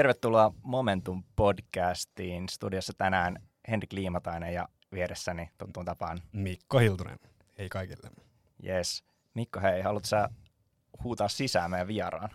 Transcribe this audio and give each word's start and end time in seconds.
Tervetuloa 0.00 0.52
Momentum 0.62 1.22
podcastiin. 1.36 2.48
Studiossa 2.48 2.92
tänään 2.98 3.42
Henrik 3.68 3.92
Liimatainen 3.92 4.54
ja 4.54 4.68
vieressäni 4.92 5.50
tuttuun 5.58 5.86
tapaan 5.86 6.22
Mikko 6.32 6.78
Hiltunen. 6.78 7.18
Hei 7.58 7.68
kaikille. 7.68 8.10
Yes. 8.66 9.04
Mikko, 9.34 9.60
hei, 9.60 9.82
haluatko 9.82 10.06
sä 10.06 10.28
huutaa 11.04 11.28
sisään 11.28 11.70
meidän 11.70 11.88
vieraan? 11.88 12.30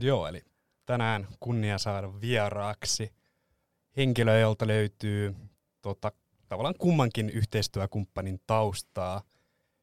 Joo, 0.00 0.26
eli 0.26 0.42
tänään 0.86 1.26
kunnia 1.40 1.78
saada 1.78 2.20
vieraaksi 2.20 3.12
henkilö, 3.96 4.38
jolta 4.38 4.66
löytyy 4.66 5.34
tota, 5.82 6.12
tavallaan 6.48 6.78
kummankin 6.78 7.30
yhteistyökumppanin 7.30 8.40
taustaa. 8.46 9.22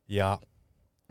Ja 0.07 0.39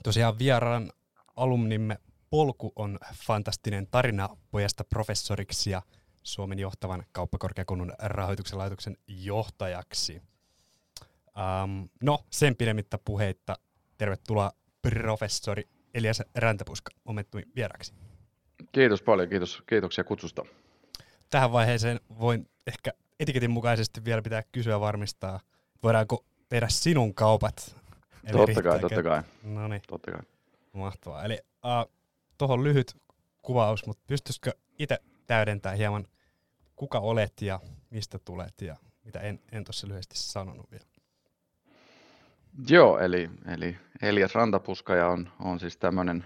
tosiaan 0.03 0.39
vieraan 0.39 0.93
alumnimme 1.37 1.99
polku 2.31 2.73
on 2.77 2.99
fantastinen 3.15 3.87
tarina 3.91 4.29
pojasta 4.51 4.85
professoriksi 4.85 5.71
ja 5.71 5.83
Suomen 6.23 6.59
johtavan 6.59 7.05
kauppakorkeakoulun 7.13 7.93
rahoituksen 7.99 8.59
laitoksen 8.59 8.97
johtajaksi. 9.07 10.23
Um, 11.65 11.89
no, 12.03 12.19
sen 12.31 12.57
pidemmittä 12.57 12.99
puheitta. 13.05 13.57
Tervetuloa 13.99 14.53
professori 14.83 15.69
Elias 15.95 16.23
Räntäpuska 16.35 16.91
momentuin 17.05 17.45
vieraksi. 17.57 17.93
Kiitos 18.73 19.03
paljon, 19.03 19.29
kiitos, 19.29 19.63
kiitoksia 19.67 20.05
kutsusta. 20.05 20.45
Tähän 21.31 21.53
vaiheeseen 21.53 22.01
voin 22.19 22.49
ehkä 22.67 22.93
etiketin 23.21 23.51
mukaisesti 23.51 24.05
vielä 24.05 24.23
pitää 24.23 24.43
kysyä 24.53 24.81
varmistaa, 24.81 25.41
voidaanko 25.83 26.25
tehdä 26.49 26.69
sinun 26.69 27.15
kaupat? 27.15 27.77
Eli 28.25 28.39
totta 28.39 28.63
kai, 28.63 28.81
totta 28.81 29.03
kai. 29.03 29.23
No 29.43 29.69
niin. 29.69 29.83
Totta 29.87 30.11
kai. 30.11 30.21
Mahtavaa. 30.73 31.25
Eli 31.25 31.39
uh, 31.65 31.93
tuohon 32.39 32.65
lyhyt 32.65 32.97
kuvaus, 33.43 33.87
mutta 33.87 34.03
pystyisikö 34.07 34.53
itse 34.79 34.99
täydentää 35.27 35.73
hieman, 35.73 36.09
kuka 36.77 36.99
olet 36.99 37.43
ja 37.43 37.61
mistä 37.91 38.19
tulet 38.19 38.61
ja 38.61 38.77
mitä 39.05 39.21
en, 39.21 39.41
en 39.53 39.65
tuossa 39.65 39.89
lyhyesti 39.89 40.19
sanonut 40.19 40.71
vielä. 40.71 40.85
Joo, 42.69 42.99
eli, 42.99 43.31
eli 43.47 43.77
Elias 44.03 44.35
Rantapuskaja 44.35 45.09
on, 45.09 45.33
on 45.41 45.61
siis 45.61 45.77
tämmöinen 45.77 46.25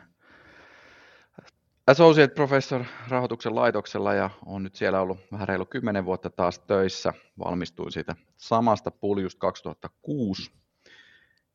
associate 1.86 2.34
professor 2.34 2.84
rahoituksen 3.08 3.54
laitoksella 3.54 4.14
ja 4.14 4.30
on 4.46 4.62
nyt 4.62 4.74
siellä 4.74 5.00
ollut 5.00 5.18
vähän 5.32 5.48
reilu 5.48 5.66
10 5.66 6.04
vuotta 6.04 6.30
taas 6.30 6.58
töissä. 6.58 7.12
Valmistuin 7.38 7.92
siitä 7.92 8.16
samasta 8.36 8.90
puljust 8.90 9.38
2006 9.38 10.52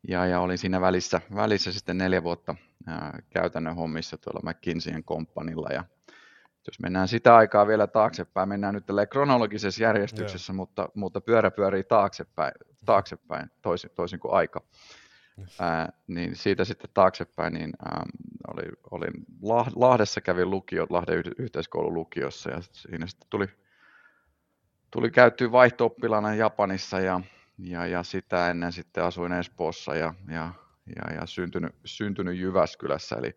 ja, 0.07 0.25
ja 0.25 0.39
olin 0.39 0.57
siinä 0.57 0.81
välissä, 0.81 1.21
välissä 1.35 1.71
sitten 1.71 1.97
neljä 1.97 2.23
vuotta 2.23 2.55
ää, 2.87 3.19
käytännön 3.29 3.75
hommissa 3.75 4.17
tuolla 4.17 4.51
McKinseyn 4.51 5.03
komppanilla. 5.03 5.69
Ja 5.73 5.83
jos 6.67 6.79
mennään 6.79 7.07
sitä 7.07 7.35
aikaa 7.35 7.67
vielä 7.67 7.87
taaksepäin, 7.87 8.49
mennään 8.49 8.73
nyt 8.73 8.85
tällä 8.85 9.05
kronologisessa 9.05 9.83
järjestyksessä, 9.83 10.53
mutta, 10.53 10.89
mutta 10.93 11.21
pyörä 11.21 11.51
pyörii 11.51 11.83
taaksepäin, 11.83 12.53
taaksepäin 12.85 13.51
toisin, 13.61 13.91
toisin 13.95 14.19
kuin 14.19 14.33
aika. 14.33 14.61
Ää, 15.59 15.93
niin 16.07 16.35
siitä 16.35 16.65
sitten 16.65 16.89
taaksepäin, 16.93 17.53
niin 17.53 17.73
ää, 17.85 18.03
oli, 18.47 18.63
olin 18.91 19.13
Lahdessa 19.75 20.21
kävin 20.21 20.49
lukio, 20.49 20.87
Lahden 20.89 21.23
yhteiskoulun 21.37 21.93
lukiossa 21.93 22.49
ja 22.49 22.61
siinä 22.71 23.07
sitten 23.07 23.27
tuli, 23.29 23.47
tuli 24.91 25.11
käyttyä 25.11 25.51
vaihto 25.51 25.95
Japanissa 26.37 26.99
ja, 26.99 27.21
ja, 27.57 27.85
ja, 27.85 28.03
sitä 28.03 28.49
ennen 28.49 28.71
sitten 28.71 29.03
asuin 29.03 29.31
Espoossa 29.31 29.95
ja, 29.95 30.13
ja, 30.27 30.53
ja, 30.95 31.13
ja 31.13 31.25
syntynyt, 31.25 31.75
syntynyt 31.85 32.37
Jyväskylässä, 32.37 33.15
eli 33.15 33.35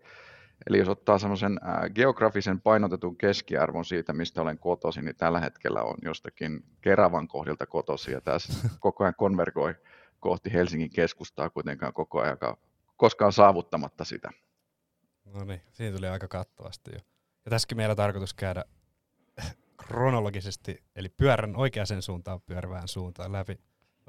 Eli 0.66 0.78
jos 0.78 0.88
ottaa 0.88 1.18
semmoisen 1.18 1.60
geografisen 1.94 2.60
painotetun 2.60 3.16
keskiarvon 3.16 3.84
siitä, 3.84 4.12
mistä 4.12 4.42
olen 4.42 4.58
kotoisin, 4.58 5.04
niin 5.04 5.16
tällä 5.16 5.40
hetkellä 5.40 5.82
on 5.82 5.94
jostakin 6.02 6.64
Keravan 6.80 7.28
kohdilta 7.28 7.66
kotoisin 7.66 8.14
ja 8.14 8.20
tässä 8.20 8.68
koko 8.80 9.04
ajan 9.04 9.14
konvergoi 9.14 9.74
kohti 10.20 10.52
Helsingin 10.52 10.90
keskustaa 10.90 11.50
kuitenkaan 11.50 11.92
koko 11.92 12.20
ajan 12.20 12.38
koskaan 12.96 13.32
saavuttamatta 13.32 14.04
sitä. 14.04 14.30
No 15.24 15.44
niin, 15.44 15.60
siinä 15.72 15.96
tuli 15.96 16.08
aika 16.08 16.28
kattavasti 16.28 16.90
jo. 16.92 16.98
Ja 17.44 17.50
tässäkin 17.50 17.76
meillä 17.76 17.92
on 17.92 17.96
tarkoitus 17.96 18.34
käydä 18.34 18.64
kronologisesti, 19.86 20.84
eli 20.96 21.08
pyörän 21.08 21.56
oikeaan 21.56 22.02
suuntaan 22.02 22.40
pyörivään 22.40 22.88
suuntaan 22.88 23.32
läpi 23.32 23.58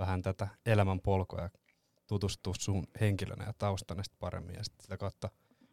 vähän 0.01 0.21
tätä 0.21 0.47
elämän 0.65 0.99
polkua 0.99 1.41
ja 1.41 1.49
tutustua 2.07 2.53
sun 2.59 2.87
henkilönä 3.01 3.45
ja 3.45 3.53
taustana 3.57 4.03
paremmin 4.19 4.55
ja 4.55 4.63
sitten 4.63 4.83
sitä 4.83 4.97
kautta 4.97 5.29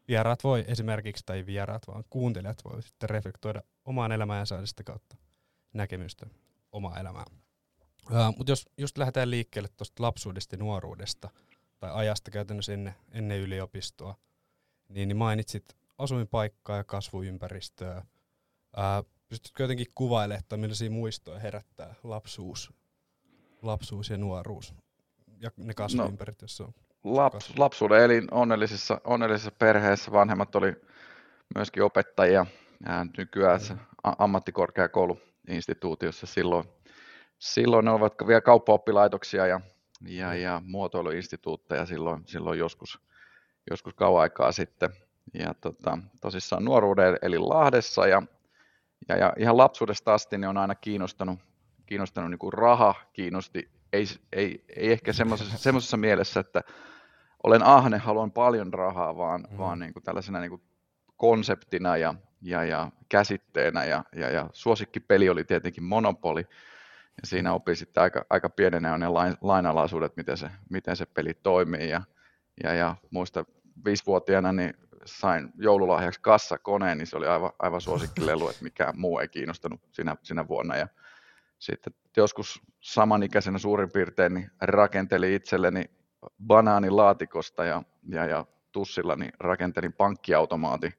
vieraat 0.09 0.45
voi 0.45 0.65
esimerkiksi, 0.67 1.27
tai 1.27 1.47
vieraat 1.47 1.87
vaan 1.87 2.05
kuuntelijat 2.11 2.65
voi 2.65 2.83
sitten 2.83 3.11
reflektoida 3.11 3.63
omaan 3.85 4.13
elämään 4.13 4.39
ja 4.39 4.47
saada 4.47 4.67
sitä 4.67 4.83
kautta 4.83 5.17
näkemystä 5.73 6.27
omaa 6.73 7.01
elämää. 7.01 7.25
Mutta 8.37 8.53
jos 8.53 8.69
just 8.79 8.99
lähdetään 8.99 9.31
liikkeelle 9.31 9.69
tuosta 9.77 10.03
lapsuudesta 10.03 10.55
ja 10.55 10.59
nuoruudesta, 10.59 11.31
tai 11.79 11.91
ajasta 11.95 12.31
käytännössä 12.31 12.73
ennen, 12.73 12.95
ennen 13.11 13.39
yliopistoa, 13.39 14.15
niin, 14.89 15.09
niin 15.09 15.17
mainitsit 15.17 15.77
asuinpaikkaa 15.99 16.77
ja 16.77 16.85
kasvuympäristöä. 16.85 18.05
Uh, 18.77 19.11
pystytkö 19.29 19.63
jotenkin 19.63 19.87
kuvailemaan, 19.95 20.41
että 20.41 20.57
millaisia 20.57 20.91
muistoja 20.91 21.39
herättää 21.39 21.95
lapsuus, 22.03 22.73
lapsuus 23.63 24.11
ja 24.11 24.19
nuoruus 24.19 24.75
ja 25.41 25.51
ne 25.57 25.75
kasvuympäristöt, 25.75 26.43
no. 26.43 26.45
jossa 26.45 26.65
on 26.65 26.75
Laps, 27.05 27.59
lapsuuden 27.59 28.03
elin 28.03 28.29
onnellisessa, 28.31 29.01
onnellisessa 29.05 29.51
perheessä. 29.51 30.13
Vanhemmat 30.13 30.55
oli 30.55 30.77
myöskin 31.55 31.83
opettajia. 31.83 32.47
Ja 32.87 33.07
nykyään 33.19 33.61
mm. 33.71 33.79
ammattikorkeakouluinstituutiossa 34.19 36.27
silloin, 36.27 36.65
silloin 37.39 37.85
ne 37.85 37.91
ovat 37.91 38.15
vielä 38.27 38.41
kauppaoppilaitoksia 38.41 39.47
ja, 39.47 39.61
ja, 40.07 40.29
mm. 40.29 40.41
ja 40.41 40.63
muotoiluinstituutteja 40.65 41.87
silloin, 41.87 42.23
silloin 42.27 42.59
joskus, 42.59 43.01
joskus 43.71 43.95
kauan 43.95 44.23
aikaa 44.23 44.53
sitten. 44.53 44.91
Ja 45.35 45.55
tota, 45.55 45.99
tosissaan 46.21 46.65
nuoruuden 46.65 47.19
eli 47.23 47.39
Lahdessa 47.39 48.07
ja, 48.07 48.23
ja, 49.09 49.17
ja 49.17 49.33
ihan 49.39 49.57
lapsuudesta 49.57 50.15
asti 50.15 50.39
niin 50.39 50.49
on 50.49 50.57
aina 50.57 50.75
kiinnostanut, 50.75 51.39
kiinnostanut 51.89 52.31
niin 52.31 52.39
kuin 52.39 52.53
raha, 52.53 52.95
kiinnosti 53.13 53.71
ei, 53.93 54.05
ei, 54.33 54.65
ei 54.77 54.93
ehkä 54.93 55.13
semmoisessa 55.13 55.97
mielessä, 56.07 56.41
että 56.41 56.63
olen 57.43 57.63
ahne, 57.63 57.99
haluan 57.99 58.33
paljon 58.33 58.73
rahaa, 58.73 59.17
vaan, 59.17 59.47
mm. 59.51 59.59
vaan 59.59 59.79
niin 59.79 59.93
kuin 59.93 60.03
tällaisena 60.03 60.41
niin 60.41 60.51
kuin 60.51 60.63
konseptina 61.17 61.97
ja, 61.97 62.15
ja, 62.43 62.65
ja 62.65 62.91
käsitteenä. 63.09 63.85
Ja, 63.85 64.05
ja, 64.17 64.31
ja 64.31 64.51
suosikkipeli 64.53 65.29
oli 65.29 65.45
tietenkin 65.45 65.85
Monopoli. 65.85 66.41
Ja 67.21 67.27
siinä 67.27 67.53
opin 67.53 67.77
sitten 67.77 68.03
aika, 68.03 68.27
aika 68.31 68.49
pienenä 68.49 68.99
ne 68.99 69.09
lain, 69.09 69.35
lainalaisuudet, 69.41 70.17
miten 70.17 70.37
se, 70.37 70.51
miten 70.71 70.97
se 70.97 71.07
peli 71.07 71.35
toimii. 71.35 71.91
Ja, 71.91 72.03
ja, 72.65 72.75
ja 72.75 72.97
muista 73.11 73.45
viisivuotiaana 73.85 74.53
niin 74.53 74.75
sain 75.05 75.51
joululahjaksi 75.57 76.21
kassakoneen, 76.21 76.99
niin 76.99 77.07
se 77.07 77.17
oli 77.17 77.27
aivan, 77.27 77.53
aivan 77.59 77.81
suosikkilelu, 77.81 78.49
että 78.49 78.65
mikään 78.65 79.01
muu 79.01 79.19
ei 79.19 79.29
kiinnostanut 79.29 79.81
sinä, 79.93 80.17
sinä 80.23 80.49
vuonna. 80.49 80.77
Ja 80.77 80.89
sitten 81.59 81.95
joskus 82.17 82.63
samanikäisenä 82.81 83.59
suurin 83.59 83.93
piirtein 83.93 84.35
niin 84.35 84.51
rakentelin 84.61 85.33
itselleni 85.33 85.85
banaanilaatikosta 86.47 87.65
ja, 87.65 87.83
ja, 88.09 88.27
ja 88.27 88.47
tussilla 88.73 89.17
niin 89.17 89.33
rakentelin 89.41 89.93
pankkiautomaatin, 89.93 90.93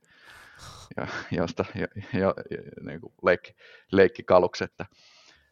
ja, 0.97 1.07
josta 1.31 1.65
ja, 1.75 1.87
ja, 2.13 2.33
ja, 2.51 2.57
niin 2.81 3.01
kuin 3.01 3.13
leik, 3.23 3.55
leikkikaluksi, 3.91 4.63
että, 4.63 4.85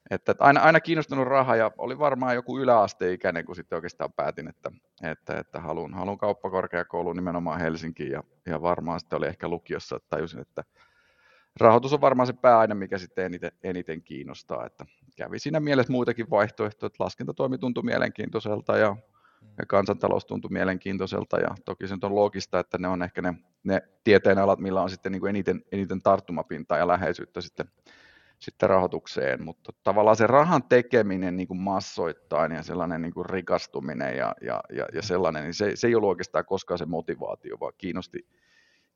että 0.10 0.36
aina, 0.40 0.62
aina 0.62 0.80
kiinnostunut 0.80 1.28
raha 1.28 1.56
ja 1.56 1.72
oli 1.78 2.00
varmaan 2.00 2.36
joku 2.36 2.60
yläasteikäinen, 2.60 3.46
kun 3.46 3.56
sitten 3.56 3.76
oikeastaan 3.76 4.14
päätin, 4.14 4.48
että, 4.48 4.72
että, 5.04 5.40
että 5.40 5.60
haluan, 5.60 5.94
haluan 5.94 6.18
kauppakorkeakouluun 6.18 7.16
nimenomaan 7.16 7.60
Helsinkiin 7.60 8.12
ja, 8.12 8.24
ja 8.46 8.62
varmaan 8.62 9.00
sitten 9.00 9.18
oli 9.18 9.28
ehkä 9.28 9.48
lukiossa, 9.48 9.96
että 9.96 10.10
tajusin, 10.10 10.40
että 10.40 10.64
rahoitus 11.60 11.94
on 11.94 12.02
varmaan 12.02 12.28
se 12.28 12.34
pääaine, 12.34 12.76
mikä 12.76 12.98
sitten 12.98 13.26
eniten, 13.26 13.52
eniten 13.64 14.02
kiinnostaa, 14.02 14.66
että 14.66 14.86
kävi 15.16 15.40
siinä 15.40 15.60
mielessä 15.60 15.94
muitakin 15.94 16.30
vaihtoehtoja, 16.30 16.88
että 16.88 17.04
laskentatoimi 17.04 17.58
tuntui 17.58 17.84
mielenkiintoiselta 17.84 18.78
ja 18.78 18.96
ja 19.58 19.66
kansantalous 19.66 20.26
tuntui 20.26 20.52
mielenkiintoiselta 20.52 21.40
ja 21.40 21.56
toki 21.66 21.88
se 21.88 21.96
on 22.02 22.16
loogista, 22.16 22.60
että 22.60 22.78
ne 22.78 22.88
on 22.88 23.04
ehkä 23.04 23.22
ne, 23.22 23.34
ne 23.64 23.82
tieteenalat, 24.04 24.60
millä 24.60 24.82
on 24.82 24.90
sitten 24.90 25.12
niin 25.12 25.20
kuin 25.20 25.30
eniten, 25.30 25.64
eniten 25.72 26.02
tarttumapintaa 26.02 26.78
ja 26.78 26.88
läheisyyttä 26.88 27.42
sitten, 27.42 27.70
sitten 28.40 28.70
rahoitukseen, 28.70 29.44
mutta 29.44 29.74
tavallaan 29.84 30.18
se 30.18 30.28
rahan 30.28 30.64
tekeminen 30.64 31.38
niin 31.38 31.48
kuin 31.48 31.60
massoittain 31.60 32.52
ja 32.52 32.64
sellainen 32.64 33.02
niin 33.02 33.14
kuin 33.14 33.26
rikastuminen 33.26 34.18
ja, 34.18 34.36
ja, 34.42 34.62
ja, 34.70 34.86
ja 34.94 35.02
sellainen, 35.02 35.44
niin 35.44 35.54
se, 35.54 35.72
se 35.76 35.88
ei 35.88 35.96
ollut 35.96 36.10
oikeastaan 36.10 36.46
koskaan 36.46 36.78
se 36.78 36.86
motivaatio, 36.86 37.58
vaan 37.60 37.74
kiinnosti, 37.78 38.28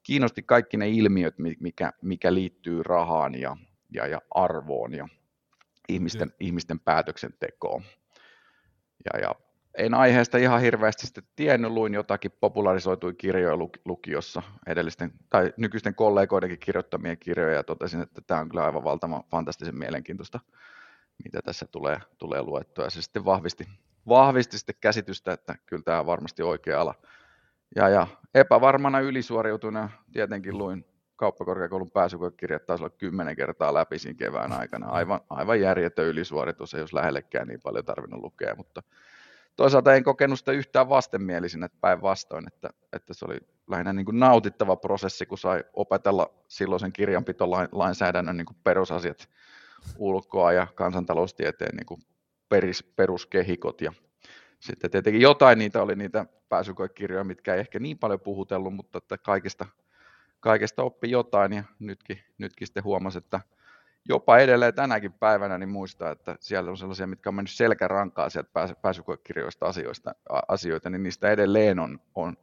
kiinnosti 0.03 0.43
kaikki 0.43 0.77
ne 0.77 0.89
ilmiöt, 0.89 1.35
mikä, 1.59 1.93
mikä 2.01 2.33
liittyy 2.33 2.83
rahaan 2.83 3.35
ja, 3.35 3.57
ja, 3.93 4.07
ja 4.07 4.21
arvoon 4.31 4.93
ja 4.93 5.07
ihmisten, 5.89 6.33
ihmisten 6.39 6.79
päätöksentekoon. 6.79 7.83
Ja, 9.05 9.19
ja 9.19 9.35
en 9.77 9.93
aiheesta 9.93 10.37
ihan 10.37 10.61
hirveästi 10.61 11.05
sitten 11.05 11.23
tiennyt, 11.35 11.71
luin 11.71 11.93
jotakin 11.93 12.31
popularisoitui 12.39 13.13
kirjoja 13.13 13.57
lukiossa 13.85 14.41
edellisten, 14.67 15.11
tai 15.29 15.53
nykyisten 15.57 15.95
kollegoidenkin 15.95 16.59
kirjoittamia 16.59 17.15
kirjoja, 17.15 17.55
ja 17.55 17.63
totesin, 17.63 18.01
että 18.01 18.21
tämä 18.27 18.39
on 18.39 18.49
kyllä 18.49 18.65
aivan 18.65 18.83
valtavan 18.83 19.23
fantastisen 19.23 19.77
mielenkiintoista, 19.77 20.39
mitä 21.23 21.39
tässä 21.45 21.65
tulee, 21.71 21.99
tulee 22.17 22.41
luettua, 22.41 22.83
ja 22.83 22.89
se 22.89 23.01
sitten 23.01 23.25
vahvisti, 23.25 23.67
vahvisti 24.07 24.57
sitten 24.57 24.75
käsitystä, 24.81 25.33
että 25.33 25.55
kyllä 25.65 25.83
tämä 25.83 25.99
on 25.99 26.05
varmasti 26.05 26.43
oikea 26.43 26.81
ala. 26.81 26.95
Ja, 27.75 27.89
ja 27.89 28.07
epävarmana 28.33 28.99
ylisuoriutuna 28.99 29.89
tietenkin 30.11 30.57
luin 30.57 30.85
kauppakorkeakoulun 31.15 31.91
pääsykoekirjat 31.91 32.65
taisi 32.65 32.83
olla 32.83 32.95
kymmenen 32.97 33.35
kertaa 33.35 33.73
läpi 33.73 33.99
siinä 33.99 34.17
kevään 34.17 34.51
aikana. 34.51 34.87
Aivan, 34.87 35.19
aivan 35.29 35.61
järjetön 35.61 36.05
ylisuoritus, 36.05 36.73
ei 36.73 36.79
jos 36.79 36.93
lähellekään 36.93 37.47
niin 37.47 37.59
paljon 37.63 37.85
tarvinnut 37.85 38.21
lukea, 38.21 38.55
mutta 38.55 38.83
toisaalta 39.55 39.95
en 39.95 40.03
kokenut 40.03 40.39
sitä 40.39 40.51
yhtään 40.51 40.89
vastenmielisin, 40.89 41.63
että 41.63 41.77
päinvastoin, 41.81 42.47
että, 42.47 42.69
että 42.93 43.13
se 43.13 43.25
oli 43.25 43.37
lähinnä 43.69 43.93
niin 43.93 44.05
kuin 44.05 44.19
nautittava 44.19 44.75
prosessi, 44.75 45.25
kun 45.25 45.37
sai 45.37 45.63
opetella 45.73 46.33
silloisen 46.47 46.93
kirjanpitolainsäädännön 46.93 48.37
niin 48.37 48.45
kuin 48.45 48.57
perusasiat 48.63 49.29
ulkoa 49.97 50.53
ja 50.53 50.67
kansantaloustieteen 50.75 51.75
niin 51.75 51.85
kuin 51.85 52.01
peris, 52.49 52.83
peruskehikot 52.83 53.81
ja 53.81 53.93
sitten 54.61 54.91
tietenkin 54.91 55.21
jotain 55.21 55.59
niitä 55.59 55.81
oli 55.81 55.95
niitä 55.95 56.25
pääsykoekirjoja, 56.49 57.23
mitkä 57.23 57.53
ei 57.53 57.59
ehkä 57.59 57.79
niin 57.79 57.97
paljon 57.99 58.19
puhutellut, 58.19 58.73
mutta 58.73 58.97
että 58.97 59.17
kaikista, 59.17 59.65
kaikesta 60.39 60.83
oppi 60.83 61.11
jotain 61.11 61.53
ja 61.53 61.63
nytkin, 61.79 62.19
nytkin 62.37 62.67
sitten 62.67 62.83
huomasi, 62.83 63.17
että 63.17 63.39
jopa 64.09 64.37
edelleen 64.37 64.73
tänäkin 64.73 65.13
päivänä 65.13 65.57
niin 65.57 65.69
muistaa, 65.69 66.11
että 66.11 66.35
siellä 66.39 66.71
on 66.71 66.77
sellaisia, 66.77 67.07
mitkä 67.07 67.29
on 67.29 67.35
mennyt 67.35 67.51
selkärankaa 67.51 68.29
sieltä 68.29 68.49
pääsy, 68.53 68.75
pääsykoekirjoista 68.81 69.65
asioista, 69.65 70.15
asioita, 70.47 70.89
niin 70.89 71.03
niistä 71.03 71.31
edelleen 71.31 71.79
on, 71.79 71.99
on, 72.15 72.37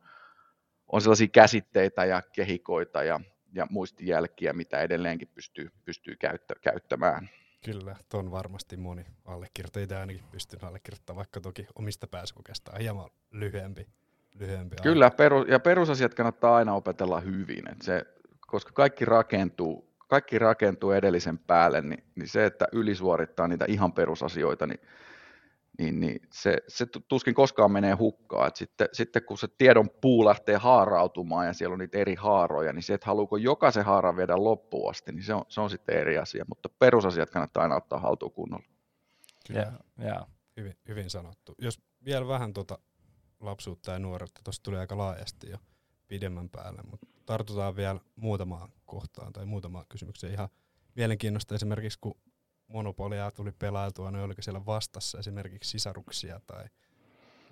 on 0.93 1.01
sellaisia 1.01 1.29
käsitteitä 1.29 2.05
ja 2.05 2.23
kehikoita 2.33 3.03
ja, 3.03 3.21
ja 3.53 3.67
muistijälkiä, 3.71 4.53
mitä 4.53 4.81
edelleenkin 4.81 5.29
pystyy, 5.35 5.71
pystyy 5.85 6.17
käyttä, 6.17 6.55
käyttämään. 6.61 7.29
Kyllä, 7.65 7.97
ton 8.09 8.31
varmasti 8.31 8.77
moni 8.77 9.05
allekirjoittaja 9.25 10.01
ainakin 10.01 10.25
pystyy 10.31 10.59
allekirjoittamaan, 10.63 11.17
vaikka 11.17 11.41
toki 11.41 11.67
omista 11.75 12.07
pääsykokeista 12.07 12.73
on 12.75 12.81
hieman 12.81 13.11
lyhyempi. 13.31 13.87
lyhyempi 14.39 14.77
Kyllä, 14.83 15.11
peru, 15.11 15.45
ja 15.45 15.61
perusasiat 15.61 16.15
kannattaa 16.15 16.57
aina 16.57 16.75
opetella 16.75 17.21
hyvin, 17.21 17.71
että 17.71 17.85
se, 17.85 18.05
koska 18.47 18.73
kaikki 18.73 19.05
rakentuu 19.05 19.89
kaikki 20.09 20.39
rakentuu 20.39 20.91
edellisen 20.91 21.39
päälle, 21.39 21.81
niin, 21.81 22.05
niin 22.15 22.29
se, 22.29 22.45
että 22.47 22.69
ylisuorittaa 22.73 23.49
niitä 23.49 23.65
ihan 23.69 23.93
perusasioita, 23.93 24.67
niin, 24.67 24.81
niin, 25.79 26.01
niin 26.01 26.21
se, 26.33 26.57
se 26.69 26.87
tuskin 27.09 27.35
koskaan 27.35 27.73
menee 27.73 27.95
hukkaan. 27.95 28.51
Sitten, 28.55 28.89
sitten 28.93 29.25
kun 29.25 29.39
se 29.39 29.49
tiedon 29.59 29.91
puu 30.01 30.25
lähtee 30.25 30.57
haarautumaan 30.57 31.47
ja 31.47 31.53
siellä 31.53 31.73
on 31.73 31.79
niitä 31.79 31.99
eri 31.99 32.15
haaroja, 32.15 32.73
niin 32.73 32.83
se, 32.83 32.95
että 32.95 33.07
haluuko 33.07 33.37
jokaisen 33.37 33.85
haaran 33.85 34.17
viedä 34.17 34.37
loppuun 34.37 34.91
asti, 34.91 35.13
niin 35.13 35.23
se 35.23 35.35
on, 35.35 35.45
se 35.49 35.61
on 35.61 35.71
sitten 35.71 35.97
eri 35.97 36.19
asia. 36.19 36.45
Mutta 36.49 36.69
perusasiat 36.69 37.31
kannattaa 37.31 37.63
aina 37.63 37.77
ottaa 37.77 37.99
haltuun 37.99 38.33
kunnolla. 38.33 38.67
Kyllä, 39.47 39.61
yeah, 39.61 39.75
yeah. 40.03 40.27
Hyvin, 40.57 40.77
hyvin 40.89 41.11
sanottu. 41.11 41.55
Jos 41.59 41.81
vielä 42.05 42.29
vähän 42.29 42.53
tuota 42.53 42.79
lapsuutta 43.41 43.93
ja 43.93 43.99
nuoruutta, 43.99 44.41
tuossa 44.45 44.63
tuli 44.63 44.77
aika 44.77 44.99
laajasti 44.99 45.51
jo 45.51 45.59
pidemmän 46.09 46.49
päälle, 46.49 46.83
mutta 46.91 47.07
tartutaan 47.27 47.77
vielä 47.77 48.01
muutamaan 48.17 48.73
kohtaan 48.87 49.33
tai 49.33 49.47
muutamaan 49.47 49.85
kysymykseen. 49.89 50.33
Ihan 50.33 50.49
mielenkiinnosta 50.95 51.55
esimerkiksi, 51.55 51.99
kun 52.01 52.17
Monopolia 52.69 53.31
tuli 53.31 53.53
pelailtua, 53.59 54.11
niin 54.11 54.25
oliko 54.25 54.43
siellä 54.43 54.67
vastassa 54.67 55.19
esimerkiksi 55.19 55.71
sisaruksia 55.71 56.41
tai 56.47 56.65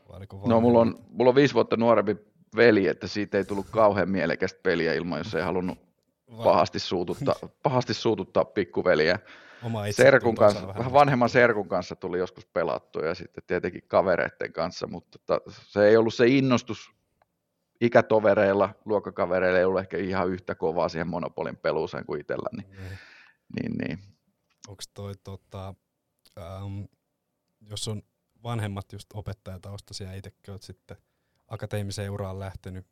oliko 0.08 0.42
No 0.46 0.60
mulla 0.60 0.80
on, 0.80 0.98
mulla 1.08 1.28
on 1.28 1.34
viisi 1.34 1.54
vuotta 1.54 1.76
nuorempi 1.76 2.16
veli, 2.56 2.86
että 2.86 3.06
siitä 3.06 3.38
ei 3.38 3.44
tullut 3.44 3.66
kauhean 3.70 4.10
mielekästä 4.10 4.60
peliä 4.62 4.94
ilman, 4.94 5.18
jos 5.18 5.34
ei 5.34 5.42
halunnut 5.42 5.78
pahasti 6.44 6.78
suututtaa, 6.78 7.34
pahasti 7.62 7.94
suututtaa 7.94 8.44
pikkuveliä. 8.44 9.18
Oma 9.62 9.82
serkun 9.90 10.34
kanssa, 10.34 10.68
vähän 10.68 10.92
vanhemman 10.92 11.28
serkun 11.28 11.68
kanssa 11.68 11.96
tuli 11.96 12.18
joskus 12.18 12.46
pelattu 12.46 13.00
ja 13.00 13.14
sitten 13.14 13.44
tietenkin 13.46 13.82
kavereiden 13.88 14.52
kanssa, 14.52 14.86
mutta 14.86 15.40
se 15.48 15.88
ei 15.88 15.96
ollut 15.96 16.14
se 16.14 16.26
innostus 16.26 16.90
ikätovereilla, 17.80 18.74
luokkakavereilla 18.84 19.58
ei 19.58 19.64
ollut 19.64 19.80
ehkä 19.80 19.96
ihan 19.96 20.28
yhtä 20.28 20.54
kovaa 20.54 20.88
siihen 20.88 21.08
monopolin 21.08 21.56
peluuseen 21.56 22.06
kuin 22.06 22.20
itsellä. 22.20 22.48
Niin, 22.52 22.68
mm. 22.70 22.96
niin, 23.60 23.78
niin. 23.78 24.15
Onko 24.68 24.82
toi, 24.94 25.12
tota, 25.24 25.74
ähm, 26.38 26.82
jos 27.70 27.88
on 27.88 28.02
vanhemmat 28.42 28.92
just 28.92 29.06
opettajataustaisia 29.14 30.06
ja 30.06 30.16
itsekin 30.16 30.50
olet 30.50 30.62
sitten 30.62 30.96
akateemiseen 31.48 32.10
uraan 32.10 32.38
lähtenyt 32.38 32.86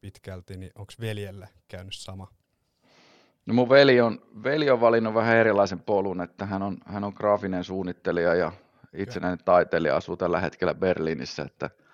pitkälti, 0.00 0.56
niin 0.56 0.72
onko 0.74 0.92
veljellä 1.00 1.48
käynyt 1.68 1.94
sama? 1.94 2.28
No 3.46 3.54
mun 3.54 3.68
veli 3.68 4.00
on, 4.00 4.22
veli 4.44 4.70
on 4.70 4.80
valinnut 4.80 5.14
vähän 5.14 5.36
erilaisen 5.36 5.80
polun, 5.80 6.20
että 6.20 6.46
hän 6.46 6.62
on, 6.62 6.78
hän 6.86 7.04
on 7.04 7.12
graafinen 7.16 7.64
suunnittelija 7.64 8.34
ja 8.34 8.52
itsenäinen 8.92 9.44
taiteilija, 9.44 9.96
asuu 9.96 10.16
tällä 10.16 10.40
hetkellä 10.40 10.74
Berliinissä, 10.74 11.42
että– 11.42 11.70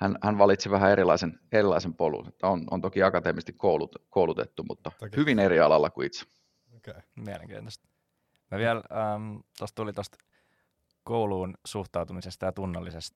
hän, 0.00 0.18
hän 0.22 0.38
valitsi 0.38 0.70
vähän 0.70 0.90
erilaisen, 0.90 1.40
erilaisen 1.52 1.94
polun. 1.94 2.28
Että 2.28 2.46
on, 2.46 2.66
on 2.70 2.80
toki 2.80 3.02
akateemisesti 3.02 3.52
koulut, 3.52 3.96
koulutettu, 4.10 4.62
mutta 4.68 4.92
toki. 4.98 5.16
hyvin 5.16 5.38
eri 5.38 5.60
alalla 5.60 5.90
kuin 5.90 6.06
itse. 6.06 6.26
Okay. 6.76 7.02
Mielenkiintoista. 7.16 7.88
Mä 8.50 8.58
vielä, 8.58 8.82
ähm, 8.92 9.36
tuosta 9.58 9.74
tuli 9.74 9.92
tuosta 9.92 10.18
kouluun 11.04 11.54
suhtautumisesta 11.66 12.46
ja 12.46 12.52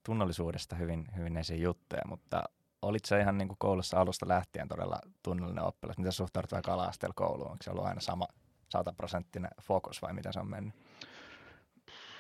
tunnollisuudesta 0.04 0.76
hyvin, 0.76 1.06
hyvin 1.16 1.36
esiin 1.36 1.62
juttuja, 1.62 2.02
mutta 2.06 2.44
olit 2.82 3.04
se 3.04 3.20
ihan 3.20 3.38
niin 3.38 3.48
kuin 3.48 3.58
koulussa 3.58 4.00
alusta 4.00 4.28
lähtien 4.28 4.69
todella 4.69 4.98
tunnollinen 5.22 5.64
oppilas? 5.64 5.98
Miten 5.98 6.12
suhtaudut 6.12 6.52
vaikka 6.52 6.72
ala 6.72 6.90
kouluun? 7.14 7.50
Onko 7.50 7.62
se 7.62 7.70
ollut 7.70 7.84
aina 7.84 8.00
sama 8.00 8.26
sataprosenttinen 8.69 9.50
fokus 9.62 10.02
vai 10.02 10.12
miten 10.12 10.32
se 10.32 10.40
on 10.40 10.50
mennyt? 10.50 10.75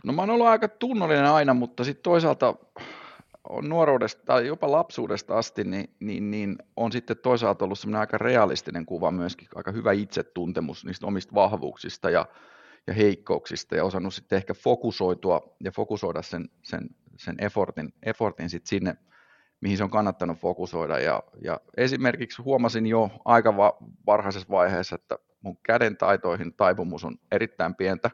No 0.04 0.12
mä 0.12 0.22
oon 0.22 0.30
ollut 0.30 0.46
aika 0.46 0.68
tunnollinen 0.68 1.26
aina, 1.26 1.54
mutta 1.54 1.84
sitten 1.84 2.02
toisaalta 2.02 2.54
on 3.48 3.68
nuoruudesta 3.68 4.22
tai 4.24 4.46
jopa 4.46 4.70
lapsuudesta 4.70 5.38
asti, 5.38 5.64
niin, 5.64 5.94
niin, 6.00 6.30
niin 6.30 6.58
on 6.76 6.92
sitten 6.92 7.16
toisaalta 7.18 7.64
ollut 7.64 7.78
semmoinen 7.78 8.00
aika 8.00 8.18
realistinen 8.18 8.86
kuva 8.86 9.10
myöskin, 9.10 9.48
aika 9.54 9.72
hyvä 9.72 9.92
itsetuntemus 9.92 10.84
niistä 10.84 11.06
omista 11.06 11.34
vahvuuksista 11.34 12.10
ja, 12.10 12.26
ja 12.86 12.94
heikkouksista 12.94 13.76
ja 13.76 13.84
osannut 13.84 14.14
sitten 14.14 14.36
ehkä 14.36 14.54
fokusoitua 14.54 15.56
ja 15.64 15.72
fokusoida 15.72 16.22
sen, 16.22 16.48
sen, 16.62 16.88
sen 17.16 17.36
effortin, 17.38 17.94
effortin 18.02 18.50
sitten 18.50 18.68
sinne, 18.68 18.96
mihin 19.60 19.76
se 19.76 19.84
on 19.84 19.90
kannattanut 19.90 20.38
fokusoida. 20.38 20.98
Ja, 20.98 21.22
ja 21.40 21.60
esimerkiksi 21.76 22.42
huomasin 22.42 22.86
jo 22.86 23.10
aika 23.24 23.56
va- 23.56 23.76
varhaisessa 24.06 24.48
vaiheessa, 24.50 24.94
että 24.94 25.18
mun 25.40 25.56
käden 25.62 25.96
taitoihin 25.96 26.54
taipumus 26.54 27.04
on 27.04 27.18
erittäin 27.32 27.74
pientä. 27.74 28.10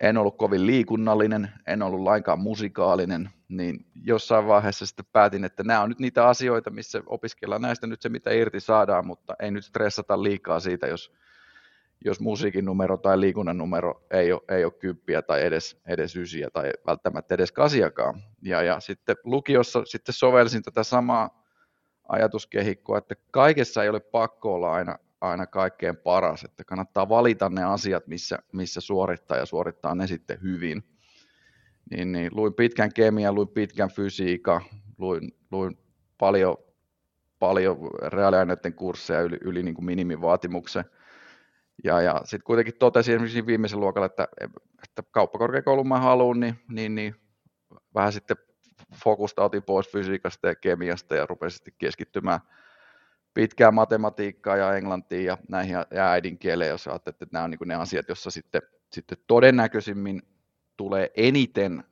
En 0.00 0.16
ollut 0.16 0.38
kovin 0.38 0.66
liikunnallinen, 0.66 1.50
en 1.66 1.82
ollut 1.82 2.00
lainkaan 2.00 2.38
musikaalinen, 2.38 3.30
niin 3.48 3.86
jossain 4.04 4.46
vaiheessa 4.46 4.86
sitten 4.86 5.04
päätin, 5.12 5.44
että 5.44 5.62
nämä 5.62 5.82
on 5.82 5.88
nyt 5.88 5.98
niitä 5.98 6.28
asioita, 6.28 6.70
missä 6.70 7.02
opiskellaan 7.06 7.62
näistä 7.62 7.86
nyt 7.86 8.02
se, 8.02 8.08
mitä 8.08 8.30
irti 8.30 8.60
saadaan, 8.60 9.06
mutta 9.06 9.36
ei 9.38 9.50
nyt 9.50 9.64
stressata 9.64 10.22
liikaa 10.22 10.60
siitä, 10.60 10.86
jos, 10.86 11.12
jos 12.04 12.20
musiikin 12.20 12.64
numero 12.64 12.96
tai 12.96 13.20
liikunnan 13.20 13.58
numero 13.58 14.06
ei 14.10 14.32
ole, 14.32 14.42
ei 14.48 14.64
ole 14.64 14.72
kymppiä 14.72 15.22
tai 15.22 15.44
edes, 15.44 15.80
edes 15.86 16.16
ysiä 16.16 16.50
tai 16.52 16.72
välttämättä 16.86 17.34
edes 17.34 17.52
kasiakaan. 17.52 18.22
Ja, 18.42 18.62
ja 18.62 18.80
sitten 18.80 19.16
lukiossa 19.24 19.84
sitten 19.84 20.12
sovelsin 20.12 20.62
tätä 20.62 20.82
samaa 20.82 21.44
ajatuskehikkoa, 22.08 22.98
että 22.98 23.14
kaikessa 23.30 23.82
ei 23.82 23.88
ole 23.88 24.00
pakko 24.00 24.54
olla 24.54 24.72
aina, 24.72 24.98
aina 25.20 25.46
kaikkein 25.46 25.96
paras, 25.96 26.44
että 26.44 26.64
kannattaa 26.64 27.08
valita 27.08 27.48
ne 27.48 27.64
asiat, 27.64 28.06
missä, 28.06 28.38
missä 28.52 28.80
suorittaa 28.80 29.36
ja 29.36 29.46
suorittaa 29.46 29.94
ne 29.94 30.06
sitten 30.06 30.42
hyvin 30.42 30.82
niin, 31.90 32.12
niin 32.12 32.30
luin 32.34 32.54
pitkän 32.54 32.92
kemian, 32.94 33.34
luin 33.34 33.48
pitkän 33.48 33.90
fysiikan, 33.90 34.60
luin, 34.98 35.32
luin 35.50 35.78
paljon, 36.18 36.56
paljon 37.38 37.90
reaaliaineiden 38.06 38.74
kursseja 38.74 39.20
yli, 39.20 39.38
yli 39.40 39.62
niin 39.62 39.74
kuin 39.74 39.84
minimivaatimuksen. 39.84 40.84
Ja, 41.84 42.00
ja 42.00 42.20
sitten 42.24 42.44
kuitenkin 42.44 42.74
totesin 42.78 43.14
esimerkiksi 43.14 43.46
viimeisen 43.46 43.80
luokalla, 43.80 44.06
että, 44.06 44.28
että 44.82 45.02
kauppakorkeakoulun 45.10 45.88
mä 45.88 45.98
haluan, 45.98 46.40
niin, 46.40 46.54
niin, 46.68 46.94
niin 46.94 47.14
vähän 47.94 48.12
sitten 48.12 48.36
fokusta 49.04 49.44
otin 49.44 49.62
pois 49.62 49.92
fysiikasta 49.92 50.48
ja 50.48 50.54
kemiasta 50.54 51.16
ja 51.16 51.26
rupesin 51.26 51.56
sitten 51.56 51.74
keskittymään 51.78 52.40
pitkään 53.34 53.74
matematiikkaa 53.74 54.56
ja 54.56 54.76
englantiin 54.76 55.24
ja 55.24 55.38
näihin 55.48 55.76
ja 55.90 56.10
äidinkieleen, 56.10 56.70
jos 56.70 56.86
ajattelet, 56.86 57.22
että 57.22 57.32
nämä 57.32 57.44
on 57.44 57.50
niin 57.50 57.58
ne 57.68 57.74
asiat, 57.74 58.08
joissa 58.08 58.30
sitten, 58.30 58.62
sitten 58.92 59.18
todennäköisimmin 59.26 60.22
tulee 60.76 61.10
eniten 61.16 61.84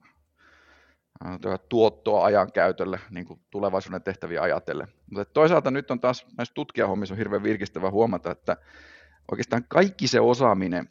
äh, 1.26 1.38
tuottoa 1.68 2.24
ajankäytölle 2.24 3.00
niin 3.10 3.26
tulevaisuuden 3.50 4.02
tehtäviä 4.02 4.42
ajatellen. 4.42 4.88
Mutta 5.10 5.32
toisaalta 5.32 5.70
nyt 5.70 5.90
on 5.90 6.00
taas 6.00 6.26
näissä 6.38 6.54
tutkijahommissa 6.54 7.14
on 7.14 7.18
hirveän 7.18 7.42
virkistävä 7.42 7.90
huomata, 7.90 8.30
että 8.30 8.56
oikeastaan 9.32 9.64
kaikki 9.68 10.08
se 10.08 10.20
osaaminen, 10.20 10.88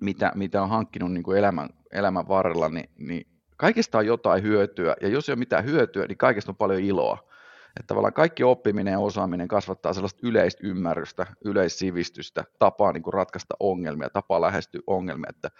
mitä, 0.00 0.32
mitä 0.34 0.62
on 0.62 0.68
hankkinut 0.68 1.12
niin 1.12 1.22
kuin 1.22 1.38
elämän, 1.38 1.68
elämän 1.92 2.28
varrella, 2.28 2.68
niin, 2.68 2.90
niin 2.98 3.26
kaikista 3.56 3.98
on 3.98 4.06
jotain 4.06 4.42
hyötyä, 4.42 4.96
ja 5.00 5.08
jos 5.08 5.28
ei 5.28 5.32
ole 5.32 5.38
mitään 5.38 5.64
hyötyä, 5.64 6.06
niin 6.06 6.18
kaikista 6.18 6.52
on 6.52 6.56
paljon 6.56 6.80
iloa. 6.80 7.28
Että 7.68 7.86
tavallaan 7.86 8.12
kaikki 8.12 8.44
oppiminen 8.44 8.92
ja 8.92 8.98
osaaminen 8.98 9.48
kasvattaa 9.48 9.92
sellaista 9.92 10.20
yleistä 10.22 10.66
ymmärrystä, 10.66 11.26
yleissivistystä, 11.44 12.44
tapaa 12.58 12.92
niin 12.92 13.02
kuin 13.02 13.14
ratkaista 13.14 13.54
ongelmia, 13.60 14.10
tapaa 14.10 14.40
lähestyä 14.40 14.80
ongelmia. 14.86 15.30
Että 15.30 15.50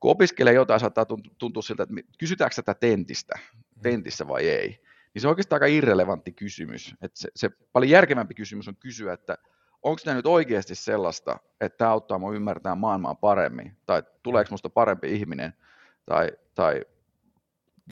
kun 0.00 0.10
opiskelee 0.10 0.52
jotain, 0.52 0.80
saattaa 0.80 1.06
tuntua 1.38 1.62
siltä, 1.62 1.82
että 1.82 1.94
kysytäänkö 2.18 2.54
tätä 2.56 2.74
tentistä, 2.74 3.34
mm. 3.36 3.82
tentissä 3.82 4.28
vai 4.28 4.48
ei. 4.48 4.68
Niin 5.14 5.20
se 5.22 5.28
on 5.28 5.30
oikeastaan 5.30 5.62
aika 5.62 5.74
irrelevantti 5.76 6.32
kysymys. 6.32 6.94
Että 7.02 7.20
se, 7.20 7.28
se 7.36 7.50
paljon 7.72 7.90
järkevämpi 7.90 8.34
kysymys 8.34 8.68
on 8.68 8.76
kysyä, 8.76 9.12
että 9.12 9.38
onko 9.82 10.00
tämä 10.04 10.14
nyt 10.16 10.26
oikeasti 10.26 10.74
sellaista, 10.74 11.38
että 11.60 11.78
tämä 11.78 11.90
auttaa 11.90 12.18
minua 12.18 12.34
ymmärtämään 12.34 12.78
maailmaa 12.78 13.14
paremmin, 13.14 13.76
tai 13.86 14.02
tuleeko 14.22 14.48
minusta 14.50 14.70
parempi 14.70 15.14
ihminen, 15.14 15.52
tai, 16.06 16.30
tai 16.54 16.84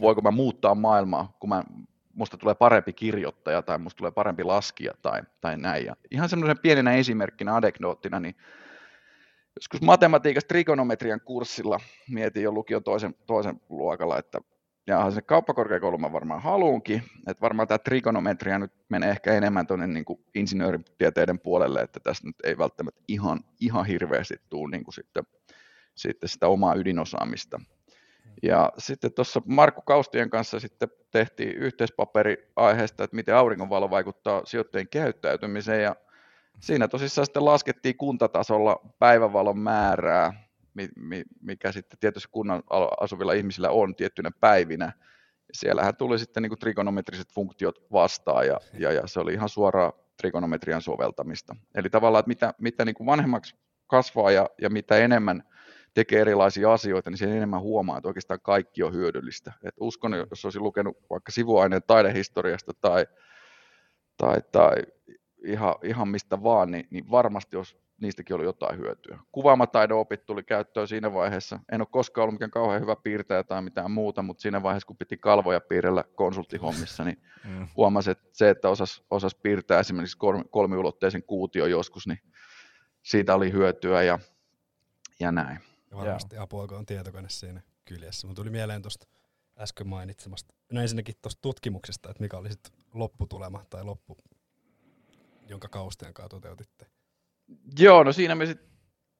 voiko 0.00 0.21
mä 0.23 0.31
muuttaa 0.31 0.75
maailmaa, 0.75 1.37
kun 1.40 1.49
mä, 1.49 1.64
musta 2.14 2.37
tulee 2.37 2.55
parempi 2.55 2.93
kirjoittaja, 2.93 3.62
tai 3.62 3.78
musta 3.78 3.99
tulee 3.99 4.11
parempi 4.11 4.45
laskija, 4.45 4.93
tai, 5.02 5.23
tai 5.40 5.57
näin. 5.57 5.87
Ja 5.87 5.97
ihan 6.11 6.28
semmoisen 6.28 6.59
pienenä 6.59 6.95
esimerkkinä, 6.95 7.57
anekdoottina, 7.57 8.21
niin 8.21 8.37
joskus 9.57 9.83
matematiikasta 9.83 10.49
trigonometrian 10.49 11.21
kurssilla 11.21 11.81
mietin 12.11 12.43
jo 12.43 12.52
lukion 12.52 12.83
toisen, 12.83 13.14
toisen 13.26 13.61
luokalla, 13.69 14.19
että 14.19 14.40
ja 14.87 15.11
se 15.11 15.23
kauppakorkeakoulu 15.23 15.99
mä 15.99 16.12
varmaan 16.12 16.43
haluunkin, 16.43 17.02
että 17.26 17.40
varmaan 17.40 17.69
tämä 17.69 17.78
trigonometria 17.78 18.59
nyt 18.59 18.73
menee 18.88 19.11
ehkä 19.11 19.33
enemmän 19.33 19.66
tuonne 19.66 19.87
niin 19.87 20.05
insinööritieteiden 20.35 21.38
puolelle, 21.38 21.81
että 21.81 22.00
tässä 22.00 22.26
nyt 22.26 22.37
ei 22.45 22.59
välttämättä 22.59 23.02
ihan, 23.09 23.40
ihan 23.61 23.87
hirveästi 23.87 24.35
tule 24.49 24.71
niin 24.71 24.85
kuin 24.85 24.95
sitten, 24.95 25.25
sitten 25.95 26.28
sitä 26.28 26.49
omaa 26.49 26.75
ydinosaamista. 26.75 27.61
Ja 28.43 28.73
sitten 28.78 29.12
tuossa 29.12 29.43
Markku 29.45 29.83
Kaustien 29.83 30.31
kanssa 30.31 30.61
sitten 30.61 30.88
tehtiin 31.11 31.57
yhteispaperi 31.57 32.52
aiheesta, 32.57 33.05
että 33.05 33.16
miten 33.16 33.37
auringonvalo 33.37 33.90
vaikuttaa 33.90 34.43
sijoittajien 34.45 34.88
käyttäytymiseen, 34.88 35.83
ja 35.83 35.97
siinä 36.61 36.88
tosissaan 36.88 37.26
sitten 37.26 37.45
laskettiin 37.45 37.97
kuntatasolla 37.97 38.81
päivävalon 38.99 39.59
määrää, 39.59 40.45
mikä 41.40 41.73
sitten 41.73 41.99
tietysti 41.99 42.28
kunnan 42.33 42.62
asuvilla 43.00 43.33
ihmisillä 43.33 43.71
on 43.71 43.95
tiettynä 43.95 44.30
päivinä. 44.40 44.92
Siellähän 45.52 45.97
tuli 45.97 46.18
sitten 46.18 46.42
niin 46.42 46.50
kuin 46.50 46.59
trigonometriset 46.59 47.33
funktiot 47.33 47.87
vastaan 47.92 48.47
ja, 48.47 48.61
ja, 48.78 48.92
ja 48.92 49.06
se 49.06 49.21
oli 49.21 49.33
ihan 49.33 49.49
suoraa 49.49 49.92
trigonometrian 50.16 50.83
soveltamista. 50.83 51.56
Eli 51.75 51.90
tavallaan, 51.90 52.21
että 52.21 52.28
mitä, 52.28 52.54
mitä 52.59 52.85
niin 52.85 52.95
kuin 52.95 53.06
vanhemmaksi 53.06 53.56
kasvaa 53.87 54.30
ja, 54.30 54.50
ja 54.61 54.71
mitä 54.71 54.97
enemmän 54.97 55.42
tekee 55.95 56.21
erilaisia 56.21 56.73
asioita, 56.73 57.11
niin 57.11 57.18
sen 57.18 57.33
enemmän 57.33 57.61
huomaa, 57.61 57.97
että 57.99 58.09
oikeastaan 58.09 58.40
kaikki 58.40 58.83
on 58.83 58.92
hyödyllistä. 58.92 59.52
Et 59.64 59.75
uskon, 59.80 60.12
jos 60.30 60.45
olisin 60.45 60.62
lukenut 60.62 60.97
vaikka 61.11 61.33
sivuaineen 61.33 61.83
taidehistoriasta 61.87 62.73
tai, 62.80 63.06
tai, 64.16 64.42
tai 64.52 64.75
ihan, 65.45 65.75
ihan 65.83 66.09
mistä 66.09 66.42
vaan, 66.42 66.71
niin, 66.71 66.87
niin 66.90 67.11
varmasti 67.11 67.56
olisi 67.56 67.76
niistäkin 68.00 68.36
oli 68.36 68.44
jotain 68.44 68.78
hyötyä. 68.78 69.18
Kuvaamataidon 69.32 69.98
opit 69.98 70.26
tuli 70.26 70.42
käyttöön 70.42 70.88
siinä 70.88 71.12
vaiheessa. 71.14 71.60
En 71.72 71.80
ole 71.80 71.88
koskaan 71.90 72.22
ollut 72.22 72.34
mikään 72.34 72.50
kauhean 72.50 72.80
hyvä 72.80 72.96
piirtäjä 72.96 73.44
tai 73.44 73.62
mitään 73.62 73.90
muuta, 73.90 74.22
mutta 74.22 74.40
siinä 74.42 74.62
vaiheessa, 74.62 74.86
kun 74.86 74.96
piti 74.96 75.16
kalvoja 75.16 75.60
piirrellä 75.60 76.04
konsulttihommissa, 76.14 77.04
niin 77.04 77.22
mm. 77.44 77.68
huomasin, 77.76 78.12
että 78.12 78.28
se, 78.32 78.50
että 78.50 78.68
osas, 78.68 79.04
osas 79.10 79.34
piirtää 79.34 79.80
esimerkiksi 79.80 80.18
kolmiulotteisen 80.50 81.22
kuution 81.22 81.70
joskus, 81.70 82.06
niin 82.06 82.18
siitä 83.02 83.34
oli 83.34 83.52
hyötyä 83.52 84.02
ja, 84.02 84.18
ja 85.20 85.32
näin. 85.32 85.58
Ja 85.90 85.96
varmasti 85.96 86.36
apua, 86.36 86.66
kun 86.66 86.78
on 86.78 86.86
tietokone 86.86 87.28
siinä 87.28 87.62
kyljessä. 87.84 88.26
Mutta 88.26 88.42
tuli 88.42 88.50
mieleen 88.50 88.82
tuosta 88.82 89.06
äsken 89.58 89.88
mainitsemasta, 89.88 90.54
no 90.72 90.80
ensinnäkin 90.80 91.14
tuosta 91.22 91.42
tutkimuksesta, 91.42 92.10
että 92.10 92.22
mikä 92.22 92.36
oli 92.36 92.50
sitten 92.50 92.72
lopputulema 92.94 93.64
tai 93.70 93.84
loppu, 93.84 94.16
jonka 95.48 95.68
kausteen 95.68 96.14
kanssa 96.14 96.28
toteutitte. 96.28 96.86
Joo, 97.78 98.04
no 98.04 98.12
siinä 98.12 98.34
me 98.34 98.46
sitten, 98.46 98.68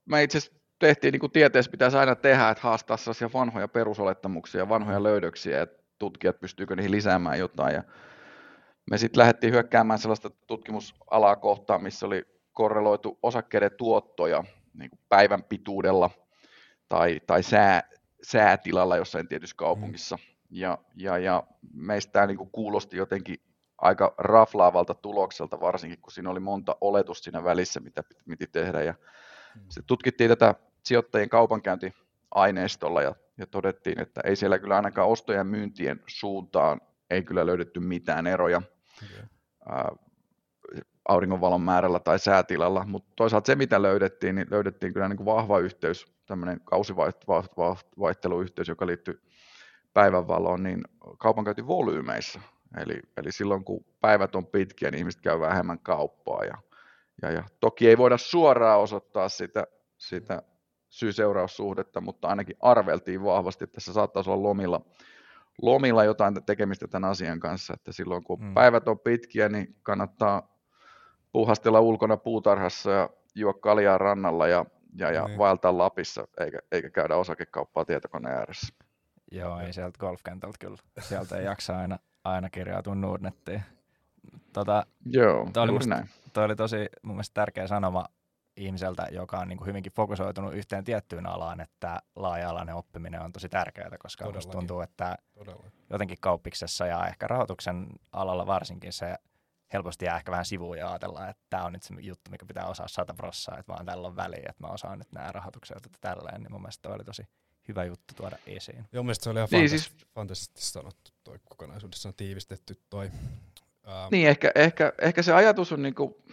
me 0.05 0.23
itse 0.23 0.37
asiassa 0.37 0.59
tehtiin 0.79 1.11
niin 1.11 1.19
kuin 1.19 1.31
tieteessä 1.31 1.71
pitäisi 1.71 1.97
aina 1.97 2.15
tehdä, 2.15 2.49
että 2.49 2.63
haastaa 2.63 2.97
sellaisia 2.97 3.29
vanhoja 3.33 3.67
perusolettamuksia, 3.67 4.69
vanhoja 4.69 5.03
löydöksiä, 5.03 5.61
että 5.61 5.83
tutkijat 5.99 6.39
pystyykö 6.39 6.75
niihin 6.75 6.91
lisäämään 6.91 7.39
jotain. 7.39 7.75
Ja 7.75 7.83
me 8.91 8.97
sitten 8.97 9.19
lähdettiin 9.19 9.53
hyökkäämään 9.53 9.99
sellaista 9.99 10.29
tutkimusalaa 10.47 11.35
kohtaan, 11.35 11.83
missä 11.83 12.05
oli 12.05 12.25
korreloitu 12.53 13.19
osakkeiden 13.23 13.71
tuottoja 13.77 14.43
niin 14.73 14.89
kuin 14.89 14.99
päivän 15.09 15.43
pituudella 15.43 16.09
tai, 16.89 17.21
tai 17.27 17.43
sää, 17.43 17.89
säätilalla 18.23 18.97
jossain 18.97 19.27
tietyssä 19.27 19.55
kaupungissa. 19.55 20.19
Ja, 20.49 20.77
ja, 20.95 21.17
ja 21.17 21.43
meistä 21.73 22.11
tämä 22.11 22.27
niin 22.27 22.51
kuulosti 22.51 22.97
jotenkin 22.97 23.39
aika 23.77 24.13
raflaavalta 24.17 24.93
tulokselta, 24.93 25.59
varsinkin 25.59 26.01
kun 26.01 26.11
siinä 26.11 26.29
oli 26.29 26.39
monta 26.39 26.75
oletusta 26.81 27.23
siinä 27.23 27.43
välissä, 27.43 27.79
mitä 27.79 28.03
piti 28.29 28.47
tehdä. 28.47 28.83
Ja 28.83 28.93
mm. 29.55 29.61
sitten 29.61 29.87
tutkittiin 29.87 30.29
tätä 30.29 30.55
sijoittajien 30.83 31.29
kaupankäyntiaineistolla 31.29 33.01
ja, 33.01 33.15
ja 33.37 33.47
todettiin, 33.47 33.99
että 33.99 34.21
ei 34.23 34.35
siellä 34.35 34.59
kyllä 34.59 34.75
ainakaan 34.75 35.09
ostojen 35.09 35.37
ja 35.37 35.43
myyntien 35.43 36.03
suuntaan 36.07 36.81
ei 37.09 37.23
kyllä 37.23 37.45
löydetty 37.45 37.79
mitään 37.79 38.27
eroja 38.27 38.57
okay. 38.57 39.25
ää, 39.69 39.91
auringonvalon 41.07 41.61
määrällä 41.61 41.99
tai 41.99 42.19
säätilalla, 42.19 42.85
mutta 42.85 43.13
toisaalta 43.15 43.47
se, 43.47 43.55
mitä 43.55 43.81
löydettiin, 43.81 44.35
niin 44.35 44.47
löydettiin 44.51 44.93
kyllä 44.93 45.07
niin 45.07 45.17
kuin 45.17 45.25
vahva 45.25 45.59
yhteys, 45.59 46.05
tämmöinen 46.25 46.61
kausivaihteluyhteys, 46.63 48.67
joka 48.67 48.87
liittyy 48.87 49.21
päivänvaloon, 49.93 50.63
niin 50.63 50.83
kaupankäyntivolyymeissa. 51.17 52.41
Eli, 52.77 52.99
eli 53.17 53.31
silloin 53.31 53.63
kun 53.63 53.85
päivät 54.01 54.35
on 54.35 54.47
pitkiä, 54.47 54.91
niin 54.91 54.99
ihmiset 54.99 55.21
käy 55.21 55.39
vähemmän 55.39 55.79
kauppaa. 55.79 56.43
Ja, 56.43 56.57
ja, 57.21 57.31
ja 57.31 57.43
toki 57.59 57.89
ei 57.89 57.97
voida 57.97 58.17
suoraan 58.17 58.79
osoittaa 58.79 59.29
sitä, 59.29 59.67
sitä 59.97 60.41
syy-seuraussuhdetta, 60.89 62.01
mutta 62.01 62.27
ainakin 62.27 62.55
arveltiin 62.59 63.23
vahvasti, 63.23 63.63
että 63.63 63.73
tässä 63.73 63.93
saattaisi 63.93 64.29
olla 64.29 64.43
lomilla, 64.43 64.81
lomilla 65.61 66.03
jotain 66.03 66.45
tekemistä 66.45 66.87
tämän 66.87 67.09
asian 67.09 67.39
kanssa, 67.39 67.73
että 67.73 67.91
silloin 67.91 68.23
kun 68.23 68.43
mm. 68.43 68.53
päivät 68.53 68.87
on 68.87 68.99
pitkiä, 68.99 69.49
niin 69.49 69.75
kannattaa 69.83 70.57
puhastella 71.31 71.79
ulkona 71.79 72.17
puutarhassa 72.17 72.91
ja 72.91 73.09
juo 73.35 73.53
kaljaa 73.53 73.97
rannalla 73.97 74.47
ja, 74.47 74.65
ja, 74.95 75.11
ja 75.11 75.27
niin. 75.27 75.37
vaeltaa 75.37 75.77
Lapissa, 75.77 76.27
eikä, 76.39 76.59
eikä 76.71 76.89
käydä 76.89 77.15
osakekauppaa 77.15 77.85
tietokoneen 77.85 78.35
ääressä. 78.35 78.73
Joo, 79.31 79.59
ei 79.59 79.73
sieltä 79.73 79.99
golfkentältä 79.99 80.57
kyllä. 80.59 80.77
Sieltä 80.99 81.37
ei 81.37 81.45
jaksa 81.45 81.77
aina 81.77 81.99
aina 82.33 82.49
kirjautua 82.49 82.95
Nordnettiin. 82.95 83.63
Tota, 84.53 84.85
Joo, 85.05 85.49
toi 85.53 85.63
oli, 85.63 85.71
musta, 85.71 86.07
toi 86.33 86.45
oli 86.45 86.55
tosi 86.55 86.89
mun 87.01 87.15
mielestä 87.15 87.33
tärkeä 87.33 87.67
sanoma 87.67 88.05
ihmiseltä, 88.57 89.07
joka 89.11 89.39
on 89.39 89.47
niin 89.47 89.57
kuin 89.57 89.67
hyvinkin 89.67 89.91
fokusoitunut 89.91 90.53
yhteen 90.53 90.83
tiettyyn 90.83 91.25
alaan, 91.25 91.61
että 91.61 91.99
laaja-alainen 92.15 92.75
oppiminen 92.75 93.21
on 93.21 93.31
tosi 93.31 93.49
tärkeää, 93.49 93.89
koska 93.99 94.23
Todellakin. 94.25 94.47
musta 94.47 94.51
tuntuu, 94.59 94.81
että 94.81 95.17
Todellakin. 95.33 95.71
jotenkin 95.89 96.17
kauppiksessa 96.21 96.87
ja 96.87 97.07
ehkä 97.07 97.27
rahoituksen 97.27 97.87
alalla 98.11 98.47
varsinkin 98.47 98.93
se 98.93 99.15
helposti 99.73 100.05
jää 100.05 100.17
ehkä 100.17 100.31
vähän 100.31 100.45
sivuun 100.45 100.77
ja 100.77 100.89
ajatellaan, 100.89 101.29
että 101.29 101.43
tämä 101.49 101.63
on 101.63 101.73
nyt 101.73 101.83
se 101.83 101.95
juttu, 101.99 102.31
mikä 102.31 102.45
pitää 102.45 102.65
osaa 102.65 102.87
sata 102.87 103.13
prossaa, 103.13 103.57
että 103.57 103.73
vaan 103.73 103.85
tällä 103.85 104.07
on 104.07 104.15
väliä, 104.15 104.45
että 104.49 104.63
mä 104.63 104.73
osaan 104.73 104.97
nyt 104.99 105.11
nämä 105.11 105.31
rahoitukset 105.31 105.85
että 105.85 105.97
tälleen, 106.01 106.41
niin 106.41 106.51
mun 106.51 106.61
mielestä 106.61 106.81
toi 106.81 106.95
oli 106.95 107.03
tosi 107.03 107.27
hyvä 107.67 107.85
juttu 107.85 108.13
tuoda 108.13 108.37
esiin. 108.47 108.85
Joo, 108.91 109.03
mielestäni 109.03 109.23
se 109.23 109.29
oli 109.29 109.39
ihan 109.39 109.49
niin, 109.51 109.69
siis... 109.69 109.91
fantastisesti 110.15 110.61
sanottu 110.61 111.11
toi 111.23 111.39
kokonaisuudessaan 111.43 112.15
tiivistetty 112.15 112.81
toi. 112.89 113.11
Ähm. 113.87 114.07
Niin, 114.11 114.27
ehkä, 114.27 114.51
ehkä, 114.55 114.93
ehkä 115.01 115.21
se 115.21 115.33
ajatus 115.33 115.71
on 115.71 115.81
niinku 115.81 116.23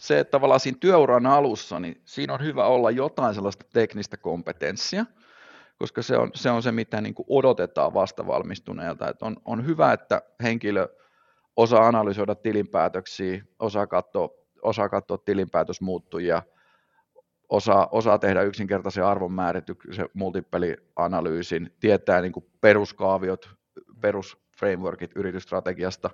se, 0.00 0.18
että 0.18 0.30
tavallaan 0.30 0.60
siinä 0.60 0.78
työuran 0.80 1.26
alussa, 1.26 1.80
niin 1.80 2.00
siinä 2.04 2.34
on 2.34 2.44
hyvä 2.44 2.66
olla 2.66 2.90
jotain 2.90 3.34
sellaista 3.34 3.64
teknistä 3.72 4.16
kompetenssia, 4.16 5.06
koska 5.78 6.02
se 6.02 6.16
on 6.16 6.30
se, 6.34 6.50
on 6.50 6.62
se 6.62 6.72
mitä 6.72 7.00
niin 7.00 7.14
kuin 7.14 7.26
odotetaan 7.28 7.94
vastavalmistuneelta. 7.94 9.08
Et 9.08 9.22
on, 9.22 9.36
on 9.44 9.66
hyvä, 9.66 9.92
että 9.92 10.22
henkilö 10.42 10.88
osaa 11.56 11.86
analysoida 11.86 12.34
tilinpäätöksiä, 12.34 13.44
osaa 13.58 13.86
katsoa, 13.86 14.28
osaa 14.62 14.88
katsoa 14.88 15.18
tilinpäätösmuuttujia, 15.18 16.42
osaa, 17.52 17.88
osaa 17.90 18.18
tehdä 18.18 18.42
yksinkertaisen 18.42 19.04
arvonmäärityksen 19.04 20.08
multipelianalyysin, 20.14 21.74
tietää 21.80 22.20
niin 22.20 22.32
kuin 22.32 22.46
peruskaaviot, 22.60 23.50
perusframeworkit 24.00 25.10
yritysstrategiasta, 25.16 26.10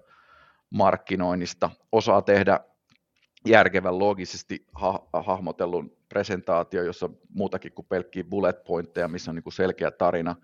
markkinoinnista, 0.71 1.71
osaa 1.92 2.23
tehdä 2.23 2.61
järkevän 3.47 3.99
logisesti 3.99 4.66
ha- 4.73 5.09
hahmotellun 5.12 5.97
presentaatio, 6.09 6.83
jossa 6.83 7.07
on 7.07 7.18
muutakin 7.28 7.73
kuin 7.73 7.87
pelkkiä 7.87 8.25
bullet 8.25 8.64
pointteja, 8.64 9.09
missä 9.09 9.30
on 9.30 9.35
niin 9.35 9.42
kuin 9.42 9.52
selkeä 9.52 9.90
tarina, 9.90 10.37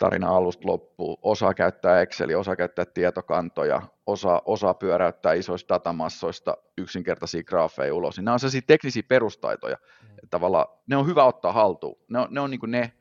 tarina 0.00 0.28
alusta 0.28 0.68
loppuun, 0.68 1.18
osaa 1.22 1.54
käyttää 1.54 2.00
Exceli, 2.00 2.34
osaa 2.34 2.56
käyttää 2.56 2.84
tietokantoja, 2.84 3.82
osaa, 4.06 4.42
osaa 4.44 4.74
pyöräyttää 4.74 5.32
isoista 5.32 5.74
datamassoista 5.74 6.56
yksinkertaisia 6.78 7.42
graafeja 7.42 7.94
ulos. 7.94 8.18
Nämä 8.18 8.32
on 8.32 8.40
sellaisia 8.40 8.62
teknisiä 8.66 9.02
perustaitoja, 9.08 9.76
mm. 9.76 10.08
että 10.08 10.26
tavallaan 10.30 10.66
ne 10.86 10.96
on 10.96 11.06
hyvä 11.06 11.24
ottaa 11.24 11.52
haltuun. 11.52 11.98
Ne 12.08 12.18
on, 12.18 12.28
ne, 12.30 12.40
on 12.40 12.50
niin 12.50 12.60
kuin 12.60 12.70
ne 12.70 12.92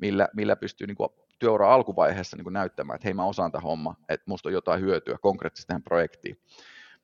millä, 0.00 0.28
millä 0.34 0.56
pystyy 0.56 0.86
niin 0.86 0.96
työura 1.38 1.74
alkuvaiheessa 1.74 2.36
niin 2.36 2.44
kuin 2.44 2.52
näyttämään, 2.52 2.94
että 2.94 3.06
hei 3.06 3.14
mä 3.14 3.24
osaan 3.24 3.52
tämä 3.52 3.62
homma, 3.62 3.96
että 4.08 4.24
musta 4.26 4.48
on 4.48 4.52
jotain 4.52 4.80
hyötyä 4.80 5.18
konkreettisesti 5.20 5.68
tähän 5.68 5.82
projektiin. 5.82 6.40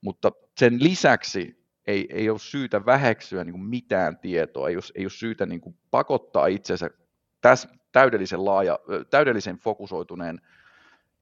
Mutta 0.01 0.33
sen 0.57 0.83
lisäksi 0.83 1.65
ei, 1.87 2.07
ei 2.11 2.31
ole 2.31 2.39
syytä 2.39 2.87
väheksyä 2.87 3.45
niin 3.45 3.53
kuin 3.53 3.65
mitään 3.65 4.19
tietoa, 4.19 4.69
ei 4.69 4.77
ole, 4.77 4.85
ei 4.95 5.05
ole 5.05 5.11
syytä 5.11 5.47
niin 5.47 5.61
kuin 5.61 5.77
pakottaa 5.91 6.47
itsensä 6.47 6.91
täs, 7.41 7.69
täydellisen, 7.93 8.45
laaja, 8.45 8.79
täydellisen 9.11 9.57
fokusoituneen 9.59 10.41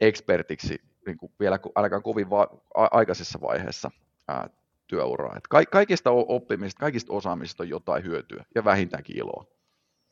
ekspertiksi 0.00 0.80
niin 1.06 1.16
kuin 1.18 1.32
vielä 1.40 1.58
ainakaan 1.74 2.02
kovin 2.02 2.30
va- 2.30 2.60
aikaisessa 2.74 3.40
vaiheessa 3.40 3.90
ää, 4.28 4.50
työuraa. 4.86 5.36
Et 5.36 5.48
ka- 5.48 5.66
kaikista 5.66 6.10
oppimisesta, 6.10 6.80
kaikista 6.80 7.12
osaamisista 7.12 7.62
on 7.62 7.68
jotain 7.68 8.04
hyötyä 8.04 8.44
ja 8.54 8.64
vähintäänkin 8.64 9.16
iloa. 9.18 9.46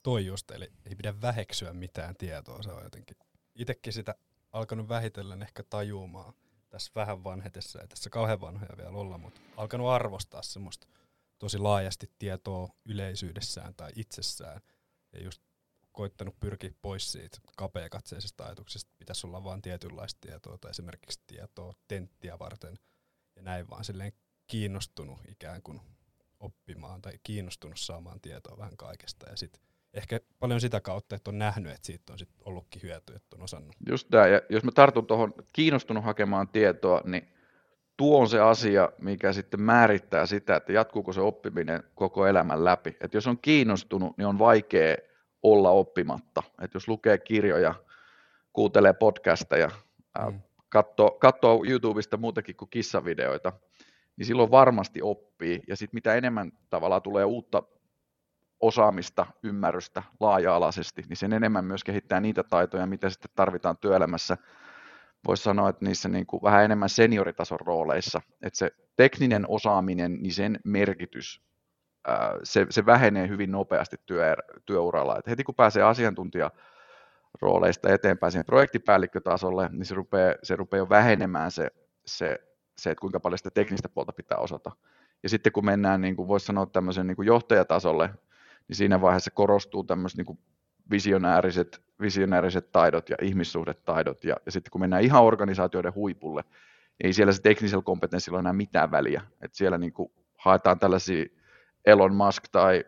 Toi 0.03 0.27
just, 0.27 0.51
eli 0.51 0.73
ei 0.87 0.95
pidä 0.95 1.21
väheksyä 1.21 1.73
mitään 1.73 2.17
tietoa, 2.17 2.63
se 2.63 2.73
on 2.73 2.85
jotenkin 2.85 3.17
itsekin 3.55 3.93
sitä 3.93 4.15
alkanut 4.53 4.89
vähitellen 4.89 5.43
ehkä 5.43 5.63
tajumaan 5.63 6.35
tässä 6.71 6.93
vähän 6.95 7.25
vanhetessa, 7.25 7.81
ei 7.81 7.89
tässä 7.89 8.11
kauhean 8.11 8.41
vanhoja 8.41 8.77
vielä 8.77 8.91
olla, 8.91 9.19
mutta 9.19 9.41
alkanut 9.57 9.89
arvostaa 9.89 10.43
semmoista 10.43 10.87
tosi 11.39 11.59
laajasti 11.59 12.11
tietoa 12.19 12.69
yleisyydessään 12.85 13.75
tai 13.75 13.91
itsessään 13.97 14.61
ja 15.13 15.25
just 15.25 15.43
koittanut 15.95 16.41
pyrkiä 16.41 16.71
pois 16.83 17.13
siitä 17.13 17.39
kapeakatseisesta 17.57 18.45
ajatuksesta, 18.45 18.89
että 18.89 18.99
pitäisi 18.99 19.27
olla 19.27 19.45
vain 19.45 19.63
tietynlaista 19.63 20.21
tietoa 20.21 20.59
tai 20.59 20.71
esimerkiksi 20.71 21.21
tietoa 21.27 21.75
tenttiä 21.89 22.39
varten 22.39 22.79
ja 23.37 23.43
näin 23.43 23.71
vaan 23.71 23.85
silleen 23.85 24.13
kiinnostunut 24.47 25.19
ikään 25.29 25.63
kuin 25.63 25.81
oppimaan 26.41 27.03
tai 27.03 27.13
kiinnostunut 27.23 27.79
saamaan 27.79 28.21
tietoa 28.21 28.59
vähän 28.59 28.77
kaikesta 28.77 29.31
ja 29.31 29.37
sitten 29.37 29.63
ehkä 29.95 30.21
paljon 30.39 30.61
sitä 30.61 30.81
kautta, 30.81 31.17
että 31.17 31.31
on 31.31 31.39
nähnyt, 31.39 31.73
että 31.73 31.87
siitä 31.87 32.13
on 32.13 32.19
sit 32.19 32.29
ollutkin 32.45 32.83
hyötyä, 32.83 33.17
että 33.17 33.37
on 33.37 33.43
osannut. 33.43 33.77
Just 33.89 34.09
tämä, 34.11 34.27
ja 34.27 34.41
jos 34.51 34.65
mä 34.65 34.73
tartun 34.73 35.07
tuohon 35.07 35.35
kiinnostunut 35.53 36.05
hakemaan 36.05 36.49
tietoa, 36.49 37.01
niin 37.05 37.29
tuo 37.97 38.21
on 38.21 38.29
se 38.29 38.41
asia, 38.41 38.93
mikä 38.99 39.33
sitten 39.33 39.63
määrittää 39.63 40.27
sitä, 40.27 40.57
että 40.57 40.73
jatkuuko 40.73 41.13
se 41.13 41.21
oppiminen 41.21 41.83
koko 41.95 42.27
elämän 42.27 42.65
läpi. 42.65 42.97
Et 43.01 43.15
jos 43.15 43.27
on 43.27 43.39
kiinnostunut, 43.39 44.19
niin 44.19 44.27
on 44.27 44.39
vaikea 44.39 44.97
olla 45.45 45.71
oppimatta. 45.71 46.43
Et 46.61 46.75
jos 46.75 46.89
lukee 46.89 47.19
kirjoja, 47.19 47.75
kuuntelee 48.53 48.93
podcasteja, 48.93 49.71
mm. 50.31 50.41
katsoo, 50.69 51.11
katsoo 51.11 51.65
YouTubesta 51.69 52.17
muutakin 52.17 52.57
kuin 52.57 52.71
kissavideoita, 52.71 53.53
niin 54.17 54.27
silloin 54.27 54.51
varmasti 54.51 55.03
oppii. 55.03 55.63
Ja 55.69 55.77
sitten 55.77 55.97
mitä 55.97 56.15
enemmän 56.15 56.53
tavallaan 56.71 57.03
tulee 57.03 57.25
uutta 57.25 57.63
osaamista, 58.61 59.27
ymmärrystä 59.43 60.03
laaja-alaisesti, 60.21 61.03
niin 61.09 61.17
sen 61.17 61.33
enemmän 61.33 61.65
myös 61.65 61.85
kehittää 61.85 62.21
niitä 62.21 62.43
taitoja, 62.43 62.87
mitä 62.87 63.11
sitten 63.11 63.31
tarvitaan 63.35 63.79
työelämässä. 63.79 64.37
Voisi 65.27 65.43
sanoa, 65.43 65.69
että 65.69 65.85
niissä 65.85 66.09
niin 66.09 66.27
kuin 66.27 66.43
vähän 66.43 66.65
enemmän 66.65 66.89
senioritason 66.89 67.61
rooleissa, 67.61 68.21
että 68.43 68.59
se 68.59 68.71
tekninen 68.97 69.45
osaaminen, 69.49 70.23
niin 70.23 70.33
sen 70.33 70.61
merkitys, 70.65 71.43
se, 72.43 72.67
se 72.71 72.87
vähenee 72.87 73.29
hyvin 73.29 73.53
nopeasti 73.53 73.97
työ, 74.07 74.37
työuralla. 74.65 75.19
Et 75.19 75.27
heti 75.27 75.45
kun 75.45 75.55
pääsee 75.55 75.83
asiantuntija 75.83 76.51
rooleista 77.43 77.93
eteenpäin 77.93 78.33
siihen 78.33 78.47
projektipäällikkötasolle, 78.47 79.69
niin 79.73 79.87
se 79.87 79.95
rupeaa, 79.95 80.35
se 80.43 80.57
rupeaa 80.57 80.79
jo 80.79 80.89
vähenemään 80.89 81.51
se, 81.51 81.71
se, 82.07 82.39
se, 82.77 82.91
että 82.91 83.01
kuinka 83.01 83.21
paljon 83.21 83.39
sitä 83.39 83.51
teknistä 83.51 83.89
puolta 83.89 84.13
pitää 84.13 84.39
osata. 84.39 84.73
Ja 85.23 85.29
sitten 85.29 85.53
kun 85.53 85.65
mennään, 85.65 86.01
niin 86.01 86.17
kuin 86.17 86.29
voisi 86.29 86.47
sanoa 86.47 86.67
tämmöisen 86.67 87.07
niin 87.07 87.17
kuin 87.17 87.27
johtajatasolle, 87.27 88.11
niin 88.69 88.77
siinä 88.77 89.01
vaiheessa 89.01 89.31
korostuu 89.31 89.85
tämmöiset 89.85 90.19
niin 90.19 90.39
visionääriset, 90.91 91.83
visionääriset 92.01 92.73
taidot 92.73 93.11
ja 93.11 93.17
ihmissuhdetaidot, 93.23 94.25
ja, 94.25 94.37
ja 94.47 94.53
sitten 94.53 94.71
kun 94.71 94.81
mennään 94.81 95.03
ihan 95.03 95.23
organisaatioiden 95.23 95.95
huipulle, 95.95 96.43
niin 96.43 97.07
ei 97.07 97.13
siellä 97.13 97.33
se 97.33 97.43
teknisellä 97.43 97.83
kompetenssilla 97.83 98.37
ole 98.37 98.43
enää 98.43 98.53
mitään 98.53 98.91
väliä, 98.91 99.23
että 99.41 99.57
siellä 99.57 99.79
niin 99.79 99.93
kuin 99.93 100.13
haetaan 100.37 100.79
tällaisia 100.79 101.25
Elon 101.87 102.15
Musk 102.15 102.45
tai, 102.53 102.85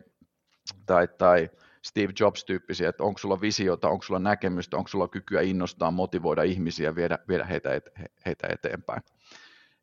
tai, 0.85 1.07
tai 1.07 1.49
Steve 1.83 2.13
Jobs-tyyppisiä, 2.19 2.89
että 2.89 3.03
onko 3.03 3.17
sulla 3.17 3.41
visiota, 3.41 3.89
onko 3.89 4.03
sulla 4.03 4.19
näkemystä, 4.19 4.77
onko 4.77 4.87
sulla 4.87 5.07
kykyä 5.07 5.41
innostaa, 5.41 5.91
motivoida 5.91 6.43
ihmisiä, 6.43 6.95
viedä, 6.95 7.19
viedä 7.27 7.45
heitä, 7.45 7.73
et, 7.75 7.89
heitä 8.25 8.47
eteenpäin. 8.47 9.01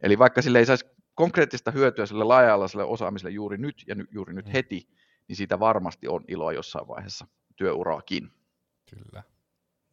Eli 0.00 0.18
vaikka 0.18 0.42
sille 0.42 0.58
ei 0.58 0.66
saisi 0.66 0.86
konkreettista 1.14 1.70
hyötyä 1.70 2.06
sille 2.06 2.24
laaja-alaiselle 2.24 2.84
osaamiselle 2.84 3.30
juuri 3.30 3.58
nyt 3.58 3.84
ja 3.86 3.96
juuri 4.10 4.34
nyt 4.34 4.46
mm. 4.46 4.52
heti, 4.52 4.88
niin 5.28 5.36
siitä 5.36 5.60
varmasti 5.60 6.08
on 6.08 6.24
iloa 6.28 6.52
jossain 6.52 6.88
vaiheessa 6.88 7.26
työuraakin. 7.56 8.30
Kyllä. 8.90 9.22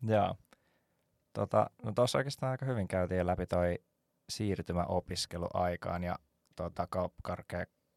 Joo. 0.08 0.36
Tota, 1.34 1.70
no 1.84 1.92
tuossa 1.96 2.18
oikeastaan 2.18 2.52
aika 2.52 2.66
hyvin 2.66 2.88
käytiin 2.88 3.28
läpi 3.28 3.46
toi 3.46 3.80
siirtymä 4.30 4.84
opiskeluaikaan 4.84 6.04
ja 6.04 6.16
tota, 6.56 6.88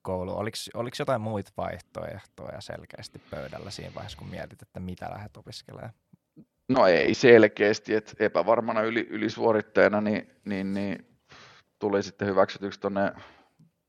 korkeakoulu. 0.05 0.39
Oliko, 0.39 0.57
oliko 0.75 0.97
jotain 0.99 1.21
muita 1.21 1.51
vaihtoehtoja 1.57 2.61
selkeästi 2.61 3.21
pöydällä 3.31 3.71
siinä 3.71 3.95
vaiheessa, 3.95 4.19
kun 4.19 4.29
mietit, 4.29 4.63
että 4.63 4.81
mitä 4.81 5.11
lähdet 5.11 5.37
opiskelemaan? 5.37 5.93
No 6.69 6.87
ei 6.87 7.15
selkeästi, 7.15 7.95
että 7.95 8.13
epävarmana 8.19 8.83
yli, 8.83 9.07
ylisuoritteena 9.11 10.01
niin, 10.01 10.31
niin, 10.45 10.75
niin 10.75 11.07
tuli 11.79 12.03
sitten 12.03 12.29
hyväksytyksi 12.29 12.81
tuonne 12.81 13.13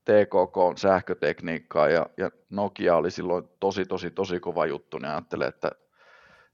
TKK 0.04 0.56
on 0.56 0.76
sähkötekniikkaa 0.78 1.88
ja, 1.88 2.06
ja 2.16 2.30
Nokia 2.50 2.96
oli 2.96 3.10
silloin 3.10 3.48
tosi, 3.60 3.84
tosi, 3.84 4.10
tosi 4.10 4.40
kova 4.40 4.66
juttu, 4.66 4.98
niin 4.98 5.10
ajattelin, 5.10 5.48
että 5.48 5.70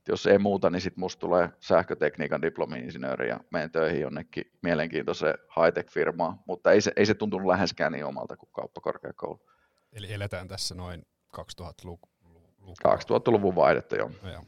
jos 0.09 0.27
ei 0.27 0.39
muuta, 0.39 0.71
niin 0.71 0.81
sitten 0.81 1.01
musta 1.01 1.21
tulee 1.21 1.49
sähkötekniikan 1.61 2.43
diplomi-insinööri 2.43 3.29
ja 3.29 3.41
menen 3.51 3.71
töihin 3.71 4.01
jonnekin 4.01 4.45
mielenkiintoiseen 4.63 5.35
high-tech-firmaan, 5.57 6.39
mutta 6.47 6.73
ei 6.73 6.81
se, 6.81 6.93
ei 6.97 7.07
se 7.07 7.15
tuntunut 7.15 7.47
läheskään 7.47 7.93
niin 7.93 8.05
omalta 8.05 8.37
kuin 8.37 8.51
kauppakorkeakoulu. 8.53 9.47
Eli 9.93 10.13
eletään 10.13 10.49
tässä 10.49 10.75
noin 10.75 11.07
2000-luvun 11.37 12.13
2000-luvun 12.89 13.55
vaihdetta, 13.55 13.97
joo. 13.97 14.11
No, 14.23 14.31
joo. 14.31 14.45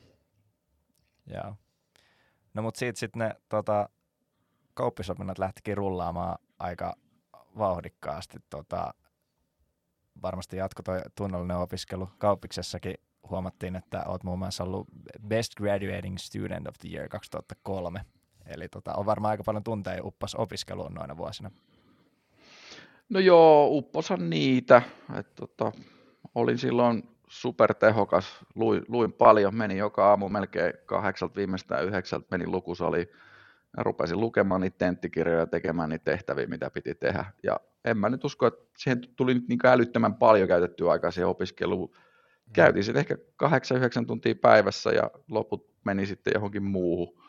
joo. 1.27 1.57
No 2.55 2.63
mutta 2.63 2.79
siitä 2.79 2.99
sitten 2.99 3.21
ne 3.21 3.35
tota, 3.49 3.89
kauppisopinnat 4.75 5.39
lähtikin 5.39 5.77
rullaamaan 5.77 6.39
aika 6.59 6.95
vauhdikkaasti. 7.59 8.39
Tota, 8.51 8.95
varmasti 10.23 10.57
jatko 10.57 10.83
toi 10.83 11.01
tunnollinen 11.15 11.57
opiskelu. 11.57 12.09
Kauppiksessakin 12.19 12.95
huomattiin, 13.31 13.77
että 13.77 14.05
olet 14.07 14.25
muun 14.25 14.39
muassa 14.39 14.65
ollut 14.65 14.89
Best 15.29 15.55
Graduating 15.55 16.19
Student 16.19 16.69
of 16.69 16.75
the 16.81 16.89
Year 16.89 17.09
2003. 17.09 18.01
Eli 18.47 18.69
tota, 18.69 18.95
on 18.95 19.07
varmaan 19.07 19.31
aika 19.31 19.45
paljon 19.45 19.65
tunteja 19.65 20.05
uppas 20.05 20.35
opiskeluun 20.35 20.95
noina 20.95 21.17
vuosina. 21.17 21.51
No 23.09 23.21
joo, 23.21 23.69
upposan 23.71 24.31
niitä. 24.31 24.83
Et, 25.19 25.35
tota, 25.35 25.73
olin 26.35 26.59
silloin 26.59 27.03
supertehokas, 27.29 28.39
luin, 28.55 28.83
luin 28.89 29.13
paljon, 29.13 29.55
meni 29.55 29.77
joka 29.77 30.09
aamu 30.09 30.29
melkein 30.29 30.73
kahdeksalta 30.87 31.37
viimeistään 31.37 31.85
yhdeksältä, 31.85 32.27
menin 32.31 32.53
lukusaliin 32.53 33.07
ja 33.77 33.83
rupesin 33.83 34.21
lukemaan 34.21 34.61
niitä 34.61 34.79
tenttikirjoja 34.79 35.41
ja 35.41 35.47
tekemään 35.47 35.89
niitä 35.89 36.05
tehtäviä, 36.05 36.47
mitä 36.47 36.71
piti 36.71 36.95
tehdä. 36.95 37.25
Ja 37.43 37.61
en 37.85 37.99
mä 37.99 38.09
nyt 38.09 38.25
usko, 38.25 38.47
että 38.47 38.65
siihen 38.79 39.01
tuli 39.17 39.35
nyt 39.35 39.49
niin 39.49 39.67
älyttömän 39.67 40.15
paljon 40.15 40.49
käytettyä 40.49 40.91
aikaa 40.91 41.11
siihen 41.11 41.29
opiskeluun. 41.29 41.97
Mm. 42.47 42.53
Käytiin 42.53 42.85
sitten 42.85 43.01
ehkä 43.01 43.15
8-9 43.45 44.07
tuntia 44.07 44.35
päivässä 44.35 44.91
ja 44.91 45.11
loput 45.29 45.75
meni 45.85 46.07
sitten 46.07 46.33
johonkin 46.35 46.63
muuhun. 46.63 47.25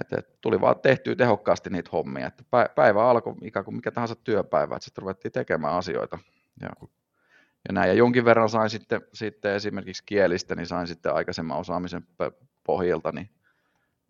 Et, 0.00 0.12
et, 0.18 0.40
tuli 0.40 0.60
vaan 0.60 0.80
tehtyä 0.80 1.16
tehokkaasti 1.16 1.70
niitä 1.70 1.90
hommia. 1.92 2.26
Et 2.26 2.46
päivä 2.74 3.10
alkoi 3.10 3.34
ikään 3.42 3.64
kuin 3.64 3.74
mikä 3.74 3.90
tahansa 3.90 4.14
työpäivä, 4.14 4.76
että 4.76 4.84
sitten 4.84 5.02
ruvettiin 5.02 5.32
tekemään 5.32 5.74
asioita. 5.74 6.18
Ja, 6.60 6.68
ja 7.68 7.72
näin. 7.72 7.88
Ja 7.88 7.94
jonkin 7.94 8.24
verran 8.24 8.48
sain 8.48 8.70
sitten, 8.70 9.00
sitten 9.14 9.54
esimerkiksi 9.54 10.02
kielistä, 10.06 10.54
niin 10.54 10.66
sain 10.66 10.86
sitten 10.86 11.14
aikaisemman 11.14 11.58
osaamisen 11.58 12.06
pohjalta, 12.64 13.12
niin 13.12 13.30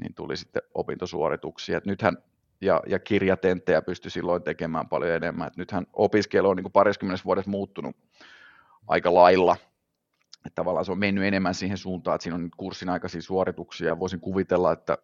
niin 0.00 0.14
tuli 0.14 0.36
sitten 0.36 0.62
opintosuorituksia. 0.74 1.78
Et 1.78 1.86
nythän, 1.86 2.16
ja, 2.60 2.82
ja 2.86 2.98
kirjatenttejä 2.98 3.82
pystyi 3.82 4.10
silloin 4.10 4.42
tekemään 4.42 4.88
paljon 4.88 5.10
enemmän. 5.10 5.46
Et 5.46 5.56
nythän 5.56 5.86
opiskelu 5.92 6.48
on 6.48 6.56
niin 6.56 6.72
pariskymmenessä 6.72 7.24
vuodessa 7.24 7.50
muuttunut 7.50 7.96
aika 8.88 9.14
lailla. 9.14 9.56
Että 10.46 10.54
tavallaan 10.54 10.84
se 10.84 10.92
on 10.92 10.98
mennyt 10.98 11.24
enemmän 11.24 11.54
siihen 11.54 11.78
suuntaan, 11.78 12.14
että 12.14 12.22
siinä 12.22 12.34
on 12.34 12.42
nyt 12.44 12.54
kurssin 12.56 12.88
aikaisia 12.88 13.22
suorituksia 13.22 13.88
ja 13.88 13.98
voisin 13.98 14.20
kuvitella, 14.20 14.72
että 14.72 14.98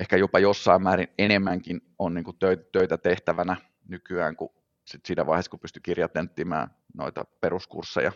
ehkä 0.00 0.16
jopa 0.16 0.38
jossain 0.38 0.82
määrin 0.82 1.08
enemmänkin 1.18 1.80
on 1.98 2.14
niin 2.14 2.24
kuin 2.24 2.36
töitä 2.72 2.98
tehtävänä 2.98 3.56
nykyään 3.88 4.36
kuin 4.36 4.50
sit 4.84 5.06
siinä 5.06 5.26
vaiheessa, 5.26 5.50
kun 5.50 5.60
pystyy 5.60 5.80
kirjatenttimään 5.82 6.76
noita 6.94 7.24
peruskursseja 7.40 8.12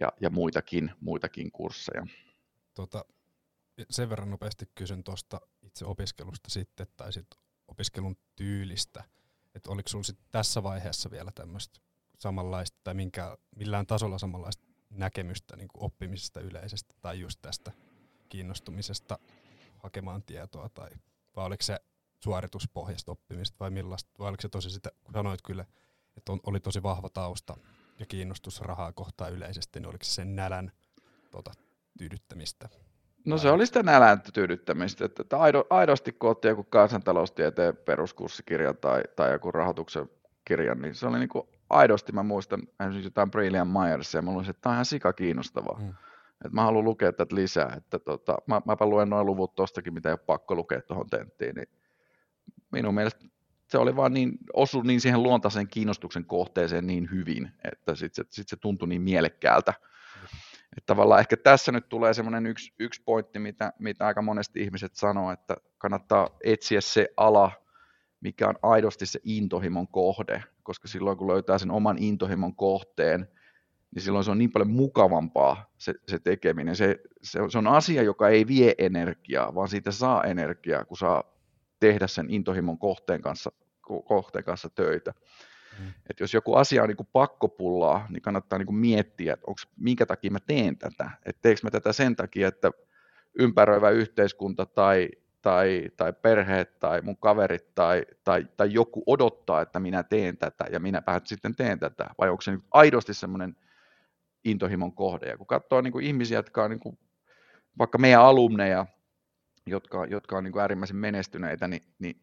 ja, 0.00 0.12
ja 0.20 0.30
muitakin, 0.30 0.90
muitakin 1.00 1.52
kursseja. 1.52 2.06
Tota, 2.74 3.04
sen 3.90 4.10
verran 4.10 4.30
nopeasti 4.30 4.70
kysyn 4.74 5.04
tuosta 5.04 5.40
itse 5.62 5.84
opiskelusta 5.84 6.50
sitten, 6.50 6.86
tai 6.96 7.12
sitten 7.12 7.40
opiskelun 7.68 8.16
tyylistä, 8.36 9.04
että 9.54 9.70
oliko 9.70 9.88
sinulla 9.88 10.04
sit 10.04 10.18
tässä 10.30 10.62
vaiheessa 10.62 11.10
vielä 11.10 11.32
tämmöistä 11.34 11.80
samanlaista, 12.18 12.78
tai 12.84 12.94
minkä, 12.94 13.38
millään 13.56 13.86
tasolla 13.86 14.18
samanlaista 14.18 14.66
näkemystä 14.98 15.56
niin 15.56 15.68
kuin 15.68 15.84
oppimisesta 15.84 16.40
yleisesti, 16.40 16.94
tai 17.00 17.20
just 17.20 17.38
tästä 17.42 17.72
kiinnostumisesta 18.28 19.18
hakemaan 19.76 20.22
tietoa 20.22 20.68
tai 20.68 20.88
vai 21.36 21.46
oliko 21.46 21.62
se 21.62 21.80
suorituspohjasta 22.24 23.12
oppimista 23.12 23.56
vai 23.60 23.70
millaista, 23.70 24.10
vai 24.18 24.28
oliko 24.28 24.40
se 24.40 24.48
tosi 24.48 24.70
sitä, 24.70 24.90
kun 25.04 25.14
sanoit 25.14 25.42
kyllä, 25.42 25.64
että 26.16 26.32
on, 26.32 26.40
oli 26.46 26.60
tosi 26.60 26.82
vahva 26.82 27.08
tausta 27.08 27.56
ja 27.98 28.06
kiinnostus 28.06 28.60
rahaa 28.60 28.92
kohtaan 28.92 29.32
yleisesti, 29.32 29.80
niin 29.80 29.88
oliko 29.88 30.04
se 30.04 30.12
sen 30.12 30.36
nälän 30.36 30.72
tota, 31.30 31.52
tyydyttämistä? 31.98 32.68
No 33.24 33.38
se 33.38 33.50
oli 33.50 33.66
sitä 33.66 33.82
nälän 33.82 34.22
tyydyttämistä, 34.34 35.04
että, 35.04 35.22
että 35.22 35.38
aido, 35.38 35.64
aidosti 35.70 36.12
kun 36.12 36.30
otti 36.30 36.48
joku 36.48 36.64
kansantaloustieteen 36.64 37.76
peruskurssikirja 37.76 38.74
tai, 38.74 39.02
tai 39.16 39.32
joku 39.32 39.52
rahoituksen 39.52 40.10
kirja, 40.44 40.74
niin 40.74 40.94
se 40.94 41.06
oli 41.06 41.18
niin 41.18 41.28
kuin 41.28 41.48
aidosti, 41.70 42.12
mä 42.12 42.22
muistan 42.22 42.62
esimerkiksi 42.80 43.06
jotain 43.06 43.30
Brilliant 43.30 43.72
Myersia, 43.72 44.22
mä 44.22 44.30
luulen, 44.30 44.50
että 44.50 44.60
tämä 44.60 44.70
on 44.70 44.74
ihan 44.76 44.84
sika 44.84 45.12
kiinnostavaa. 45.12 45.78
Mm. 45.80 45.88
Että 46.44 46.54
mä 46.54 46.62
haluan 46.62 46.84
lukea 46.84 47.12
tätä 47.12 47.34
lisää, 47.34 47.74
että 47.76 47.98
tota, 47.98 48.36
mä, 48.46 48.62
mäpä 48.66 48.86
luen 48.86 49.10
noin 49.10 49.26
luvut 49.26 49.54
tostakin, 49.54 49.94
mitä 49.94 50.08
ei 50.08 50.12
ole 50.12 50.18
pakko 50.26 50.54
lukea 50.54 50.82
tuohon 50.82 51.06
tenttiin, 51.10 51.54
niin 51.54 51.68
minun 52.72 52.94
mielestä 52.94 53.24
se 53.68 53.78
oli 53.78 53.96
vaan 53.96 54.12
niin, 54.12 54.38
osu 54.52 54.82
niin 54.82 55.00
siihen 55.00 55.22
luontaisen 55.22 55.68
kiinnostuksen 55.68 56.24
kohteeseen 56.24 56.86
niin 56.86 57.10
hyvin, 57.10 57.52
että 57.72 57.94
sitten 57.94 58.24
se, 58.24 58.28
sit 58.30 58.48
se 58.48 58.56
tuntui 58.56 58.88
niin 58.88 59.02
mielekkäältä. 59.02 59.74
Että 60.76 60.86
tavallaan 60.86 61.20
ehkä 61.20 61.36
tässä 61.36 61.72
nyt 61.72 61.88
tulee 61.88 62.14
semmoinen 62.14 62.46
yksi, 62.46 62.74
yksi 62.78 63.02
pointti, 63.02 63.38
mitä, 63.38 63.72
mitä 63.78 64.06
aika 64.06 64.22
monesti 64.22 64.62
ihmiset 64.62 64.94
sanoo, 64.94 65.32
että 65.32 65.56
kannattaa 65.78 66.30
etsiä 66.44 66.80
se 66.80 67.08
ala, 67.16 67.52
mikä 68.20 68.48
on 68.48 68.54
aidosti 68.62 69.06
se 69.06 69.20
intohimon 69.24 69.88
kohde, 69.88 70.44
koska 70.66 70.88
silloin 70.88 71.18
kun 71.18 71.28
löytää 71.28 71.58
sen 71.58 71.70
oman 71.70 71.98
intohimon 71.98 72.56
kohteen, 72.56 73.28
niin 73.94 74.02
silloin 74.02 74.24
se 74.24 74.30
on 74.30 74.38
niin 74.38 74.52
paljon 74.52 74.70
mukavampaa 74.70 75.70
se, 75.78 75.94
se 76.08 76.18
tekeminen. 76.18 76.76
Se, 76.76 76.96
se, 77.22 77.40
se 77.48 77.58
on 77.58 77.66
asia, 77.66 78.02
joka 78.02 78.28
ei 78.28 78.46
vie 78.46 78.74
energiaa, 78.78 79.54
vaan 79.54 79.68
siitä 79.68 79.90
saa 79.90 80.24
energiaa, 80.24 80.84
kun 80.84 80.96
saa 80.96 81.24
tehdä 81.80 82.06
sen 82.06 82.30
intohimon 82.30 82.78
kohteen 82.78 83.22
kanssa, 83.22 83.52
kohteen 84.04 84.44
kanssa 84.44 84.68
töitä. 84.70 85.14
Mm. 85.78 85.92
Et 86.10 86.20
jos 86.20 86.34
joku 86.34 86.54
asia 86.54 86.82
on 86.82 86.88
niin 86.88 86.96
kuin 86.96 87.08
pakkopullaa, 87.12 88.06
niin 88.10 88.22
kannattaa 88.22 88.58
niin 88.58 88.66
kuin 88.66 88.76
miettiä, 88.76 89.32
että 89.32 89.44
onko, 89.46 89.60
minkä 89.76 90.06
takia 90.06 90.30
mä 90.30 90.40
teen 90.40 90.78
tätä. 90.78 91.10
Että 91.26 91.42
teekö 91.42 91.60
mä 91.62 91.70
tätä 91.70 91.92
sen 91.92 92.16
takia, 92.16 92.48
että 92.48 92.70
ympäröivä 93.38 93.90
yhteiskunta 93.90 94.66
tai, 94.66 95.08
tai, 95.46 95.82
tai 95.96 96.12
perheet 96.12 96.78
tai 96.78 97.02
mun 97.02 97.16
kaverit 97.16 97.74
tai, 97.74 98.02
tai, 98.24 98.46
tai 98.56 98.72
joku 98.72 99.02
odottaa, 99.06 99.60
että 99.60 99.80
minä 99.80 100.02
teen 100.02 100.36
tätä 100.36 100.64
ja 100.70 100.80
minä 100.80 101.02
sitten 101.24 101.56
teen 101.56 101.78
tätä, 101.78 102.10
vai 102.18 102.30
onko 102.30 102.40
se 102.40 102.50
niin 102.50 102.64
aidosti 102.70 103.14
semmoinen 103.14 103.56
intohimon 104.44 104.92
kohde. 104.92 105.28
Ja 105.28 105.36
kun 105.36 105.46
katsoo 105.46 105.80
niin 105.80 105.92
kuin 105.92 106.04
ihmisiä, 106.04 106.38
jotka 106.38 106.64
on 106.64 106.70
niin 106.70 106.80
kuin, 106.80 106.98
vaikka 107.78 107.98
meidän 107.98 108.22
alumneja, 108.22 108.86
jotka, 109.66 110.04
jotka 110.04 110.36
on 110.36 110.44
niin 110.44 110.52
kuin 110.52 110.60
äärimmäisen 110.60 110.96
menestyneitä, 110.96 111.68
niin, 111.68 111.82
niin 111.98 112.20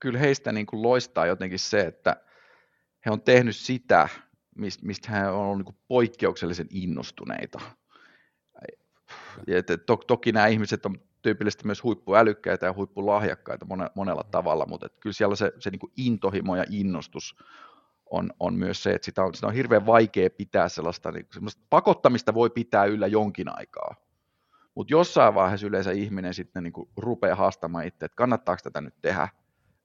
kyllä 0.00 0.18
heistä 0.18 0.52
niin 0.52 0.66
kuin 0.66 0.82
loistaa 0.82 1.26
jotenkin 1.26 1.58
se, 1.58 1.80
että 1.80 2.16
he 3.06 3.10
on 3.10 3.22
tehnyt 3.22 3.56
sitä, 3.56 4.08
mistä 4.82 5.12
he 5.12 5.28
on 5.28 5.34
ollut 5.34 5.58
niin 5.58 5.64
kuin 5.64 5.78
poikkeuksellisen 5.88 6.66
innostuneita. 6.70 7.60
Ja 9.46 9.62
to, 9.86 9.96
toki 9.96 10.32
nämä 10.32 10.46
ihmiset 10.46 10.86
on 10.86 11.11
tyypillisesti 11.22 11.66
myös 11.66 11.82
huippuälykkäitä 11.82 12.66
ja 12.66 12.72
huippulahjakkaita 12.72 13.66
monella 13.94 14.24
tavalla, 14.30 14.66
mutta 14.66 14.86
että 14.86 14.98
kyllä 15.00 15.14
siellä 15.14 15.36
se, 15.36 15.52
se 15.58 15.70
niin 15.70 15.78
kuin 15.78 15.92
intohimo 15.96 16.56
ja 16.56 16.64
innostus 16.70 17.36
on, 18.10 18.30
on 18.40 18.54
myös 18.54 18.82
se, 18.82 18.90
että 18.90 19.04
sitä 19.04 19.24
on, 19.24 19.34
sitä 19.34 19.46
on 19.46 19.54
hirveän 19.54 19.86
vaikea 19.86 20.30
pitää 20.30 20.68
sellaista, 20.68 21.12
niin, 21.12 21.26
sellaista 21.32 21.62
pakottamista 21.70 22.34
voi 22.34 22.50
pitää 22.50 22.84
yllä 22.84 23.06
jonkin 23.06 23.58
aikaa. 23.58 23.94
Mutta 24.74 24.92
jossain 24.92 25.34
vaiheessa 25.34 25.66
yleensä 25.66 25.90
ihminen 25.90 26.34
sitten 26.34 26.62
niin 26.62 26.72
kuin 26.72 26.88
rupeaa 26.96 27.36
haastamaan 27.36 27.86
itse, 27.86 28.04
että 28.04 28.16
kannattaako 28.16 28.60
tätä 28.64 28.80
nyt 28.80 28.94
tehdä, 29.02 29.28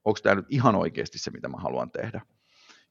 onko 0.06 0.20
tämä 0.24 0.36
nyt 0.36 0.46
ihan 0.50 0.76
oikeasti 0.76 1.20
se, 1.20 1.32
mitä 1.32 1.48
mä 1.48 1.58
haluan 1.58 1.92
tehdä. 1.92 2.22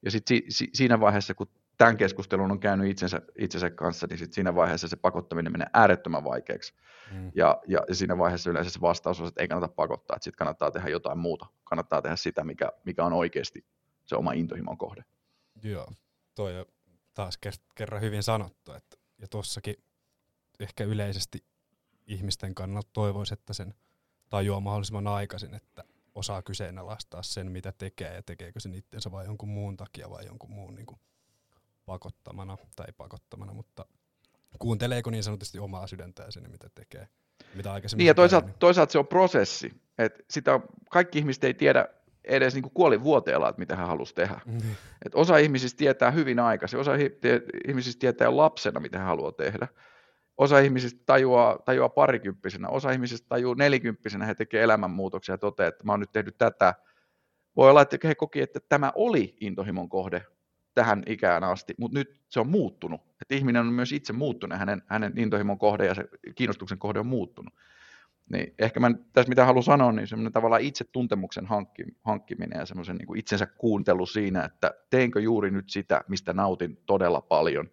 Ja 0.03 0.11
sitten 0.11 0.37
si, 0.37 0.45
si, 0.49 0.71
siinä 0.73 1.01
vaiheessa, 1.01 1.35
kun 1.35 1.49
tämän 1.77 1.97
keskustelun 1.97 2.51
on 2.51 2.61
käynyt 2.61 2.91
itsensä, 2.91 3.23
itsensä 3.39 3.71
kanssa, 3.71 4.07
niin 4.07 4.19
sit 4.19 4.33
siinä 4.33 4.55
vaiheessa 4.55 4.89
se 4.89 4.97
pakottaminen 4.97 5.53
menee 5.53 5.67
äärettömän 5.75 6.25
vaikeaksi. 6.25 6.75
Mm. 7.13 7.33
Ja, 7.35 7.61
ja, 7.67 7.81
ja 7.89 7.95
siinä 7.95 8.19
vaiheessa 8.19 8.51
yleensä 8.51 8.71
se 8.71 8.81
vastaus 8.81 9.21
on, 9.21 9.29
että 9.29 9.43
ei 9.43 9.49
kannata 9.49 9.75
pakottaa, 9.75 10.17
että 10.17 10.25
sitten 10.25 10.39
kannattaa 10.39 10.71
tehdä 10.71 10.89
jotain 10.89 11.19
muuta. 11.19 11.47
Kannattaa 11.65 12.03
tehdä 12.03 12.17
sitä, 12.17 12.45
mikä, 12.45 12.73
mikä 12.85 13.05
on 13.05 13.13
oikeasti 13.13 13.65
se 14.05 14.17
oma 14.17 14.33
intohimon 14.33 14.79
kohde. 14.79 15.05
Joo, 15.63 15.93
toi 16.35 16.59
on 16.59 16.67
taas 17.15 17.39
kerran 17.75 18.01
hyvin 18.01 18.23
sanottu. 18.23 18.73
Että, 18.73 18.97
ja 19.19 19.29
tuossakin 19.29 19.75
ehkä 20.61 20.85
yleisesti 20.85 21.45
ihmisten 22.07 22.55
kannalta 22.55 22.91
toivoisi, 22.93 23.35
että 23.35 23.53
sen 23.53 23.75
tajuaa 24.31 24.61
mahdollisimman 24.61 25.07
aikaisin, 25.07 25.55
että 25.55 25.85
osaa 26.15 26.43
kyseenalaistaa 26.43 27.23
sen, 27.23 27.53
mitä 27.53 27.73
tekee 27.73 28.15
ja 28.15 28.23
tekeekö 28.23 28.61
sen 28.61 28.75
itsensä 28.75 29.11
vai 29.13 29.25
jonkun 29.25 29.49
muun 29.49 29.77
takia 29.77 30.11
vai 30.11 30.27
jonkun 30.27 30.51
muun 30.51 30.75
niin 30.75 30.87
kuin 30.87 31.01
pakottamana 31.87 32.57
tai 32.77 32.87
pakottamana, 32.97 33.53
mutta 33.53 33.87
kuunteleeko 34.59 35.11
niin 35.11 35.23
sanotusti 35.23 35.59
omaa 35.59 35.87
sydäntään 35.87 36.33
sinne, 36.33 36.49
mitä 36.49 36.69
tekee. 36.75 37.09
Mitä 37.55 37.73
aikaisemmin 37.73 37.99
niin 37.99 38.07
ja 38.07 38.15
toisaalta, 38.15 38.49
toisaalta 38.59 38.93
se 38.93 38.99
on 38.99 39.07
prosessi. 39.07 39.73
että 39.99 40.23
sitä 40.31 40.61
kaikki 40.91 41.19
ihmiset 41.19 41.45
ei 41.45 41.55
tiedä 41.55 41.89
edes 42.25 42.55
niin 42.55 42.71
kuoli 42.75 43.03
vuoteella, 43.03 43.49
että 43.49 43.59
mitä 43.59 43.77
hän 43.77 43.87
halusi 43.87 44.15
tehdä. 44.15 44.41
Mm. 44.47 44.59
Et 45.07 45.15
osa 45.15 45.39
ihmisistä 45.39 45.79
tietää 45.79 46.11
hyvin 46.11 46.39
aikaisin, 46.39 46.81
osa 46.81 46.93
ihmisistä 47.69 48.01
tietää 48.01 48.25
jo 48.25 48.37
lapsena, 48.37 48.81
mitä 48.81 48.99
hän 48.99 49.07
haluaa 49.07 49.33
tehdä. 49.33 49.69
Osa 50.37 50.59
ihmisistä 50.59 51.01
tajuaa, 51.07 51.59
tajuaa 51.65 51.89
parikymppisenä, 51.89 52.69
osa 52.69 52.91
ihmisistä 52.91 53.27
tajuu 53.29 53.55
nelikymppisenä, 53.55 54.27
he 54.27 54.35
tekee 54.35 54.63
elämänmuutoksia 54.63 55.33
ja 55.33 55.39
toteaa, 55.39 55.69
että 55.69 55.85
mä 55.85 55.93
oon 55.93 56.01
nyt 56.01 56.13
tehnyt 56.13 56.39
tätä. 56.39 56.75
Voi 57.57 57.71
olla, 57.71 57.83
että 57.83 58.09
he 58.09 58.15
koki, 58.15 58.41
että 58.41 58.61
tämä 58.69 58.93
oli 58.95 59.37
intohimon 59.41 59.89
kohde 59.89 60.27
tähän 60.77 61.03
ikään 61.07 61.45
asti, 61.45 61.75
mutta 61.79 61.99
nyt 61.99 62.21
se 62.29 62.41
on 62.41 62.49
muuttunut. 62.49 63.01
Että 63.23 63.35
ihminen 63.35 63.67
on 63.67 63.73
myös 63.73 63.93
itse 63.93 64.13
muuttunut, 64.13 64.59
hänen, 64.59 64.83
hänen 64.87 65.13
intohimon 65.19 65.59
kohde 65.59 65.87
ja 65.87 65.95
se 65.95 66.05
kiinnostuksen 66.35 66.79
kohde 66.79 67.01
on 67.01 67.07
muuttunut. 67.07 67.55
Niin 68.33 68.55
ehkä 68.59 68.81
mä 68.81 68.91
tässä 69.13 69.29
mitä 69.29 69.45
haluan 69.45 69.63
sanoa, 69.63 69.93
niin 69.93 70.07
semmoinen 70.07 70.33
tavallaan 70.33 70.63
itse 70.63 70.85
tuntemuksen 70.93 71.47
hankki, 71.47 71.83
hankkiminen 72.03 72.59
ja 72.59 72.67
semmoisen 72.67 72.97
niin 72.97 73.19
itsensä 73.19 73.47
kuuntelu 73.47 74.07
siinä, 74.07 74.45
että 74.45 74.75
teenkö 74.91 75.21
juuri 75.21 75.51
nyt 75.51 75.71
sitä, 75.71 76.01
mistä 76.09 76.33
nautin 76.33 76.79
todella 76.87 77.21
paljon. 77.21 77.71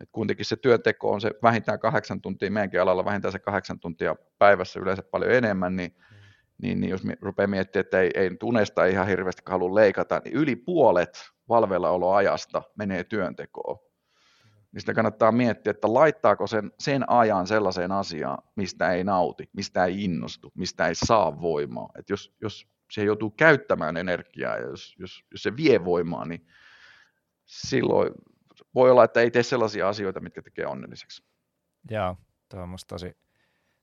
Et 0.00 0.08
kuitenkin 0.12 0.46
se 0.46 0.56
työnteko 0.56 1.12
on 1.12 1.20
se 1.20 1.30
vähintään 1.42 1.78
kahdeksan 1.78 2.20
tuntia, 2.20 2.50
meidänkin 2.50 2.80
alalla 2.80 3.04
vähintään 3.04 3.32
se 3.32 3.38
kahdeksan 3.38 3.80
tuntia 3.80 4.16
päivässä 4.38 4.80
yleensä 4.80 5.02
paljon 5.02 5.32
enemmän, 5.32 5.76
niin. 5.76 5.94
Niin, 6.62 6.80
niin 6.80 6.90
jos 6.90 7.02
rupeaa 7.20 7.46
miettimään, 7.46 7.84
että 7.84 8.00
ei, 8.00 8.10
ei 8.14 8.30
unesta 8.42 8.84
ihan 8.84 9.06
hirveästi 9.06 9.42
halua 9.46 9.74
leikata, 9.74 10.20
niin 10.24 10.34
yli 10.34 10.56
puolet 10.56 11.30
valveillaoloajasta 11.48 12.62
menee 12.76 13.04
työntekoon 13.04 13.78
niin 14.72 14.80
sitä 14.80 14.94
kannattaa 14.94 15.32
miettiä, 15.32 15.70
että 15.70 15.94
laittaako 15.94 16.46
sen, 16.46 16.72
sen 16.78 17.10
ajan 17.10 17.46
sellaiseen 17.46 17.92
asiaan, 17.92 18.38
mistä 18.56 18.92
ei 18.92 19.04
nauti, 19.04 19.50
mistä 19.52 19.84
ei 19.84 20.04
innostu, 20.04 20.52
mistä 20.54 20.88
ei 20.88 20.94
saa 20.94 21.40
voimaa. 21.40 21.88
että 21.98 22.12
jos, 22.12 22.36
jos 22.40 22.68
se 22.90 23.04
joutuu 23.04 23.30
käyttämään 23.30 23.96
energiaa 23.96 24.56
ja 24.56 24.66
jos, 24.66 24.94
jos, 24.98 25.24
jos 25.30 25.42
se 25.42 25.56
vie 25.56 25.84
voimaa, 25.84 26.24
niin 26.24 26.46
silloin 27.44 28.12
voi 28.74 28.90
olla, 28.90 29.04
että 29.04 29.20
ei 29.20 29.30
tee 29.30 29.42
sellaisia 29.42 29.88
asioita, 29.88 30.20
mitkä 30.20 30.42
tekee 30.42 30.66
onnelliseksi. 30.66 31.24
Joo, 31.90 32.16
tuo 32.48 32.60
on 32.60 32.68
musta 32.68 32.94
tosi, 32.94 33.16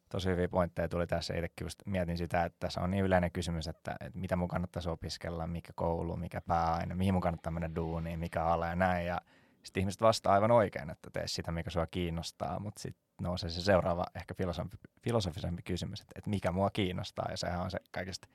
tosi 0.10 0.30
hyviä 0.30 0.48
pointteja 0.48 0.90
tuli 0.90 1.08
tässä. 1.08 1.34
Itsekin 1.34 1.66
just 1.66 1.80
mietin 1.86 2.18
sitä, 2.18 2.44
että 2.44 2.58
tässä 2.60 2.82
on 2.82 2.92
niin 2.92 3.06
yleinen 3.06 3.32
kysymys, 3.32 3.68
että, 3.68 3.96
että 4.00 4.20
mitä 4.20 4.36
mun 4.36 4.48
kannattaisi 4.48 4.90
opiskella, 4.90 5.48
mikä 5.48 5.74
koulu, 5.76 6.16
mikä 6.16 6.42
pääaine, 6.42 6.96
mihin 6.96 7.14
mun 7.14 7.22
kannattaa 7.22 7.52
mennä 7.52 7.76
duuniin, 7.76 8.20
mikä 8.20 8.44
ala 8.44 8.68
ja 8.68 8.76
näin. 8.76 9.06
Ja 9.06 9.22
sitten 9.64 9.82
ihmiset 9.82 10.02
vastaa 10.02 10.34
aivan 10.34 10.52
oikein, 10.52 10.90
että 10.90 11.10
tee 11.14 11.28
sitä, 11.28 11.52
mikä 11.52 11.70
sua 11.70 11.88
kiinnostaa, 11.88 12.60
mutta 12.60 12.82
sitten 12.82 13.04
nousee 13.22 13.50
se 13.50 13.62
seuraava 13.62 14.06
ehkä 14.16 14.34
filosofi, 14.34 14.78
filosofisempi 15.04 15.62
kysymys, 15.64 16.02
että, 16.02 16.14
että 16.16 16.30
mikä 16.30 16.52
mua 16.52 16.70
kiinnostaa, 16.70 17.28
ja 17.30 17.38
sehän 17.38 17.62
on 17.62 17.72
se 17.72 17.78
kaikista 17.92 18.28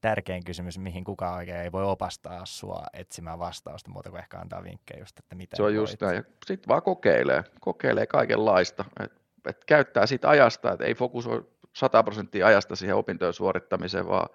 tärkein 0.00 0.44
kysymys, 0.44 0.78
mihin 0.78 1.04
kukaan 1.04 1.34
oikein 1.34 1.60
ei 1.60 1.72
voi 1.72 1.84
opastaa 1.84 2.46
sua 2.46 2.84
etsimään 2.92 3.38
vastausta, 3.38 3.90
muuta 3.90 4.10
kuin 4.10 4.20
ehkä 4.20 4.38
antaa 4.38 4.64
vinkkejä 4.64 5.00
just, 5.00 5.18
että 5.18 5.34
miten 5.34 5.56
Se 5.56 5.62
on 5.62 5.74
just 5.74 6.00
näin, 6.00 6.24
sitten 6.46 6.68
vaan 6.68 6.82
kokeilee, 6.82 7.44
kokeilee 7.60 8.06
kaikenlaista, 8.06 8.84
että 9.46 9.60
et 9.60 9.64
käyttää 9.64 10.06
siitä 10.06 10.28
ajasta, 10.28 10.72
että 10.72 10.84
ei 10.84 10.94
fokusoi 10.94 11.46
100 11.72 12.02
prosenttia 12.02 12.46
ajasta 12.46 12.76
siihen 12.76 12.96
opintojen 12.96 13.32
suorittamiseen, 13.32 14.08
vaan 14.08 14.28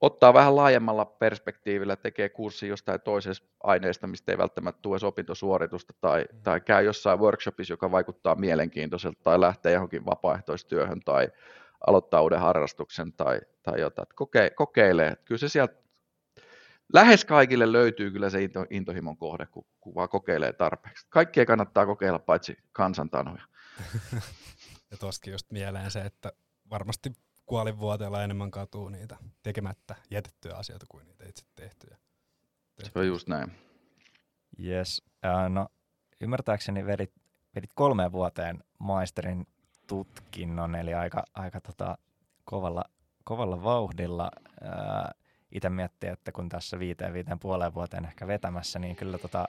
ottaa 0.00 0.34
vähän 0.34 0.56
laajemmalla 0.56 1.04
perspektiivillä, 1.04 1.96
tekee 1.96 2.28
kurssi 2.28 2.68
jostain 2.68 3.00
toisesta 3.00 3.46
aineesta, 3.62 4.06
mistä 4.06 4.32
ei 4.32 4.38
välttämättä 4.38 4.82
tule 4.82 4.98
opintosuoritusta, 5.02 5.94
tai, 6.00 6.24
mm. 6.32 6.42
tai 6.42 6.60
käy 6.60 6.84
jossain 6.84 7.20
workshopissa, 7.20 7.72
joka 7.72 7.90
vaikuttaa 7.90 8.34
mielenkiintoiselta, 8.34 9.20
tai 9.22 9.40
lähtee 9.40 9.72
johonkin 9.72 10.06
vapaaehtoistyöhön, 10.06 11.00
tai 11.00 11.28
aloittaa 11.86 12.22
uuden 12.22 12.40
harrastuksen, 12.40 13.12
tai, 13.12 13.40
tai 13.62 13.80
jotain. 13.80 14.08
Koke, 14.14 14.50
kokeilee. 14.50 15.16
Kyllä 15.24 15.38
se 15.38 15.48
sieltä 15.48 15.74
lähes 16.92 17.24
kaikille 17.24 17.72
löytyy 17.72 18.10
kyllä 18.10 18.30
se 18.30 18.42
into, 18.42 18.66
intohimon 18.70 19.16
kohde, 19.16 19.46
kun, 19.46 19.64
kun 19.80 19.94
vaan 19.94 20.08
kokeilee 20.08 20.52
tarpeeksi. 20.52 21.06
Kaikkia 21.10 21.46
kannattaa 21.46 21.86
kokeilla, 21.86 22.18
paitsi 22.18 22.58
kansantanoja. 22.72 23.42
ja 24.90 24.96
tuostakin 25.00 25.32
just 25.32 25.50
mieleen 25.50 25.90
se, 25.90 26.00
että 26.00 26.32
varmasti 26.70 27.12
kuolinvuoteella 27.46 28.24
enemmän 28.24 28.50
katuu 28.50 28.88
niitä 28.88 29.16
tekemättä 29.42 29.94
jätettyjä 30.10 30.54
asioita 30.54 30.86
kuin 30.88 31.06
niitä 31.06 31.28
itse 31.28 31.44
tehtyjä. 31.54 31.96
Se 32.82 32.90
on 32.94 33.06
just 33.06 33.28
näin. 33.28 33.52
Yes. 34.64 35.02
Uh, 35.24 35.48
no, 35.48 35.68
ymmärtääkseni 36.20 36.86
vedit, 36.86 37.12
vedit 37.54 37.70
kolmeen 37.74 38.12
vuoteen 38.12 38.64
maisterin 38.78 39.46
tutkinnon, 39.86 40.74
eli 40.74 40.94
aika, 40.94 41.24
aika 41.34 41.60
tota, 41.60 41.98
kovalla, 42.44 42.84
kovalla 43.24 43.62
vauhdilla. 43.62 44.30
Uh, 44.62 45.26
Itse 45.52 45.70
miettii, 45.70 46.10
että 46.10 46.32
kun 46.32 46.48
tässä 46.48 46.78
viiteen, 46.78 47.12
viiteen 47.12 47.38
puoleen 47.38 47.74
vuoteen 47.74 48.04
ehkä 48.04 48.26
vetämässä, 48.26 48.78
niin 48.78 48.96
kyllä 48.96 49.18
tota, 49.18 49.48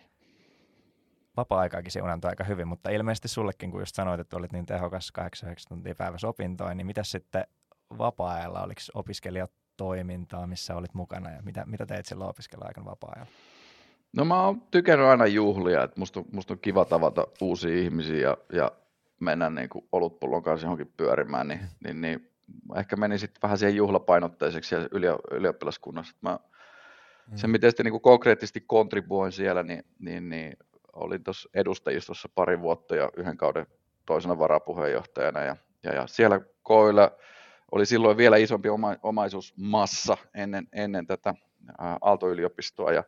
vapaa-aikaakin 1.37 1.91
siunantui 1.91 2.29
aika 2.29 2.43
hyvin, 2.43 2.67
mutta 2.67 2.89
ilmeisesti 2.89 3.27
sullekin, 3.27 3.71
kun 3.71 3.81
just 3.81 3.95
sanoit, 3.95 4.19
että 4.19 4.37
olit 4.37 4.53
niin 4.53 4.65
tehokas 4.65 5.13
8-9 5.19 5.21
tuntia 5.69 5.95
päivässä 5.95 6.27
opintoin, 6.27 6.77
niin 6.77 6.87
mitä 6.87 7.03
sitten 7.03 7.47
vapaa-ajalla, 7.97 8.63
oliko 8.63 8.81
opiskelijatoimintaa, 8.93 10.47
missä 10.47 10.75
olit 10.75 10.93
mukana 10.93 11.31
ja 11.31 11.41
mitä, 11.41 11.63
mitä 11.65 11.85
teit 11.85 12.05
silloin 12.05 12.29
opiskella-aikana 12.29 12.85
vapaa-ajalla? 12.85 13.31
No 14.13 14.25
mä 14.25 14.43
oon 14.43 14.61
tykännyt 14.61 15.07
aina 15.07 15.25
juhlia, 15.25 15.83
että 15.83 15.99
musta, 15.99 16.23
musta 16.31 16.53
on 16.53 16.59
kiva 16.59 16.85
tavata 16.85 17.27
uusia 17.41 17.77
ihmisiä 17.77 18.17
ja, 18.17 18.37
ja 18.53 18.71
mennä 19.19 19.49
niin 19.49 19.69
kuin 19.69 19.85
olutpullon 19.91 20.43
kanssa 20.43 20.65
johonkin 20.65 20.93
pyörimään, 20.97 21.47
niin, 21.47 21.59
niin, 21.83 22.01
niin 22.01 22.31
ehkä 22.75 22.95
meni 22.95 23.19
sitten 23.19 23.41
vähän 23.41 23.57
siihen 23.57 23.75
juhlapainotteiseksi 23.75 24.75
ja 24.75 24.81
ylioppilaskunnassa. 25.31 26.15
Mä, 26.21 26.39
mm. 27.31 27.37
Se, 27.37 27.47
miten 27.47 27.71
sitten 27.71 27.83
niin 27.83 27.91
kuin 27.91 28.01
konkreettisesti 28.01 28.63
kontribuoin 28.67 29.31
siellä, 29.31 29.63
niin, 29.63 29.85
niin, 29.99 30.29
niin 30.29 30.57
olin 30.97 31.23
tuossa 31.23 31.49
edustajistossa 31.53 32.29
pari 32.35 32.61
vuotta 32.61 32.95
ja 32.95 33.09
yhden 33.17 33.37
kauden 33.37 33.67
toisena 34.05 34.39
varapuheenjohtajana 34.39 35.43
ja, 35.43 35.55
ja, 35.83 35.93
ja 35.93 36.07
siellä 36.07 36.41
koilla 36.63 37.11
oli 37.71 37.85
silloin 37.85 38.17
vielä 38.17 38.37
isompi 38.37 38.69
oma, 38.69 38.95
omaisuusmassa 39.03 40.17
ennen, 40.33 40.67
ennen 40.73 41.07
tätä 41.07 41.33
Aalto-yliopistoa 42.01 42.91
ja 42.91 43.03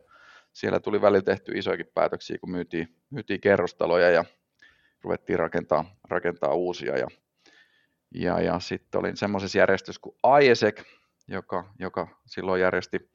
siellä 0.53 0.79
tuli 0.79 1.01
välillä 1.01 1.21
tehty 1.21 1.51
isojakin 1.55 1.91
päätöksiä, 1.93 2.37
kun 2.37 2.51
myytiin, 2.51 2.95
myytiin 3.09 3.41
kerrostaloja 3.41 4.09
ja 4.09 4.25
ruvettiin 5.01 5.39
rakentaa, 5.39 5.85
rakentaa 6.09 6.53
uusia 6.53 6.97
ja, 6.97 7.07
ja, 8.13 8.41
ja 8.41 8.59
sitten 8.59 8.99
olin 8.99 9.17
semmoisessa 9.17 9.57
järjestössä 9.57 10.01
kuin 10.01 10.15
IESEC, 10.41 10.83
joka, 11.27 11.73
joka 11.79 12.07
silloin 12.25 12.61
järjesti 12.61 13.09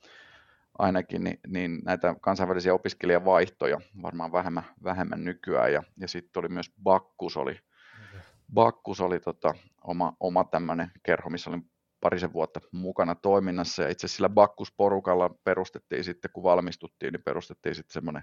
ainakin 0.79 1.25
niin, 1.25 1.41
niin 1.47 1.81
näitä 1.85 2.15
kansainvälisiä 2.21 2.75
opiskelijavaihtoja, 2.75 3.81
varmaan 4.03 4.33
vähemmän, 4.33 4.65
vähemmän 4.85 5.25
nykyään, 5.25 5.73
ja, 5.73 5.83
ja 6.01 6.09
sitten 6.09 6.41
oli 6.41 6.49
myös 6.49 6.71
Bakkus 6.83 7.37
oli, 7.37 7.61
Bakkus 8.55 9.01
oli 9.01 9.21
tota, 9.21 9.55
oma, 9.85 10.17
oma 10.21 10.45
tämmöinen 10.45 10.91
kerho, 11.03 11.31
missä 11.31 11.51
olin 11.51 11.71
parisen 12.01 12.33
vuotta 12.33 12.61
mukana 12.73 13.15
toiminnassa, 13.15 13.83
ja 13.83 13.89
itse 13.89 14.09
sillä 14.09 14.29
Bakkus-porukalla 14.29 15.31
perustettiin 15.45 16.05
sitten, 16.05 16.31
kun 16.33 16.43
valmistuttiin, 16.43 17.13
niin 17.13 17.23
perustettiin 17.23 17.75
sitten 17.75 17.93
semmoinen 17.93 18.23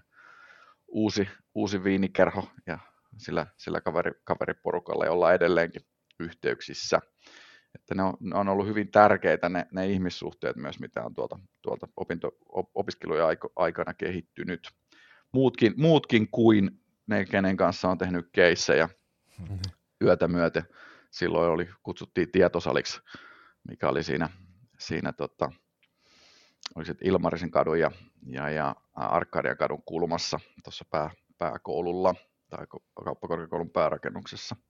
uusi, 0.87 1.29
uusi 1.55 1.83
viinikerho, 1.83 2.43
ja 2.67 2.79
sillä, 3.17 3.47
sillä 3.57 3.81
kaveri, 3.81 4.11
kaveriporukalla, 4.23 5.05
jolla 5.05 5.33
edelleenkin 5.33 5.81
yhteyksissä 6.19 6.99
että 7.75 7.95
ne 7.95 8.03
on, 8.03 8.13
ne 8.19 8.35
on 8.35 8.49
ollut 8.49 8.67
hyvin 8.67 8.91
tärkeitä 8.91 9.49
ne, 9.49 9.67
ne 9.71 9.87
ihmissuhteet 9.87 10.55
myös, 10.55 10.79
mitä 10.79 11.03
on 11.03 11.13
tuolta, 11.13 11.39
tuolta 11.61 11.87
opinto, 11.97 12.37
opiskelujen 12.75 13.25
aikana 13.55 13.93
kehittynyt. 13.93 14.71
Muutkin, 15.31 15.73
muutkin 15.77 16.27
kuin 16.31 16.81
ne, 17.07 17.25
kenen 17.25 17.57
kanssa 17.57 17.89
on 17.89 17.97
tehnyt 17.97 18.29
keissejä 18.31 18.89
mm-hmm. 19.39 19.59
yötä 20.03 20.27
myöten. 20.27 20.63
Silloin 21.11 21.51
oli, 21.51 21.69
kutsuttiin 21.83 22.31
tietosaliksi, 22.31 23.01
mikä 23.69 23.89
oli 23.89 24.03
siinä, 24.03 24.29
siinä 24.79 25.13
tota, 25.13 25.51
oli 26.75 26.85
Ilmarisen 27.03 27.51
kadun 27.51 27.79
ja, 27.79 27.91
ja, 28.27 28.49
ja 28.49 28.75
Arkadian 28.95 29.57
kadun 29.57 29.83
kulmassa 29.83 30.39
tuossa 30.63 30.85
pää, 30.89 31.09
pääkoululla 31.37 32.15
tai 32.49 32.65
kauppakorkeakoulun 33.03 33.69
päärakennuksessa– 33.69 34.55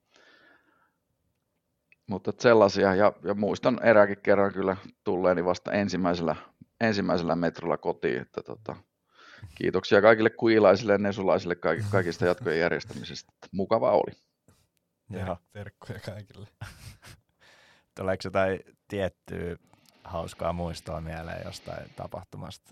mutta 2.08 2.34
sellaisia, 2.40 2.96
ja, 2.96 3.14
ja 3.24 3.34
muistan 3.34 3.80
erääkin 3.84 4.18
kerran 4.24 4.54
kyllä 4.54 4.78
tulleeni 5.04 5.46
vasta 5.46 5.72
ensimmäisellä, 5.72 6.36
ensimmäisellä 6.82 7.36
metrolla 7.36 7.78
kotiin, 7.78 8.22
että 8.22 8.44
tota, 8.44 8.76
kiitoksia 9.56 10.02
kaikille 10.02 10.30
kuilaisille 10.30 10.92
ja 10.92 10.98
nesulaisille 10.98 11.56
kaikista 11.92 12.26
jatkojen 12.26 12.60
järjestämisestä. 12.60 13.34
Mukava 13.52 13.92
oli. 13.92 14.12
Joo. 15.10 15.38
Terkkuja 15.52 16.00
kaikille. 16.00 16.48
Tuleeko 17.98 18.22
jotain 18.24 18.60
tiettyä 18.88 19.58
hauskaa 20.04 20.54
muistoa 20.54 21.02
mieleen 21.02 21.42
jostain 21.46 21.90
tapahtumasta, 21.96 22.72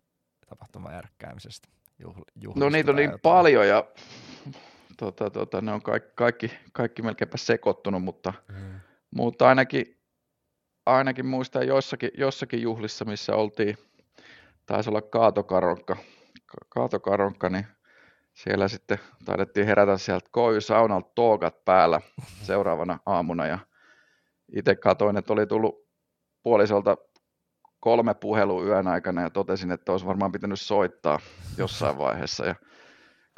tapahtuman 0.50 0.94
järkkäämisestä? 0.94 1.68
Juhl, 2.00 2.60
no 2.60 2.70
niitä 2.70 2.92
on 2.92 2.96
niin 2.96 3.12
jotain. 3.12 3.22
paljon 3.22 3.68
ja 3.68 3.84
tota, 4.98 5.30
tota, 5.30 5.62
ne 5.62 5.72
on 5.72 5.82
kaikki, 5.82 6.12
kaikki, 6.16 6.52
kaikki 6.74 7.02
melkeinpä 7.02 7.38
sekoittunut, 7.38 8.04
mutta 8.04 8.34
mm 8.48 8.69
mutta 9.16 9.50
ainakin, 9.50 10.00
ainakin 10.86 11.26
muistan 11.26 11.68
jossakin, 11.68 12.12
jossakin 12.18 12.62
juhlissa, 12.62 13.06
missä 13.06 13.36
oltiin, 13.36 13.78
taisi 14.66 14.90
olla 14.90 15.02
kaatokaronkka, 15.02 15.98
kaatokaronkka 16.70 17.50
niin 17.50 17.68
siellä 18.34 18.68
sitten 18.68 19.00
taidettiin 19.26 19.68
herätä 19.68 19.98
sieltä 19.98 20.30
saunalta 20.60 21.10
tookat 21.16 21.66
päällä 21.66 22.02
seuraavana 22.42 23.00
aamuna. 23.06 23.48
Ja 23.48 23.60
itse 24.56 24.76
katoin, 24.76 25.18
että 25.18 25.34
oli 25.34 25.48
tullut 25.48 25.88
puolisolta 26.44 26.98
kolme 27.80 28.14
puhelua 28.14 28.64
yön 28.64 28.88
aikana 28.88 29.22
ja 29.22 29.30
totesin, 29.30 29.72
että 29.72 29.92
olisi 29.92 30.06
varmaan 30.06 30.32
pitänyt 30.32 30.60
soittaa 30.60 31.20
jossain 31.58 31.98
vaiheessa. 31.98 32.46
Ja 32.46 32.56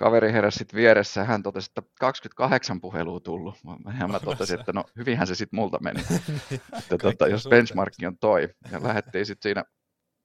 kaveri 0.01 0.31
heräsi 0.31 0.57
sitten 0.57 0.77
vieressä, 0.77 1.23
hän 1.23 1.43
totesi, 1.43 1.71
että 1.71 1.91
28 1.99 2.81
puhelua 2.81 3.19
tullut. 3.19 3.55
Ja 3.99 4.07
mä 4.07 4.19
totesin, 4.19 4.59
että 4.59 4.73
no 4.73 4.83
hyvinhän 4.97 5.27
se 5.27 5.35
sitten 5.35 5.59
multa 5.59 5.77
meni, 5.81 6.01
että 6.79 6.97
tota, 6.97 7.27
jos 7.27 7.47
benchmarkki 7.49 8.05
on 8.05 8.17
toi. 8.17 8.49
Ja 8.71 8.83
lähdettiin 8.83 9.25
sitten 9.25 9.49
siinä, 9.49 9.63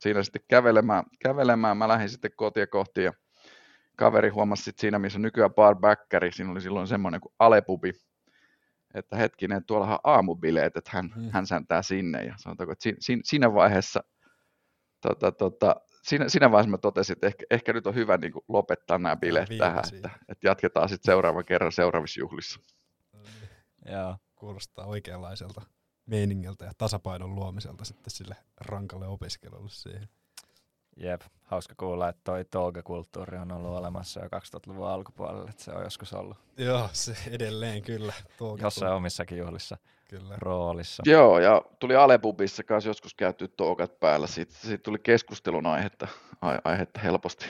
siinä 0.01 0.23
sitten 0.23 0.43
kävelemään, 0.49 1.05
kävelemään. 1.21 1.77
Mä 1.77 1.89
lähdin 1.89 2.09
sitten 2.09 2.31
kotia 2.37 2.67
kohti 2.67 3.03
ja 3.03 3.13
kaveri 3.97 4.29
huomasi 4.29 4.63
sitten 4.63 4.81
siinä, 4.81 4.99
missä 4.99 5.19
nykyään 5.19 5.55
bar 5.55 5.77
backeri, 5.77 6.33
siinä 6.33 6.51
oli 6.51 6.61
silloin 6.61 6.87
semmoinen 6.87 7.21
kuin 7.21 7.35
Alepubi, 7.39 7.93
että 8.95 9.17
hetkinen, 9.17 9.65
tuollahan 9.65 9.99
aamubileet, 10.05 10.77
että 10.77 10.91
hän, 10.95 11.11
hmm. 11.15 11.31
hän 11.33 11.47
säntää 11.47 11.83
sinne. 11.83 12.25
Ja 12.25 12.35
sanotaanko, 12.37 12.73
että 12.73 12.91
siinä, 13.01 13.23
siinä 13.25 13.55
vaiheessa 13.55 14.05
tota, 15.01 15.33
tota, 15.33 15.77
siinä, 16.07 16.29
siinä 16.29 16.51
vaiheessa 16.51 16.71
mä 16.71 16.79
totesin, 16.79 17.13
että 17.13 17.27
ehkä, 17.27 17.45
ehkä 17.51 17.73
nyt 17.73 17.87
on 17.87 17.95
hyvä 17.95 18.17
niin 18.17 18.33
kuin 18.33 18.45
lopettaa 18.49 18.99
nämä 18.99 19.17
bileet 19.17 19.49
tähän, 19.59 19.85
että, 19.95 20.11
että 20.29 20.49
jatketaan 20.49 20.89
sitten 20.89 21.13
seuraavan 21.13 21.45
kerran 21.45 21.73
seuraavissa 21.73 22.21
juhlissa. 22.21 22.61
No 23.13 23.21
niin. 23.23 23.95
Joo. 23.95 24.17
Kuulostaa 24.35 24.87
oikeanlaiselta 24.87 25.63
meiningiltä 26.07 26.65
ja 26.65 26.73
tasapainon 26.79 27.35
luomiselta 27.35 27.85
sitten 27.85 28.11
sille 28.11 28.37
rankalle 28.61 29.07
opiskelulle 29.07 29.71
siihen. 29.71 30.09
Jep, 30.97 31.23
hauska 31.43 31.75
kuulla, 31.77 32.09
että 32.09 32.21
toi 32.25 32.45
tolga-kulttuuri 32.45 33.39
on 33.39 33.53
ollut 33.53 33.79
olemassa 33.79 34.21
jo 34.21 34.27
2000-luvun 34.27 34.89
alkupuolella, 34.89 35.51
että 35.51 35.65
se 35.65 35.73
on 35.73 35.83
joskus 35.83 36.13
ollut. 36.13 36.37
Joo, 36.57 36.89
se 36.93 37.17
edelleen 37.31 37.83
kyllä. 37.83 38.13
Jossain 38.63 38.93
omissakin 38.93 39.39
juhlissa 39.39 39.77
kyllä. 40.09 40.35
roolissa. 40.39 41.03
Joo, 41.07 41.39
ja 41.39 41.63
tuli 41.79 41.97
Alepubissa 41.97 42.65
kanssa 42.65 42.91
joskus 42.91 43.15
käyty 43.15 43.49
toukat 43.49 44.01
päällä. 44.01 44.27
Siitä, 44.27 44.55
siitä 44.55 44.83
tuli 44.83 44.99
keskustelun 44.99 45.67
aihetta, 45.67 46.09
aihetta 46.65 47.01
helposti. 47.01 47.47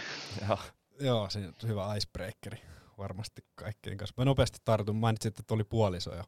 Joo, 0.49 0.59
Joo 1.01 1.31
se 1.31 1.38
on 1.38 1.69
hyvä 1.69 1.95
icebreakeri 1.95 2.62
varmasti 2.99 3.45
kaikkien 3.55 3.97
kanssa. 3.97 4.14
Mä 4.19 4.25
nopeasti 4.25 4.59
tartun, 4.64 4.97
mainitsin, 4.97 5.29
että 5.29 5.55
oli 5.55 5.64
puoliso 5.64 6.14
jo 6.14 6.25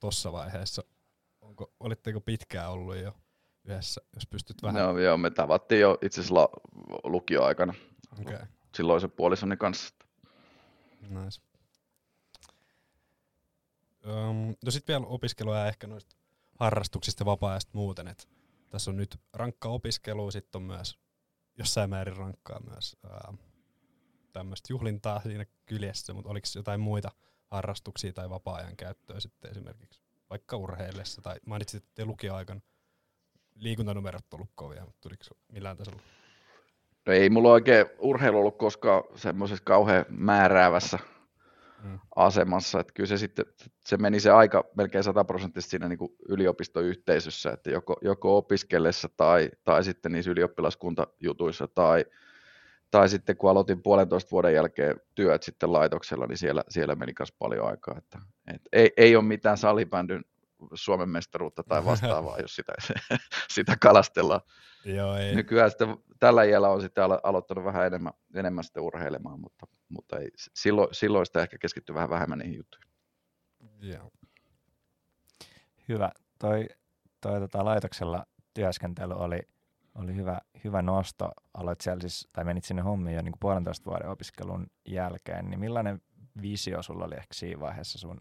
tuossa 0.00 0.32
vaiheessa. 0.32 0.84
Onko, 1.40 1.72
olitteko 1.80 2.20
pitkään 2.20 2.70
ollut 2.70 2.96
jo 2.96 3.14
yhdessä, 3.64 4.00
jos 4.14 4.26
pystyt 4.26 4.62
vähän? 4.62 4.82
No 4.82 4.98
joo, 4.98 5.16
me 5.16 5.30
tavattiin 5.30 5.80
jo 5.80 5.98
itse 6.02 6.20
asiassa 6.20 6.48
lukioaikana 7.04 7.74
okay. 8.20 8.38
silloisen 8.74 9.10
puolisoni 9.10 9.56
kanssa. 9.56 9.94
Nice. 11.08 11.51
Um, 14.06 14.54
no 14.64 14.70
sitten 14.70 14.94
vielä 14.94 15.06
opiskelua 15.06 15.58
ja 15.58 15.66
ehkä 15.66 15.86
noista 15.86 16.16
harrastuksista 16.60 17.24
vapaa-ajasta 17.24 17.70
muuten. 17.74 18.08
Et 18.08 18.28
tässä 18.70 18.90
on 18.90 18.96
nyt 18.96 19.20
rankkaa 19.32 19.72
opiskelua, 19.72 20.30
sitten 20.30 20.58
on 20.58 20.62
myös 20.62 20.98
jossain 21.58 21.90
määrin 21.90 22.16
rankkaa 22.16 22.60
myös 22.70 22.96
tämmöistä 24.32 24.72
juhlintaa 24.72 25.20
siinä 25.20 25.46
kyljessä, 25.66 26.14
mutta 26.14 26.30
oliko 26.30 26.46
jotain 26.56 26.80
muita 26.80 27.10
harrastuksia 27.46 28.12
tai 28.12 28.30
vapaa-ajan 28.30 28.76
käyttöä 28.76 29.20
sitten 29.20 29.50
esimerkiksi 29.50 30.02
vaikka 30.30 30.56
urheillessa, 30.56 31.22
tai 31.22 31.36
mainitsit, 31.46 31.84
että 31.84 32.04
lukioaikana 32.04 32.60
liikuntanumerot 33.54 34.34
ollut 34.34 34.50
kovia, 34.54 34.84
mutta 34.84 35.00
tuliko 35.00 35.24
millään 35.52 35.76
tasolla? 35.76 36.02
No 37.06 37.12
ei 37.12 37.30
mulla 37.30 37.50
oikein 37.50 37.86
urheilu 37.98 38.38
ollut 38.38 38.58
koskaan 38.58 39.02
semmoisessa 39.14 39.64
kauhean 39.64 40.04
määräävässä 40.08 40.98
asemassa. 42.16 42.80
Että 42.80 42.92
kyllä 42.92 43.06
se 43.06 43.18
sitten, 43.18 43.44
se 43.86 43.96
meni 43.96 44.20
se 44.20 44.30
aika 44.30 44.64
melkein 44.76 45.04
sataprosenttisesti 45.04 45.70
siinä 45.70 45.88
niin 45.88 45.98
kuin 45.98 46.12
yliopistoyhteisössä, 46.28 47.50
että 47.50 47.70
joko, 47.70 47.96
joko 48.02 48.36
opiskellessa 48.36 49.08
tai, 49.16 49.50
tai 49.64 49.84
sitten 49.84 50.12
niissä 50.12 50.30
ylioppilaskuntajutuissa 50.30 51.68
tai, 51.68 52.04
tai 52.90 53.08
sitten 53.08 53.36
kun 53.36 53.50
aloitin 53.50 53.82
puolentoista 53.82 54.30
vuoden 54.30 54.54
jälkeen 54.54 55.00
työt 55.14 55.42
sitten 55.42 55.72
laitoksella, 55.72 56.26
niin 56.26 56.38
siellä, 56.38 56.64
siellä 56.68 56.94
meni 56.94 57.12
myös 57.18 57.32
paljon 57.38 57.68
aikaa. 57.68 57.98
Että, 57.98 58.18
et 58.54 58.62
ei, 58.72 58.92
ei 58.96 59.16
ole 59.16 59.24
mitään 59.24 59.58
salibändyn 59.58 60.24
Suomen 60.74 61.08
mestaruutta 61.08 61.62
tai 61.62 61.84
vastaavaa, 61.92 62.38
jos 62.38 62.56
sitä, 62.56 62.72
sitä 63.54 63.76
kalastellaan. 63.80 64.40
Joo, 64.84 65.16
ei. 65.16 65.34
Nykyään 65.34 65.70
sitten 65.70 65.96
tällä 66.18 66.44
iällä 66.44 66.68
on 66.68 66.80
sitten 66.80 67.04
aloittanut 67.22 67.64
vähän 67.64 67.86
enemmän, 67.86 68.12
enemmän 68.34 68.64
sitten 68.64 68.82
urheilemaan, 68.82 69.40
mutta, 69.40 69.66
mutta 69.88 70.18
ei, 70.18 70.28
silloin, 70.36 70.88
silloin 70.92 71.26
sitä 71.26 71.42
ehkä 71.42 71.58
keskittyy 71.58 71.94
vähän 71.94 72.10
vähemmän 72.10 72.38
niihin 72.38 72.56
juttuihin. 72.56 72.90
Joo. 73.80 74.10
Hyvä. 75.88 76.10
Toi, 76.38 76.68
toi 77.20 77.40
tota, 77.40 77.64
laitoksella 77.64 78.26
työskentely 78.54 79.14
oli, 79.14 79.40
oli 79.94 80.16
hyvä, 80.16 80.40
hyvä 80.64 80.82
nosto. 80.82 81.30
Aloit 81.54 81.80
siellä 81.80 82.00
siis, 82.00 82.28
tai 82.32 82.44
menit 82.44 82.64
sinne 82.64 82.82
hommiin 82.82 83.16
jo 83.16 83.22
niin 83.22 83.32
kuin 83.32 83.40
puolentoista 83.40 83.90
vuoden 83.90 84.08
opiskelun 84.08 84.66
jälkeen, 84.88 85.50
niin 85.50 85.60
millainen 85.60 86.02
visio 86.42 86.82
sulla 86.82 87.04
oli 87.04 87.14
ehkä 87.14 87.34
siinä 87.34 87.60
vaiheessa 87.60 87.98
sun 87.98 88.20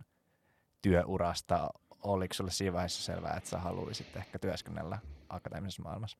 työurasta? 0.82 1.70
Oliko 2.04 2.34
sulle 2.34 2.52
siinä 2.52 2.74
vaiheessa 2.74 3.04
selvää, 3.04 3.38
että 3.38 3.50
sä 3.50 3.58
haluaisit 3.58 4.16
ehkä 4.16 4.40
työskennellä 4.40 5.00
akateemisessa 5.30 5.84
maailmassa? 5.84 6.18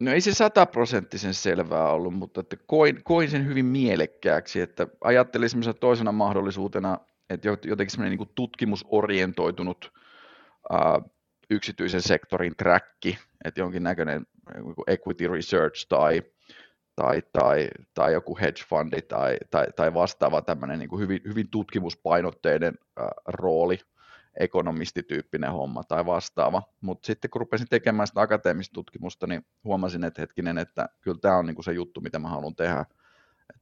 No 0.00 0.12
ei 0.12 0.20
se 0.20 0.34
sataprosenttisen 0.34 1.34
selvää 1.34 1.88
ollut, 1.88 2.14
mutta 2.14 2.40
että 2.40 2.56
koin, 2.66 3.04
koin 3.04 3.30
sen 3.30 3.46
hyvin 3.46 3.64
mielekkääksi, 3.66 4.60
että 4.60 4.86
ajattelin 5.00 5.50
toisena 5.80 6.12
mahdollisuutena, 6.12 6.98
että 7.30 7.48
jotenkin 7.48 7.90
semmoinen 7.90 8.18
niin 8.18 8.28
tutkimusorientoitunut 8.34 9.92
ää, 10.70 11.00
yksityisen 11.50 12.02
sektorin 12.02 12.56
träkki, 12.56 13.18
että 13.44 13.60
jonkinnäköinen 13.60 14.26
equity 14.86 15.28
research 15.28 15.86
tai, 15.88 16.22
tai, 16.96 17.22
tai, 17.32 17.68
tai 17.94 18.12
joku 18.12 18.38
hedge 18.40 18.62
fundi 18.68 19.02
tai, 19.02 19.36
tai, 19.50 19.66
tai 19.76 19.94
vastaava 19.94 20.42
tämmöinen 20.42 20.78
niin 20.78 20.98
hyvin, 20.98 21.20
hyvin 21.28 21.48
tutkimuspainotteinen 21.50 22.78
ää, 22.96 23.08
rooli 23.26 23.78
ekonomistityyppinen 24.40 25.52
homma 25.52 25.84
tai 25.84 26.06
vastaava. 26.06 26.62
Mutta 26.80 27.06
sitten 27.06 27.30
kun 27.30 27.40
rupesin 27.40 27.68
tekemään 27.68 28.06
sitä 28.06 28.20
akateemista 28.20 28.74
tutkimusta, 28.74 29.26
niin 29.26 29.46
huomasin, 29.64 30.04
että 30.04 30.22
hetkinen, 30.22 30.58
että 30.58 30.88
kyllä 31.00 31.18
tämä 31.20 31.36
on 31.36 31.46
niinku 31.46 31.62
se 31.62 31.72
juttu, 31.72 32.00
mitä 32.00 32.18
mä 32.18 32.28
haluan 32.28 32.56
tehdä. 32.56 32.84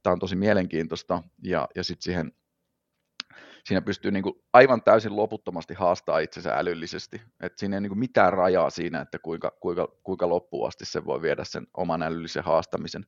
Tämä 0.03 0.11
on 0.11 0.19
tosi 0.19 0.35
mielenkiintoista 0.35 1.23
ja, 1.43 1.67
ja 1.75 1.83
sitten 1.83 2.03
siihen 2.03 2.31
siinä 3.65 3.81
pystyy 3.81 4.11
niinku 4.11 4.43
aivan 4.53 4.83
täysin 4.83 5.15
loputtomasti 5.15 5.73
haastaa 5.73 6.19
itsensä 6.19 6.57
älyllisesti. 6.57 7.21
Et 7.39 7.57
siinä 7.57 7.77
ei 7.77 7.81
niinku 7.81 7.95
mitään 7.95 8.33
rajaa 8.33 8.69
siinä, 8.69 9.01
että 9.01 9.19
kuinka, 9.19 9.51
kuinka, 9.59 9.87
kuinka 10.03 10.29
loppuun 10.29 10.67
asti 10.67 10.85
se 10.85 11.05
voi 11.05 11.21
viedä 11.21 11.43
sen 11.43 11.67
oman 11.73 12.03
älyllisen 12.03 12.43
haastamisen. 12.43 13.05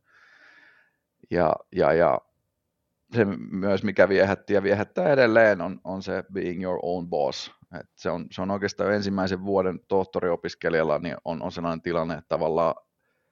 Ja, 1.32 1.56
ja, 1.76 1.93
ja 1.93 2.21
se 3.15 3.26
myös, 3.52 3.84
mikä 3.84 4.10
viehätti 4.10 4.54
ja 4.54 4.63
viehättää 4.63 5.13
edelleen, 5.13 5.62
on, 5.62 5.82
on 5.84 6.04
se 6.04 6.23
being 6.34 6.63
your 6.63 6.80
own 6.82 7.08
boss. 7.10 7.52
Et 7.80 7.89
se, 7.95 8.10
on, 8.10 8.26
se 8.32 8.41
on 8.41 8.52
oikeastaan 8.52 8.93
ensimmäisen 8.93 9.45
vuoden 9.45 9.80
tohtoriopiskelijalla 9.88 10.99
niin 10.99 11.15
on, 11.26 11.41
on 11.41 11.52
sellainen 11.52 11.82
tilanne, 11.82 12.13
että 12.13 12.30
tavallaan 12.30 12.76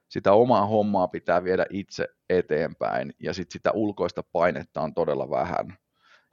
sitä 0.08 0.32
omaa 0.32 0.66
hommaa 0.66 1.08
pitää 1.08 1.44
viedä 1.44 1.66
itse 1.70 2.08
eteenpäin 2.30 3.14
ja 3.20 3.34
sit 3.34 3.50
sitä 3.50 3.70
ulkoista 3.72 4.22
painetta 4.22 4.80
on 4.80 4.94
todella 4.94 5.30
vähän. 5.30 5.76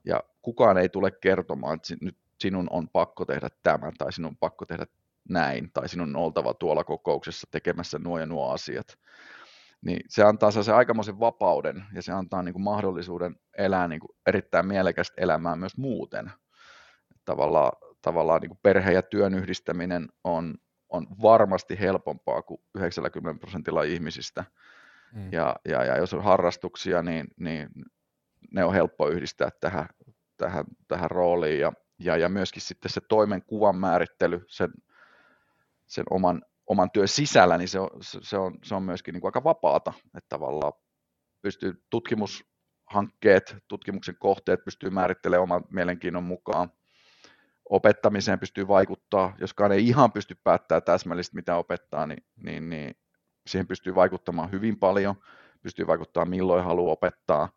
Ja 0.04 0.22
kukaan 0.42 0.78
ei 0.78 0.88
tule 0.88 1.10
kertomaan, 1.10 1.74
että 1.74 1.94
nyt 2.00 2.16
sinun 2.40 2.66
on 2.70 2.88
pakko 2.88 3.24
tehdä 3.24 3.48
tämä 3.62 3.92
tai 3.98 4.12
sinun 4.12 4.30
on 4.30 4.36
pakko 4.36 4.66
tehdä 4.66 4.86
näin 5.28 5.70
tai 5.72 5.88
sinun 5.88 6.16
on 6.16 6.22
oltava 6.22 6.54
tuolla 6.54 6.84
kokouksessa 6.84 7.48
tekemässä 7.50 7.98
nuo 7.98 8.18
ja 8.18 8.26
nuo 8.26 8.50
asiat 8.50 8.98
niin 9.86 10.00
se 10.08 10.24
antaa 10.24 10.50
se 10.50 10.72
aikamoisen 10.72 11.20
vapauden 11.20 11.84
ja 11.94 12.02
se 12.02 12.12
antaa 12.12 12.42
niin 12.42 12.52
kuin 12.52 12.62
mahdollisuuden 12.62 13.36
elää 13.58 13.88
niin 13.88 14.00
kuin 14.00 14.10
erittäin 14.26 14.66
mielekästä 14.66 15.14
elämää 15.22 15.56
myös 15.56 15.76
muuten. 15.76 16.30
Tavallaan, 17.24 17.72
tavallaan 18.02 18.40
niin 18.40 18.48
kuin 18.48 18.60
perhe- 18.62 18.92
ja 18.92 19.02
työn 19.02 19.34
yhdistäminen 19.34 20.08
on, 20.24 20.54
on 20.88 21.06
varmasti 21.22 21.80
helpompaa 21.80 22.42
kuin 22.42 22.60
90 22.74 23.40
prosentilla 23.40 23.82
ihmisistä. 23.82 24.44
Mm. 25.14 25.32
Ja, 25.32 25.56
ja, 25.68 25.84
ja 25.84 25.98
jos 25.98 26.14
on 26.14 26.24
harrastuksia, 26.24 27.02
niin, 27.02 27.26
niin 27.36 27.68
ne 28.50 28.64
on 28.64 28.74
helppo 28.74 29.08
yhdistää 29.08 29.48
tähän, 29.60 29.86
tähän, 30.36 30.64
tähän 30.88 31.10
rooliin. 31.10 31.60
Ja, 31.60 31.72
ja, 31.98 32.16
ja 32.16 32.28
myöskin 32.28 32.62
sitten 32.62 32.90
se 32.90 33.00
toimenkuvan 33.08 33.76
määrittely, 33.76 34.44
sen, 34.46 34.70
sen 35.86 36.04
oman 36.10 36.42
oman 36.70 36.90
työn 36.90 37.08
sisällä, 37.08 37.58
niin 37.58 37.68
se 37.68 37.80
on, 37.80 37.90
se 38.02 38.38
on, 38.38 38.58
se 38.64 38.74
on 38.74 38.82
myöskin 38.82 39.12
niin 39.12 39.20
kuin 39.20 39.28
aika 39.28 39.44
vapaata, 39.44 39.92
että 40.04 40.28
tavallaan 40.28 40.72
pystyy 41.42 41.84
tutkimushankkeet, 41.90 43.56
tutkimuksen 43.68 44.16
kohteet 44.18 44.64
pystyy 44.64 44.90
määrittelemään 44.90 45.42
oman 45.42 45.64
mielenkiinnon 45.70 46.24
mukaan. 46.24 46.72
Opettamiseen 47.70 48.38
pystyy 48.38 48.68
vaikuttaa, 48.68 49.36
joskaan 49.40 49.72
ei 49.72 49.88
ihan 49.88 50.12
pysty 50.12 50.36
päättämään 50.44 50.82
täsmällisesti, 50.82 51.36
mitä 51.36 51.56
opettaa, 51.56 52.06
niin, 52.06 52.24
niin, 52.36 52.70
niin 52.70 52.94
siihen 53.46 53.66
pystyy 53.66 53.94
vaikuttamaan 53.94 54.52
hyvin 54.52 54.78
paljon, 54.78 55.14
pystyy 55.62 55.86
vaikuttamaan 55.86 56.30
milloin 56.30 56.64
haluaa 56.64 56.92
opettaa, 56.92 57.48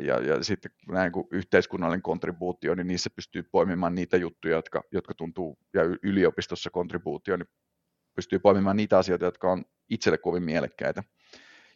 ja, 0.00 0.20
ja 0.20 0.44
sitten 0.44 0.70
näin 0.88 1.12
kuin 1.12 1.26
yhteiskunnallinen 1.30 2.02
kontribuutio, 2.02 2.74
niin 2.74 2.86
niissä 2.86 3.10
pystyy 3.10 3.42
poimimaan 3.42 3.94
niitä 3.94 4.16
juttuja, 4.16 4.56
jotka, 4.56 4.82
jotka 4.92 5.14
tuntuu, 5.14 5.58
ja 5.74 5.82
yliopistossa 6.02 6.70
kontribuutio, 6.70 7.36
niin 7.36 7.48
pystyy 8.14 8.38
poimimaan 8.38 8.76
niitä 8.76 8.98
asioita, 8.98 9.24
jotka 9.24 9.52
on 9.52 9.64
itselle 9.90 10.18
kovin 10.18 10.42
mielekkäitä. 10.42 11.02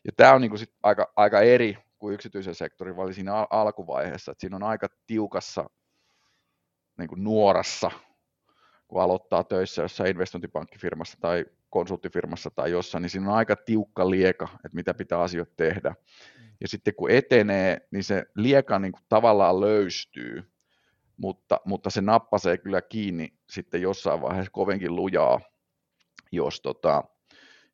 Ja 0.04 0.12
tämä 0.16 0.34
on 0.34 0.40
niin 0.40 0.50
kuin 0.50 0.58
sit 0.58 0.74
aika, 0.82 1.12
aika 1.16 1.40
eri 1.40 1.78
kuin 1.98 2.14
yksityisen 2.14 2.54
sektorin, 2.54 2.96
vaan 2.96 3.14
siinä 3.14 3.34
al- 3.34 3.46
alkuvaiheessa, 3.50 4.32
että 4.32 4.40
siinä 4.40 4.56
on 4.56 4.62
aika 4.62 4.88
tiukassa 5.06 5.70
niin 6.98 7.08
kuin 7.08 7.24
nuorassa, 7.24 7.90
kun 8.88 9.02
aloittaa 9.02 9.44
töissä 9.44 9.82
jossain 9.82 10.10
investointipankkifirmassa 10.10 11.18
tai 11.20 11.44
konsulttifirmassa 11.70 12.50
tai 12.50 12.70
jossain, 12.70 13.02
niin 13.02 13.10
siinä 13.10 13.28
on 13.30 13.36
aika 13.36 13.56
tiukka 13.56 14.10
lieka, 14.10 14.48
että 14.52 14.76
mitä 14.76 14.94
pitää 14.94 15.20
asioita 15.20 15.52
tehdä. 15.56 15.94
Ja 16.60 16.68
sitten 16.68 16.94
kun 16.94 17.10
etenee, 17.10 17.88
niin 17.90 18.04
se 18.04 18.24
lieka 18.34 18.78
niin 18.78 18.92
kuin 18.92 19.02
tavallaan 19.08 19.60
löystyy, 19.60 20.52
mutta, 21.16 21.60
mutta 21.64 21.90
se 21.90 22.00
nappasee 22.00 22.58
kyllä 22.58 22.82
kiinni 22.82 23.32
sitten 23.50 23.82
jossain 23.82 24.20
vaiheessa 24.20 24.50
kovinkin 24.50 24.96
lujaa, 24.96 25.40
jos, 26.32 26.60
tota, 26.60 27.04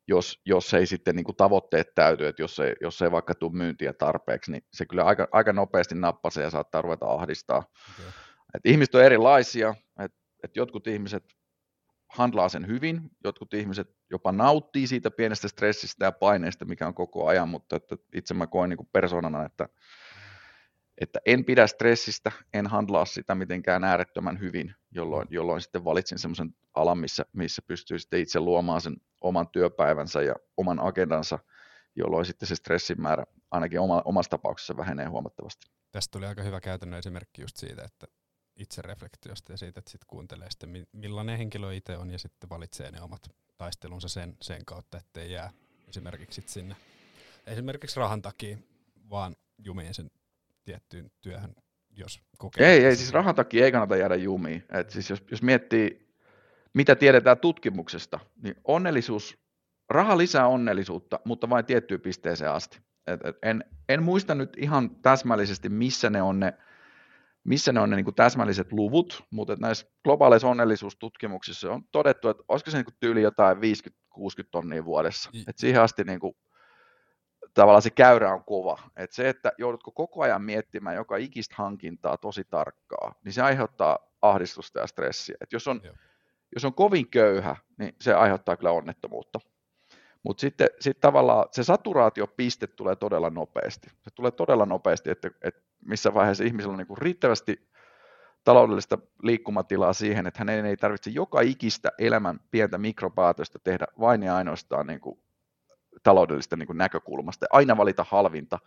jos, 0.07 0.41
jos 0.45 0.73
ei 0.73 0.85
sitten 0.85 1.15
niin 1.15 1.23
kuin 1.23 1.35
tavoitteet 1.35 1.95
täyty, 1.95 2.27
että 2.27 2.41
jos 2.41 2.59
ei, 2.59 2.75
jos 2.81 3.01
ei 3.01 3.11
vaikka 3.11 3.35
tule 3.35 3.51
myyntiä 3.53 3.93
tarpeeksi, 3.93 4.51
niin 4.51 4.63
se 4.73 4.85
kyllä 4.85 5.03
aika, 5.03 5.27
aika 5.31 5.53
nopeasti 5.53 5.95
nappasee 5.95 6.43
ja 6.43 6.49
saattaa 6.49 6.81
ruveta 6.81 7.05
ahdistaa. 7.05 7.57
Okay. 7.57 8.11
Et 8.53 8.65
ihmiset 8.65 8.95
on 8.95 9.03
erilaisia, 9.03 9.75
että 9.99 10.17
et 10.43 10.55
jotkut 10.55 10.87
ihmiset 10.87 11.23
handlaa 12.09 12.49
sen 12.49 12.67
hyvin, 12.67 13.01
jotkut 13.23 13.53
ihmiset 13.53 13.95
jopa 14.09 14.31
nauttii 14.31 14.87
siitä 14.87 15.11
pienestä 15.11 15.47
stressistä 15.47 16.05
ja 16.05 16.11
paineesta, 16.11 16.65
mikä 16.65 16.87
on 16.87 16.93
koko 16.93 17.27
ajan, 17.27 17.49
mutta 17.49 17.75
että 17.75 17.95
itse 18.13 18.33
mä 18.33 18.47
koen 18.47 18.69
niin 18.69 18.77
kuin 18.77 18.89
persoonana, 18.93 19.45
että 19.45 19.69
että 20.97 21.19
en 21.25 21.45
pidä 21.45 21.67
stressistä, 21.67 22.31
en 22.53 22.67
handlaa 22.67 23.05
sitä 23.05 23.35
mitenkään 23.35 23.83
äärettömän 23.83 24.39
hyvin, 24.39 24.75
jolloin, 24.91 25.27
jolloin 25.31 25.61
sitten 25.61 25.85
valitsin 25.85 26.19
semmoisen 26.19 26.55
alan, 26.73 26.97
missä, 26.97 27.25
missä 27.33 27.61
pystyy 27.61 27.99
sitten 27.99 28.19
itse 28.19 28.39
luomaan 28.39 28.81
sen 28.81 28.95
oman 29.21 29.47
työpäivänsä 29.49 30.21
ja 30.21 30.35
oman 30.57 30.79
agendansa, 30.79 31.39
jolloin 31.95 32.25
sitten 32.25 32.47
se 32.47 32.55
stressin 32.55 33.01
määrä 33.01 33.25
ainakin 33.51 33.79
oma, 33.79 34.01
omassa 34.05 34.29
tapauksessa 34.29 34.77
vähenee 34.77 35.05
huomattavasti. 35.05 35.67
Tästä 35.91 36.11
tuli 36.11 36.25
aika 36.25 36.43
hyvä 36.43 36.61
käytännön 36.61 36.99
esimerkki 36.99 37.41
just 37.41 37.57
siitä, 37.57 37.83
että 37.83 38.07
itse 38.55 38.81
reflektiosta 38.81 39.53
ja 39.53 39.57
siitä, 39.57 39.79
että 39.79 39.91
sitten 39.91 40.07
kuuntelee 40.07 40.49
sitten, 40.49 40.87
millainen 40.91 41.37
henkilö 41.37 41.73
itse 41.73 41.97
on 41.97 42.11
ja 42.11 42.19
sitten 42.19 42.49
valitsee 42.49 42.91
ne 42.91 43.01
omat 43.01 43.31
taistelunsa 43.57 44.07
sen, 44.07 44.37
sen 44.41 44.65
kautta, 44.65 44.97
ettei 44.97 45.31
jää 45.31 45.51
esimerkiksi 45.87 46.43
sinne 46.45 46.75
esimerkiksi 47.45 47.99
rahan 47.99 48.21
takia 48.21 48.57
vaan 49.09 49.35
jumiin 49.57 49.93
sen 49.93 50.11
tiettyyn 50.65 51.11
työhön, 51.21 51.55
jos 51.89 52.19
kokee. 52.37 52.73
Ei, 52.73 52.85
ei 52.85 52.95
siis 52.95 53.13
rahan 53.13 53.35
takia 53.35 53.65
ei 53.65 53.71
kannata 53.71 53.95
jäädä 53.95 54.15
jumiin. 54.15 54.63
Et 54.71 54.89
siis 54.89 55.09
jos, 55.09 55.23
jos 55.31 55.41
miettii, 55.41 56.13
mitä 56.73 56.95
tiedetään 56.95 57.39
tutkimuksesta, 57.39 58.19
niin 58.43 58.55
onnellisuus, 58.63 59.37
raha 59.89 60.17
lisää 60.17 60.47
onnellisuutta, 60.47 61.19
mutta 61.25 61.49
vain 61.49 61.65
tiettyyn 61.65 62.01
pisteeseen 62.01 62.51
asti. 62.51 62.79
Et, 63.07 63.25
et 63.25 63.35
en, 63.43 63.63
en 63.89 64.03
muista 64.03 64.35
nyt 64.35 64.57
ihan 64.57 64.95
täsmällisesti, 64.95 65.69
missä 65.69 66.09
ne 66.09 66.21
on 66.21 66.39
ne, 66.39 66.53
missä 67.43 67.71
ne, 67.71 67.79
on 67.79 67.89
ne 67.89 67.95
niin 67.95 68.05
kuin 68.05 68.15
täsmälliset 68.15 68.71
luvut, 68.71 69.23
mutta 69.31 69.55
näissä 69.59 69.87
globaaleissa 70.03 70.47
onnellisuustutkimuksissa 70.47 71.71
on 71.71 71.83
todettu, 71.91 72.29
että 72.29 72.43
olisiko 72.47 72.71
se 72.71 72.77
niin 72.77 72.85
kuin 72.85 72.95
tyyli 72.99 73.21
jotain 73.21 73.57
50-60 73.57 73.59
tonnia 74.51 74.85
vuodessa. 74.85 75.29
Mm. 75.33 75.43
Et 75.47 75.57
siihen 75.57 75.81
asti 75.81 76.03
niin 76.03 76.19
kuin 76.19 76.35
tavallaan 77.55 77.81
se 77.81 77.89
käyrä 77.89 78.33
on 78.33 78.43
kova. 78.43 78.79
Et 78.95 79.11
se, 79.11 79.29
että 79.29 79.51
joudutko 79.57 79.91
koko 79.91 80.21
ajan 80.23 80.41
miettimään 80.41 80.95
joka 80.95 81.17
ikistä 81.17 81.55
hankintaa 81.57 82.17
tosi 82.17 82.43
tarkkaa, 82.43 83.15
niin 83.23 83.33
se 83.33 83.41
aiheuttaa 83.41 83.99
ahdistusta 84.21 84.79
ja 84.79 84.87
stressiä. 84.87 85.35
Et 85.41 85.53
jos, 85.53 85.67
on, 85.67 85.81
jos 86.55 86.65
on 86.65 86.73
kovin 86.73 87.09
köyhä, 87.09 87.55
niin 87.77 87.95
se 88.01 88.13
aiheuttaa 88.13 88.57
kyllä 88.57 88.71
onnettomuutta. 88.71 89.39
Mutta 90.23 90.41
sitten 90.41 90.67
sit 90.79 90.99
tavallaan 90.99 91.45
se 91.51 91.63
saturaatiopiste 91.63 92.67
tulee 92.67 92.95
todella 92.95 93.29
nopeasti. 93.29 93.87
Se 94.01 94.09
tulee 94.15 94.31
todella 94.31 94.65
nopeasti, 94.65 95.09
että, 95.09 95.29
että 95.41 95.61
missä 95.85 96.13
vaiheessa 96.13 96.43
ihmisellä 96.43 96.73
on 96.73 96.77
niin 96.77 96.97
riittävästi 96.97 97.69
taloudellista 98.43 98.97
liikkumatilaa 99.23 99.93
siihen, 99.93 100.27
että 100.27 100.39
hänen 100.39 100.65
ei 100.65 100.77
tarvitse 100.77 101.09
joka 101.09 101.41
ikistä 101.41 101.91
elämän 101.99 102.39
pientä 102.51 102.77
mikropäätöstä 102.77 103.59
tehdä 103.63 103.85
vain 103.99 104.23
ja 104.23 104.35
ainoastaan 104.35 104.87
niin 104.87 104.99
kuin 104.99 105.19
taloudellista 106.03 106.55
niin 106.55 106.67
kuin 106.67 106.77
näkökulmasta. 106.77 107.45
Aina 107.49 107.77
valita 107.77 108.05
halvinta, 108.09 108.59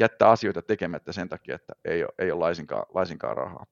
jättää 0.00 0.30
asioita 0.30 0.62
tekemättä 0.62 1.12
sen 1.12 1.28
takia, 1.28 1.54
että 1.54 1.72
ei 1.84 2.04
ole, 2.04 2.12
ei 2.18 2.30
ole 2.30 2.40
laisinkaan, 2.40 2.86
laisinkaan 2.94 3.36
rahaa. 3.36 3.66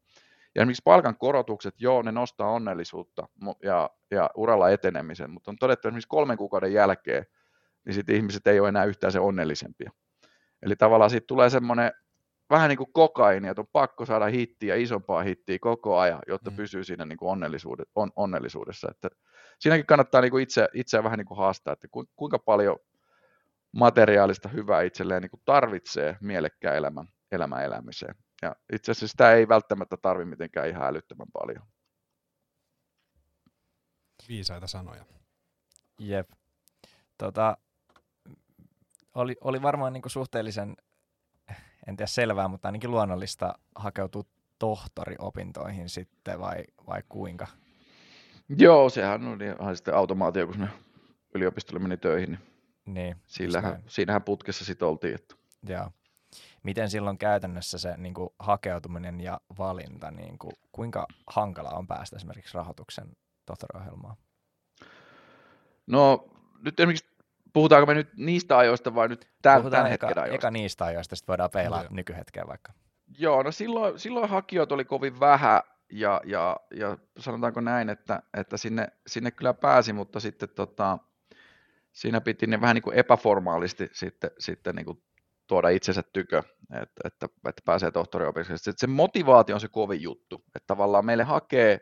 Ja 0.54 0.62
esimerkiksi 0.62 0.82
palkankorotukset, 0.84 1.74
joo, 1.78 2.02
ne 2.02 2.12
nostaa 2.12 2.50
onnellisuutta 2.50 3.28
ja, 3.62 3.90
ja 4.10 4.30
uralla 4.34 4.70
etenemisen, 4.70 5.30
mutta 5.30 5.50
on 5.50 5.56
todettu 5.58 5.88
esimerkiksi 5.88 6.08
kolmen 6.08 6.36
kuukauden 6.36 6.72
jälkeen, 6.72 7.26
niin 7.84 7.94
sitten 7.94 8.16
ihmiset 8.16 8.46
ei 8.46 8.60
ole 8.60 8.68
enää 8.68 8.84
yhtään 8.84 9.12
se 9.12 9.20
onnellisempia. 9.20 9.90
Eli 10.62 10.76
tavallaan 10.76 11.10
siitä 11.10 11.26
tulee 11.26 11.50
semmoinen 11.50 11.92
vähän 12.50 12.68
niin 12.68 12.78
kuin 12.78 12.92
kokaini, 12.92 13.48
että 13.48 13.60
on 13.60 13.66
pakko 13.72 14.06
saada 14.06 14.26
hittiä, 14.26 14.74
isompaa 14.74 15.22
hittiä 15.22 15.58
koko 15.60 15.98
ajan, 15.98 16.20
jotta 16.28 16.50
mm. 16.50 16.56
pysyy 16.56 16.84
siinä 16.84 17.04
niin 17.04 17.16
kuin 17.16 17.30
onnellisuudessa, 17.30 17.92
on, 17.94 18.10
onnellisuudessa. 18.16 18.88
Että 18.90 19.08
siinäkin 19.58 19.86
kannattaa 19.86 20.20
niin 20.20 20.30
kuin 20.30 20.42
itse, 20.42 20.68
itseä 20.74 21.04
vähän 21.04 21.18
niin 21.18 21.26
kuin 21.26 21.38
haastaa, 21.38 21.72
että 21.72 21.88
kuinka 22.16 22.38
paljon 22.38 22.76
materiaalista 23.74 24.48
hyvää 24.48 24.82
itselleen 24.82 25.22
niin 25.22 25.30
kuin 25.30 25.42
tarvitsee 25.44 26.16
mielekkään 26.20 26.76
elämän, 26.76 27.08
elämän 27.32 27.64
elämiseen. 27.64 28.14
Ja 28.42 28.56
itse 28.72 28.92
asiassa 28.92 29.08
sitä 29.08 29.32
ei 29.32 29.48
välttämättä 29.48 29.96
tarvi 29.96 30.24
mitenkään 30.24 30.68
ihan 30.68 30.86
älyttömän 30.88 31.26
paljon. 31.32 31.66
Viisaita 34.28 34.66
sanoja. 34.66 35.04
Jep. 35.98 36.30
Tota, 37.18 37.56
oli, 39.14 39.36
oli 39.40 39.62
varmaan 39.62 39.92
niin 39.92 40.02
kuin 40.02 40.10
suhteellisen, 40.10 40.76
en 41.86 41.96
tiedä 41.96 42.06
selvää, 42.06 42.48
mutta 42.48 42.68
ainakin 42.68 42.90
luonnollista 42.90 43.54
hakeutua 43.74 44.22
tohtoriopintoihin 44.58 45.88
sitten 45.88 46.40
vai, 46.40 46.64
vai 46.86 47.02
kuinka? 47.08 47.46
Joo, 48.48 48.88
sehän 48.88 49.26
oli 49.26 49.46
ihan 49.46 49.76
sitten 49.76 49.94
automaatio, 49.94 50.46
kun 50.46 50.60
ne 50.60 50.68
yliopistolle 51.34 51.82
meni 51.82 51.96
töihin. 51.96 52.30
Niin, 52.30 52.53
niin 52.86 53.16
siinähän, 53.26 53.82
siinähän 53.86 54.22
putkessa 54.22 54.64
sitten 54.64 54.88
oltiin. 54.88 55.14
Että. 55.14 55.34
Joo 55.68 55.90
miten 56.64 56.90
silloin 56.90 57.18
käytännössä 57.18 57.78
se 57.78 57.94
niin 57.96 58.14
kuin, 58.14 58.30
hakeutuminen 58.38 59.20
ja 59.20 59.40
valinta, 59.58 60.10
niin 60.10 60.38
kuin, 60.38 60.52
kuinka 60.72 61.06
hankala 61.26 61.70
on 61.70 61.86
päästä 61.86 62.16
esimerkiksi 62.16 62.54
rahoituksen 62.54 63.16
tohtoriohjelmaan? 63.46 64.16
No 65.86 66.28
nyt 66.64 66.80
esimerkiksi 66.80 67.06
puhutaanko 67.52 67.86
me 67.86 67.94
nyt 67.94 68.16
niistä 68.16 68.58
ajoista 68.58 68.94
vai 68.94 69.08
nyt 69.08 69.28
tämän, 69.42 69.60
Puhutaan 69.60 69.80
tämän 69.80 69.92
eka, 69.92 70.06
hetken 70.06 70.22
ajoista? 70.22 70.46
Eka 70.46 70.50
niistä 70.50 70.84
ajoista, 70.84 71.16
sitten 71.16 71.32
voidaan 71.32 71.50
peilaa 71.50 71.82
no, 71.82 71.88
nykyhetkeen 71.90 72.46
vaikka. 72.46 72.72
Joo, 73.18 73.42
no 73.42 73.52
silloin, 73.52 73.98
silloin 73.98 74.28
hakijoita 74.28 74.74
oli 74.74 74.84
kovin 74.84 75.20
vähän 75.20 75.60
ja, 75.92 76.20
ja, 76.24 76.56
ja 76.74 76.98
sanotaanko 77.18 77.60
näin, 77.60 77.88
että, 77.88 78.22
että 78.34 78.56
sinne, 78.56 78.88
sinne 79.06 79.30
kyllä 79.30 79.54
pääsi, 79.54 79.92
mutta 79.92 80.20
sitten 80.20 80.48
tota, 80.48 80.98
siinä 81.94 82.20
piti 82.20 82.46
ne 82.46 82.60
vähän 82.60 82.74
niin 82.74 82.82
kuin 82.82 82.96
epäformaalisti 82.96 83.88
sitten, 83.92 84.30
sitten 84.38 84.74
niin 84.74 84.86
kuin 84.86 85.02
tuoda 85.46 85.68
itsensä 85.68 86.02
tykö, 86.12 86.42
että, 86.72 87.00
että, 87.04 87.26
että 87.48 87.62
pääsee 87.64 87.90
tohtoriopiskelijaksi. 87.90 88.72
Se 88.76 88.86
motivaatio 88.86 89.56
on 89.56 89.60
se 89.60 89.68
kovin 89.68 90.02
juttu, 90.02 90.44
että 90.46 90.66
tavallaan 90.66 91.06
meille 91.06 91.24
hakee 91.24 91.80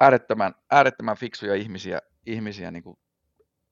äärettömän, 0.00 0.54
äärettömän 0.70 1.16
fiksuja 1.16 1.54
ihmisiä, 1.54 2.00
ihmisiä 2.26 2.70
niin 2.70 2.82
kuin 2.82 2.98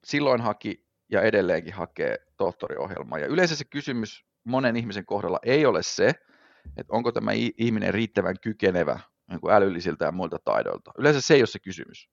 silloin 0.04 0.40
haki 0.40 0.86
ja 1.10 1.22
edelleenkin 1.22 1.74
hakee 1.74 2.16
tohtoriohjelmaa. 2.36 3.18
Ja 3.18 3.26
yleensä 3.26 3.56
se 3.56 3.64
kysymys 3.64 4.24
monen 4.44 4.76
ihmisen 4.76 5.06
kohdalla 5.06 5.38
ei 5.42 5.66
ole 5.66 5.82
se, 5.82 6.14
että 6.76 6.92
onko 6.92 7.12
tämä 7.12 7.30
ihminen 7.58 7.94
riittävän 7.94 8.36
kykenevä 8.40 9.00
niin 9.30 9.40
kuin 9.40 9.54
älyllisiltä 9.54 10.04
ja 10.04 10.12
muilta 10.12 10.38
taidoilta. 10.44 10.90
Yleensä 10.98 11.20
se 11.20 11.34
ei 11.34 11.40
ole 11.40 11.46
se 11.46 11.58
kysymys. 11.58 12.08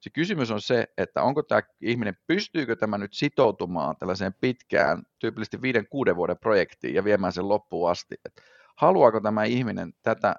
Se 0.00 0.10
kysymys 0.10 0.50
on 0.50 0.60
se, 0.60 0.86
että 0.98 1.22
onko 1.22 1.42
tämä 1.42 1.62
ihminen, 1.80 2.16
pystyykö 2.26 2.76
tämä 2.76 2.98
nyt 2.98 3.14
sitoutumaan 3.14 3.96
tällaiseen 3.96 4.34
pitkään, 4.40 5.02
tyypillisesti 5.18 5.62
viiden, 5.62 5.88
kuuden 5.88 6.16
vuoden 6.16 6.38
projektiin 6.38 6.94
ja 6.94 7.04
viemään 7.04 7.32
sen 7.32 7.48
loppuun 7.48 7.90
asti. 7.90 8.14
Että 8.24 8.42
haluaako 8.76 9.20
tämä 9.20 9.44
ihminen 9.44 9.92
tätä 10.02 10.34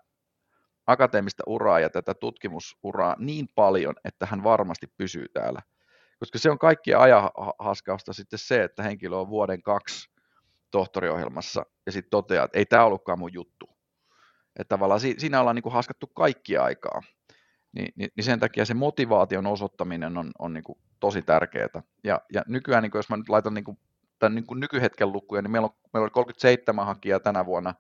akateemista 0.88 1.44
uraa 1.48 1.80
ja 1.80 1.90
tätä 1.90 2.14
tutkimusuraa 2.14 3.16
niin 3.20 3.48
paljon, 3.56 3.96
että 4.06 4.26
hän 4.26 4.44
varmasti 4.44 4.88
pysyy 4.98 5.26
täällä. 5.34 5.62
Koska 6.20 6.40
se 6.40 6.52
on 6.52 6.60
kaikkien 6.60 7.00
ajahaskausta 7.00 8.14
sitten 8.14 8.40
se, 8.40 8.64
että 8.64 8.84
henkilö 8.84 9.16
on 9.16 9.30
vuoden 9.30 9.62
kaksi 9.62 10.10
tohtoriohjelmassa 10.72 11.66
ja 11.86 11.92
sitten 11.92 12.10
toteaa, 12.10 12.46
että 12.46 12.60
ei 12.60 12.66
tämä 12.66 12.86
ollutkaan 12.86 13.20
mun 13.20 13.34
juttu. 13.34 13.70
Että 14.60 14.70
tavallaan 14.70 15.00
siinä 15.00 15.40
ollaan 15.40 15.56
niin 15.56 15.64
kuin 15.64 15.74
haskattu 15.74 16.08
kaikki 16.08 16.58
aikaa 16.58 17.02
niin, 17.72 17.94
niin, 17.96 18.10
niin 18.16 18.24
sen 18.24 18.40
takia 18.40 18.66
se 18.66 18.74
motivaation 18.74 19.48
osoittaminen 19.48 20.18
on, 20.18 20.32
on 20.40 20.54
niin 20.54 20.64
kuin 20.64 20.80
tosi 21.00 21.22
tärkeää. 21.22 21.84
Ja, 22.04 22.22
ja 22.34 22.42
nykyään, 22.48 22.84
niin 22.84 22.92
kuin 22.92 23.00
jos 23.00 23.10
mä 23.10 23.18
nyt 23.18 23.30
laitan 23.30 23.54
niin 23.54 23.64
kuin, 23.64 23.78
tämän 24.20 24.36
niin 24.36 24.46
kuin 24.46 24.60
nykyhetken 24.60 25.12
lukuja, 25.12 25.42
niin 25.42 25.52
meillä, 25.52 25.66
on, 25.66 25.76
meillä 25.94 26.04
oli 26.04 26.12
37 26.12 26.86
hakijaa 26.86 27.20
tänä 27.20 27.46
vuonna 27.46 27.74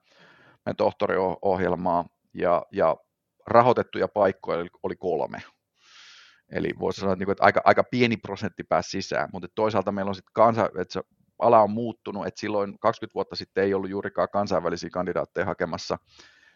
meidän 0.65 0.75
tohtoriohjelmaa, 0.75 2.05
ja, 2.33 2.65
ja 2.71 2.97
rahoitettuja 3.47 4.07
paikkoja 4.07 4.59
oli, 4.59 4.69
oli 4.83 4.95
kolme. 4.95 5.43
Eli 6.51 6.69
voisi 6.79 6.99
sanoa, 6.99 7.13
että, 7.13 7.25
niin 7.25 7.31
että 7.31 7.43
aika, 7.43 7.61
aika 7.65 7.83
pieni 7.83 8.17
prosentti 8.17 8.63
pääsi 8.63 8.89
sisään, 8.89 9.29
mutta 9.33 9.47
toisaalta 9.55 9.91
meillä 9.91 10.09
on 10.09 10.15
sitten 10.15 10.33
kansa, 10.33 10.69
että 10.79 10.93
se 10.93 11.01
ala 11.39 11.61
on 11.61 11.71
muuttunut, 11.71 12.27
että 12.27 12.39
silloin 12.39 12.79
20 12.79 13.13
vuotta 13.13 13.35
sitten 13.35 13.63
ei 13.63 13.73
ollut 13.73 13.89
juurikaan 13.89 14.27
kansainvälisiä 14.33 14.89
kandidaatteja 14.89 15.45
hakemassa. 15.45 15.97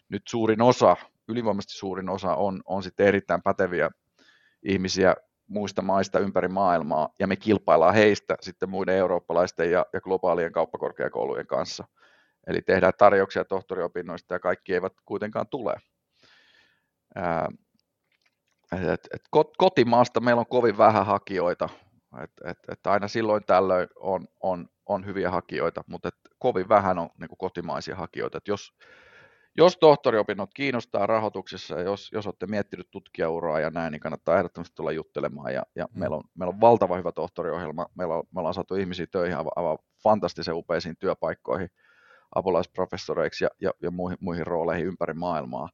Nyt 0.09 0.23
suurin 0.27 0.61
osa 0.61 0.95
ylivoimaisesti 1.27 1.73
suurin 1.73 2.09
osa 2.09 2.35
on, 2.35 2.61
on 2.65 2.83
sitten 2.83 3.07
erittäin 3.07 3.41
päteviä 3.41 3.89
ihmisiä 4.63 5.15
muista 5.47 5.81
maista 5.81 6.19
ympäri 6.19 6.47
maailmaa, 6.47 7.09
ja 7.19 7.27
me 7.27 7.35
kilpaillaan 7.35 7.93
heistä 7.93 8.35
sitten 8.41 8.69
muiden 8.69 8.95
eurooppalaisten 8.95 9.71
ja, 9.71 9.85
ja 9.93 10.01
globaalien 10.01 10.51
kauppakorkeakoulujen 10.51 11.47
kanssa. 11.47 11.87
Eli 12.47 12.61
tehdään 12.61 12.93
tarjouksia 12.97 13.45
tohtoriopinnoista, 13.45 14.33
ja 14.33 14.39
kaikki 14.39 14.73
eivät 14.73 14.93
kuitenkaan 15.05 15.47
tule. 15.47 15.73
Ää, 17.15 17.49
et, 18.71 19.07
et 19.13 19.21
kotimaasta 19.57 20.19
meillä 20.19 20.39
on 20.39 20.45
kovin 20.49 20.77
vähän 20.77 21.05
hakijoita, 21.05 21.69
että 22.23 22.49
et, 22.49 22.57
et 22.71 22.87
aina 22.87 23.07
silloin 23.07 23.43
tällöin 23.43 23.87
on, 23.95 24.27
on, 24.41 24.69
on 24.85 25.05
hyviä 25.05 25.31
hakijoita, 25.31 25.83
mutta 25.87 26.07
et 26.07 26.15
kovin 26.39 26.69
vähän 26.69 26.99
on 26.99 27.09
niin 27.19 27.29
kotimaisia 27.37 27.95
hakijoita. 27.95 28.37
Et 28.37 28.47
jos, 28.47 28.73
jos 29.57 29.77
tohtoriopinnot 29.77 30.49
kiinnostaa 30.53 31.07
rahoituksessa, 31.07 31.75
ja 31.75 31.81
jos, 31.81 32.11
jos 32.11 32.27
olette 32.27 32.47
miettinyt 32.47 32.87
tutkijauraa 32.91 33.59
ja 33.59 33.69
näin, 33.69 33.91
niin 33.91 33.99
kannattaa 33.99 34.37
ehdottomasti 34.37 34.75
tulla 34.75 34.91
juttelemaan. 34.91 35.53
Ja, 35.53 35.63
ja 35.75 35.85
mm. 35.85 35.99
meillä, 35.99 36.15
on, 36.15 36.23
meillä 36.35 36.53
on 36.53 36.61
valtava 36.61 36.97
hyvä 36.97 37.11
tohtoriohjelma. 37.11 37.85
Meillä 37.95 38.15
on, 38.15 38.23
me 38.31 38.39
ollaan 38.39 38.53
saatu 38.53 38.75
ihmisiä 38.75 39.07
töihin 39.11 39.37
aivan, 39.37 39.51
aivan 39.55 39.77
fantastisen 40.03 40.55
upeisiin 40.55 40.97
työpaikkoihin, 40.99 41.69
apulaisprofessoreiksi 42.35 43.43
ja, 43.43 43.49
ja, 43.61 43.71
ja 43.81 43.91
muihin, 43.91 44.17
muihin 44.21 44.47
rooleihin 44.47 44.87
ympäri 44.87 45.13
maailmaa. 45.13 45.69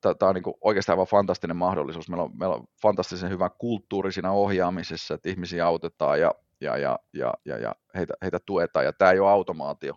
Tämä 0.00 0.28
on 0.28 0.34
niin 0.34 0.42
kuin 0.42 0.54
oikeastaan 0.60 0.94
aivan 0.94 1.06
fantastinen 1.06 1.56
mahdollisuus. 1.56 2.08
Meillä 2.08 2.22
on, 2.22 2.38
meillä 2.38 2.54
on 2.54 2.64
fantastisen 2.82 3.30
hyvä 3.30 3.50
kulttuuri 3.58 4.12
siinä 4.12 4.32
ohjaamisessa, 4.32 5.14
että 5.14 5.28
ihmisiä 5.28 5.66
autetaan 5.66 6.20
ja, 6.20 6.34
ja, 6.60 6.76
ja, 6.76 6.98
ja, 7.12 7.34
ja, 7.44 7.58
ja 7.58 7.74
heitä, 7.94 8.14
heitä 8.22 8.38
tuetaan. 8.46 8.84
Ja 8.84 8.92
tämä 8.92 9.10
ei 9.10 9.18
ole 9.18 9.30
automaatio 9.30 9.94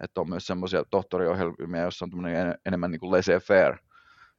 että 0.00 0.20
on 0.20 0.28
myös 0.28 0.46
semmoisia 0.46 0.84
tohtoriohjelmia, 0.90 1.82
joissa 1.82 2.08
on 2.12 2.26
en, 2.26 2.58
enemmän 2.66 2.90
niin 2.90 3.00
kuin 3.00 3.12
laissez-faire, 3.12 3.78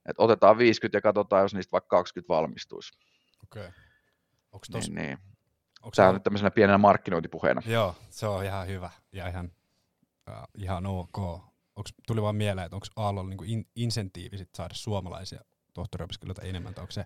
että 0.06 0.24
otetaan 0.24 0.58
50 0.58 0.98
ja 0.98 1.02
katsotaan, 1.02 1.42
jos 1.42 1.54
niistä 1.54 1.72
vaikka 1.72 1.98
20 1.98 2.34
valmistuisi. 2.34 3.00
Okei. 3.44 3.62
Okay. 3.62 3.74
Onko 4.52 4.66
tos... 4.72 4.90
niin, 4.90 4.96
niin. 4.96 5.18
Onko 5.82 5.96
Tämä 5.96 6.08
on 6.10 6.14
nyt 6.14 6.24
tämmöisenä 6.24 6.52
pienenä 6.52 6.78
markkinointipuheena. 6.78 7.62
Joo, 7.66 7.96
se 8.10 8.28
on 8.28 8.46
ihan 8.46 8.68
hyvä 8.68 8.90
ja 9.12 9.28
ihan, 9.28 9.52
äh, 10.30 10.44
ihan 10.58 10.86
ok. 10.86 11.18
Onks, 11.76 11.94
tuli 12.08 12.22
vaan 12.22 12.36
mieleen, 12.36 12.66
että 12.66 12.76
onko 12.76 12.88
Aallolla 12.96 13.30
niinku 13.30 13.44
in, 13.48 13.66
insentiivi 13.76 14.38
sit 14.38 14.50
saada 14.56 14.74
suomalaisia 14.74 15.40
tohtoriopiskelijoita 15.74 16.42
enemmän, 16.42 16.74
tai 16.74 16.82
onko 16.82 16.92
se 16.92 17.06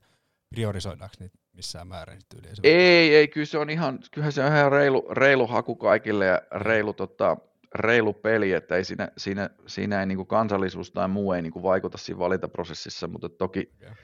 priorisoidaanko 0.49 1.16
niitä 1.20 1.38
missään 1.54 1.88
määrin 1.88 2.22
tyyliä? 2.30 2.51
Ei, 2.64 3.16
ei, 3.16 3.28
kyllä 3.28 3.45
se 3.45 3.58
on 3.58 3.70
ihan, 3.70 3.99
kyllähän 4.12 4.32
se 4.32 4.43
on 4.43 4.56
ihan 4.56 4.72
reilu, 4.72 5.08
reilu 5.12 5.47
haku 5.47 5.76
kaikille 5.76 6.26
ja 6.26 6.41
reilu 6.51 6.93
tota, 6.93 7.38
reilu 7.76 8.13
peli, 8.13 8.51
että 8.53 8.76
ei 8.76 8.84
siinä, 8.84 9.09
siinä, 9.17 9.49
siinä 9.67 9.99
ei 9.99 10.05
niin 10.05 10.15
kuin 10.15 10.28
kansallisuus 10.28 10.91
tai 10.91 11.07
muu 11.07 11.34
ei 11.34 11.41
niin 11.41 11.53
kuin 11.53 11.63
vaikuta 11.63 11.97
siinä 11.97 12.19
valintaprosessissa, 12.19 13.07
mutta 13.07 13.30
toki, 13.30 13.71
okay. 13.82 13.95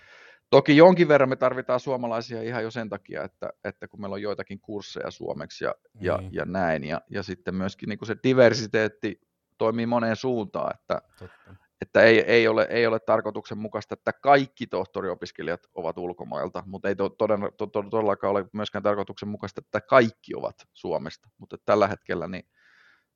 Toki 0.49 0.78
jonkin 0.78 1.07
verran 1.07 1.30
me 1.30 1.36
tarvitaan 1.36 1.80
suomalaisia 1.80 2.41
ihan 2.41 2.63
jo 2.63 2.72
sen 2.72 2.89
takia, 2.89 3.24
että, 3.24 3.49
että 3.63 3.88
kun 3.88 4.01
meillä 4.01 4.13
on 4.13 4.22
joitakin 4.22 4.59
kursseja 4.59 5.11
suomeksi 5.11 5.65
ja, 5.65 5.76
ja, 6.01 6.17
Niin. 6.17 6.34
ja 6.34 6.45
näin, 6.45 6.84
ja, 6.84 7.01
ja 7.09 7.24
sitten 7.24 7.55
myöskin 7.55 7.89
niin 7.89 7.99
kuin 7.99 8.07
se 8.07 8.15
diversiteetti 8.24 9.22
toimii 9.57 9.86
moneen 9.86 10.15
suuntaan, 10.15 10.76
että, 10.76 11.01
Totta. 11.20 11.55
että 11.82 12.01
ei, 12.01 12.20
ei, 12.20 12.47
ole, 12.47 12.67
ei 12.70 12.88
ole 12.88 12.99
tarkoituksenmukaista, 12.99 13.93
että 13.93 14.13
kaikki 14.13 14.67
tohtoriopiskelijat 14.67 15.61
ovat 15.74 15.97
ulkomailta, 15.97 16.63
mutta 16.65 16.89
ei 16.89 16.95
to, 16.95 17.09
toden, 17.09 17.39
to, 17.57 17.67
to, 17.67 17.84
todellakaan 17.84 18.32
ole 18.32 18.45
myöskään 18.53 18.84
tarkoituksenmukaista, 18.84 19.61
että 19.65 19.82
kaikki 19.82 20.36
ovat 20.36 20.55
Suomesta, 20.74 21.30
mutta 21.38 21.57
tällä 21.65 21.88
hetkellä 21.88 22.28
niin 22.28 22.43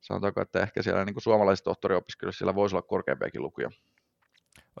sanotaanko, 0.04 0.40
että 0.40 0.62
ehkä 0.62 0.82
siellä 0.82 1.04
niin 1.04 1.14
kuin 1.14 1.22
suomalaisissa 1.22 1.64
tohtoriopiskelijoissa 1.64 2.38
siellä 2.38 2.54
voisi 2.54 2.76
olla 2.76 2.82
korkeampiakin 2.82 3.42
lukuja. 3.42 3.70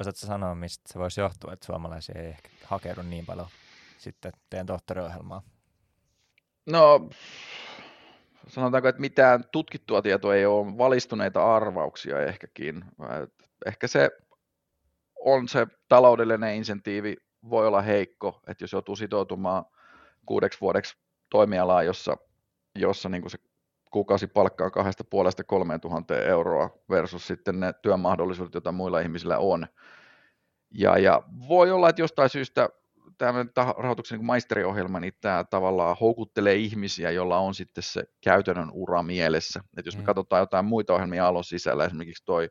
Osaatko 0.00 0.26
sanoa, 0.26 0.54
mistä 0.54 0.92
se 0.92 0.98
voisi 0.98 1.20
johtua, 1.20 1.52
että 1.52 1.66
suomalaisia 1.66 2.20
ei 2.20 2.26
ehkä 2.26 2.48
hakeudu 2.64 3.02
niin 3.02 3.26
paljon 3.26 3.46
sitten 3.98 4.32
teidän 4.50 4.66
tohtoriohjelmaan? 4.66 5.42
No, 6.66 7.08
sanotaanko, 8.48 8.88
että 8.88 9.00
mitään 9.00 9.44
tutkittua 9.52 10.02
tietoa 10.02 10.34
ei 10.34 10.46
ole, 10.46 10.78
valistuneita 10.78 11.56
arvauksia 11.56 12.20
ehkäkin. 12.20 12.84
Ehkä 13.66 13.86
se 13.86 14.10
on 15.20 15.48
se 15.48 15.66
taloudellinen 15.88 16.54
insentiivi, 16.54 17.16
voi 17.50 17.66
olla 17.66 17.82
heikko, 17.82 18.40
että 18.46 18.64
jos 18.64 18.72
joutuu 18.72 18.96
sitoutumaan 18.96 19.64
kuudeksi 20.26 20.60
vuodeksi 20.60 20.96
toimialaan, 21.30 21.86
jossa, 21.86 22.16
jossa 22.74 23.08
niin 23.08 23.30
se 23.30 23.38
kuukausipalkka 23.94 24.64
on 24.64 24.70
kahdesta 24.70 25.04
puolesta 25.04 25.44
kolmeen 25.44 25.80
tuhanteen 25.80 26.26
euroa 26.26 26.70
versus 26.90 27.26
sitten 27.26 27.60
ne 27.60 27.72
työmahdollisuudet, 27.72 28.54
joita 28.54 28.72
muilla 28.72 29.00
ihmisillä 29.00 29.38
on. 29.38 29.66
Ja, 30.70 30.98
ja 30.98 31.22
voi 31.48 31.70
olla, 31.70 31.88
että 31.88 32.02
jostain 32.02 32.28
syystä 32.28 32.68
tämä 33.18 33.44
rahoituksen 33.78 34.18
niin 34.18 34.26
maisteriohjelma, 34.26 35.00
niin 35.00 35.12
tämä 35.20 35.44
tavallaan 35.44 35.96
houkuttelee 36.00 36.54
ihmisiä, 36.54 37.10
joilla 37.10 37.38
on 37.38 37.54
sitten 37.54 37.82
se 37.82 38.04
käytännön 38.20 38.70
ura 38.72 39.02
mielessä. 39.02 39.60
Et 39.76 39.86
jos 39.86 39.96
me 39.96 40.02
Mm. 40.02 40.06
katsotaan 40.06 40.40
jotain 40.40 40.64
muita 40.64 40.94
ohjelmia 40.94 41.26
alon 41.26 41.44
sisällä, 41.44 41.84
esimerkiksi 41.84 42.24
toi 42.24 42.50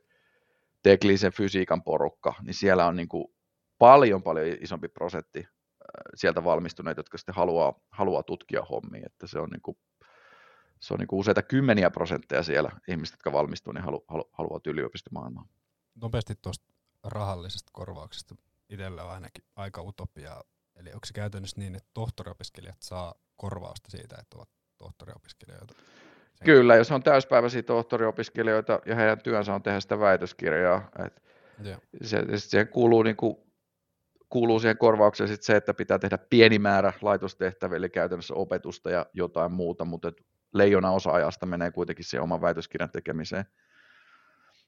teknisen 0.83 1.31
fysiikan 1.31 1.83
porukka, 1.83 2.33
niin 2.41 2.53
siellä 2.53 2.85
on 2.85 2.95
niin 2.95 3.09
kuin 3.09 3.25
paljon 3.77 4.23
paljon 4.23 4.57
isompi 4.61 4.87
prosentti 4.87 5.47
sieltä 6.15 6.43
valmistuneita, 6.43 6.99
jotka 6.99 7.17
sitten 7.17 7.35
haluaa, 7.35 7.73
haluaa 7.89 8.23
tutkia 8.23 8.61
hommia, 8.61 9.03
että 9.05 9.27
se 9.27 9.39
on, 9.39 9.49
niin 9.49 9.61
kuin, 9.61 9.77
se 10.83 10.93
on 10.93 10.99
niin 10.99 11.07
kuin 11.07 11.19
useita 11.19 11.41
kymmeniä 11.41 11.91
prosentteja 11.91 12.43
siellä 12.43 12.71
ihmiset, 12.87 13.13
jotka 13.13 13.31
valmistuu, 13.31 13.73
niin 13.73 13.83
halu, 13.83 14.05
halu, 14.07 14.29
haluavat 14.31 14.67
yliopistomaailmaan. 14.67 15.47
Nopeasti 16.01 16.35
tuosta 16.41 16.65
rahallisesta 17.03 17.69
korvauksesta 17.73 18.35
itsellä 18.69 19.03
on 19.03 19.11
ainakin 19.11 19.43
aika 19.55 19.81
utopiaa. 19.81 20.43
Eli 20.75 20.89
onko 20.89 21.05
se 21.05 21.13
käytännössä 21.13 21.59
niin, 21.59 21.75
että 21.75 21.89
tohtoriopiskelijat 21.93 22.81
saa 22.81 23.13
korvausta 23.35 23.91
siitä, 23.91 24.15
että 24.19 24.37
ovat 24.37 24.49
tohtoriopiskelijoita? 24.77 25.73
Sen- 26.33 26.45
Kyllä, 26.45 26.75
jos 26.75 26.91
on 26.91 27.03
täyspäiväisiä 27.03 27.63
tohtoriopiskelijoita 27.63 28.79
ja 28.85 28.95
heidän 28.95 29.21
työnsä 29.21 29.53
on 29.53 29.63
tehdä 29.63 29.79
sitä 29.79 29.99
väitöskirjaa, 29.99 30.89
että 31.05 31.21
Joo. 31.63 31.77
se, 32.01 32.23
siihen 32.35 32.67
kuuluu, 32.67 33.03
niin 33.03 33.15
kuin, 33.15 33.35
kuuluu 34.29 34.59
siihen 34.59 34.77
korvaukseen 34.77 35.27
sit 35.27 35.43
se, 35.43 35.55
että 35.55 35.73
pitää 35.73 35.99
tehdä 35.99 36.17
pieni 36.17 36.59
määrä 36.59 36.93
laitostehtäviä, 37.01 37.77
eli 37.77 37.89
käytännössä 37.89 38.33
opetusta 38.33 38.89
ja 38.89 39.05
jotain 39.13 39.51
muuta, 39.51 39.85
mutta 39.85 40.07
et 40.07 40.25
leijona 40.53 40.91
osa 40.91 41.11
ajasta 41.11 41.45
menee 41.45 41.71
kuitenkin 41.71 42.05
siihen 42.05 42.23
oman 42.23 42.41
väitöskirjan 42.41 42.89
tekemiseen. 42.89 43.45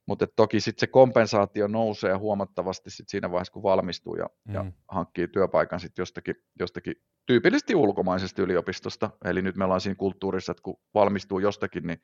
Mutta 0.06 0.28
toki 0.36 0.60
sitten 0.60 0.80
se 0.80 0.88
kompensaatio 0.88 1.68
nousee 1.68 2.14
huomattavasti 2.14 2.90
sit 2.90 3.10
siinä 3.10 3.32
vaiheessa, 3.32 3.54
kun 3.54 3.64
valmistuu 3.64 4.16
ja, 4.16 4.30
mm. 4.46 4.54
ja 4.54 4.66
hankkii 4.88 5.28
työpaikan 5.28 5.80
sit 5.80 5.98
jostakin, 5.98 6.36
jostakin 6.60 6.96
tyypillisesti 7.26 7.76
ulkomaisesta 7.76 8.42
yliopistosta. 8.42 9.10
Eli 9.26 9.42
nyt 9.42 9.56
me 9.56 9.64
ollaan 9.64 9.82
siinä 9.82 9.96
kulttuurissa, 9.96 10.52
että 10.52 10.64
kun 10.64 10.80
valmistuu 10.94 11.40
jostakin, 11.40 11.88
niin 11.88 12.02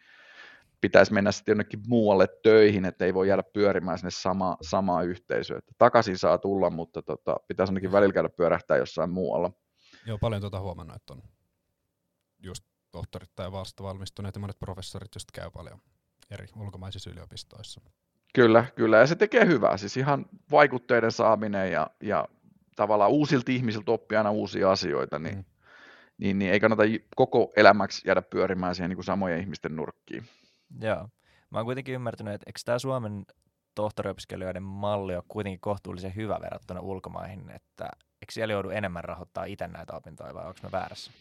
pitäisi 0.81 1.13
mennä 1.13 1.31
sitten 1.31 1.51
jonnekin 1.51 1.79
muualle 1.87 2.27
töihin, 2.43 2.85
että 2.85 3.05
ei 3.05 3.13
voi 3.13 3.27
jäädä 3.27 3.43
pyörimään 3.43 3.97
sinne 3.97 4.11
sama, 4.11 4.57
samaa 4.61 5.03
yhteisöä. 5.03 5.57
Että 5.57 5.71
takaisin 5.77 6.17
saa 6.17 6.37
tulla, 6.37 6.69
mutta 6.69 7.01
tota, 7.01 7.37
pitäisi 7.47 7.71
ainakin 7.71 7.91
välillä 7.91 8.13
käydä 8.13 8.29
pyörähtää 8.29 8.77
jossain 8.77 9.09
muualla. 9.09 9.51
Joo, 10.05 10.17
paljon 10.17 10.41
tuota 10.41 10.59
huomannut, 10.59 10.95
että 10.95 11.13
on 11.13 11.21
just 12.39 12.70
tohtorit 12.91 13.29
tai 13.35 13.51
vasta 13.51 13.83
valmistuneet 13.83 14.35
ja 14.35 14.41
monet 14.41 14.59
professorit 14.59 15.15
just 15.15 15.31
käy 15.31 15.51
paljon 15.51 15.79
eri 16.31 16.47
ulkomaisissa 16.55 17.09
yliopistoissa. 17.09 17.81
Kyllä, 18.33 18.65
kyllä, 18.75 18.97
ja 18.97 19.07
se 19.07 19.15
tekee 19.15 19.45
hyvää. 19.45 19.77
Siis 19.77 19.97
ihan 19.97 20.25
vaikutteiden 20.51 21.11
saaminen 21.11 21.71
ja, 21.71 21.87
ja 22.03 22.27
tavallaan 22.75 23.11
uusilta 23.11 23.51
ihmisiltä 23.51 23.91
oppia 23.91 24.19
aina 24.19 24.31
uusia 24.31 24.71
asioita, 24.71 25.19
niin, 25.19 25.35
mm. 25.35 25.43
Niin, 26.17 26.39
niin 26.39 26.51
ei 26.51 26.59
kannata 26.59 26.83
koko 27.15 27.51
elämäksi 27.55 28.01
jäädä 28.07 28.21
pyörimään 28.21 28.75
siihen 28.75 28.89
niin 28.89 28.97
kuin 28.97 29.05
samojen 29.05 29.39
ihmisten 29.39 29.75
nurkkiin. 29.75 30.23
Joo. 30.81 31.09
Mä 31.49 31.59
oon 31.59 31.65
kuitenkin 31.65 31.95
ymmärtänyt, 31.95 32.33
että 32.33 32.43
eikö 32.47 32.59
tämä 32.65 32.79
Suomen 32.79 33.25
tohtoriopiskelijoiden 33.75 34.63
malli 34.63 35.15
ole 35.15 35.23
kuitenkin 35.27 35.59
kohtuullisen 35.59 36.15
hyvä 36.15 36.39
verrattuna 36.41 36.79
ulkomaihin, 36.79 37.49
että 37.49 37.89
eikö 38.21 38.31
siellä 38.31 38.51
joudu 38.53 38.69
enemmän 38.69 39.03
rahoittaa 39.03 39.45
itse 39.45 39.67
näitä 39.67 39.93
opintoja 39.93 40.33
vai 40.33 40.47
onko 40.47 40.59
mä 40.63 40.71
väärässä? 40.71 41.11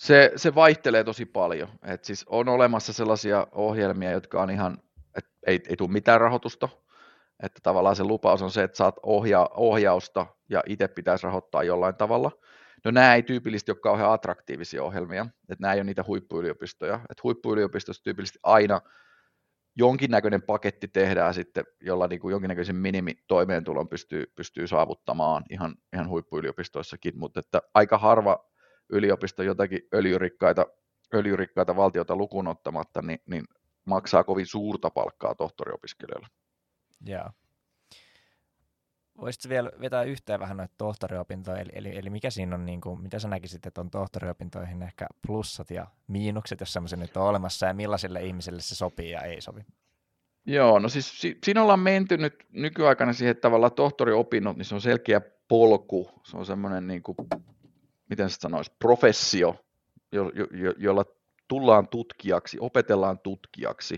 Se, 0.00 0.32
se 0.36 0.54
vaihtelee 0.54 1.04
tosi 1.04 1.26
paljon. 1.26 1.68
Et 1.84 2.04
siis 2.04 2.24
on 2.28 2.48
olemassa 2.48 2.92
sellaisia 2.92 3.46
ohjelmia, 3.52 4.10
jotka 4.10 4.42
on 4.42 4.50
ihan, 4.50 4.78
et 5.14 5.24
ei, 5.46 5.60
ei 5.68 5.76
tule 5.76 5.90
mitään 5.90 6.20
rahoitusta, 6.20 6.68
että 7.42 7.60
tavallaan 7.62 7.96
se 7.96 8.04
lupaus 8.04 8.42
on 8.42 8.50
se, 8.50 8.62
että 8.62 8.76
saat 8.76 8.94
ohja, 9.02 9.50
ohjausta 9.54 10.26
ja 10.48 10.62
itse 10.66 10.88
pitäisi 10.88 11.26
rahoittaa 11.26 11.62
jollain 11.62 11.94
tavalla. 11.94 12.30
No 12.84 12.90
nämä 12.90 13.14
ei 13.14 13.22
tyypillisesti 13.22 13.72
ole 13.72 13.78
kauhean 13.78 14.12
attraktiivisia 14.12 14.84
ohjelmia, 14.84 15.26
että 15.48 15.62
nämä 15.62 15.72
ei 15.74 15.78
ole 15.78 15.84
niitä 15.84 16.04
huippuyliopistoja. 16.06 16.94
Että 16.94 17.20
huippuyliopistossa 17.24 18.02
tyypillisesti 18.02 18.38
aina 18.42 18.80
jonkinnäköinen 19.76 20.42
paketti 20.42 20.88
tehdään 20.88 21.34
sitten, 21.34 21.64
jolla 21.80 22.06
niin 22.06 22.20
kuin 22.20 22.32
jonkinnäköisen 22.32 22.76
minimitoimeentulon 22.76 23.88
pystyy, 23.88 24.32
pystyy 24.34 24.66
saavuttamaan 24.66 25.44
ihan, 25.50 25.74
ihan 25.92 26.08
huippuyliopistoissakin, 26.08 27.18
mutta 27.18 27.40
että 27.40 27.62
aika 27.74 27.98
harva 27.98 28.50
yliopisto 28.92 29.42
jotakin 29.42 29.80
öljyrikkaita, 29.94 30.66
öljyrikkaita 31.14 31.76
valtiota 31.76 32.16
lukuun 32.16 32.48
ottamatta, 32.48 33.02
niin, 33.02 33.20
niin 33.26 33.44
maksaa 33.84 34.24
kovin 34.24 34.46
suurta 34.46 34.90
palkkaa 34.90 35.34
tohtoriopiskelijoille. 35.34 36.28
Joo. 37.06 37.30
Voisitko 39.20 39.48
vielä 39.48 39.70
vetää 39.80 40.02
yhteen 40.02 40.40
vähän 40.40 40.56
noita 40.56 40.74
tohtoriopintoja, 40.78 41.58
eli, 41.58 41.70
eli, 41.74 41.98
eli 41.98 42.10
mikä 42.10 42.30
siinä 42.30 42.54
on, 42.54 42.66
niin 42.66 42.80
kuin, 42.80 43.02
mitä 43.02 43.18
sä 43.18 43.28
näkisit, 43.28 43.66
että 43.66 43.80
on 43.80 43.90
tohtoriopintoihin 43.90 44.82
ehkä 44.82 45.06
plussat 45.26 45.70
ja 45.70 45.86
miinukset, 46.06 46.60
jos 46.60 46.72
semmoisia 46.72 46.98
nyt 46.98 47.16
on 47.16 47.26
olemassa, 47.26 47.66
ja 47.66 47.74
millaisille 47.74 48.22
ihmisille 48.22 48.60
se 48.60 48.74
sopii 48.74 49.10
ja 49.10 49.20
ei 49.20 49.40
sovi? 49.40 49.60
Joo, 50.46 50.78
no 50.78 50.88
siis 50.88 51.20
si- 51.20 51.38
siinä 51.44 51.62
ollaan 51.62 51.80
menty 51.80 52.16
nyt 52.16 52.46
nykyaikana 52.52 53.12
siihen, 53.12 53.30
että 53.30 53.40
tavallaan 53.40 53.72
tohtoriopinnot, 53.72 54.56
niin 54.56 54.64
se 54.64 54.74
on 54.74 54.80
selkeä 54.80 55.20
polku, 55.48 56.10
se 56.22 56.36
on 56.36 56.46
semmoinen, 56.46 56.86
niin 56.86 57.02
kuin, 57.02 57.16
miten 58.10 58.30
se 58.30 58.36
sanoisi, 58.40 58.72
professio, 58.78 59.64
jo, 60.12 60.30
jo, 60.34 60.46
jo, 60.52 60.74
jolla 60.78 61.04
tullaan 61.48 61.88
tutkijaksi, 61.88 62.58
opetellaan 62.60 63.18
tutkijaksi. 63.18 63.94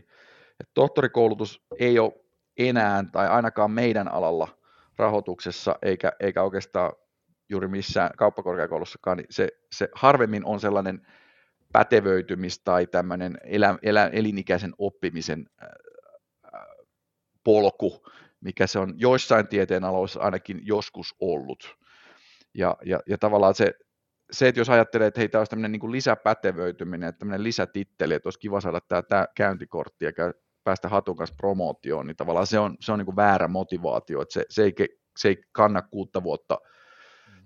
Et 0.60 0.68
tohtorikoulutus 0.74 1.62
ei 1.78 1.98
ole 1.98 2.12
enää, 2.56 3.04
tai 3.12 3.28
ainakaan 3.28 3.70
meidän 3.70 4.08
alalla 4.08 4.48
rahoituksessa, 4.96 5.78
eikä, 5.82 6.12
eikä 6.20 6.42
oikeastaan 6.42 6.92
juuri 7.48 7.68
missään 7.68 8.10
kauppakorkeakoulussakaan, 8.16 9.16
niin 9.16 9.26
se, 9.30 9.48
se 9.72 9.88
harvemmin 9.94 10.44
on 10.44 10.60
sellainen 10.60 11.06
pätevöitymis- 11.72 12.62
tai 12.64 12.86
tämmöinen 12.86 13.38
elä, 13.44 13.78
elä, 13.82 14.06
elinikäisen 14.06 14.72
oppimisen 14.78 15.46
äh, 15.62 15.70
polku, 17.44 18.06
mikä 18.40 18.66
se 18.66 18.78
on 18.78 18.94
joissain 18.96 19.48
tieteenaloissa 19.48 20.20
ainakin 20.20 20.60
joskus 20.62 21.14
ollut. 21.20 21.76
Ja, 22.54 22.76
ja, 22.84 23.00
ja 23.06 23.18
tavallaan 23.18 23.54
se, 23.54 23.74
se, 24.32 24.48
että 24.48 24.60
jos 24.60 24.70
ajattelee, 24.70 25.06
että 25.06 25.20
hei, 25.20 25.28
tämä 25.28 25.40
olisi 25.40 25.50
tämmöinen 25.50 25.72
niin 25.72 25.80
kuin 25.80 25.92
lisäpätevöityminen, 25.92 27.08
että 27.08 27.18
tämmöinen 27.18 27.42
lisätitteli, 27.42 28.14
että 28.14 28.26
olisi 28.26 28.38
kiva 28.38 28.60
saada 28.60 28.80
tämä, 28.80 29.02
tämä 29.02 29.26
käyntikortti 29.34 30.04
ja 30.04 30.12
käy, 30.12 30.32
päästä 30.64 30.88
hatun 30.88 31.16
kanssa 31.16 31.36
promootioon, 31.36 32.06
niin 32.06 32.16
tavallaan 32.16 32.46
se 32.46 32.58
on, 32.58 32.76
se 32.80 32.92
on 32.92 32.98
niin 32.98 33.06
kuin 33.06 33.16
väärä 33.16 33.48
motivaatio, 33.48 34.22
että 34.22 34.32
se, 34.32 34.44
se, 34.50 34.62
ei, 34.62 34.74
se 35.16 35.28
ei 35.28 35.44
kanna 35.52 35.82
kuutta 35.82 36.22
vuotta 36.22 36.58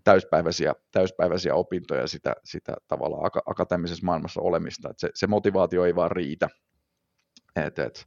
täyspäiväisiä, 0.04 0.74
täyspäiväisiä 0.90 1.54
opintoja 1.54 2.06
sitä, 2.06 2.34
sitä 2.44 2.76
tavallaan 2.88 3.26
aka- 3.26 3.42
akateemisessa 3.46 4.06
maailmassa 4.06 4.40
olemista, 4.40 4.90
että 4.90 5.00
se, 5.00 5.10
se 5.14 5.26
motivaatio 5.26 5.84
ei 5.84 5.94
vaan 5.94 6.10
riitä. 6.10 6.48
Et, 7.56 7.78
et, 7.78 8.06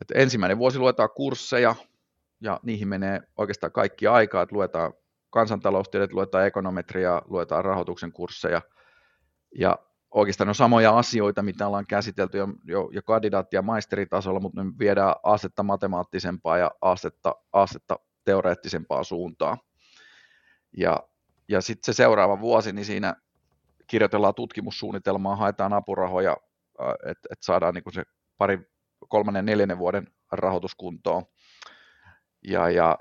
et 0.00 0.10
ensimmäinen 0.14 0.58
vuosi 0.58 0.78
luetaan 0.78 1.10
kursseja, 1.16 1.74
ja 2.40 2.60
niihin 2.62 2.88
menee 2.88 3.20
oikeastaan 3.36 3.72
kaikki 3.72 4.06
aikaa, 4.06 4.42
että 4.42 4.56
luetaan 4.56 4.92
kansantaloustiedot, 5.30 6.12
luetaan 6.12 6.46
ekonometriaa, 6.46 7.22
luetaan 7.26 7.64
rahoituksen 7.64 8.12
kursseja, 8.12 8.62
ja 9.54 9.78
oikeastaan 10.10 10.48
on 10.48 10.54
samoja 10.54 10.98
asioita, 10.98 11.42
mitä 11.42 11.66
ollaan 11.66 11.86
käsitelty 11.86 12.38
jo, 12.38 12.48
jo, 12.64 12.88
jo 12.92 13.02
kandidaatti- 13.02 13.56
ja 13.56 13.62
maisteritasolla, 13.62 14.40
mutta 14.40 14.64
me 14.64 14.72
viedään 14.78 15.14
astetta 15.22 15.62
matemaattisempaa 15.62 16.58
ja 16.58 16.70
astetta, 16.80 17.34
astetta 17.52 17.98
teoreettisempaa 18.24 19.04
suuntaan. 19.04 19.58
Ja, 20.76 20.96
ja 21.48 21.60
sitten 21.60 21.94
se 21.94 21.96
seuraava 21.96 22.40
vuosi, 22.40 22.72
niin 22.72 22.84
siinä 22.84 23.14
kirjoitellaan 23.86 24.34
tutkimussuunnitelmaa, 24.34 25.36
haetaan 25.36 25.72
apurahoja, 25.72 26.36
että 27.06 27.28
et 27.32 27.42
saadaan 27.42 27.74
niin 27.74 27.92
se 27.92 28.04
pari, 28.38 28.58
kolmannen, 29.08 29.46
neljännen 29.46 29.78
vuoden 29.78 30.08
rahoituskuntoon. 30.32 31.22
Ja, 32.44 32.70
ja 32.70 32.98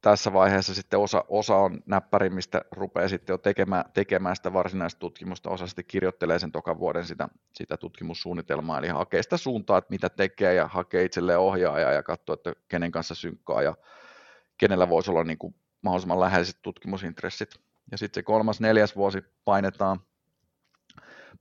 tässä 0.00 0.32
vaiheessa 0.32 0.74
sitten 0.74 0.98
osa, 0.98 1.24
osa 1.28 1.56
on 1.56 1.80
näppärimmistä, 1.86 2.62
rupeaa 2.70 3.08
sitten 3.08 3.34
jo 3.34 3.38
tekemään, 3.38 3.84
tekemään 3.94 4.36
sitä 4.36 4.52
varsinaista 4.52 4.98
tutkimusta, 4.98 5.50
osa 5.50 5.66
sitten 5.66 5.84
kirjoittelee 5.88 6.38
sen 6.38 6.52
tokan 6.52 6.78
vuoden 6.78 7.04
sitä, 7.04 7.28
sitä 7.52 7.76
tutkimussuunnitelmaa, 7.76 8.78
eli 8.78 8.88
hakee 8.88 9.22
sitä 9.22 9.36
suuntaa, 9.36 9.78
että 9.78 9.90
mitä 9.90 10.08
tekee 10.08 10.54
ja 10.54 10.68
hakee 10.68 11.04
itselleen 11.04 11.38
ohjaajaa 11.38 11.92
ja 11.92 12.02
katsoo, 12.02 12.34
että 12.34 12.52
kenen 12.68 12.92
kanssa 12.92 13.14
synkkaa 13.14 13.62
ja 13.62 13.74
kenellä 14.58 14.88
voisi 14.88 15.10
olla 15.10 15.24
niin 15.24 15.38
kuin 15.38 15.54
mahdollisimman 15.82 16.20
läheiset 16.20 16.62
tutkimusintressit. 16.62 17.54
Ja 17.90 17.98
sitten 17.98 18.20
se 18.20 18.22
kolmas, 18.22 18.60
neljäs 18.60 18.96
vuosi 18.96 19.22
painetaan, 19.44 20.00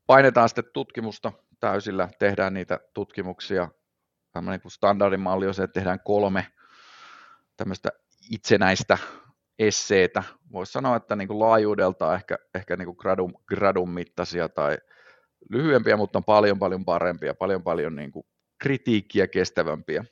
painetaan 0.07 0.49
sitten 0.49 0.65
tutkimusta 0.73 1.31
täysillä, 1.59 2.09
tehdään 2.19 2.53
niitä 2.53 2.79
tutkimuksia. 2.93 3.67
Tämmöinen 4.31 4.61
standardimalli 4.67 5.47
on 5.47 5.53
se, 5.53 5.63
että 5.63 5.73
tehdään 5.73 5.99
kolme 5.99 6.47
tämmöistä 7.57 7.89
itsenäistä 8.31 8.97
esseetä. 9.59 10.23
Voisi 10.51 10.71
sanoa, 10.71 10.95
että 10.95 11.15
niin 11.15 11.27
kuin 11.27 11.39
laajuudelta 11.39 12.15
ehkä, 12.15 12.37
ehkä 12.55 12.75
niin 12.75 12.85
kuin 12.85 12.97
gradun, 12.99 13.33
gradun 13.47 13.89
mittaisia 13.89 14.49
tai 14.49 14.77
lyhyempiä, 15.49 15.97
mutta 15.97 16.19
on 16.19 16.23
paljon 16.23 16.59
paljon 16.59 16.85
parempia, 16.85 17.33
paljon 17.33 17.63
paljon 17.63 17.95
niin 17.95 18.11
kuin 18.11 18.25
kritiikkiä 18.61 19.27
kestävämpiä. 19.27 20.05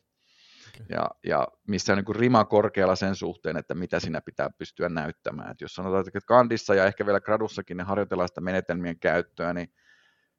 Okay. 0.76 0.86
Ja, 0.90 1.10
ja 1.24 1.48
missä 1.68 1.94
on 1.94 1.98
niin 1.98 2.06
kuin 2.06 2.16
rima 2.16 2.46
korkealla 2.46 2.96
sen 2.96 3.16
suhteen, 3.16 3.58
että 3.58 3.76
mitä 3.76 4.00
siinä 4.00 4.22
pitää 4.22 4.50
pystyä 4.58 4.90
näyttämään. 4.90 5.52
Et 5.52 5.62
jos 5.62 5.74
sanotaan, 5.74 6.08
että 6.08 6.20
kandissa 6.28 6.76
ja 6.76 6.86
ehkä 6.86 7.06
vielä 7.06 7.20
gradussakin 7.20 7.78
ne 7.78 7.84
harjoitellaan 7.84 8.30
sitä 8.30 8.42
menetelmien 8.42 9.00
käyttöä, 9.00 9.54
niin 9.54 9.74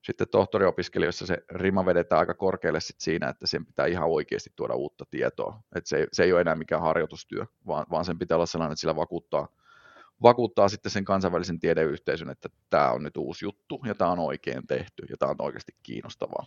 sitten 0.03 0.29
tohtoriopiskelijoissa 0.29 1.27
se 1.27 1.39
rima 1.51 1.87
vedetään 1.87 2.19
aika 2.19 2.35
korkealle 2.35 2.81
sit 2.81 3.01
siinä, 3.01 3.29
että 3.29 3.47
sen 3.47 3.67
pitää 3.67 3.87
ihan 3.87 4.09
oikeasti 4.09 4.51
tuoda 4.57 4.75
uutta 4.75 5.05
tietoa. 5.11 5.61
Et 5.75 5.87
se, 5.87 6.07
se 6.13 6.25
ei 6.25 6.33
ole 6.33 6.41
enää 6.41 6.55
mikään 6.55 6.83
harjoitustyö, 6.83 7.47
vaan, 7.67 7.87
vaan 7.91 8.05
sen 8.05 8.19
pitää 8.19 8.37
olla 8.37 8.47
sellainen, 8.47 8.73
että 8.73 8.81
sillä 8.81 8.97
vakuuttaa, 8.97 9.49
vakuuttaa 10.23 10.69
sitten 10.69 10.93
sen 10.93 11.05
kansainvälisen 11.05 11.61
tiedeyhteisön, 11.61 12.31
että 12.31 12.49
tämä 12.71 12.91
on 12.91 13.03
nyt 13.03 13.17
uusi 13.17 13.45
juttu 13.45 13.81
ja 13.85 13.95
tämä 13.95 14.11
on 14.11 14.19
oikein 14.19 14.67
tehty 14.67 15.07
ja 15.11 15.17
tämä 15.17 15.31
on 15.31 15.37
oikeasti 15.39 15.73
kiinnostavaa. 15.83 16.47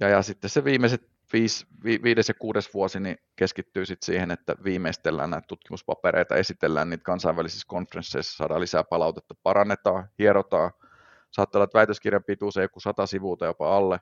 Ja, 0.00 0.08
ja 0.08 0.22
sitten 0.22 0.50
se 0.50 0.64
viimeiset 0.64 1.08
viisi, 1.32 1.66
vi, 1.84 2.00
viides 2.02 2.28
ja 2.28 2.34
kuudes 2.34 2.74
vuosi 2.74 3.00
niin 3.00 3.16
keskittyy 3.36 3.86
sitten 3.86 4.06
siihen, 4.06 4.30
että 4.30 4.56
viimeistellään 4.64 5.30
näitä 5.30 5.46
tutkimuspapereita, 5.46 6.36
esitellään 6.36 6.90
niitä 6.90 7.04
kansainvälisissä 7.04 7.66
konferensseissa, 7.68 8.36
saadaan 8.36 8.60
lisää 8.60 8.84
palautetta, 8.84 9.34
parannetaan, 9.42 10.08
hierotaan– 10.18 10.70
saattaa 11.30 11.58
olla, 11.58 11.64
että 11.64 11.78
väitöskirjan 11.78 12.24
pituus 12.24 12.56
ei 12.56 12.64
joku 12.64 12.80
sata 12.80 13.06
sivuuta 13.06 13.46
jopa 13.46 13.76
alle, 13.76 14.00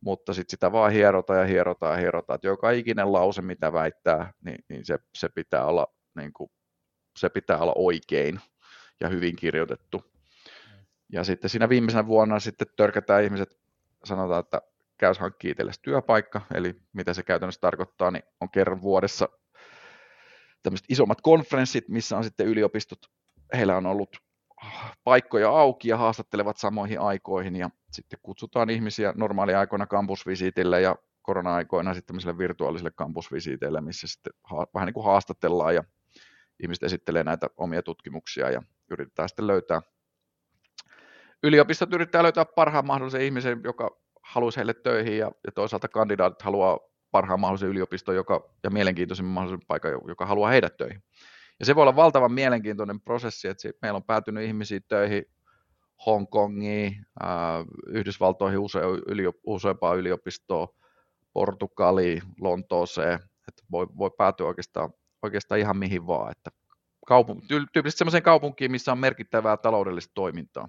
mutta 0.00 0.34
sitten 0.34 0.50
sitä 0.50 0.72
vaan 0.72 0.92
hierotaan 0.92 1.38
ja 1.38 1.46
hierotaan 1.46 1.92
ja 1.92 2.00
hierotaan, 2.00 2.34
että 2.34 2.46
joka 2.46 2.70
ikinen 2.70 3.12
lause, 3.12 3.42
mitä 3.42 3.72
väittää, 3.72 4.32
niin, 4.44 4.64
niin 4.68 4.84
se, 4.84 4.98
se, 5.14 5.28
pitää 5.28 5.66
olla, 5.66 5.86
niin 6.14 6.32
kuin, 6.32 6.50
se 7.16 7.28
pitää 7.28 7.58
olla 7.58 7.72
oikein 7.76 8.40
ja 9.00 9.08
hyvin 9.08 9.36
kirjoitettu. 9.36 10.04
Ja 11.12 11.24
sitten 11.24 11.50
siinä 11.50 11.68
viimeisenä 11.68 12.06
vuonna 12.06 12.40
sitten 12.40 12.66
törkätään 12.76 13.24
ihmiset, 13.24 13.58
sanotaan, 14.04 14.40
että 14.40 14.62
käys 14.98 15.18
hankkii 15.18 15.50
itsellesi 15.50 15.82
työpaikka, 15.82 16.40
eli 16.54 16.74
mitä 16.92 17.14
se 17.14 17.22
käytännössä 17.22 17.60
tarkoittaa, 17.60 18.10
niin 18.10 18.24
on 18.40 18.50
kerran 18.50 18.82
vuodessa 18.82 19.28
tämmöiset 20.62 20.86
isommat 20.88 21.20
konferenssit, 21.20 21.88
missä 21.88 22.16
on 22.16 22.24
sitten 22.24 22.46
yliopistot, 22.46 22.98
heillä 23.56 23.76
on 23.76 23.86
ollut 23.86 24.25
paikkoja 25.04 25.50
auki 25.50 25.88
ja 25.88 25.96
haastattelevat 25.96 26.56
samoihin 26.56 27.00
aikoihin 27.00 27.56
ja 27.56 27.70
sitten 27.92 28.18
kutsutaan 28.22 28.70
ihmisiä 28.70 29.12
normaaliaikoina 29.16 29.86
kampusvisiitille 29.86 30.80
ja 30.80 30.96
korona-aikoina 31.22 31.94
sitten 31.94 32.06
tämmöisille 32.06 32.38
virtuaalisille 32.38 32.90
kampusvisiiteille, 32.90 33.80
missä 33.80 34.06
sitten 34.06 34.32
ha- 34.42 34.66
vähän 34.74 34.86
niin 34.86 34.94
kuin 34.94 35.06
haastatellaan 35.06 35.74
ja 35.74 35.84
ihmiset 36.62 36.82
esittelee 36.82 37.24
näitä 37.24 37.46
omia 37.56 37.82
tutkimuksia 37.82 38.50
ja 38.50 38.62
yritetään 38.90 39.28
sitten 39.28 39.46
löytää, 39.46 39.82
yliopistot 41.42 41.92
yrittää 41.92 42.22
löytää 42.22 42.44
parhaan 42.44 42.86
mahdollisen 42.86 43.20
ihmisen, 43.20 43.60
joka 43.64 44.00
haluaisi 44.22 44.56
heille 44.56 44.74
töihin 44.74 45.18
ja, 45.18 45.32
ja 45.46 45.52
toisaalta 45.52 45.88
kandidaatit 45.88 46.42
haluaa 46.42 46.78
parhaan 47.10 47.40
mahdollisen 47.40 47.68
yliopiston 47.68 48.14
joka, 48.14 48.50
ja 48.62 48.70
mielenkiintoisimman 48.70 49.32
mahdollisen 49.32 49.66
paikan, 49.68 49.92
joka 50.08 50.26
haluaa 50.26 50.50
heidät 50.50 50.76
töihin. 50.76 51.02
Ja 51.60 51.66
se 51.66 51.74
voi 51.74 51.82
olla 51.82 51.96
valtavan 51.96 52.32
mielenkiintoinen 52.32 53.00
prosessi, 53.00 53.48
että 53.48 53.68
meillä 53.82 53.96
on 53.96 54.04
päätynyt 54.04 54.44
ihmisiä 54.44 54.80
töihin 54.88 55.24
Hongkongiin, 56.06 57.06
Yhdysvaltoihin 57.86 58.58
use, 58.58 58.80
ylio, 59.06 59.32
useampaan 59.46 59.98
yliopistoon, 59.98 60.68
Portugaliin, 61.32 62.22
Lontooseen, 62.40 63.14
että 63.48 63.62
voi, 63.70 63.86
voi 63.98 64.10
päätyä 64.18 64.46
oikeastaan, 64.46 64.90
oikeastaan 65.22 65.60
ihan 65.60 65.76
mihin 65.76 66.06
vaan, 66.06 66.32
että 66.32 66.50
kaupun, 67.06 67.42
tyypillisesti 67.48 67.98
sellaiseen 67.98 68.22
kaupunkiin, 68.22 68.70
missä 68.70 68.92
on 68.92 68.98
merkittävää 68.98 69.56
taloudellista 69.56 70.14
toimintaa. 70.14 70.68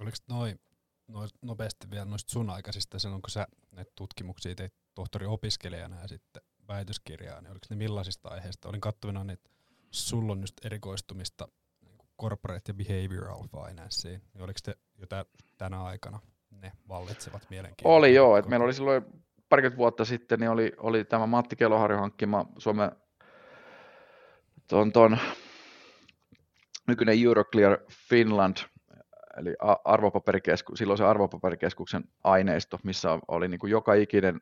Oliko 0.00 0.16
noin 0.28 0.60
noi, 1.08 1.28
nopeasti 1.42 1.90
vielä 1.90 2.04
noista 2.04 2.32
sun 2.32 2.50
aikaisista, 2.50 2.98
sen 2.98 3.12
onko 3.12 3.28
sä 3.28 3.46
näitä 3.70 3.92
tutkimuksia 3.96 4.54
teit 4.54 4.74
tohtori-opiskelijana 4.94 6.00
ja 6.00 6.08
sitten 6.08 6.42
väitöskirjaa, 6.72 7.40
niin 7.40 7.50
oliko 7.50 7.66
ne 7.70 7.76
millaisista 7.76 8.28
aiheista? 8.28 8.68
Olin 8.68 8.80
katsovina, 8.80 9.32
että 9.32 9.50
sulla 9.90 10.32
on 10.32 10.40
just 10.40 10.64
erikoistumista 10.64 11.48
niin 11.84 11.98
corporate 12.20 12.62
ja 12.68 12.74
behavioral 12.74 13.42
financeen, 13.68 14.22
niin 14.34 14.42
oliko 14.42 14.58
te 14.62 14.74
jo 14.98 15.06
tänä 15.58 15.82
aikana 15.82 16.20
ne 16.50 16.72
vallitsevat 16.88 17.42
mielenkiintoisia? 17.50 17.96
Oli 17.96 18.14
joo, 18.14 18.36
että 18.36 18.48
meillä 18.48 18.64
oli 18.64 18.74
silloin 18.74 19.04
parikymmentä 19.48 19.78
vuotta 19.78 20.04
sitten, 20.04 20.40
niin 20.40 20.50
oli, 20.50 20.72
oli 20.76 21.04
tämä 21.04 21.26
Matti 21.26 21.56
Keloharjo 21.56 21.98
hankkima 21.98 22.46
Suomen 22.58 22.92
ton, 24.68 24.92
ton 24.92 25.18
nykyinen 26.88 27.24
Euroclear 27.24 27.78
Finland, 28.08 28.56
eli 29.36 29.54
arvopaperikesku, 29.84 30.76
silloin 30.76 30.98
se 30.98 31.04
arvopaperikeskuksen 31.04 32.04
aineisto, 32.24 32.78
missä 32.84 33.18
oli 33.28 33.48
niin 33.48 33.58
kuin 33.58 33.70
joka 33.70 33.94
ikinen 33.94 34.40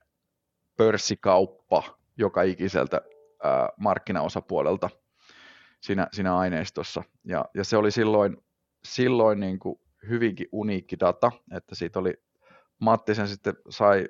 pörssikauppa 0.76 1.99
joka 2.20 2.42
ikiseltä 2.42 3.00
ää, 3.42 3.68
markkinaosapuolelta 3.76 4.90
siinä, 5.80 6.06
siinä 6.12 6.36
aineistossa. 6.38 7.02
Ja, 7.24 7.44
ja 7.54 7.64
se 7.64 7.76
oli 7.76 7.90
silloin, 7.90 8.36
silloin 8.84 9.40
niin 9.40 9.58
kuin 9.58 9.80
hyvinkin 10.08 10.46
uniikki 10.52 11.00
data, 11.00 11.32
että 11.56 11.74
siitä 11.74 11.98
oli, 11.98 12.14
Matti 12.78 13.14
sen 13.14 13.28
sitten 13.28 13.54
sai 13.68 14.08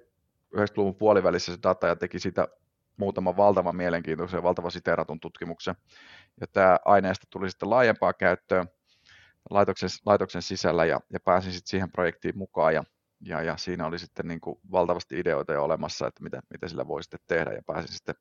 90-luvun 0.57 0.95
puolivälissä 0.95 1.53
se 1.53 1.59
data 1.63 1.87
ja 1.87 1.97
teki 1.97 2.19
sitä 2.19 2.49
muutaman 2.97 3.37
valtavan 3.37 3.77
mielenkiintoisen 3.77 4.39
ja 4.39 4.43
valtavan 4.43 4.71
siteeratun 4.71 5.21
tutkimuksen. 5.21 5.75
Ja 6.41 6.47
tämä 6.47 6.79
aineisto 6.85 7.27
tuli 7.31 7.51
sitten 7.51 7.71
laajempaa 7.71 8.13
käyttöön 8.13 8.69
laitoksen, 9.51 9.89
laitoksen 10.07 10.43
sisällä 10.43 10.85
ja, 10.85 11.01
ja 11.13 11.21
pääsin 11.21 11.53
sitten 11.53 11.71
siihen 11.71 11.93
projektiin 11.93 12.39
mukaan 12.39 12.75
ja 12.75 12.85
ja, 13.21 13.43
ja 13.43 13.57
siinä 13.57 13.87
oli 13.87 13.99
sitten 13.99 14.29
niin 14.29 14.41
kuin 14.41 14.61
valtavasti 14.71 15.19
ideoita 15.19 15.53
jo 15.53 15.65
olemassa, 15.65 16.07
että 16.07 16.23
mitä, 16.23 16.41
mitä 16.51 16.69
sillä 16.69 16.89
voi 16.89 17.03
sitten 17.03 17.21
tehdä 17.27 17.53
ja 17.53 17.63
pääsin 17.67 17.93
sitten 17.93 18.15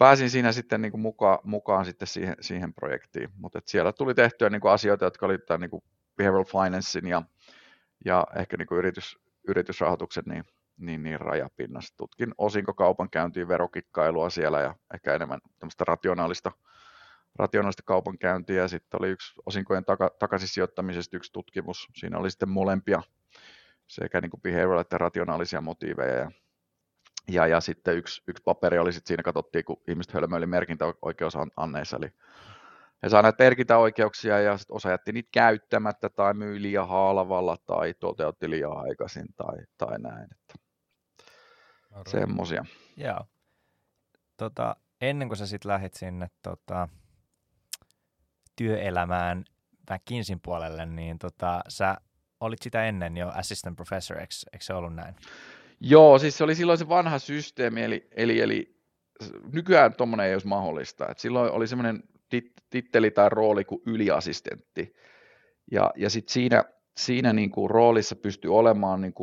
pääsin 0.00 0.30
siinä 0.30 0.52
sitten 0.52 0.82
niin 0.82 0.92
kuin 0.92 1.00
mukaan, 1.00 1.38
mukaan 1.42 1.84
sitten 1.84 2.08
siihen, 2.08 2.36
siihen 2.40 2.74
projektiin, 2.74 3.30
mutta 3.36 3.60
siellä 3.66 3.92
tuli 3.92 4.14
tehtyä 4.14 4.50
niin 4.50 4.60
kuin 4.60 4.72
asioita, 4.72 5.04
jotka 5.04 5.26
oli 5.26 5.38
tämän 5.38 5.60
niin 5.60 5.70
kuin 5.70 5.84
behavioral 6.16 6.44
financein 6.44 7.06
ja, 7.06 7.22
ja 8.04 8.26
ehkä 8.36 8.56
niin 8.56 8.66
kuin 8.66 8.78
yritys, 8.78 9.18
yritysrahoituksen 9.48 10.24
niin, 10.26 10.44
niin, 10.76 11.02
niin 11.02 11.20
rajapinnassa. 11.20 11.94
Tutkin 11.96 12.34
osinkokaupankäyntiä, 12.38 13.48
verokikkailua 13.48 14.30
siellä 14.30 14.60
ja 14.60 14.74
ehkä 14.94 15.14
enemmän 15.14 15.40
tämmöistä 15.58 15.84
rationaalista, 15.84 16.52
rationaalista 17.36 17.82
kaupankäyntiä. 17.86 18.68
Sitten 18.68 19.00
oli 19.00 19.10
yksi 19.10 19.34
osinkojen 19.46 19.84
taka, 19.84 20.10
takaisin 20.18 20.48
sijoittamisesta 20.48 21.16
yksi 21.16 21.32
tutkimus. 21.32 21.88
Siinä 21.94 22.18
oli 22.18 22.30
sitten 22.30 22.48
molempia 22.48 23.02
sekä 23.90 24.20
niin 24.20 24.30
kuin 24.30 24.40
behavioral 24.40 24.80
että 24.80 24.98
rationaalisia 24.98 25.60
motiiveja. 25.60 26.14
Ja, 26.14 26.30
ja, 27.28 27.46
ja 27.46 27.60
sitten 27.60 27.96
yksi, 27.96 28.22
yksi 28.26 28.42
paperi 28.42 28.78
oli 28.78 28.92
sitten 28.92 29.08
siinä, 29.08 29.22
katsottiin, 29.22 29.64
kun 29.64 29.82
ihmiset 29.88 30.14
hölmöili 30.14 30.46
merkintäoikeusanneissa, 30.46 31.96
eli 31.96 32.12
he 33.02 33.08
saivat 33.08 33.22
näitä 33.22 33.44
merkintäoikeuksia 33.44 34.40
ja 34.40 34.58
sit 34.58 34.70
osa 34.70 34.90
jätti 34.90 35.12
niitä 35.12 35.28
käyttämättä 35.32 36.08
tai 36.08 36.34
myi 36.34 36.62
liian 36.62 36.88
halvalla 36.88 37.56
tai 37.66 37.94
toteutti 37.94 38.50
liian 38.50 38.76
aikaisin 38.76 39.26
tai, 39.36 39.58
tai 39.78 39.98
näin. 39.98 40.28
Että 40.32 40.54
semmosia. 42.10 42.64
Joo. 42.96 43.26
Tota, 44.36 44.76
ennen 45.00 45.28
kuin 45.28 45.38
sä 45.38 45.46
sitten 45.46 45.68
lähdit 45.68 45.94
sinne 45.94 46.26
tota, 46.42 46.88
työelämään 48.56 49.44
McKinseyn 49.90 50.40
puolelle, 50.40 50.86
niin 50.86 51.18
tota, 51.18 51.60
sä 51.68 51.96
olit 52.40 52.62
sitä 52.62 52.84
ennen 52.84 53.16
jo 53.16 53.28
assistant 53.28 53.76
professor, 53.76 54.18
eikö, 54.18 54.34
eikö 54.52 54.64
se 54.64 54.74
ollut 54.74 54.94
näin? 54.94 55.14
Joo, 55.80 56.18
siis 56.18 56.38
se 56.38 56.44
oli 56.44 56.54
silloin 56.54 56.78
se 56.78 56.88
vanha 56.88 57.18
systeemi, 57.18 57.82
eli, 57.82 58.08
eli, 58.16 58.40
eli 58.40 58.80
nykyään 59.52 59.94
tuommoinen 59.94 60.26
ei 60.26 60.34
olisi 60.34 60.46
mahdollista. 60.46 61.08
Et 61.08 61.18
silloin 61.18 61.52
oli 61.52 61.66
semmoinen 61.66 62.02
titteli 62.70 63.10
tai 63.10 63.28
rooli 63.28 63.64
kuin 63.64 63.82
yliassistentti. 63.86 64.94
Ja, 65.70 65.90
ja 65.96 66.10
sitten 66.10 66.32
siinä, 66.32 66.64
siinä 66.96 67.32
niin 67.32 67.50
roolissa 67.68 68.16
pystyy 68.16 68.56
olemaan 68.56 69.00
niin 69.00 69.14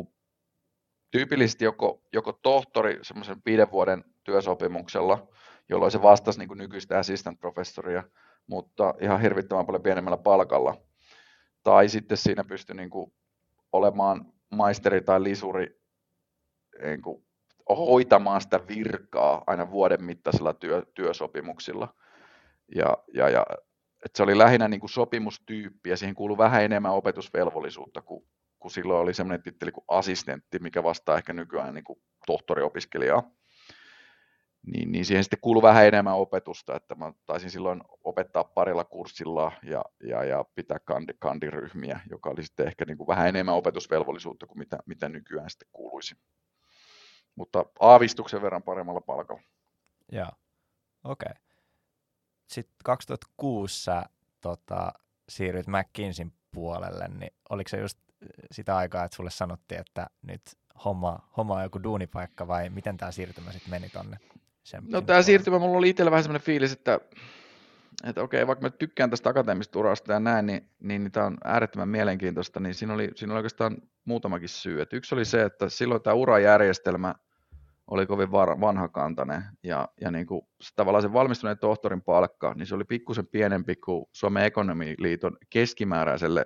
tyypillisesti 1.12 1.66
joko, 1.66 2.02
joko 2.14 2.34
tohtori 2.34 3.00
semmoisen 3.02 3.38
viiden 3.46 3.72
vuoden 3.72 4.04
työsopimuksella, 4.24 5.28
jolloin 5.70 5.92
se 5.92 6.02
vastasi 6.02 6.40
niin 6.40 6.48
kuin 6.48 6.58
nykyistä 6.58 7.00
assistant 7.00 7.40
professoria, 7.40 8.04
mutta 8.48 8.94
ihan 9.02 9.22
hirvittävän 9.22 9.66
paljon 9.66 9.84
pienemmällä 9.84 10.18
palkalla. 10.18 10.87
Tai 11.68 11.90
sitten 11.90 12.18
siinä 12.18 12.44
pystyi 12.44 12.76
niin 12.76 12.90
kuin 12.90 13.14
olemaan 13.72 14.34
maisteri 14.52 15.02
tai 15.02 15.24
lisuri 15.24 15.82
niin 16.82 17.02
kuin 17.02 17.26
hoitamaan 17.70 18.42
sitä 18.42 18.68
virkaa 18.68 19.44
aina 19.48 19.72
vuoden 19.72 20.04
mittaisilla 20.04 20.54
työ, 20.54 20.86
työsopimuksilla. 20.94 21.94
Ja, 22.76 22.98
ja, 23.14 23.30
ja 23.30 23.46
että 24.06 24.18
se 24.18 24.24
oli 24.24 24.38
lähinnä 24.38 24.68
niin 24.68 24.80
kuin 24.80 24.90
sopimustyyppi 24.90 25.90
ja 25.90 25.98
siihen 25.98 26.16
kuului 26.16 26.38
vähän 26.38 26.64
enemmän 26.64 26.94
opetusvelvollisuutta 26.94 28.02
kuin, 28.02 28.28
kuin 28.60 28.72
silloin 28.72 29.00
oli 29.00 29.14
semmoinen 29.14 29.44
titteli 29.44 29.72
kuin 29.72 29.86
assistentti, 29.88 30.60
mikä 30.60 30.84
vastaa 30.84 31.18
ehkä 31.18 31.34
nykyään 31.34 31.74
niin 31.74 31.84
kuin 31.84 32.00
tohtoriopiskelijaa. 32.28 33.32
Niin, 34.74 34.92
niin 34.92 35.06
siihen 35.06 35.24
sitten 35.24 35.40
kuului 35.42 35.62
vähän 35.62 35.88
enemmän 35.88 36.16
opetusta, 36.16 36.76
että 36.76 36.96
mä 36.96 37.14
taisin 37.26 37.50
silloin 37.50 37.82
opettaa 38.04 38.44
parilla 38.44 38.84
kurssilla 38.84 39.52
ja, 39.64 39.86
ja, 40.04 40.24
ja 40.24 40.46
pitää 40.56 40.80
kandi, 40.80 41.14
kandiryhmiä, 41.20 42.00
joka 42.10 42.30
oli 42.30 42.44
sitten 42.44 42.68
ehkä 42.68 42.86
niin 42.86 42.98
kuin 42.98 43.08
vähän 43.08 43.28
enemmän 43.28 43.56
opetusvelvollisuutta 43.56 44.48
kuin 44.48 44.60
mitä, 44.60 44.78
mitä 44.86 45.10
nykyään 45.10 45.50
sitten 45.50 45.70
kuuluisi. 45.72 46.16
Mutta 47.36 47.66
aavistuksen 47.80 48.42
verran 48.42 48.64
paremmalla 48.64 49.02
palkalla. 49.02 49.42
Joo, 50.12 50.32
okei. 51.04 51.32
Okay 51.32 51.48
sitten 52.48 52.76
2006 52.84 53.84
sä 53.84 54.06
tota, 54.42 54.94
siirryt 55.30 55.68
McKinseyn 55.68 56.34
puolelle, 56.52 57.08
niin 57.08 57.34
oliko 57.50 57.70
se 57.70 57.78
just 57.78 57.98
sitä 58.52 58.78
aikaa, 58.78 59.04
että 59.04 59.16
sulle 59.16 59.30
sanottiin, 59.30 59.82
että 59.82 60.08
nyt 60.22 60.42
homma, 60.86 61.30
homma 61.38 61.56
on 61.56 61.64
joku 61.64 61.84
duunipaikka 61.84 62.48
vai 62.48 62.70
miten 62.70 62.98
tämä 62.98 63.12
siirtymä 63.12 63.52
sitten 63.52 63.72
meni 63.72 63.90
tonne? 63.90 64.18
Sen, 64.68 64.84
no 64.88 65.02
tämä 65.02 65.22
siirtymä, 65.22 65.60
mulla 65.60 65.78
oli 65.78 65.90
itsellä 65.90 66.12
vähän 66.12 66.24
semmoinen 66.24 66.46
fiilis, 66.46 66.72
että, 66.72 67.00
että 68.04 68.22
okei, 68.22 68.48
vaikka 68.48 68.66
mä 68.66 68.70
tykkään 68.70 69.10
tästä 69.10 69.30
akateemisesta 69.30 69.80
urasta 69.80 70.14
ja 70.14 70.20
näin, 70.20 70.46
niin, 70.46 70.70
niin, 70.80 71.04
niin 71.04 71.12
tämä 71.12 71.26
on 71.26 71.38
äärettömän 71.44 71.90
mielenkiintoista, 71.90 72.60
niin 72.60 72.74
siinä 72.74 72.94
oli, 72.94 73.12
siinä 73.16 73.34
oli 73.34 73.38
oikeastaan 73.38 73.78
muutamakin 74.06 74.50
syy. 74.50 74.82
Et 74.82 74.94
yksi 74.94 75.16
oli 75.16 75.26
se, 75.26 75.44
että 75.44 75.70
silloin 75.70 76.02
tämä 76.02 76.14
urajärjestelmä– 76.14 77.16
oli 77.88 78.06
kovin 78.06 78.32
vanhakantainen 78.32 79.44
ja, 79.64 79.88
ja 80.02 80.12
niin 80.12 80.28
kuin, 80.28 80.42
tavallaan 80.76 81.02
se 81.02 81.14
valmistuneen 81.14 81.58
tohtorin 81.58 82.02
palkka, 82.02 82.54
niin 82.54 82.68
se 82.68 82.76
oli 82.76 82.84
pikkusen 82.84 83.28
pienempi 83.28 83.76
kuin 83.76 84.06
Suomen 84.12 84.44
ekonomiliiton 84.44 85.38
keskimääräiselle 85.50 86.46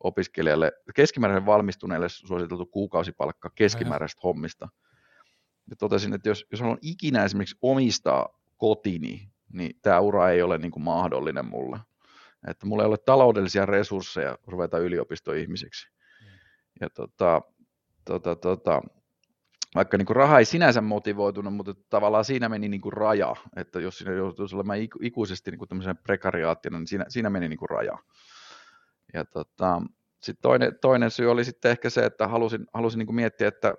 opiskelijalle, 0.00 0.72
keskimääräiselle 0.94 1.46
valmistuneelle 1.46 2.08
suositeltu 2.08 2.66
kuukausipalkka 2.66 3.50
keskimääräisestä 3.54 4.20
hommista. 4.24 4.68
Ja 5.70 5.76
totesin, 5.76 6.14
että 6.14 6.28
jos, 6.28 6.46
jos 6.50 6.60
haluan 6.60 6.78
ikinä 6.82 7.24
esimerkiksi 7.24 7.58
omistaa 7.62 8.28
kotini, 8.56 9.28
niin 9.52 9.78
tämä 9.82 10.00
ura 10.00 10.30
ei 10.30 10.42
ole 10.42 10.58
niin 10.58 10.70
kuin 10.70 10.82
mahdollinen 10.82 11.46
mulle. 11.46 11.78
Että 12.48 12.66
mulla 12.66 12.82
ei 12.82 12.88
ole 12.88 12.98
taloudellisia 12.98 13.66
resursseja 13.66 14.38
ruveta 14.46 14.78
yliopistoihmiseksi. 14.78 15.88
Mm. 15.88 16.26
Ja 16.80 16.90
tota, 16.90 17.42
tota, 18.04 18.36
tota, 18.36 18.82
vaikka 19.74 19.98
niin 19.98 20.06
kuin 20.06 20.16
raha 20.16 20.38
ei 20.38 20.44
sinänsä 20.44 20.80
motivoitunut, 20.80 21.54
mutta 21.54 21.74
tavallaan 21.90 22.24
siinä 22.24 22.48
meni 22.48 22.68
niin 22.68 22.80
kuin 22.80 22.92
raja, 22.92 23.36
että 23.56 23.80
jos 23.80 23.98
siinä 23.98 24.12
joutuisi 24.12 24.56
olemaan 24.56 24.78
ikuisesti 25.00 25.50
niin 25.50 25.58
kuin 25.58 25.96
prekariaattina, 26.02 26.78
niin 26.78 26.86
siinä, 26.86 27.04
siinä 27.08 27.30
meni 27.30 27.48
niin 27.48 27.58
kuin 27.58 27.70
raja. 27.70 27.98
Ja 29.14 29.24
tota, 29.24 29.82
sitten 30.20 30.42
toinen, 30.42 30.78
toinen 30.80 31.10
syy 31.10 31.30
oli 31.30 31.44
sitten 31.44 31.70
ehkä 31.70 31.90
se, 31.90 32.04
että 32.04 32.28
halusin, 32.28 32.66
halusin 32.74 32.98
niin 32.98 33.06
kuin 33.06 33.16
miettiä, 33.16 33.48
että, 33.48 33.74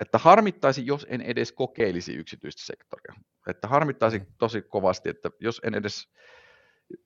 että 0.00 0.18
harmittaisi, 0.18 0.86
jos 0.86 1.06
en 1.10 1.20
edes 1.20 1.52
kokeilisi 1.52 2.14
yksityistä 2.14 2.62
sektoria. 2.66 3.14
Että 3.48 3.68
harmittaisi 3.68 4.18
mm. 4.18 4.26
tosi 4.38 4.62
kovasti, 4.62 5.08
että 5.08 5.30
jos 5.40 5.60
en 5.64 5.74
edes, 5.74 6.08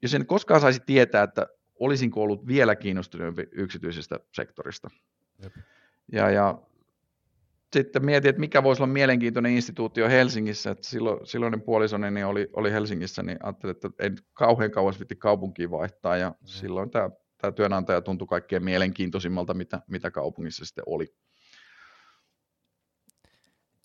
jos 0.03 0.15
en 0.15 0.27
koskaan 0.27 0.61
saisi 0.61 0.81
tietää, 0.87 1.23
että 1.23 1.47
olisinko 1.81 2.23
ollut 2.23 2.47
vielä 2.47 2.77
kiinnostuneempi 2.77 3.47
yksityisestä 3.53 4.21
sektorista. 4.33 4.91
Jep. 5.43 5.53
Ja, 6.13 6.31
ja 6.31 6.59
sitten 7.73 8.05
mietin, 8.05 8.29
että 8.29 8.41
mikä 8.41 8.63
voisi 8.63 8.83
olla 8.83 8.93
mielenkiintoinen 8.93 9.53
instituutio 9.53 10.09
Helsingissä. 10.09 10.71
Että 10.71 10.89
silloin, 10.89 11.27
silloinen 11.27 11.63
puolisoni 11.63 12.11
niin 12.11 12.27
oli, 12.27 12.51
oli 12.53 12.73
Helsingissä, 12.73 13.23
niin 13.23 13.39
ajattelin, 13.43 13.77
että 13.77 13.91
ei 13.99 14.11
kauhean 14.33 14.71
kauas 14.71 15.01
viti 15.01 15.17
kaupunkiin 15.17 15.71
vaihtaa. 15.71 16.17
Ja 16.17 16.29
mm. 16.31 16.35
silloin 16.45 16.91
tämä, 16.91 17.11
tämä 17.39 17.53
työnantaja 17.53 18.01
tuntui 18.01 18.27
kaikkein 18.27 18.65
mielenkiintoisimmalta, 18.65 19.55
mitä, 19.55 19.83
mitä 19.87 20.11
kaupungissa 20.11 20.65
sitten 20.65 20.85
oli. 20.87 21.15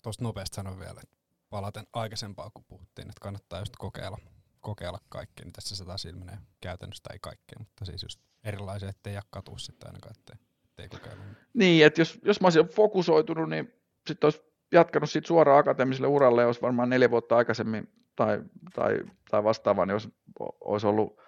Tuosta 0.02 0.24
nopeasti 0.24 0.54
sanon 0.54 0.78
vielä, 0.78 1.00
että 1.02 1.16
palaten 1.50 1.86
aikaisempaa, 1.92 2.50
kun 2.50 2.64
puhuttiin, 2.64 3.08
että 3.08 3.20
kannattaa 3.20 3.58
just 3.58 3.76
kokeilla, 3.78 4.18
kokeilla 4.60 4.98
kaikkea, 5.08 5.44
niin 5.44 5.52
tässä 5.52 5.76
se 5.76 5.84
taas 5.84 6.04
ilmenee 6.04 6.38
käytännössä 6.60 7.12
ei 7.12 7.18
kaikkea, 7.18 7.56
mutta 7.58 7.84
siis 7.84 8.02
just 8.02 8.20
erilaisia, 8.44 8.88
ettei 8.88 9.12
jää 9.12 9.22
katua 9.30 9.58
sitten 9.58 9.88
ainakaan, 9.88 10.14
ettei, 10.18 10.36
ettei 10.64 10.88
kokeilla. 10.88 11.24
Niin, 11.54 11.86
että 11.86 12.00
jos, 12.00 12.18
jos 12.24 12.40
mä 12.40 12.46
olisin 12.46 12.66
fokusoitunut, 12.66 13.48
niin 13.48 13.72
sitten 14.06 14.26
olisi 14.26 14.40
jatkanut 14.72 15.10
siitä 15.10 15.28
suoraan 15.28 15.58
akateemiselle 15.58 16.08
uralle, 16.08 16.46
olisi 16.46 16.62
varmaan 16.62 16.90
neljä 16.90 17.10
vuotta 17.10 17.36
aikaisemmin 17.36 17.92
tai, 18.16 18.42
tai, 18.74 18.98
tai 19.30 19.44
vastaavaa, 19.44 19.86
niin 19.86 19.94
olisi, 19.94 20.14
olisi 20.60 20.86
ollut 20.86 21.20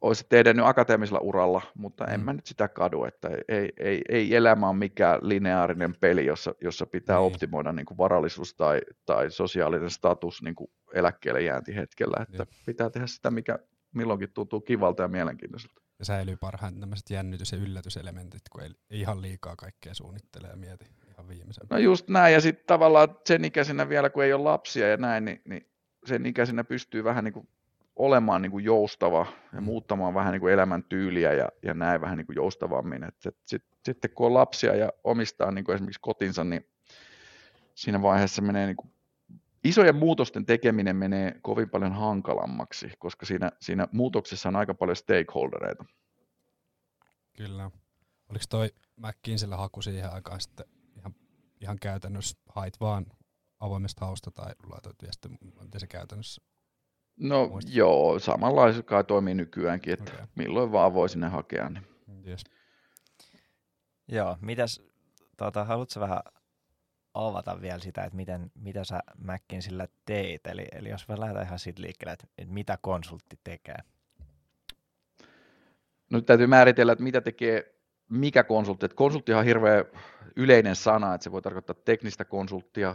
olisi 0.00 0.26
edennyt 0.30 0.66
akateemisella 0.66 1.20
uralla, 1.20 1.62
mutta 1.74 2.06
en 2.06 2.20
mm. 2.20 2.24
mä 2.24 2.32
nyt 2.32 2.46
sitä 2.46 2.68
kadu, 2.68 3.04
että 3.04 3.28
ei, 3.48 3.72
ei, 3.76 4.02
ei 4.08 4.36
elämä 4.36 4.68
ole 4.68 4.76
mikään 4.76 5.18
lineaarinen 5.22 5.94
peli, 6.00 6.26
jossa, 6.26 6.54
jossa 6.60 6.86
pitää 6.86 7.18
niin. 7.18 7.26
optimoida 7.26 7.72
niin 7.72 7.86
kuin 7.86 7.98
varallisuus 7.98 8.54
tai, 8.54 8.80
tai 9.06 9.30
sosiaalinen 9.30 9.90
status 9.90 10.42
niin 10.42 10.54
kuin 10.54 10.70
eläkkeelle 10.94 11.42
jäänti 11.42 11.74
hetkellä, 11.76 12.16
että 12.22 12.42
Jep. 12.42 12.48
pitää 12.66 12.90
tehdä 12.90 13.06
sitä, 13.06 13.30
mikä 13.30 13.58
milloinkin 13.94 14.32
tuntuu 14.32 14.60
kivalta 14.60 15.02
ja 15.02 15.08
mielenkiintoiselta. 15.08 15.80
Ja 15.98 16.04
säilyy 16.04 16.36
parhaiten 16.36 16.80
tämmöiset 16.80 17.10
jännitys- 17.10 17.52
ja 17.52 17.58
yllätyselementit, 17.58 18.42
kun 18.52 18.62
ei, 18.62 18.70
ei 18.90 19.00
ihan 19.00 19.22
liikaa 19.22 19.56
kaikkea 19.56 19.94
suunnittele 19.94 20.48
ja 20.48 20.56
mieti 20.56 20.86
ihan 21.08 21.28
viimeisen. 21.28 21.66
No 21.70 21.78
just 21.78 22.08
näin, 22.08 22.34
ja 22.34 22.40
sitten 22.40 22.66
tavallaan 22.66 23.16
sen 23.24 23.44
ikäisenä 23.44 23.88
vielä, 23.88 24.10
kun 24.10 24.24
ei 24.24 24.32
ole 24.32 24.42
lapsia 24.42 24.88
ja 24.88 24.96
näin, 24.96 25.24
niin, 25.24 25.42
niin 25.44 25.70
sen 26.06 26.26
ikäisenä 26.26 26.64
pystyy 26.64 27.04
vähän 27.04 27.24
niin 27.24 27.32
kuin 27.32 27.48
olemaan 28.00 28.42
niin 28.42 28.52
kuin 28.52 28.64
joustava 28.64 29.26
ja 29.52 29.60
mm. 29.60 29.64
muuttamaan 29.64 30.14
vähän 30.14 30.32
niin 30.32 30.40
kuin 30.40 30.52
elämän 30.52 30.84
tyyliä 30.84 31.32
ja, 31.32 31.48
ja 31.62 31.74
näin 31.74 32.00
vähän 32.00 32.18
niin 32.18 32.26
kuin 32.26 32.36
joustavammin. 32.36 33.04
Et, 33.04 33.14
et 33.26 33.36
sit, 33.46 33.64
sitten 33.84 34.10
kun 34.10 34.26
on 34.26 34.34
lapsia 34.34 34.76
ja 34.76 34.92
omistaa 35.04 35.50
niin 35.50 35.64
kuin 35.64 35.74
esimerkiksi 35.74 36.00
kotinsa, 36.00 36.44
niin 36.44 36.66
siinä 37.74 38.02
vaiheessa 38.02 38.42
menee 38.42 38.66
niin 38.66 38.76
kuin 38.76 38.92
isojen 39.64 39.96
muutosten 39.96 40.46
tekeminen 40.46 40.96
menee 40.96 41.38
kovin 41.42 41.70
paljon 41.70 41.92
hankalammaksi, 41.92 42.92
koska 42.98 43.26
siinä, 43.26 43.52
siinä 43.60 43.88
muutoksessa 43.92 44.48
on 44.48 44.56
aika 44.56 44.74
paljon 44.74 44.96
stakeholdereita. 44.96 45.84
Kyllä. 47.36 47.70
Oliko 48.28 48.44
toi 48.48 48.70
McKinseyllä 48.96 49.56
haku 49.56 49.82
siihen 49.82 50.12
aikaan 50.12 50.40
sitten 50.40 50.66
ihan, 50.96 51.14
ihan 51.60 51.78
käytännössä 51.80 52.38
hait 52.48 52.80
vaan 52.80 53.06
avoimesta 53.60 54.06
hausta 54.06 54.30
tai 54.30 54.52
laitoit 54.70 54.96
viesti, 55.02 55.28
miten 55.62 55.80
se 55.80 55.86
käytännössä? 55.86 56.42
No 57.20 57.48
muistat? 57.48 57.74
joo, 57.74 58.18
samanlaisia 58.18 58.82
kai 58.82 59.04
toimii 59.04 59.34
nykyäänkin, 59.34 59.92
että 59.92 60.12
okay. 60.12 60.26
milloin 60.34 60.72
vaan 60.72 60.94
voi 60.94 61.08
sinne 61.08 61.28
hakea. 61.28 61.68
Niin. 61.68 61.86
Yes. 62.26 62.44
Joo, 64.08 64.36
mitäs, 64.40 64.82
tuota, 65.36 65.64
haluatko 65.64 66.00
vähän 66.00 66.20
avata 67.14 67.60
vielä 67.60 67.78
sitä, 67.78 68.04
että 68.04 68.16
miten, 68.16 68.50
mitä 68.54 68.84
sä 68.84 69.00
Mäkkin 69.18 69.62
sillä 69.62 69.88
teit, 70.04 70.46
eli, 70.46 70.66
eli 70.72 70.88
jos 70.88 71.08
me 71.08 71.20
lähdetään 71.20 71.46
ihan 71.46 71.58
siitä 71.58 71.82
liikkeelle, 71.82 72.12
että, 72.12 72.26
että 72.38 72.54
mitä 72.54 72.78
konsultti 72.82 73.38
tekee? 73.44 73.76
No 76.10 76.18
nyt 76.18 76.26
täytyy 76.26 76.46
määritellä, 76.46 76.92
että 76.92 77.04
mitä 77.04 77.20
tekee 77.20 77.80
mikä 78.08 78.44
konsultti. 78.44 78.86
Että 78.86 78.96
konsultti 78.96 79.34
on 79.34 79.44
hirveän 79.44 79.84
yleinen 80.36 80.76
sana, 80.76 81.14
että 81.14 81.24
se 81.24 81.32
voi 81.32 81.42
tarkoittaa 81.42 81.76
teknistä 81.84 82.24
konsulttia, 82.24 82.94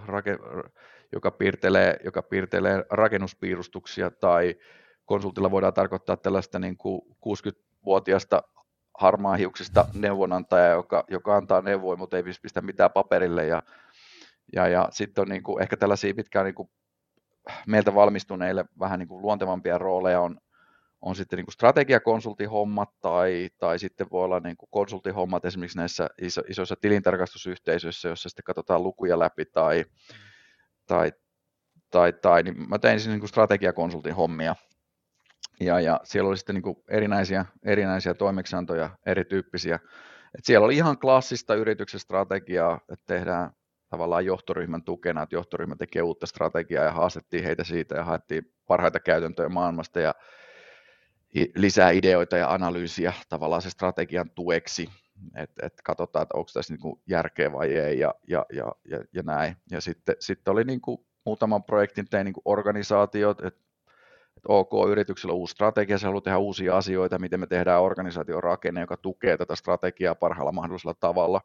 joka, 1.15 1.31
piirtelee, 1.31 1.97
joka 2.03 2.21
piirtelee 2.21 2.83
rakennuspiirustuksia, 2.89 4.11
tai 4.11 4.55
konsultilla 5.05 5.51
voidaan 5.51 5.73
tarkoittaa 5.73 6.17
tällaista 6.17 6.59
niin 6.59 6.77
kuin 6.77 7.01
60-vuotiaasta 7.05 8.43
harmaahiuksista 8.99 9.85
neuvonantaja, 9.93 10.69
joka, 10.69 11.03
joka 11.09 11.37
antaa 11.37 11.61
neuvoja, 11.61 11.97
mutta 11.97 12.17
ei 12.17 12.23
pistä 12.41 12.61
mitään 12.61 12.91
paperille. 12.91 13.45
Ja, 13.45 13.63
ja, 14.55 14.67
ja 14.67 14.87
sitten 14.91 15.21
on 15.21 15.27
niin 15.27 15.43
kuin, 15.43 15.61
ehkä 15.61 15.77
tällaisia, 15.77 16.13
mitkä 16.17 16.43
niin 16.43 16.55
kuin 16.55 16.69
meiltä 17.67 17.95
valmistuneille 17.95 18.65
vähän 18.79 18.99
niin 18.99 19.07
kuin 19.07 19.21
luontevampia 19.21 19.77
rooleja 19.77 20.21
on 20.21 20.37
on 21.05 21.15
sitten 21.15 21.37
niin 21.37 21.45
kuin 21.45 21.53
strategiakonsultihommat 21.53 22.89
tai, 23.01 23.49
tai 23.57 23.79
sitten 23.79 24.07
voi 24.11 24.23
olla 24.23 24.39
niin 24.39 24.57
kuin 24.57 24.69
konsultihommat 24.71 25.45
esimerkiksi 25.45 25.77
näissä 25.77 26.09
iso, 26.21 26.41
isoissa 26.49 26.75
tilintarkastusyhteisöissä, 26.81 28.07
joissa 28.07 28.29
sitten 28.29 28.43
katsotaan 28.43 28.83
lukuja 28.83 29.19
läpi 29.19 29.45
tai, 29.45 29.85
tai, 30.87 31.11
tai, 31.91 32.13
tai 32.13 32.43
niin 32.43 32.69
mä 32.69 32.79
tein 32.79 32.99
siis 32.99 33.09
niin 33.09 33.19
kuin 33.19 33.29
strategiakonsultin 33.29 34.15
hommia 34.15 34.55
Ja, 35.59 35.79
ja 35.79 35.99
siellä 36.03 36.29
oli 36.29 36.37
sitten 36.37 36.55
niin 36.55 36.63
kuin 36.63 36.75
erinäisiä, 36.89 37.45
erinäisiä 37.65 38.13
toimeksiantoja, 38.13 38.89
erityyppisiä. 39.05 39.79
Et 40.37 40.45
siellä 40.45 40.65
oli 40.65 40.75
ihan 40.75 40.97
klassista 40.99 41.55
yrityksen 41.55 41.99
strategiaa, 41.99 42.79
että 42.91 43.05
tehdään 43.05 43.51
tavallaan 43.89 44.25
johtoryhmän 44.25 44.83
tukena, 44.83 45.23
että 45.23 45.35
johtoryhmä 45.35 45.75
tekee 45.75 46.01
uutta 46.01 46.25
strategiaa 46.25 46.83
ja 46.85 46.91
haastettiin 46.91 47.43
heitä 47.43 47.63
siitä 47.63 47.95
ja 47.95 48.03
haettiin 48.03 48.43
parhaita 48.67 48.99
käytäntöjä 48.99 49.49
maailmasta 49.49 49.99
ja 49.99 50.13
lisää 51.55 51.91
ideoita 51.91 52.37
ja 52.37 52.53
analyysiä 52.53 53.13
tavallaan 53.29 53.61
se 53.61 53.69
strategian 53.69 54.29
tueksi, 54.35 54.89
että 55.35 55.65
et 55.65 55.73
katsotaan, 55.83 56.23
että 56.23 56.37
onko 56.37 56.49
tässä 56.53 56.73
niinku 56.73 57.01
järkeä 57.07 57.51
vai 57.51 57.73
ei 57.73 57.99
ja, 57.99 58.13
ja, 58.27 58.45
ja, 58.53 58.71
ja, 58.89 58.99
ja 59.13 59.23
näin. 59.23 59.55
Ja 59.71 59.81
sitten, 59.81 60.15
sitten 60.19 60.51
oli 60.51 60.63
niinku 60.63 61.05
muutaman 61.25 61.63
projektin 61.63 62.09
tein 62.09 62.25
niinku 62.25 62.41
organisaatiot, 62.45 63.41
että 63.45 63.65
et 64.37 64.43
OK, 64.47 64.89
yrityksellä 64.89 65.33
on 65.33 65.39
uusi 65.39 65.51
strategia, 65.51 65.97
se 65.97 66.05
haluaa 66.05 66.21
tehdä 66.21 66.37
uusia 66.37 66.77
asioita, 66.77 67.19
miten 67.19 67.39
me 67.39 67.47
tehdään 67.47 67.81
organisaation 67.81 68.43
rakenne, 68.43 68.81
joka 68.81 68.97
tukee 68.97 69.37
tätä 69.37 69.55
strategiaa 69.55 70.15
parhaalla 70.15 70.51
mahdollisella 70.51 70.95
tavalla. 70.99 71.41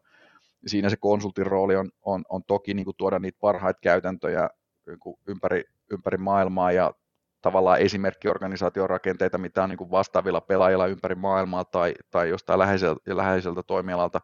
Siinä 0.67 0.91
se 0.91 0.97
konsultin 0.97 1.47
rooli 1.47 1.77
on, 1.77 1.91
on, 2.03 2.25
on 2.29 2.45
toki 2.45 2.75
niin 2.75 2.85
kuin 2.85 2.97
tuoda 2.97 3.19
niitä 3.19 3.39
parhaita 3.41 3.81
käytäntöjä 3.81 4.51
niin 4.87 5.17
ympäri, 5.27 5.65
ympäri 5.91 6.19
maailmaa 6.19 6.73
ja 6.73 6.95
tavallaan 7.43 7.81
esimerkkiorganisaation 7.81 8.91
rakenteita, 8.91 9.39
mitä 9.39 9.63
on 9.63 9.69
niin 9.69 9.79
kuin 9.79 9.91
vastaavilla 9.91 10.41
pelaajilla 10.41 10.87
ympäri 10.87 11.15
maailmaa 11.15 11.65
tai, 11.65 11.95
tai 12.11 12.29
jostain 12.29 12.59
läheiseltä, 12.59 13.17
läheiseltä 13.17 13.63
toimialalta, 13.63 14.21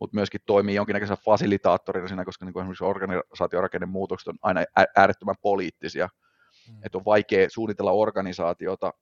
mutta 0.00 0.14
myöskin 0.14 0.40
toimii 0.46 0.74
jonkinnäköisenä 0.74 1.16
fasilitaattorina 1.24 2.08
siinä, 2.08 2.24
koska 2.24 2.44
niin 2.44 2.52
kuin 2.52 2.62
esimerkiksi 2.62 2.84
organisaatiorakenteen 2.84 3.88
muutokset 3.88 4.28
on 4.28 4.38
aina 4.42 4.64
äärettömän 4.96 5.34
poliittisia, 5.42 6.08
mm. 6.68 6.78
että 6.84 6.98
on 6.98 7.04
vaikea 7.04 7.50
suunnitella 7.50 7.92
organisaatiota 7.92 8.92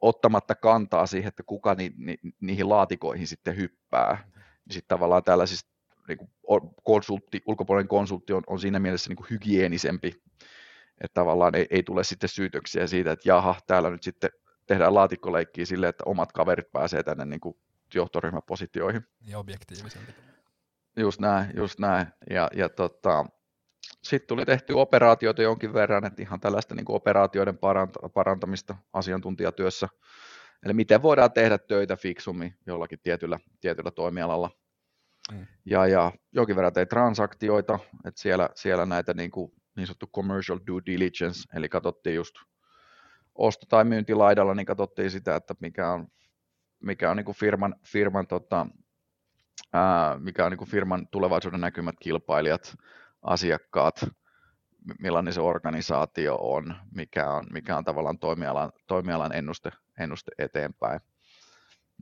ottamatta 0.00 0.54
kantaa 0.54 1.06
siihen, 1.06 1.28
että 1.28 1.42
kuka 1.46 1.74
ni, 1.74 1.92
ni, 1.96 2.16
niihin 2.40 2.68
laatikoihin 2.68 3.26
sitten 3.26 3.56
hyppää. 3.56 4.24
Mm. 4.26 4.42
Sitten 4.70 4.88
tavallaan 4.88 5.24
tällaisista 5.24 5.70
niin 6.08 6.18
kuin 6.18 6.30
konsultti, 6.84 7.42
ulkopuolinen 7.46 7.88
konsultti 7.88 8.32
on, 8.32 8.42
on 8.46 8.60
siinä 8.60 8.78
mielessä 8.78 9.10
niin 9.10 9.16
kuin 9.16 9.30
hygienisempi 9.30 10.22
että 11.00 11.14
tavallaan 11.14 11.54
ei, 11.54 11.66
ei 11.70 11.82
tule 11.82 12.04
sitten 12.04 12.28
syytöksiä 12.28 12.86
siitä, 12.86 13.12
että 13.12 13.28
jaha, 13.28 13.54
täällä 13.66 13.90
nyt 13.90 14.02
sitten 14.02 14.30
tehdään 14.66 14.94
laatikkoleikkiä 14.94 15.66
silleen, 15.66 15.90
että 15.90 16.04
omat 16.06 16.32
kaverit 16.32 16.72
pääsee 16.72 17.02
tänne 17.02 17.24
niin 17.24 17.40
kuin 17.40 17.56
johtoryhmäpositioihin. 17.94 19.06
Ja 19.26 19.38
objektiivisempi. 19.38 20.12
Just 20.96 21.20
näin, 21.20 21.50
just 21.56 21.78
näin. 21.78 22.06
Ja, 22.30 22.50
ja 22.54 22.68
tota, 22.68 23.26
sitten 24.02 24.28
tuli 24.28 24.44
tehty 24.44 24.72
operaatioita 24.72 25.42
jonkin 25.42 25.72
verran, 25.72 26.04
että 26.06 26.22
ihan 26.22 26.40
tällaista 26.40 26.74
niin 26.74 26.84
kuin 26.84 26.96
operaatioiden 26.96 27.58
parantamista 28.14 28.76
asiantuntijatyössä. 28.92 29.88
Eli 30.64 30.72
miten 30.74 31.02
voidaan 31.02 31.32
tehdä 31.32 31.58
töitä 31.58 31.96
fiksummin 31.96 32.54
jollakin 32.66 32.98
tietyllä, 33.02 33.38
tietyllä 33.60 33.90
toimialalla. 33.90 34.50
Mm. 35.32 35.46
Ja, 35.64 35.86
ja 35.86 36.12
jonkin 36.32 36.56
verran 36.56 36.72
tein 36.72 36.88
transaktioita, 36.88 37.78
että 38.04 38.20
siellä, 38.20 38.48
siellä 38.54 38.86
näitä 38.86 39.14
niin 39.14 39.30
kuin 39.30 39.52
niin 39.76 39.86
sanottu 39.86 40.06
commercial 40.06 40.60
due 40.66 40.82
diligence, 40.86 41.40
eli 41.54 41.68
katsottiin 41.68 42.16
just 42.16 42.34
osto- 43.34 43.66
tai 43.68 43.84
myyntilaidalla, 43.84 44.54
niin 44.54 44.66
katsottiin 44.66 45.10
sitä, 45.10 45.36
että 45.36 45.54
mikä 45.60 45.90
on, 45.92 46.08
mikä 46.80 47.10
on 47.10 47.16
niin 47.16 47.24
kuin 47.24 47.36
firman, 47.36 47.74
firman 47.86 48.26
tota, 48.26 48.66
ää, 49.72 50.18
mikä 50.18 50.44
on 50.44 50.52
niin 50.52 50.58
kuin 50.58 50.70
firman 50.70 51.08
tulevaisuuden 51.08 51.60
näkymät 51.60 51.94
kilpailijat, 52.00 52.76
asiakkaat, 53.22 54.00
millainen 55.00 55.32
se 55.32 55.40
organisaatio 55.40 56.36
on, 56.40 56.74
mikä 56.94 57.30
on, 57.30 57.46
mikä 57.52 57.76
on 57.76 57.84
tavallaan 57.84 58.18
toimialan, 58.18 58.72
toimialan 58.86 59.32
ennuste, 59.32 59.70
ennuste 60.00 60.32
eteenpäin 60.38 61.00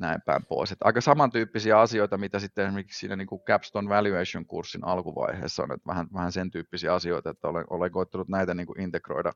näin 0.01 0.23
päin 0.27 0.47
pois. 0.47 0.73
Et 0.73 0.79
aika 0.81 1.01
samantyyppisiä 1.01 1.81
asioita, 1.81 2.19
mitä 2.19 2.39
sitten 2.39 2.65
esimerkiksi 2.67 2.99
siinä 2.99 3.17
niin 3.17 3.27
kuin 3.27 3.43
Capstone 3.43 3.89
Valuation-kurssin 3.89 4.85
alkuvaiheessa 4.85 5.63
on, 5.63 5.73
että 5.73 5.87
vähän, 5.87 6.07
vähän 6.15 6.33
sen 6.33 6.51
tyyppisiä 6.51 6.95
asioita, 6.95 7.31
että 7.31 7.49
olen, 7.49 7.65
olen 7.71 7.93
koittanut 7.93 8.29
näitä 8.29 8.55
niin 8.55 8.67
kuin 8.67 8.81
integroida, 8.81 9.33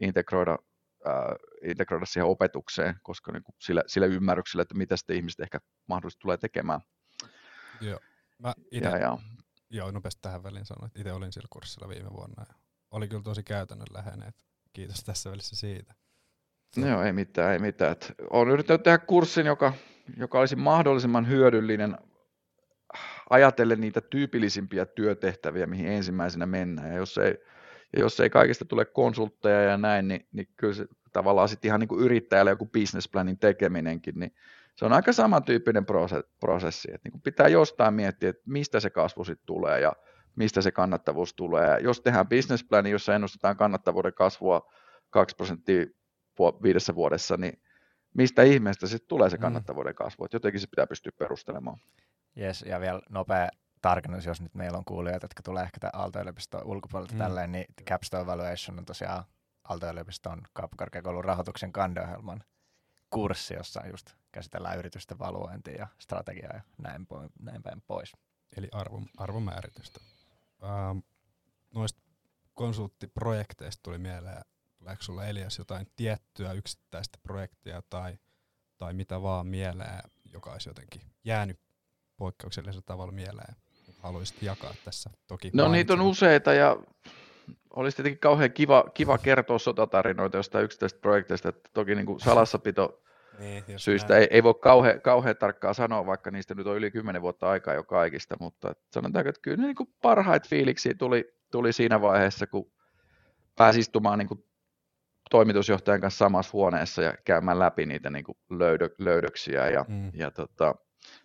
integroida, 0.00 0.58
äh, 1.06 1.36
integroida 1.70 2.06
siihen 2.06 2.26
opetukseen, 2.26 2.94
koska 3.02 3.32
niin 3.32 3.42
kuin 3.42 3.56
sillä, 3.58 3.82
sillä 3.86 4.06
ymmärryksellä, 4.06 4.62
että 4.62 4.74
mitä 4.74 4.96
sitten 4.96 5.16
ihmiset 5.16 5.40
ehkä 5.40 5.58
mahdollisesti 5.88 6.22
tulee 6.22 6.36
tekemään. 6.36 6.80
Joo, 7.80 8.00
mä 8.38 8.54
ite, 8.70 8.88
ja, 8.88 8.98
ja. 8.98 9.18
joo 9.70 9.90
nopeasti 9.90 10.22
tähän 10.22 10.42
väliin 10.42 10.66
sanoin, 10.66 10.86
että 10.86 11.00
itse 11.00 11.12
olin 11.12 11.32
sillä 11.32 11.48
kurssilla 11.50 11.88
viime 11.88 12.10
vuonna 12.12 12.44
ja 12.48 12.54
oli 12.90 13.08
kyllä 13.08 13.22
tosi 13.22 13.42
käytännönläheinen, 13.42 14.28
että 14.28 14.44
kiitos 14.72 15.04
tässä 15.04 15.30
välissä 15.30 15.56
siitä. 15.56 15.94
No 16.76 16.88
joo, 16.88 17.02
ei 17.02 17.12
mitään, 17.12 17.52
ei 17.52 17.58
mitään. 17.58 17.96
Olen 18.30 18.52
yrittänyt 18.52 18.82
tehdä 18.82 18.98
kurssin, 18.98 19.46
joka, 19.46 19.72
joka 20.16 20.38
olisi 20.38 20.56
mahdollisimman 20.56 21.28
hyödyllinen 21.28 21.98
ajatellen 23.30 23.80
niitä 23.80 24.00
tyypillisimpiä 24.00 24.86
työtehtäviä, 24.86 25.66
mihin 25.66 25.86
ensimmäisenä 25.86 26.46
mennään. 26.46 26.88
Ja 26.90 26.96
jos 26.96 27.18
ei, 27.18 27.34
ja 27.96 28.00
jos 28.00 28.20
ei 28.20 28.30
kaikista 28.30 28.64
tule 28.64 28.84
konsultteja 28.84 29.62
ja 29.62 29.76
näin, 29.76 30.08
niin, 30.08 30.26
niin 30.32 30.48
kyllä 30.56 30.74
se 30.74 30.86
tavallaan 31.12 31.48
sitten 31.48 31.68
ihan 31.68 31.80
niin 31.80 31.88
kuin 31.88 32.04
yrittäjälle 32.04 32.50
joku 32.50 32.66
businessplanin 32.66 33.38
tekeminenkin, 33.38 34.14
niin 34.16 34.34
se 34.74 34.84
on 34.84 34.92
aika 34.92 35.12
samantyyppinen 35.12 35.86
prosessi. 36.40 36.88
Että 36.94 37.00
niin 37.04 37.12
kuin 37.12 37.22
pitää 37.22 37.48
jostain 37.48 37.94
miettiä, 37.94 38.30
että 38.30 38.42
mistä 38.46 38.80
se 38.80 38.90
kasvu 38.90 39.24
sitten 39.24 39.46
tulee 39.46 39.80
ja 39.80 39.92
mistä 40.36 40.62
se 40.62 40.72
kannattavuus 40.72 41.34
tulee. 41.34 41.78
Jos 41.80 42.00
tehdään 42.00 42.28
businessplani, 42.28 42.90
jossa 42.90 43.14
ennustetaan 43.14 43.56
kannattavuuden 43.56 44.14
kasvua 44.14 44.72
2 45.10 45.36
prosenttia 45.36 45.86
viidessä 46.62 46.94
vuodessa, 46.94 47.36
niin 47.36 47.62
mistä 48.14 48.42
ihmeestä 48.42 48.86
sitten 48.86 49.08
tulee 49.08 49.30
se 49.30 49.36
mm. 49.36 49.40
kannattavuuden 49.40 49.94
kasvu, 49.94 50.24
että 50.24 50.36
jotenkin 50.36 50.60
se 50.60 50.66
pitää 50.66 50.86
pystyä 50.86 51.12
perustelemaan. 51.18 51.78
Yes, 52.38 52.62
ja 52.62 52.80
vielä 52.80 53.00
nopea 53.10 53.48
tarkennus, 53.82 54.26
jos 54.26 54.40
nyt 54.40 54.54
meillä 54.54 54.78
on 54.78 54.84
kuulijoita, 54.84 55.24
jotka 55.24 55.42
tulee 55.42 55.62
ehkä 55.62 55.90
Aalto-yliopiston 55.92 56.64
ulkopuolelta 56.64 57.12
mm. 57.12 57.18
tälleen, 57.18 57.52
niin 57.52 57.66
Capstone 57.84 58.22
Evaluation 58.22 58.78
on 58.78 58.84
tosiaan 58.84 59.24
Aalto-yliopiston 59.64 60.42
kauppakorkeakoulun 60.52 61.24
rahoituksen 61.24 61.72
kandeohjelman 61.72 62.44
kurssi, 63.10 63.54
jossa 63.54 63.86
just 63.86 64.10
käsitellään 64.32 64.78
yritysten 64.78 65.18
valuointia 65.18 65.74
ja 65.74 65.86
strategiaa 65.98 66.52
ja 66.54 66.62
näin, 66.78 67.02
po- 67.02 67.30
näin 67.40 67.62
päin 67.62 67.82
pois. 67.86 68.12
Eli 68.56 68.68
arvo, 68.72 69.02
arvomääritystä. 69.16 70.00
Ähm, 70.62 70.98
noista 71.74 72.02
konsulttiprojekteista 72.54 73.82
tuli 73.82 73.98
mieleen 73.98 74.44
Tuleeko 74.82 75.02
sulla 75.02 75.26
Elias 75.26 75.58
jotain 75.58 75.86
tiettyä 75.96 76.52
yksittäistä 76.52 77.18
projektia 77.22 77.82
tai, 77.90 78.18
tai 78.78 78.92
mitä 78.94 79.22
vaan 79.22 79.46
mieleen, 79.46 80.02
joka 80.32 80.52
olisi 80.52 80.68
jotenkin 80.68 81.02
jäänyt 81.24 81.60
poikkeuksellisella 82.16 82.82
tavalla 82.86 83.12
mieleen? 83.12 83.56
Haluaisit 83.98 84.42
jakaa 84.42 84.74
tässä 84.84 85.10
toki. 85.26 85.50
No 85.54 85.68
niitä 85.68 85.92
on 85.92 86.00
useita 86.00 86.52
ja 86.52 86.76
olisi 87.70 87.96
tietenkin 87.96 88.20
kauhean 88.20 88.52
kiva, 88.52 88.84
kiva 88.94 89.18
kertoa 89.18 89.58
sotatarinoita 89.58 90.36
jostain 90.36 90.64
yksittäisestä 90.64 91.00
projekteista, 91.00 91.48
että 91.48 91.70
toki 91.74 91.94
niin 91.96 92.06
kuin 92.06 92.20
salassapito 92.20 93.02
niin, 93.38 93.64
syistä 93.76 94.16
ei, 94.16 94.28
ei 94.30 94.42
voi 94.42 94.54
kauhean, 94.54 95.00
kauhean 95.00 95.36
tarkkaan 95.36 95.74
sanoa, 95.74 96.06
vaikka 96.06 96.30
niistä 96.30 96.54
nyt 96.54 96.66
on 96.66 96.76
yli 96.76 96.90
10 96.90 97.22
vuotta 97.22 97.50
aikaa 97.50 97.74
jo 97.74 97.84
kaikista, 97.84 98.36
mutta 98.40 98.74
sanotaanko, 98.92 99.28
että 99.28 99.42
kyllä 99.42 99.62
niin 99.62 99.76
kuin 99.76 99.94
parhaita 100.02 100.48
fiiliksiä 100.48 100.94
tuli, 100.94 101.34
tuli 101.50 101.72
siinä 101.72 102.00
vaiheessa, 102.00 102.46
kun 102.46 102.72
pääsi 103.56 103.80
istumaan 103.80 104.18
niin 104.18 104.28
kuin 104.28 104.44
toimitusjohtajan 105.32 106.00
kanssa 106.00 106.18
samassa 106.18 106.50
huoneessa 106.52 107.02
ja 107.02 107.14
käymään 107.24 107.58
läpi 107.58 107.86
niitä 107.86 108.10
niin 108.10 108.24
kuin 108.24 108.38
löydö, 108.50 108.90
löydöksiä. 108.98 109.70
Ja, 109.70 109.84
mm. 109.88 110.10
ja 110.14 110.30
tota, 110.30 110.74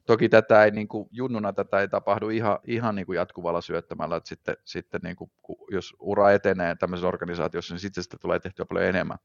toki 0.05 0.29
tätä 0.29 0.63
ei, 0.63 0.71
niin 0.71 0.87
kuin, 0.87 1.09
junnuna 1.11 1.53
tätä 1.53 1.79
ei 1.79 1.87
tapahdu 1.87 2.29
ihan, 2.29 2.59
ihan 2.63 2.95
niin 2.95 3.05
kuin 3.05 3.15
jatkuvalla 3.15 3.61
syöttämällä, 3.61 4.15
että 4.15 4.29
sitten, 4.29 4.57
sitten 4.65 5.01
niin 5.03 5.15
kuin, 5.15 5.31
jos 5.71 5.95
ura 5.99 6.31
etenee 6.31 6.75
tämmöisessä 6.75 7.07
organisaatiossa, 7.07 7.73
niin 7.73 7.79
sitten 7.79 8.03
sitä 8.03 8.17
tulee 8.21 8.39
tehtyä 8.39 8.65
paljon 8.65 8.85
enemmän. 8.85 9.17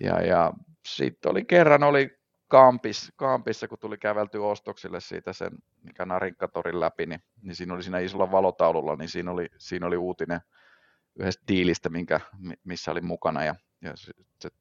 Ja, 0.00 0.22
ja 0.22 0.52
sitten 0.88 1.30
oli 1.30 1.44
kerran 1.44 1.82
oli 1.82 2.18
Kampis, 2.48 3.12
Kampissa, 3.16 3.68
kun 3.68 3.78
tuli 3.78 3.98
kävelty 3.98 4.38
ostoksille 4.38 5.00
siitä 5.00 5.32
sen, 5.32 5.50
mikä 5.82 6.04
Narinkatorin 6.04 6.80
läpi, 6.80 7.06
niin, 7.06 7.22
niin 7.42 7.54
siinä 7.54 7.74
oli 7.74 7.82
siinä 7.82 7.98
isolla 7.98 8.30
valotaululla, 8.30 8.96
niin 8.96 9.08
siinä 9.08 9.30
oli, 9.30 9.48
siinä 9.58 9.86
oli 9.86 9.96
uutinen– 9.96 10.40
yhdestä 11.18 11.44
diilistä, 11.48 11.88
minkä, 11.88 12.20
missä 12.64 12.90
oli 12.90 13.00
mukana 13.00 13.44
ja, 13.44 13.54
ja 13.82 13.92
se, 13.96 14.12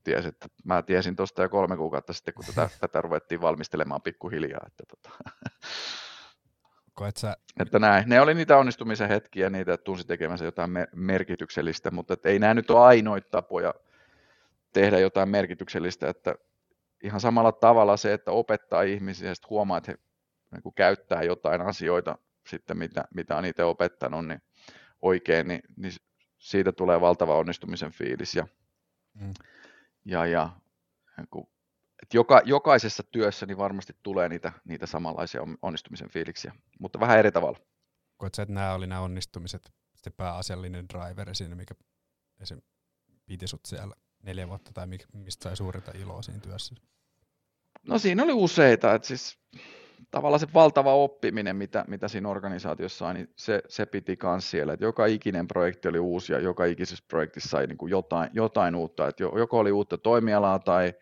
tiesi, 0.04 0.28
että 0.28 0.48
mä 0.64 0.82
tiesin 0.82 1.16
tuosta 1.16 1.42
jo 1.42 1.50
kolme 1.50 1.78
kuukautta 1.78 2.14
sitten, 2.14 2.34
kun 2.34 2.46
tätä, 2.46 2.70
tätä 2.80 3.02
ruvettiin 3.02 3.42
valmistelemaan 3.42 4.02
pikkuhiljaa. 4.02 4.64
Että, 4.68 4.84
tota. 4.88 5.10
Koet 6.94 7.18
sä... 7.18 7.38
että 7.60 7.80
näin. 7.80 8.10
Ne 8.10 8.22
oli 8.22 8.34
niitä 8.34 8.58
onnistumisen 8.58 9.10
hetkiä, 9.10 9.50
niitä 9.50 9.78
tunsi 9.78 10.08
tekemänsä 10.08 10.46
jotain 10.46 10.72
merkityksellistä, 10.96 11.92
mutta 11.92 12.18
ei 12.26 12.40
nämä 12.40 12.54
nyt 12.54 12.72
ole 12.72 12.86
ainoita 12.86 13.30
tapoja 13.32 13.74
tehdä 14.74 15.00
jotain 15.00 15.30
merkityksellistä, 15.30 16.10
että 16.10 16.36
ihan 17.04 17.20
samalla 17.20 17.52
tavalla 17.52 17.98
se, 17.98 18.14
että 18.14 18.32
opettaa 18.32 18.82
ihmisiä 18.82 19.30
ja 19.30 19.36
huomaa, 19.50 19.78
että 19.78 19.92
he 19.92 19.98
niin 20.52 20.74
käyttää 20.76 21.24
jotain 21.24 21.62
asioita 21.62 22.18
sitten, 22.48 22.78
mitä, 22.78 23.04
mitä 23.16 23.38
on 23.38 23.46
itse 23.46 23.64
opettanut, 23.64 24.28
niin 24.28 24.42
oikein, 25.02 25.48
niin, 25.48 25.62
niin 25.78 25.94
siitä 26.44 26.72
tulee 26.72 27.02
valtava 27.02 27.38
onnistumisen 27.38 27.92
fiilis. 27.92 28.36
Ja, 28.36 28.48
mm. 29.14 29.34
ja, 30.06 30.26
ja 30.26 30.50
että 32.02 32.18
joka, 32.18 32.42
jokaisessa 32.46 33.04
työssä 33.04 33.46
niin 33.46 33.58
varmasti 33.58 33.96
tulee 34.04 34.30
niitä, 34.30 34.52
niitä 34.66 34.86
samanlaisia 34.86 35.42
onnistumisen 35.62 36.10
fiiliksiä, 36.10 36.56
mutta 36.80 37.00
vähän 37.00 37.20
eri 37.20 37.32
tavalla. 37.32 37.60
Koetko 38.18 38.42
että 38.42 38.54
nämä 38.54 38.74
oli 38.74 38.88
nämä 38.88 39.02
onnistumiset 39.02 39.74
se 39.96 40.10
pääasiallinen 40.10 40.86
driveri 40.90 41.36
siinä, 41.36 41.56
mikä 41.56 41.76
esim. 42.42 42.62
piti 43.26 43.48
sut 43.48 43.66
siellä 43.66 43.96
neljä 44.24 44.48
vuotta, 44.48 44.72
tai 44.74 44.88
mistä 45.14 45.44
sai 45.44 45.58
suurinta 45.58 45.92
iloa 45.92 46.22
siinä 46.22 46.40
työssä? 46.40 46.76
No 47.88 48.00
siinä 48.00 48.24
oli 48.24 48.34
useita, 48.34 48.94
että 48.94 49.08
siis 49.08 49.40
tavallaan 50.12 50.40
se 50.40 50.48
valtava 50.54 50.94
oppiminen, 50.94 51.56
mitä, 51.56 51.86
mitä 51.88 52.08
siinä 52.08 52.30
organisaatiossa 52.30 52.98
sai, 52.98 53.14
niin 53.14 53.30
se, 53.36 53.62
se 53.68 53.86
piti 53.86 54.18
myös 54.24 54.52
siellä. 54.52 54.74
Että 54.74 54.86
joka 54.86 55.06
ikinen 55.06 55.48
projekti 55.48 55.88
oli 55.88 56.00
uusi 56.00 56.34
ja 56.34 56.40
joka 56.40 56.66
ikisessä 56.66 57.06
projektissa 57.08 57.50
sai 57.50 57.68
niin 57.68 57.78
kuin 57.78 57.90
jotain, 57.90 58.30
jotain 58.34 58.76
uutta. 58.76 59.08
Että 59.08 59.24
joko 59.24 59.60
oli 59.60 59.72
uutta 59.72 59.98
toimialaa 59.98 60.60
tai 60.60 60.94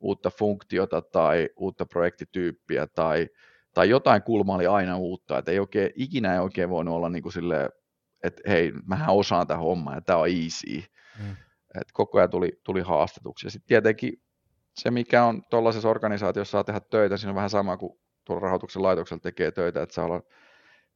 uutta 0.00 0.30
funktiota 0.30 1.02
tai 1.02 1.48
uutta 1.56 1.86
projektityyppiä 1.86 2.86
tai, 2.86 3.28
tai 3.74 3.90
jotain 3.90 4.22
kulmaa 4.22 4.56
oli 4.56 4.66
aina 4.66 4.96
uutta. 4.96 5.38
Että 5.38 5.50
ei 5.50 5.58
oikein, 5.58 5.90
ikinä 5.94 6.34
ei 6.34 6.40
oikein 6.40 6.70
voinut 6.70 6.94
olla 6.94 7.08
niin 7.08 7.22
kuin 7.22 7.32
silleen, 7.32 7.70
että 8.22 8.42
hei, 8.48 8.72
mähän 8.86 9.14
osaan 9.14 9.46
tähän 9.46 9.64
hommaa 9.64 9.94
ja 9.94 10.00
tämä 10.00 10.18
on 10.18 10.28
easy. 10.28 10.84
Mm. 11.18 11.36
Et 11.80 11.92
koko 11.92 12.18
ajan 12.18 12.30
tuli, 12.30 12.60
tuli 12.64 12.80
haastetuksi. 12.80 13.46
Ja 13.46 13.50
sitten 13.50 13.68
tietenkin 13.68 14.12
se, 14.74 14.90
mikä 14.90 15.24
on 15.24 15.42
tuollaisessa 15.50 15.88
organisaatiossa 15.88 16.50
saa 16.50 16.64
tehdä 16.64 16.80
töitä, 16.80 17.16
siinä 17.16 17.30
on 17.30 17.36
vähän 17.36 17.50
sama 17.50 17.76
kuin 17.76 17.98
tuolla 18.28 18.42
rahoituksen 18.42 18.82
laitoksella 18.82 19.20
tekee 19.20 19.50
töitä, 19.50 19.82
että 19.82 19.94
saa 19.94 20.04
olla 20.04 20.22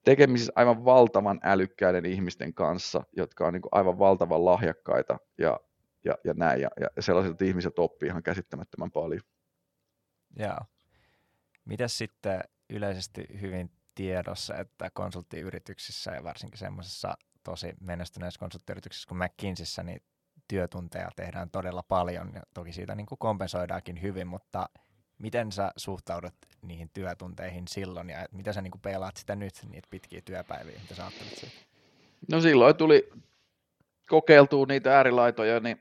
tekemisissä 0.04 0.52
aivan 0.56 0.84
valtavan 0.84 1.40
älykkäiden 1.42 2.06
ihmisten 2.06 2.54
kanssa, 2.54 3.02
jotka 3.16 3.46
on 3.46 3.52
niin 3.52 3.62
kuin 3.62 3.70
aivan 3.72 3.98
valtavan 3.98 4.44
lahjakkaita 4.44 5.18
ja, 5.38 5.60
ja, 6.04 6.14
ja 6.24 6.34
näin, 6.36 6.60
ja, 6.60 6.68
ja 6.80 7.02
sellaiset 7.02 7.42
ihmiset 7.42 7.78
oppii 7.78 8.06
ihan 8.06 8.22
käsittämättömän 8.22 8.90
paljon. 8.90 9.20
Joo. 10.36 10.58
Mitäs 11.64 11.98
sitten 11.98 12.40
yleisesti 12.70 13.26
hyvin 13.40 13.70
tiedossa, 13.94 14.56
että 14.56 14.90
konsulttiyrityksissä 14.90 16.10
ja 16.10 16.24
varsinkin 16.24 16.58
semmoisessa 16.58 17.14
tosi 17.42 17.72
menestyneessä 17.80 18.40
konsulttiyrityksessä 18.40 19.08
kuin 19.08 19.18
McKinseyssä, 19.18 19.82
niin 19.82 20.02
työtunteja 20.48 21.08
tehdään 21.16 21.50
todella 21.50 21.82
paljon 21.82 22.32
ja 22.34 22.42
toki 22.54 22.72
siitä 22.72 22.94
niin 22.94 23.06
kuin 23.06 23.18
kompensoidaankin 23.18 24.02
hyvin, 24.02 24.26
mutta 24.26 24.68
miten 25.18 25.52
sä 25.52 25.72
suhtaudut 25.76 26.34
niihin 26.62 26.90
työtunteihin 26.92 27.68
silloin 27.68 28.10
ja 28.10 28.26
mitä 28.32 28.52
sä 28.52 28.62
niin 28.62 28.72
pelaat 28.82 29.16
sitä 29.16 29.36
nyt, 29.36 29.54
niitä 29.68 29.88
pitkiä 29.90 30.20
työpäiviä, 30.24 30.78
mitä 30.82 30.94
sä 30.94 31.02
ajattelet 31.02 31.36
siitä? 31.36 31.56
No 32.30 32.40
silloin 32.40 32.76
tuli 32.76 33.10
kokeiltua 34.08 34.66
niitä 34.66 34.96
äärilaitoja 34.96 35.60
niin, 35.60 35.80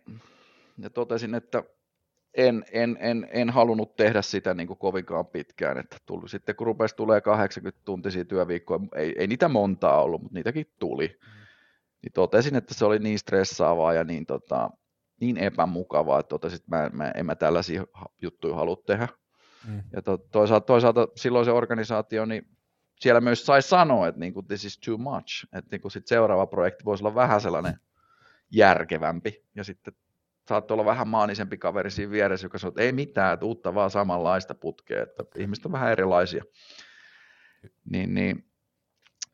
ja 0.78 0.90
totesin, 0.90 1.36
että 1.36 1.64
en, 2.34 2.66
en, 2.72 2.98
en, 3.00 3.28
en 3.32 3.50
halunnut 3.50 3.96
tehdä 3.96 4.22
sitä 4.22 4.54
niin 4.54 4.68
kuin 4.68 4.80
kovinkaan 4.80 5.28
pitkään. 5.28 5.78
Että 5.78 5.98
tuli, 6.06 6.30
sitten 6.30 6.56
kun 6.56 6.68
rupesi 6.68 6.96
tulee 6.96 7.22
80 7.22 7.82
tuntisia 7.86 8.26
työviikkoja, 8.26 8.80
ei, 8.96 9.16
ei 9.18 9.28
niitä 9.28 9.48
montaa 9.48 10.04
ollut, 10.04 10.22
mutta 10.22 10.34
niitäkin 10.34 10.66
tuli. 10.80 11.08
Mm. 11.08 11.42
Niin 12.02 12.12
totesin, 12.14 12.56
että 12.56 12.74
se 12.74 12.86
oli 12.86 13.00
niin 13.00 13.20
stressaavaa 13.20 13.94
ja 13.94 14.04
niin, 14.04 14.26
tota, 14.26 14.70
niin 15.20 15.38
epämukavaa, 15.38 16.20
että 16.20 16.30
totesin, 16.30 16.56
että 16.56 16.76
mä, 16.76 16.90
mä, 16.94 17.12
en 17.16 17.26
mä 17.26 17.36
tällaisia 17.36 17.84
juttuja 18.22 18.56
halua 18.56 18.78
tehdä. 18.86 19.08
Mm. 19.68 19.84
Ja 19.94 20.02
to, 20.02 20.18
toisaalta, 20.18 20.66
toisaalta 20.66 21.08
silloin 21.16 21.46
se 21.46 21.52
organisaatio, 21.52 22.26
niin 22.26 22.48
siellä 23.00 23.22
myös 23.22 23.46
sai 23.46 23.62
sanoa, 23.62 24.08
että 24.08 24.20
niin 24.20 24.34
kuin, 24.34 24.48
this 24.48 24.66
is 24.66 24.80
too 24.80 24.98
much, 24.98 25.46
että 25.54 25.68
niin 25.72 25.82
kuin 25.82 25.92
sit 25.92 26.08
seuraava 26.08 26.48
projekti 26.48 26.86
voisi 26.86 27.04
olla 27.04 27.16
vähän 27.16 27.42
sellainen 27.42 27.80
järkevämpi, 28.52 29.46
ja 29.56 29.64
sitten 29.64 29.94
saattoi 30.48 30.76
olla 30.76 30.86
vähän 30.86 31.08
maanisempi 31.08 31.58
kaveri 31.58 31.92
siinä 31.92 32.12
vieressä, 32.12 32.46
joka 32.46 32.58
sanoi, 32.58 32.72
että 32.72 32.82
ei 32.82 32.92
mitään, 32.92 33.34
että 33.34 33.46
uutta 33.46 33.74
vaan 33.74 33.92
samanlaista 33.92 34.56
putkea, 34.56 35.04
että 35.04 35.24
ihmiset 35.38 35.66
on 35.66 35.72
vähän 35.72 35.92
erilaisia. 35.92 36.44
Niin, 37.92 38.14
niin, 38.14 38.46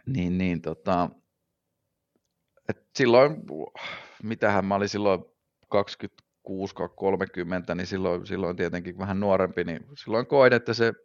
niin, 0.06 0.38
niin 0.38 0.62
tota, 0.62 1.10
et 2.70 2.88
silloin, 2.96 3.36
mitähän 4.24 4.66
mä 4.66 4.76
olin 4.76 4.90
silloin 4.90 5.26
26 5.70 6.08
30 6.96 7.76
niin 7.76 7.88
silloin, 7.88 8.28
silloin 8.28 8.56
tietenkin 8.56 8.98
vähän 8.98 9.20
nuorempi, 9.20 9.64
niin 9.64 9.86
silloin 9.98 10.26
koin, 10.26 10.54
että 10.54 10.74
se 10.74 10.92
50-55 10.92 10.96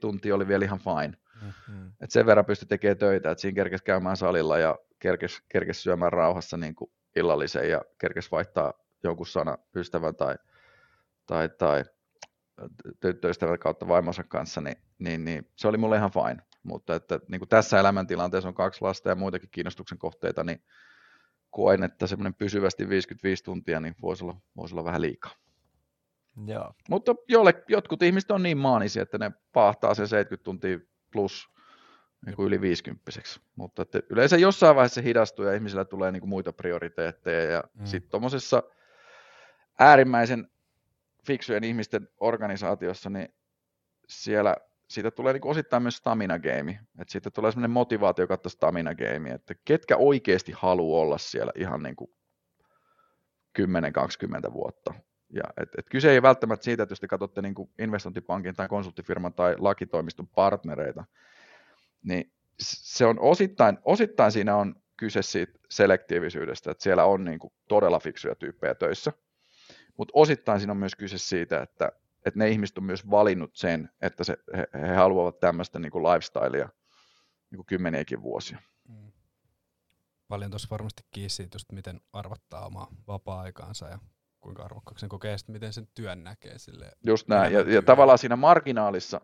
tuntia 0.00 0.34
oli 0.34 0.48
vielä 0.48 0.64
ihan 0.64 0.78
fine. 0.78 1.16
Mm-hmm. 1.42 1.92
Et 2.00 2.10
sen 2.10 2.26
verran 2.26 2.44
pystyi 2.44 2.66
tekemään 2.68 2.98
töitä, 2.98 3.30
että 3.30 3.42
siinä 3.42 3.54
kerkesi 3.54 3.84
käymään 3.84 4.16
salilla 4.16 4.58
ja 4.58 4.78
kerkesi, 4.98 5.42
kerkesi 5.48 5.80
syömään 5.80 6.12
rauhassa 6.12 6.56
niin 6.56 6.74
kuin 6.74 6.90
illallisen 7.16 7.70
ja 7.70 7.82
kerkesi 7.98 8.30
vaihtaa 8.30 8.72
jonkun 9.02 9.26
sana 9.26 9.58
ystävän 9.76 10.16
tai, 10.16 10.36
tai, 11.26 11.48
tai 11.48 11.84
tyttöystävän 13.00 13.58
kautta 13.58 13.88
vaimonsa 13.88 14.24
kanssa, 14.24 14.60
niin, 14.60 14.76
niin, 14.98 15.24
niin 15.24 15.50
se 15.56 15.68
oli 15.68 15.76
mulle 15.76 15.96
ihan 15.96 16.10
fine. 16.10 16.42
Mutta 16.62 16.94
että, 16.94 17.20
niin 17.28 17.38
kuin 17.38 17.48
tässä 17.48 17.80
elämäntilanteessa 17.80 18.48
on 18.48 18.54
kaksi 18.54 18.82
lasta 18.82 19.08
ja 19.08 19.14
muitakin 19.14 19.48
kiinnostuksen 19.52 19.98
kohteita, 19.98 20.44
niin 20.44 20.62
että 21.84 22.06
semmoinen 22.06 22.34
pysyvästi 22.34 22.88
55 22.88 23.44
tuntia 23.44 23.80
niin 23.80 23.96
voisi 24.02 24.24
olla, 24.24 24.36
voisi 24.56 24.74
olla 24.74 24.84
vähän 24.84 25.02
liikaa. 25.02 25.32
Joo. 26.46 26.74
Mutta 26.90 27.14
jolle, 27.28 27.64
jotkut 27.68 28.02
ihmiset 28.02 28.30
on 28.30 28.42
niin 28.42 28.58
maanisia, 28.58 29.02
että 29.02 29.18
ne 29.18 29.32
pahtaa 29.52 29.94
sen 29.94 30.08
70 30.08 30.44
tuntia 30.44 30.78
plus 31.12 31.48
niin 32.26 32.36
kuin 32.36 32.46
yli 32.46 32.60
50 32.60 33.10
Mutta 33.56 33.82
että 33.82 34.02
yleensä 34.10 34.36
jossain 34.36 34.76
vaiheessa 34.76 34.94
se 34.94 35.04
hidastuu 35.04 35.44
ja 35.44 35.54
ihmisillä 35.54 35.84
tulee 35.84 36.12
niin 36.12 36.20
kuin 36.20 36.30
muita 36.30 36.52
prioriteetteja. 36.52 37.50
Ja 37.50 37.64
mm. 37.74 37.86
sitten 37.86 38.10
tuommoisessa 38.10 38.62
äärimmäisen 39.78 40.50
fiksujen 41.26 41.64
ihmisten 41.64 42.08
organisaatiossa, 42.20 43.10
niin 43.10 43.34
siellä 44.08 44.56
siitä 44.88 45.10
tulee 45.10 45.32
niin 45.32 45.46
osittain 45.46 45.82
myös 45.82 45.96
stamina 45.96 46.38
game, 46.38 46.80
että 46.98 47.12
siitä 47.12 47.30
tulee 47.30 47.52
semmoinen 47.52 47.70
motivaatio 47.70 48.26
katsoa 48.26 48.50
stamina 48.50 48.94
game, 48.94 49.30
että 49.30 49.54
ketkä 49.64 49.96
oikeasti 49.96 50.52
haluaa 50.52 51.00
olla 51.00 51.18
siellä 51.18 51.52
ihan 51.56 51.82
niin 51.82 51.96
kuin 51.96 52.10
10-20 53.58 54.52
vuotta. 54.52 54.94
Ja 55.32 55.42
et, 55.62 55.68
et 55.78 55.86
kyse 55.90 56.10
ei 56.10 56.22
välttämättä 56.22 56.64
siitä, 56.64 56.82
että 56.82 56.92
jos 56.92 57.00
te 57.00 57.08
katsotte 57.08 57.42
niin 57.42 57.54
kuin 57.54 57.70
investointipankin 57.78 58.54
tai 58.54 58.68
konsulttifirman 58.68 59.34
tai 59.34 59.54
lakitoimiston 59.58 60.28
partnereita, 60.28 61.04
niin 62.02 62.32
se 62.60 63.06
on 63.06 63.20
osittain, 63.20 63.78
osittain 63.84 64.32
siinä 64.32 64.56
on 64.56 64.74
kyse 64.96 65.22
siitä 65.22 65.58
selektiivisyydestä, 65.70 66.70
että 66.70 66.82
siellä 66.82 67.04
on 67.04 67.24
niin 67.24 67.38
kuin 67.38 67.52
todella 67.68 67.98
fiksuja 68.00 68.34
tyyppejä 68.34 68.74
töissä, 68.74 69.12
mutta 69.96 70.12
osittain 70.14 70.60
siinä 70.60 70.70
on 70.70 70.76
myös 70.76 70.94
kyse 70.94 71.18
siitä, 71.18 71.62
että, 71.62 71.92
että 72.26 72.38
ne 72.38 72.48
ihmiset 72.48 72.78
on 72.78 72.84
myös 72.84 73.10
valinnut 73.10 73.56
sen, 73.56 73.90
että 74.02 74.24
se, 74.24 74.36
he, 74.56 74.68
he 74.80 74.94
haluavat 74.94 75.40
tämmöistä 75.40 75.78
niin 75.78 75.92
kuin 75.92 76.04
lifestylea 76.04 76.68
niin 77.50 77.56
kuin 77.56 77.66
kymmeniäkin 77.66 78.22
vuosia. 78.22 78.58
Mm. 78.88 79.12
Paljon 80.28 80.50
tuossa 80.50 80.68
varmasti 80.70 81.02
kiinni 81.10 81.28
siitä, 81.28 81.58
miten 81.72 82.00
arvottaa 82.12 82.66
omaa 82.66 82.88
vapaa-aikaansa 83.06 83.88
ja 83.88 83.98
kuinka 84.40 84.62
arvokkaaksi 84.62 85.00
sen 85.00 85.08
kokee, 85.08 85.32
ja 85.32 85.38
miten 85.48 85.72
sen 85.72 85.88
työn 85.94 86.24
näkee. 86.24 86.58
Sille 86.58 86.92
Just 87.06 87.28
näin, 87.28 87.52
ja, 87.52 87.60
ja 87.60 87.82
tavallaan 87.82 88.18
siinä 88.18 88.36
marginaalissa 88.36 89.20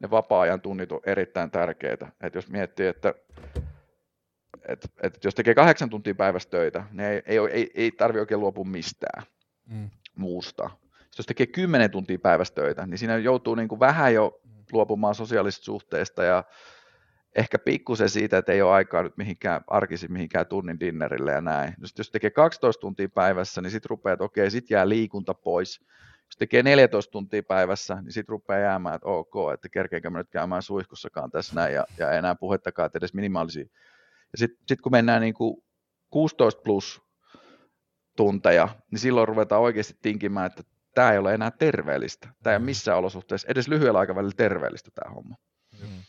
ne 0.00 0.10
vapaa-ajan 0.10 0.60
tunnit 0.60 0.92
on 0.92 1.00
erittäin 1.06 1.50
tärkeitä. 1.50 2.12
Et 2.20 2.34
jos 2.34 2.48
miettii, 2.48 2.86
että 2.86 3.14
et, 4.68 4.92
et 5.02 5.24
jos 5.24 5.34
tekee 5.34 5.54
kahdeksan 5.54 5.90
tuntia 5.90 6.14
päivässä 6.14 6.50
töitä, 6.50 6.84
niin 6.90 7.08
ei, 7.08 7.22
ei, 7.26 7.38
ei, 7.50 7.70
ei 7.74 7.92
tarvitse 7.92 8.20
oikein 8.20 8.40
luopua 8.40 8.64
mistään 8.64 9.22
mm. 9.66 9.90
muusta. 10.16 10.70
Sitten 11.12 11.22
jos 11.22 11.26
tekee 11.26 11.46
kymmenen 11.46 11.90
tuntia 11.90 12.18
päivässä 12.18 12.54
töitä, 12.54 12.86
niin 12.86 12.98
siinä 12.98 13.16
joutuu 13.18 13.54
niin 13.54 13.68
kuin 13.68 13.80
vähän 13.80 14.14
jo 14.14 14.40
luopumaan 14.72 15.14
sosiaalisista 15.14 15.64
suhteista 15.64 16.24
ja 16.24 16.44
ehkä 17.36 17.58
pikkusen 17.58 18.08
siitä, 18.08 18.38
että 18.38 18.52
ei 18.52 18.62
ole 18.62 18.72
aikaa 18.72 19.02
nyt 19.02 19.16
mihinkään 19.16 19.64
arkisin 19.66 20.12
mihinkään 20.12 20.46
tunnin 20.46 20.80
dinnerille 20.80 21.32
ja 21.32 21.40
näin. 21.40 21.74
Sitten 21.84 22.00
jos 22.00 22.10
tekee 22.10 22.30
12 22.30 22.80
tuntia 22.80 23.08
päivässä, 23.08 23.60
niin 23.60 23.70
sitten 23.70 23.90
rupeaa, 23.90 24.12
että 24.12 24.24
okei, 24.24 24.50
sitten 24.50 24.74
jää 24.74 24.88
liikunta 24.88 25.34
pois. 25.34 25.80
Jos 26.26 26.36
tekee 26.38 26.62
14 26.62 27.10
tuntia 27.10 27.42
päivässä, 27.42 27.94
niin 27.94 28.12
sitten 28.12 28.32
rupeaa 28.32 28.60
jäämään, 28.60 28.94
että 28.94 29.08
ok, 29.08 29.34
että 29.54 29.68
kerkeekö 29.68 30.10
mä 30.10 30.18
nyt 30.18 30.30
käymään 30.30 30.62
suihkussakaan 30.62 31.30
tässä 31.30 31.54
näin 31.54 31.74
ja, 31.74 31.86
ja 31.98 32.10
enää 32.12 32.34
puhettakaan, 32.34 32.86
että 32.86 32.98
edes 32.98 33.14
minimaalisia. 33.14 33.66
Ja 34.32 34.38
sitten 34.38 34.58
sit 34.68 34.80
kun 34.80 34.92
mennään 34.92 35.20
niin 35.20 35.34
kuin 35.34 35.62
16 36.10 36.62
plus 36.64 37.02
tunteja, 38.16 38.68
niin 38.90 38.98
silloin 38.98 39.28
ruvetaan 39.28 39.62
oikeasti 39.62 39.94
tinkimään, 40.02 40.46
että 40.46 40.62
tämä 40.94 41.12
ei 41.12 41.18
ole 41.18 41.34
enää 41.34 41.50
terveellistä. 41.50 42.28
Tämä 42.42 42.52
ei 42.52 42.56
ole 42.56 42.62
mm. 42.62 42.64
missään 42.64 42.98
olosuhteessa 42.98 43.48
edes 43.50 43.68
lyhyellä 43.68 43.98
aikavälillä 43.98 44.34
terveellistä 44.36 44.90
tämä 44.94 45.14
homma. 45.14 45.36
Mm. 45.80 46.02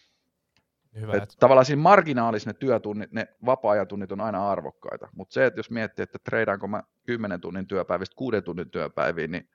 Hyvä, 0.95 1.13
että... 1.13 1.35
Tavallaan 1.39 1.65
siinä 1.65 1.81
marginaalissa 1.81 2.49
ne 2.49 2.53
työtunnit, 2.53 3.11
ne 3.11 3.27
vapaa-ajan 3.45 3.87
tunnit 3.87 4.11
on 4.11 4.21
aina 4.21 4.51
arvokkaita, 4.51 5.09
mutta 5.15 5.33
se, 5.33 5.45
että 5.45 5.59
jos 5.59 5.69
miettii, 5.69 6.03
että 6.03 6.19
treidaanko 6.23 6.67
mä 6.67 6.83
10 7.05 7.41
tunnin 7.41 7.67
työpäivistä 7.67 8.15
6 8.15 8.41
tunnin 8.41 8.69
työpäiviin, 8.69 9.31
niin 9.31 9.49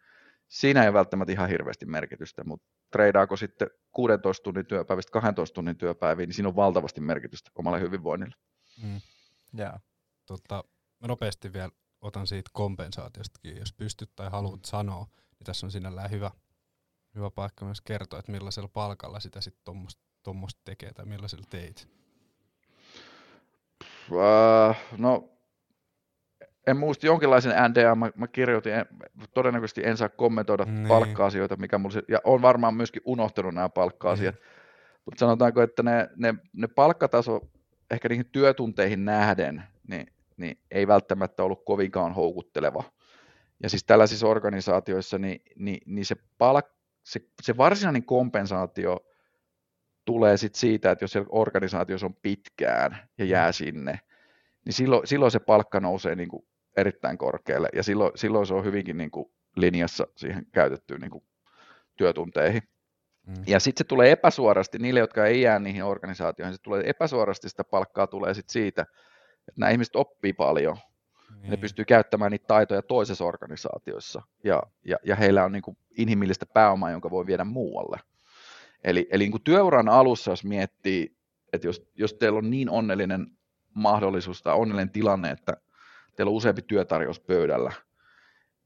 siinä 0.48 0.84
ei 0.84 0.92
välttämättä 0.92 1.32
ihan 1.32 1.48
hirveästi 1.48 1.86
merkitystä, 1.86 2.44
mutta 2.44 2.66
treidaako 2.92 3.36
sitten 3.36 3.70
16 3.92 4.42
tunnin 4.42 4.66
työpäivistä 4.66 5.12
12 5.12 5.54
tunnin 5.54 5.76
työpäiviin, 5.76 6.26
niin 6.26 6.34
siinä 6.34 6.48
on 6.48 6.56
valtavasti 6.56 7.00
merkitystä 7.00 7.50
omalle 7.54 7.80
hyvinvoinnille. 7.80 8.34
Mm. 8.82 9.00
Yeah. 9.58 9.80
Tota, 10.26 10.64
mä 11.00 11.08
nopeasti 11.08 11.52
vielä 11.52 11.70
otan 12.00 12.26
siitä 12.26 12.50
kompensaatiostakin, 12.52 13.56
jos 13.56 13.72
pystyt 13.72 14.10
tai 14.16 14.30
haluat 14.30 14.60
mm. 14.60 14.64
sanoa, 14.64 15.06
niin 15.38 15.44
tässä 15.44 15.66
on 15.66 15.70
sinällään 15.70 16.10
hyvä, 16.10 16.30
hyvä 17.14 17.30
paikka 17.30 17.64
myös 17.64 17.80
kertoa, 17.80 18.18
että 18.18 18.32
millaisella 18.32 18.68
palkalla 18.68 19.20
sitä 19.20 19.40
sitten 19.40 19.74
tuommoista 20.22 20.60
tekee 20.64 20.92
tai 20.92 21.06
millaisella 21.06 21.44
teit. 21.50 21.88
Uh, 24.10 24.76
no, 24.98 25.38
en 26.66 26.76
muista 26.76 27.06
jonkinlaisen 27.06 27.52
NDA, 27.70 27.94
mä, 27.94 28.10
mä 28.16 28.26
kirjoitin, 28.28 28.74
en, 28.74 28.86
todennäköisesti 29.34 29.82
en 29.84 29.96
saa 29.96 30.08
kommentoida 30.08 30.64
niin. 30.64 30.88
palkka-asioita, 30.88 31.56
mikä 31.56 31.78
mulla 31.78 32.02
ja 32.08 32.20
on 32.24 32.42
varmaan 32.42 32.74
myöskin 32.74 33.02
unohtanut 33.04 33.54
nämä 33.54 33.68
palkka-asiat, 33.68 34.34
niin. 34.34 34.44
mutta 35.04 35.18
sanotaanko, 35.18 35.62
että 35.62 35.82
ne, 35.82 36.08
ne, 36.16 36.34
ne 36.52 36.66
palkkataso 36.66 37.40
ehkä 37.90 38.08
niihin 38.08 38.26
työtunteihin 38.32 39.04
nähden, 39.04 39.62
niin, 39.88 40.06
niin 40.38 40.58
ei 40.70 40.86
välttämättä 40.86 41.42
ollut 41.42 41.64
kovinkaan 41.64 42.14
houkutteleva. 42.14 42.84
Ja 43.62 43.70
siis 43.70 43.84
tällaisissa 43.84 44.26
organisaatioissa, 44.26 45.18
niin, 45.18 45.42
niin, 45.56 45.78
niin 45.86 46.04
se, 46.04 46.16
palk, 46.38 46.66
se, 47.04 47.20
se 47.42 47.56
varsinainen 47.56 48.04
kompensaatio 48.04 49.00
tulee 50.04 50.36
sit 50.36 50.54
siitä, 50.54 50.90
että 50.90 51.04
jos 51.04 51.12
siellä 51.12 51.28
organisaatiossa 51.30 52.06
on 52.06 52.16
pitkään 52.22 53.08
ja 53.18 53.24
jää 53.24 53.48
mm. 53.48 53.52
sinne, 53.52 54.00
niin 54.64 54.72
silloin, 54.72 55.06
silloin 55.06 55.30
se 55.30 55.38
palkka 55.38 55.80
nousee 55.80 56.14
niin 56.14 56.28
kuin 56.28 56.46
erittäin 56.76 57.18
korkealle 57.18 57.68
ja 57.72 57.82
silloin, 57.82 58.12
silloin 58.14 58.46
se 58.46 58.54
on 58.54 58.64
hyvinkin 58.64 58.96
niin 58.96 59.10
kuin 59.10 59.32
linjassa 59.56 60.06
siihen 60.16 60.46
käytettyyn 60.52 61.00
niin 61.00 61.10
kuin 61.10 61.24
työtunteihin. 61.96 62.62
Mm. 63.26 63.34
Ja 63.46 63.60
sitten 63.60 63.84
se 63.84 63.88
tulee 63.88 64.12
epäsuorasti 64.12 64.78
niille, 64.78 65.00
jotka 65.00 65.26
ei 65.26 65.40
jää 65.40 65.58
niihin 65.58 65.84
organisaatioihin, 65.84 66.54
se 66.54 66.62
tulee 66.62 66.82
epäsuorasti 66.86 67.48
sitä 67.48 67.64
palkkaa 67.64 68.06
tulee 68.06 68.34
sit 68.34 68.48
siitä, 68.48 68.86
että 69.48 69.60
nämä 69.60 69.70
ihmiset 69.70 69.96
oppii 69.96 70.32
paljon, 70.32 70.76
niin. 71.40 71.50
ne 71.50 71.56
pystyy 71.56 71.84
käyttämään 71.84 72.30
niitä 72.32 72.46
taitoja 72.46 72.82
toisessa 72.82 73.24
organisaatiossa 73.24 74.22
ja, 74.44 74.62
ja, 74.84 74.96
ja 75.04 75.16
heillä 75.16 75.44
on 75.44 75.52
niin 75.52 75.62
kuin 75.62 75.76
inhimillistä 75.98 76.46
pääomaa, 76.46 76.90
jonka 76.90 77.10
voi 77.10 77.26
viedä 77.26 77.44
muualle. 77.44 77.98
Eli, 78.84 79.08
eli 79.10 79.24
niin 79.24 79.30
kuin 79.30 79.42
työuran 79.42 79.88
alussa, 79.88 80.30
jos 80.30 80.44
miettii, 80.44 81.16
että 81.52 81.66
jos, 81.66 81.90
jos 81.94 82.14
teillä 82.14 82.38
on 82.38 82.50
niin 82.50 82.70
onnellinen 82.70 83.26
mahdollisuus 83.74 84.42
tai 84.42 84.54
onnellinen 84.54 84.90
tilanne, 84.90 85.30
että 85.30 85.56
teillä 86.16 86.30
on 86.30 86.36
useampi 86.36 86.62
työtarjous 86.62 87.20
pöydällä, 87.20 87.72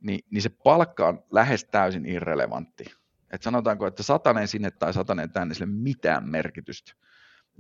niin, 0.01 0.21
niin 0.31 0.43
se 0.43 0.49
palkka 0.49 1.09
on 1.09 1.25
lähes 1.31 1.65
täysin 1.65 2.07
irrelevantti. 2.07 2.85
Et 3.31 3.43
sanotaanko, 3.43 3.87
että 3.87 4.03
satanen 4.03 4.49
sinne 4.49 4.71
tai 4.71 4.93
satanen 4.93 5.31
tänne, 5.31 5.47
niin 5.47 5.55
sille 5.55 5.73
mitään 5.73 6.29
merkitystä. 6.29 6.93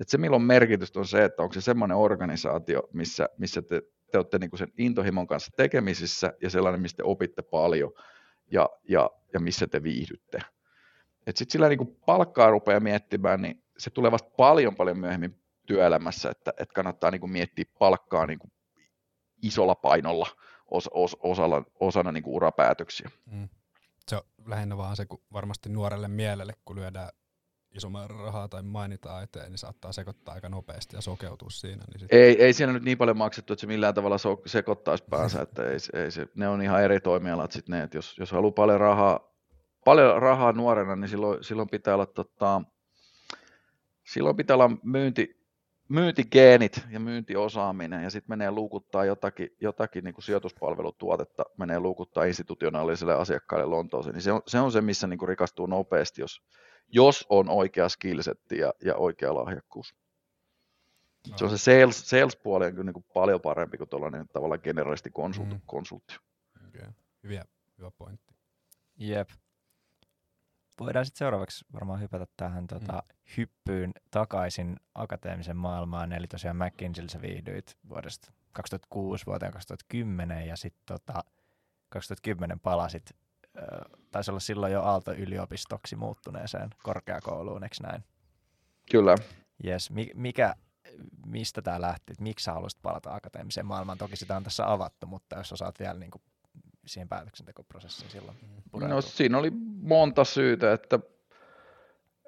Et 0.01 0.09
se, 0.09 0.19
milloin 0.19 0.43
merkitystä 0.43 0.99
on 0.99 1.07
se, 1.07 1.25
että 1.25 1.43
onko 1.43 1.53
se 1.53 1.61
semmoinen 1.61 1.97
organisaatio, 1.97 2.83
missä, 2.93 3.29
missä 3.39 3.63
te, 3.63 3.83
te 4.13 4.19
olette 4.19 4.39
niinku 4.39 4.57
sen 4.57 4.73
intohimon 4.79 5.27
kanssa 5.27 5.53
tekemisissä 5.57 6.33
ja 6.43 6.51
sellainen, 6.51 6.81
mistä 6.81 6.97
te 6.97 7.03
opitte 7.03 7.43
paljon 7.43 7.93
ja, 8.51 8.69
ja, 8.89 9.11
ja 9.33 9.41
missä 9.41 9.67
te 9.67 9.83
viihdytte. 9.83 10.39
Sitten 11.27 11.51
sillä 11.51 11.69
niinku 11.69 11.85
palkkaa 12.07 12.51
rupeaa 12.51 12.81
miettimään, 12.81 13.43
niin 13.43 13.65
se 13.79 13.91
tulee 13.91 14.11
vasta 14.11 14.31
paljon 14.37 14.75
paljon 14.75 14.99
myöhemmin 14.99 15.43
työelämässä, 15.67 16.31
että, 16.31 16.53
että 16.59 16.75
kannattaa 16.75 17.11
niinku 17.11 17.27
miettiä 17.27 17.65
palkkaa 17.79 18.27
niinku 18.27 18.53
isolla 19.43 19.75
painolla 19.75 20.27
os, 20.71 20.91
os, 20.93 21.17
osalla, 21.21 21.65
osana 21.81 22.13
niinku 22.13 22.37
urapäätöksiä. 22.37 23.11
Mm 23.27 23.49
se 24.09 24.17
on 24.17 24.23
lähinnä 24.47 24.77
vaan 24.77 24.97
se, 24.97 25.07
kun 25.07 25.23
varmasti 25.33 25.69
nuorelle 25.69 26.09
mielelle, 26.09 26.53
kun 26.65 26.77
lyödään 26.77 27.11
iso 27.75 27.91
määrä 27.91 28.17
rahaa 28.17 28.49
tai 28.49 28.63
mainitaan 28.63 29.23
eteen, 29.23 29.51
niin 29.51 29.59
saattaa 29.59 29.93
sekoittaa 29.93 30.35
aika 30.35 30.49
nopeasti 30.49 30.97
ja 30.97 31.03
sokeutua 31.03 31.51
siinä. 31.51 31.85
Niin 31.89 32.01
sit... 32.01 32.13
ei, 32.13 32.43
ei 32.43 32.53
siinä 32.53 32.73
nyt 32.73 32.83
niin 32.83 32.99
paljon 32.99 33.17
maksettu, 33.17 33.53
että 33.53 33.61
se 33.61 33.67
millään 33.67 33.95
tavalla 33.95 34.19
so- 34.19 34.43
sekoittaisi 34.47 35.05
päänsä, 35.11 35.43
että 35.47 35.65
ei, 35.65 35.79
ei 35.95 36.11
se, 36.11 36.27
ne 36.35 36.49
on 36.49 36.63
ihan 36.63 36.83
eri 36.83 37.01
toimialat 37.01 37.53
sitten 37.53 37.73
ne, 37.73 37.83
että 37.83 37.99
jos, 37.99 38.19
jos 38.19 38.33
haluaa 38.33 38.53
paljon 38.53 38.81
rahaa, 38.81 39.33
paljon 39.85 40.23
rahaa 40.23 40.53
nuorena, 40.53 40.97
niin 40.97 41.09
silloin, 41.09 41.45
silloin 41.45 41.69
pitää 41.69 41.95
olla 41.95 42.07
tota, 42.07 42.63
silloin 44.05 44.37
pitää 44.37 44.55
olla 44.55 44.71
myynti, 44.83 45.43
myyntigeenit 45.89 46.85
ja 46.91 47.01
myyntiosaaminen 47.01 48.03
ja 48.03 48.11
sitten 48.11 48.33
menee 48.33 48.51
luukuttaa 48.51 49.05
jotakin, 49.05 49.49
jotakin 49.61 50.05
niin 50.05 50.15
kuin 50.15 50.25
sijoituspalvelutuotetta, 50.25 51.45
menee 51.59 51.81
luukuttaa 51.81 52.25
institutionaaliselle 52.25 53.15
asiakkaalle 53.15 53.67
Lontooseen, 53.67 54.15
niin 54.15 54.23
se 54.23 54.33
on 54.33 54.43
se, 54.47 54.61
on 54.61 54.73
se 54.73 54.81
missä 54.81 55.07
niin 55.07 55.19
kuin 55.19 55.29
rikastuu 55.29 55.67
nopeasti, 55.67 56.21
jos, 56.21 56.43
jos 56.93 57.27
on 57.29 57.49
oikea 57.49 57.89
skillsetti 57.89 58.59
ja, 58.59 58.73
ja 58.85 58.97
oikea 58.97 59.35
lahjakkuus. 59.35 59.95
No. 61.31 61.39
Se 61.39 61.45
on 61.45 61.51
se 61.51 61.59
sales, 61.59 62.11
sales-puoli 62.11 62.67
on 62.67 62.73
kyllä 62.73 62.85
niin 62.85 62.95
kuin 62.95 63.07
paljon 63.15 63.41
parempi 63.41 63.79
kuin 63.79 63.91
tuollainen 63.91 64.29
tavallaan 64.29 64.61
generalisti 64.63 65.11
konsultti. 65.11 65.55
Mm. 65.55 65.61
konsultti. 65.67 66.17
Okay. 66.69 66.93
Hyviä, 67.23 67.45
hyvä 67.79 67.91
pointti. 67.91 68.35
Jep 68.97 69.29
voidaan 70.81 71.05
sitten 71.05 71.19
seuraavaksi 71.19 71.65
varmaan 71.73 72.01
hypätä 72.01 72.27
tähän 72.37 72.67
tota, 72.67 72.93
mm. 72.93 73.33
hyppyyn 73.37 73.93
takaisin 74.11 74.77
akateemisen 74.95 75.57
maailmaan. 75.57 76.13
Eli 76.13 76.27
tosiaan 76.27 76.57
McKinseyllä 76.57 77.23
viihdyit 77.23 77.79
vuodesta 77.89 78.33
2006 78.53 79.27
vuoteen 79.27 79.53
2010 79.53 80.47
ja 80.47 80.57
sitten 80.57 80.83
tota, 80.87 81.25
2010 81.89 82.61
palasit, 82.61 83.11
taisi 84.11 84.31
olla 84.31 84.41
silloin 84.41 84.73
jo 84.73 84.83
Aalto-yliopistoksi 84.83 85.97
muuttuneeseen 85.97 86.71
korkeakouluun, 86.83 87.65
eikö 87.65 87.77
näin? 87.83 88.05
Kyllä. 88.91 89.17
Yes. 89.65 89.91
Mikä, 90.15 90.55
mistä 91.27 91.63
tämä 91.63 91.81
lähti? 91.81 92.13
Miksi 92.21 92.45
sä 92.45 92.53
haluaisit 92.53 92.83
palata 92.83 93.15
akateemiseen 93.15 93.67
maailmaan? 93.67 93.99
Toki 93.99 94.17
sitä 94.17 94.37
on 94.37 94.45
tässä 94.45 94.73
avattu, 94.73 95.07
mutta 95.07 95.37
jos 95.37 95.53
osaat 95.53 95.79
vielä 95.79 95.99
niin 95.99 96.11
kuin 96.11 96.23
siihen 96.87 97.09
päätöksentekoprosessiin 97.09 98.11
silloin 98.11 98.37
mm. 98.43 98.63
pureutua? 98.71 98.95
No 98.95 99.01
siinä 99.01 99.39
oli 99.39 99.51
monta 99.81 100.25
syytä, 100.25 100.73
että, 100.73 100.99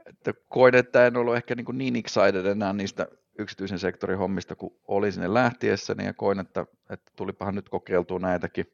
että 0.06 0.34
koin, 0.48 0.74
että 0.74 1.06
en 1.06 1.16
ollut 1.16 1.36
ehkä 1.36 1.54
niin, 1.54 1.64
kuin 1.64 1.78
niin 1.78 1.96
excited 1.96 2.46
enää 2.46 2.72
niistä 2.72 3.06
yksityisen 3.38 3.78
sektorin 3.78 4.18
hommista, 4.18 4.56
kun 4.56 4.76
oli 4.88 5.12
sinne 5.12 5.34
lähtiessäni 5.34 6.04
ja 6.04 6.14
koin, 6.14 6.40
että, 6.40 6.66
että 6.90 7.12
tulipahan 7.16 7.54
nyt 7.54 7.68
kokeiltua 7.68 8.18
näitäkin. 8.18 8.66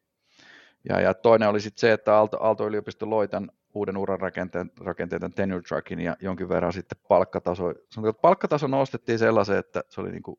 Ja, 0.89 1.01
ja 1.01 1.14
toinen 1.14 1.49
oli 1.49 1.61
sitten 1.61 1.81
se, 1.81 1.93
että 1.93 2.16
Aalto, 2.16 2.37
Aalto-yliopisto 2.41 3.11
loi 3.11 3.28
tämän 3.28 3.51
uuden 3.74 3.97
uran 3.97 4.20
rakenteen, 4.20 4.70
rakenteen 4.81 5.20
tämän 5.20 5.35
tenure 5.35 5.62
trackin 5.62 6.01
ja 6.01 6.16
jonkin 6.20 6.49
verran 6.49 6.72
sitten 6.72 6.99
palkkataso, 7.09 7.74
sanotaan, 7.91 8.11
että 8.11 8.20
palkkataso 8.20 8.66
nostettiin 8.66 9.18
sellaisen, 9.18 9.59
että 9.59 9.85
se 9.89 10.01
oli, 10.01 10.11
niin 10.11 10.22
kuin, 10.22 10.39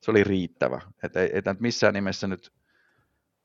se 0.00 0.10
oli 0.10 0.24
riittävä. 0.24 0.80
Että 1.02 1.20
ei, 1.20 1.30
ei 1.32 1.42
tämä 1.42 1.56
missään 1.60 1.94
nimessä 1.94 2.26
nyt 2.26 2.52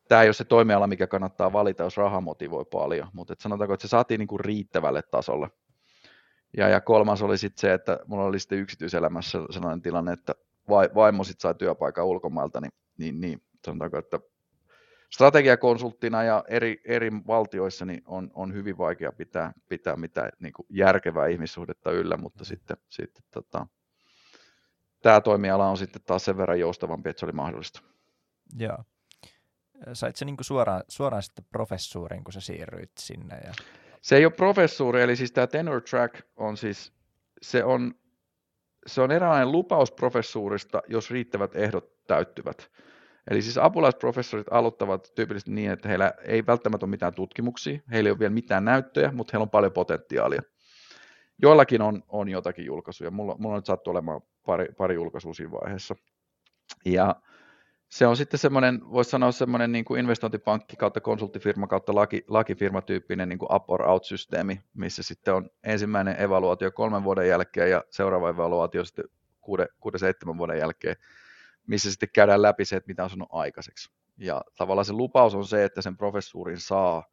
tämä 0.08 0.22
ei 0.22 0.28
ole 0.28 0.34
se 0.34 0.43
toimiala, 0.43 0.88
mikä 0.88 1.08
kannattaa 1.08 1.54
valita, 1.54 1.84
jos 1.84 1.98
raha 1.98 2.22
motivoi 2.22 2.66
paljon, 2.66 3.08
mutta 3.14 3.34
et 3.34 3.39
sanotaanko, 3.39 3.74
että 3.74 3.88
se 3.88 3.91
saatiin 3.91 4.20
niin 4.20 4.28
kuin 4.28 4.39
riittävälle 4.39 5.02
tasolle. 5.02 5.50
Ja, 6.58 6.70
ja 6.70 6.82
kolmas 6.82 7.22
oli 7.22 7.38
sitten 7.38 7.62
se, 7.62 7.74
että 7.74 8.00
mulla 8.08 8.26
oli 8.26 8.39
sitten 8.39 8.60
yksityiselämässä 8.60 9.39
sellainen 9.50 9.82
tilanne, 9.82 10.14
että 10.14 10.36
vaimo 10.96 11.24
sitten 11.24 11.41
sai 11.41 11.56
työpaikan 11.56 12.06
ulkomailta, 12.06 12.62
niin, 12.62 12.72
niin, 12.98 13.22
niin 13.22 13.41
sanotaanko, 13.65 13.98
että 13.98 14.19
strategiakonsulttina 15.10 16.23
ja 16.23 16.44
eri, 16.48 16.82
eri 16.86 17.11
valtioissa 17.27 17.86
niin 17.86 18.02
on, 18.06 18.32
on 18.34 18.53
hyvin 18.53 18.77
vaikea 18.77 19.11
pitää, 19.11 19.53
pitää 19.69 19.95
mitään 19.95 20.32
niin 20.40 20.53
kuin 20.53 20.65
järkevää 20.69 21.27
ihmissuhdetta 21.27 21.91
yllä, 21.91 22.18
mutta 22.18 22.44
mm. 22.44 22.45
sitten, 22.45 22.77
sitten 22.90 23.23
tota, 23.32 23.68
tämä 25.02 25.22
toimiala 25.22 25.69
on 25.69 25.77
sitten 25.77 26.02
taas 26.06 26.26
sen 26.26 26.38
verran 26.38 26.60
joustavampi, 26.60 27.10
että 27.10 27.19
se 27.19 27.26
oli 27.26 27.34
mahdollista. 27.34 27.82
Joo 28.57 28.77
sait 29.94 30.15
se 30.15 30.26
niin 30.26 30.38
kuin 30.38 30.45
suoraan, 30.45 30.84
suoraan 30.88 31.23
sitten 31.23 31.45
professuurin, 31.52 32.23
kun 32.23 32.34
sä 32.34 32.41
siirryit 32.41 32.91
sinne? 32.99 33.36
Ja... 33.44 33.53
Se 34.02 34.15
ei 34.18 34.26
ole 34.26 34.34
professuuri, 34.34 35.02
eli 35.02 35.15
siis 35.15 35.32
tämä 35.32 35.48
tenure 35.48 35.82
track 35.82 36.15
on 36.36 36.57
siis, 36.57 36.94
se 37.41 37.64
on, 37.64 37.95
se 38.88 39.02
on 39.02 39.11
eräänlainen 39.11 39.52
lupaus 39.52 39.91
professuurista, 39.91 40.82
jos 40.88 41.11
riittävät 41.11 41.56
ehdot 41.56 42.06
täyttyvät. 42.07 42.72
Eli 43.31 43.41
siis 43.41 43.57
apulaisprofessorit 43.57 44.47
aloittavat 44.52 45.11
tyypillisesti 45.15 45.52
niin, 45.52 45.72
että 45.72 45.89
heillä 45.89 46.14
ei 46.26 46.45
välttämättä 46.45 46.85
ole 46.85 46.89
mitään 46.89 47.14
tutkimuksia, 47.14 47.80
heillä 47.91 48.07
ei 48.07 48.11
ole 48.11 48.19
vielä 48.19 48.34
mitään 48.34 48.65
näyttöjä, 48.65 49.11
mutta 49.11 49.31
heillä 49.34 49.43
on 49.43 49.49
paljon 49.49 49.72
potentiaalia. 49.72 50.41
Joillakin 51.41 51.81
on, 51.81 52.03
on 52.07 52.30
jotakin 52.30 52.65
julkaisuja, 52.65 53.11
mulla, 53.11 53.35
mulla 53.39 53.56
nyt 53.56 53.65
sattuu 53.65 53.91
olemaan 53.91 54.22
pari, 54.45 54.65
pari 54.77 54.95
julkaisua 54.95 55.34
siinä 55.34 55.52
vaiheessa. 55.52 55.95
Ja 56.85 57.15
se 57.89 58.07
on 58.07 58.18
sitten 58.18 58.39
semmoinen, 58.39 58.81
voisi 58.91 59.10
sanoa 59.10 59.31
semmoinen 59.31 59.72
niin 59.72 59.85
kuin 59.85 59.99
investointipankki 59.99 60.76
kautta 60.76 61.02
konsulttifirma 61.02 61.68
kautta 61.68 61.95
laki, 61.95 62.26
lakifirmatyyppinen 62.27 63.30
niin 63.30 63.39
kuin 63.39 63.56
up 63.56 63.69
or 63.69 63.89
out 63.89 64.06
systeemi, 64.06 64.61
missä 64.73 65.03
sitten 65.03 65.34
on 65.34 65.49
ensimmäinen 65.64 66.22
evaluaatio 66.22 66.72
kolmen 66.72 67.03
vuoden 67.03 67.27
jälkeen 67.27 67.69
ja 67.69 67.84
seuraava 67.89 68.30
evaluaatio 68.30 68.85
sitten 68.85 69.06
kuuden, 69.41 69.68
kuuden 69.80 69.99
seitsemän 69.99 70.38
vuoden 70.38 70.60
jälkeen, 70.60 70.95
missä 71.68 71.92
sitten 71.92 72.10
käydään 72.14 72.42
läpi 72.42 72.66
se, 72.66 72.76
että 72.76 72.88
mitä 72.88 73.04
on 73.04 73.10
sanonut 73.10 73.30
aikaiseksi. 73.32 73.92
Ja 74.18 74.42
tavallaan 74.58 74.86
se 74.86 74.94
lupaus 74.94 75.36
on 75.36 75.46
se, 75.46 75.64
että 75.64 75.82
sen 75.82 75.98
professuurin 75.98 76.60
saa, 76.60 77.04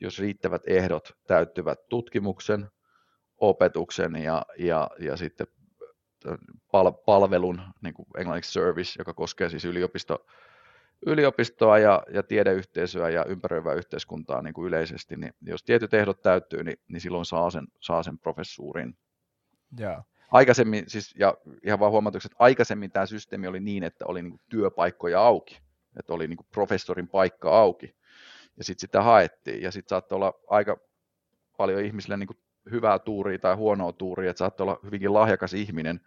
jos 0.00 0.18
riittävät 0.18 0.62
ehdot 0.66 1.16
täyttyvät 1.26 1.88
tutkimuksen, 1.88 2.68
opetuksen 3.36 4.16
ja, 4.16 4.46
ja, 4.58 4.90
ja 4.98 5.16
sitten 5.16 5.46
pal- 6.72 6.92
palvelun, 6.92 7.60
niin 7.82 7.94
kuin 7.94 8.06
englanniksi 8.18 8.52
service, 8.52 8.94
joka 8.98 9.14
koskee 9.14 9.48
siis 9.48 9.64
yliopisto, 9.64 10.26
yliopistoa 11.06 11.78
ja, 11.78 12.02
ja 12.10 12.22
tiedeyhteisöä 12.22 13.08
ja 13.08 13.24
ympäröivää 13.24 13.74
yhteiskuntaa 13.74 14.42
niin 14.42 14.54
kuin 14.54 14.68
yleisesti, 14.68 15.16
niin 15.16 15.34
jos 15.42 15.62
tietyt 15.62 15.94
ehdot 15.94 16.22
täyttyy, 16.22 16.64
niin, 16.64 16.76
niin 16.88 17.00
silloin 17.00 17.24
saa 17.24 17.50
sen, 17.50 17.66
saa 17.80 18.02
sen 18.02 18.18
professuurin. 18.18 18.96
Joo. 19.78 20.02
Aikaisemmin, 20.34 20.84
siis, 20.86 21.14
ja 21.18 21.34
ihan 21.64 21.78
vaan 21.78 21.92
huomautukset, 21.92 22.32
että 22.32 22.44
aikaisemmin 22.44 22.90
tämä 22.90 23.06
systeemi 23.06 23.46
oli 23.46 23.60
niin, 23.60 23.82
että 23.82 24.04
oli 24.08 24.22
niin 24.22 24.40
työpaikkoja 24.48 25.20
auki, 25.20 25.60
että 25.98 26.12
oli 26.14 26.28
niin 26.28 26.38
professorin 26.50 27.08
paikka 27.08 27.58
auki, 27.58 27.96
ja 28.56 28.64
sitten 28.64 28.80
sitä 28.80 29.02
haettiin, 29.02 29.62
ja 29.62 29.70
sitten 29.70 29.88
saattoi 29.88 30.16
olla 30.16 30.32
aika 30.48 30.76
paljon 31.56 31.84
ihmisille 31.84 32.16
niin 32.16 32.28
hyvää 32.70 32.98
tuuria 32.98 33.38
tai 33.38 33.54
huonoa 33.54 33.92
tuuria, 33.92 34.30
että 34.30 34.38
saattoi 34.38 34.64
olla 34.64 34.78
hyvinkin 34.84 35.14
lahjakas 35.14 35.54
ihminen, 35.54 36.00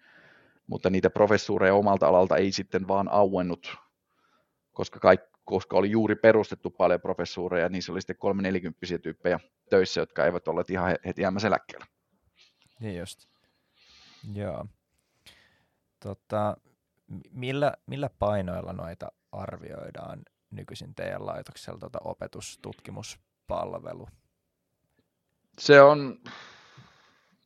mutta 0.68 0.90
niitä 0.90 1.10
professuureja 1.10 1.74
omalta 1.74 2.08
alalta 2.08 2.38
ei 2.38 2.52
sitten 2.52 2.88
vaan 2.88 3.10
auennut, 3.12 3.78
koska, 4.74 5.00
kaik, 5.00 5.22
koska 5.46 5.78
oli 5.78 5.92
juuri 5.92 6.16
perustettu 6.16 6.70
paljon 6.70 7.02
professuureja, 7.02 7.70
niin 7.70 7.84
se 7.84 7.92
oli 7.92 8.02
sitten 8.02 8.18
kolme 8.18 8.42
nelikymppisiä 8.42 8.98
tyyppejä 8.98 9.40
töissä, 9.70 10.02
jotka 10.02 10.26
eivät 10.26 10.48
olleet 10.48 10.70
ihan 10.70 10.96
heti 11.06 11.22
jäämässä 11.22 11.48
eläkkeellä. 11.48 11.86
Niin 12.80 13.00
just. 13.00 13.37
Joo. 14.34 14.66
Tota, 16.00 16.58
millä, 17.32 17.74
millä 17.86 18.10
painoilla 18.20 18.74
noita 18.74 19.12
arvioidaan 19.32 20.22
nykyisin 20.52 20.96
teidän 20.96 21.26
laitoksella 21.26 21.80
tota 21.80 22.00
opetustutkimuspalvelu? 22.04 24.08
Se 25.60 25.82
on, 25.82 26.20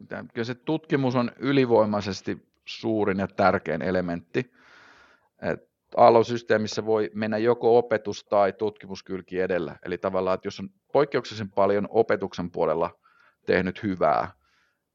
kyllä 0.08 0.46
se 0.46 0.56
tutkimus 0.56 1.16
on 1.16 1.32
ylivoimaisesti 1.40 2.52
suurin 2.66 3.20
ja 3.20 3.28
tärkein 3.28 3.82
elementti. 3.82 4.52
Et 5.42 5.72
Aallon-systeemissä 5.98 6.86
voi 6.86 7.12
mennä 7.14 7.38
joko 7.38 7.78
opetus- 7.78 8.24
tai 8.24 8.54
tutkimuskylki 8.54 9.40
edellä. 9.40 9.76
Eli 9.86 9.98
tavallaan, 9.98 10.36
että 10.36 10.48
jos 10.48 10.60
on 10.60 10.70
poikkeuksellisen 10.94 11.52
paljon 11.52 11.88
opetuksen 11.90 12.52
puolella 12.52 13.00
tehnyt 13.46 13.84
hyvää, 13.84 14.32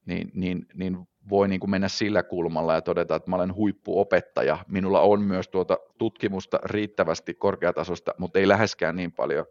niin, 0.07 0.31
niin, 0.35 0.67
niin 0.75 1.09
voi 1.29 1.49
niin 1.49 1.61
kuin 1.61 1.71
mennä 1.71 1.89
sillä 1.89 2.23
kulmalla 2.23 2.75
ja 2.75 2.81
todeta, 2.81 3.17
että 3.17 3.31
mä 3.31 3.37
olen 3.37 3.55
huippuopettaja. 3.55 4.59
Minulla 4.69 5.01
on 5.01 5.23
myös 5.23 5.49
tuota 5.49 5.79
tutkimusta 5.99 6.61
riittävästi 6.65 7.35
korkeatasosta, 7.35 8.15
mutta 8.19 8.39
ei 8.39 8.49
läheskään 8.49 8.97
niin 8.97 9.13
paljon 9.13 9.47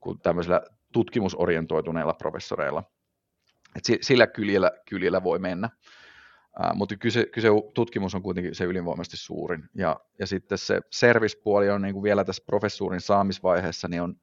kuin 0.00 0.20
tämmöisillä 0.20 0.62
tutkimusorientoituneilla 0.92 2.14
professoreilla. 2.14 2.82
Et 3.76 3.84
sillä 4.00 4.26
kyljellä, 4.26 4.70
kyljellä 4.88 5.22
voi 5.22 5.38
mennä. 5.38 5.70
Uh, 6.60 6.76
mutta 6.76 6.96
kyse, 6.96 7.26
kyse 7.26 7.48
tutkimus 7.74 8.14
on 8.14 8.22
kuitenkin 8.22 8.54
se 8.54 8.64
ylivoimaisesti 8.64 9.16
suurin. 9.16 9.64
Ja, 9.74 10.00
ja 10.18 10.26
sitten 10.26 10.58
se 10.58 10.80
servispuoli 10.90 11.70
on 11.70 11.82
niin 11.82 11.92
kuin 11.92 12.02
vielä 12.02 12.24
tässä 12.24 12.42
professuurin 12.46 13.00
saamisvaiheessa, 13.00 13.88
niin 13.88 14.02
on, 14.02 14.14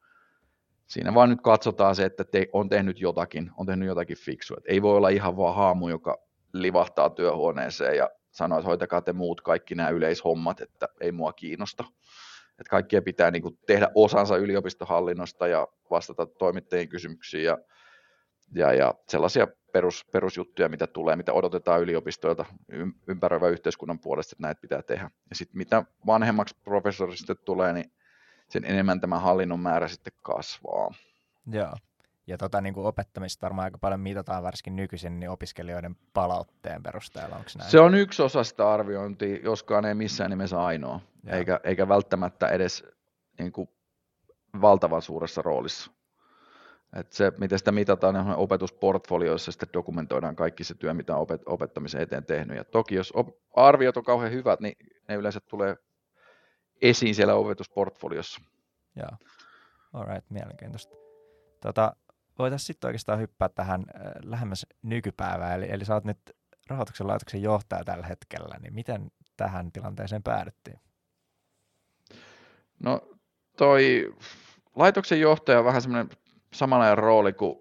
siinä 0.86 1.14
vaan 1.14 1.30
nyt 1.30 1.40
katsotaan 1.42 1.96
se, 1.96 2.04
että 2.04 2.24
te, 2.24 2.46
on 2.52 2.68
tehnyt 2.68 3.00
jotakin, 3.00 3.50
on 3.56 3.66
tehnyt 3.66 3.88
jotakin 3.88 4.16
fiksua. 4.16 4.56
Et 4.58 4.64
ei 4.68 4.82
voi 4.82 4.96
olla 4.96 5.08
ihan 5.08 5.36
vaan 5.36 5.54
haamu, 5.54 5.88
joka 5.88 6.25
livahtaa 6.52 7.10
työhuoneeseen 7.10 7.96
ja 7.96 8.10
sanoo, 8.30 8.58
että 8.58 8.68
hoitakaa 8.68 9.02
te 9.02 9.12
muut 9.12 9.40
kaikki 9.40 9.74
nämä 9.74 9.88
yleishommat, 9.88 10.60
että 10.60 10.88
ei 11.00 11.12
mua 11.12 11.32
kiinnosta. 11.32 11.84
Että 12.50 12.70
kaikkien 12.70 13.04
pitää 13.04 13.30
niin 13.30 13.42
kuin 13.42 13.58
tehdä 13.66 13.88
osansa 13.94 14.36
yliopistohallinnosta 14.36 15.46
ja 15.46 15.68
vastata 15.90 16.26
toimittajien 16.26 16.88
kysymyksiin 16.88 17.44
ja, 17.44 17.58
ja, 18.54 18.72
ja 18.72 18.94
sellaisia 19.08 19.46
perus, 19.72 20.04
perusjuttuja, 20.12 20.68
mitä 20.68 20.86
tulee, 20.86 21.16
mitä 21.16 21.32
odotetaan 21.32 21.82
yliopistoilta 21.82 22.44
ympäröivän 23.08 23.52
yhteiskunnan 23.52 23.98
puolesta, 23.98 24.34
että 24.34 24.42
näitä 24.42 24.60
pitää 24.60 24.82
tehdä. 24.82 25.10
Ja 25.30 25.36
sitten 25.36 25.58
mitä 25.58 25.84
vanhemmaksi 26.06 26.56
professorista 26.64 27.34
tulee, 27.34 27.72
niin 27.72 27.92
sen 28.48 28.64
enemmän 28.64 29.00
tämä 29.00 29.18
hallinnon 29.18 29.60
määrä 29.60 29.88
sitten 29.88 30.12
kasvaa. 30.22 30.94
Joo. 31.52 31.72
Ja 32.26 32.38
tota, 32.38 32.60
niin 32.60 32.74
kuin 32.74 32.86
opettamista 32.86 33.42
varmaan 33.42 33.64
aika 33.64 33.78
paljon 33.78 34.00
mitataan 34.00 34.42
varsinkin 34.42 34.76
nykyisin 34.76 35.20
niin 35.20 35.30
opiskelijoiden 35.30 35.96
palautteen 36.12 36.82
perusteella, 36.82 37.36
onko 37.36 37.50
näin? 37.58 37.70
Se 37.70 37.80
on 37.80 37.94
yksi 37.94 38.22
osa 38.22 38.44
sitä 38.44 38.70
arviointia, 38.72 39.38
joskaan 39.42 39.84
ei 39.84 39.94
missään 39.94 40.30
nimessä 40.30 40.64
ainoa, 40.64 41.00
eikä, 41.26 41.60
eikä 41.64 41.88
välttämättä 41.88 42.48
edes 42.48 42.84
niin 43.38 43.52
kuin, 43.52 43.68
valtavan 44.60 45.02
suuressa 45.02 45.42
roolissa. 45.42 45.90
Et 46.96 47.12
se, 47.12 47.32
miten 47.38 47.58
sitä 47.58 47.72
mitataan 47.72 48.16
on 48.16 48.36
opetusportfolioissa, 48.36 49.52
sitten 49.52 49.68
dokumentoidaan 49.72 50.36
kaikki 50.36 50.64
se 50.64 50.74
työ, 50.74 50.94
mitä 50.94 51.16
on 51.16 51.26
opet- 51.26 51.42
opettamisen 51.46 52.00
eteen 52.00 52.24
tehnyt. 52.24 52.56
Ja 52.56 52.64
toki 52.64 52.94
jos 52.94 53.12
op- 53.12 53.38
arviot 53.56 53.96
on 53.96 54.04
kauhean 54.04 54.32
hyvät, 54.32 54.60
niin 54.60 54.76
ne 55.08 55.14
yleensä 55.14 55.40
tulee 55.40 55.76
esiin 56.82 57.14
siellä 57.14 57.34
opetusportfoliossa. 57.34 58.40
Joo, 58.96 59.10
alright, 59.92 60.30
mielenkiintoista. 60.30 60.96
Tota, 61.60 61.96
voitaisiin 62.38 62.66
sitten 62.66 62.88
oikeastaan 62.88 63.20
hyppää 63.20 63.48
tähän 63.48 63.80
äh, 63.80 64.12
lähemmäs 64.22 64.66
nykypäivään, 64.82 65.54
eli, 65.54 65.66
eli 65.70 65.84
sä 65.84 65.94
oot 65.94 66.04
nyt 66.04 66.18
rahoituksen 66.66 67.06
laitoksen 67.06 67.42
johtaja 67.42 67.84
tällä 67.84 68.06
hetkellä, 68.06 68.58
niin 68.60 68.74
miten 68.74 69.10
tähän 69.36 69.72
tilanteeseen 69.72 70.22
päädyttiin? 70.22 70.80
No 72.78 73.00
toi 73.56 74.14
laitoksen 74.76 75.20
johtaja 75.20 75.58
on 75.58 75.64
vähän 75.64 75.82
semmoinen 75.82 76.08
samanlainen 76.52 76.98
rooli 76.98 77.32
kuin 77.32 77.56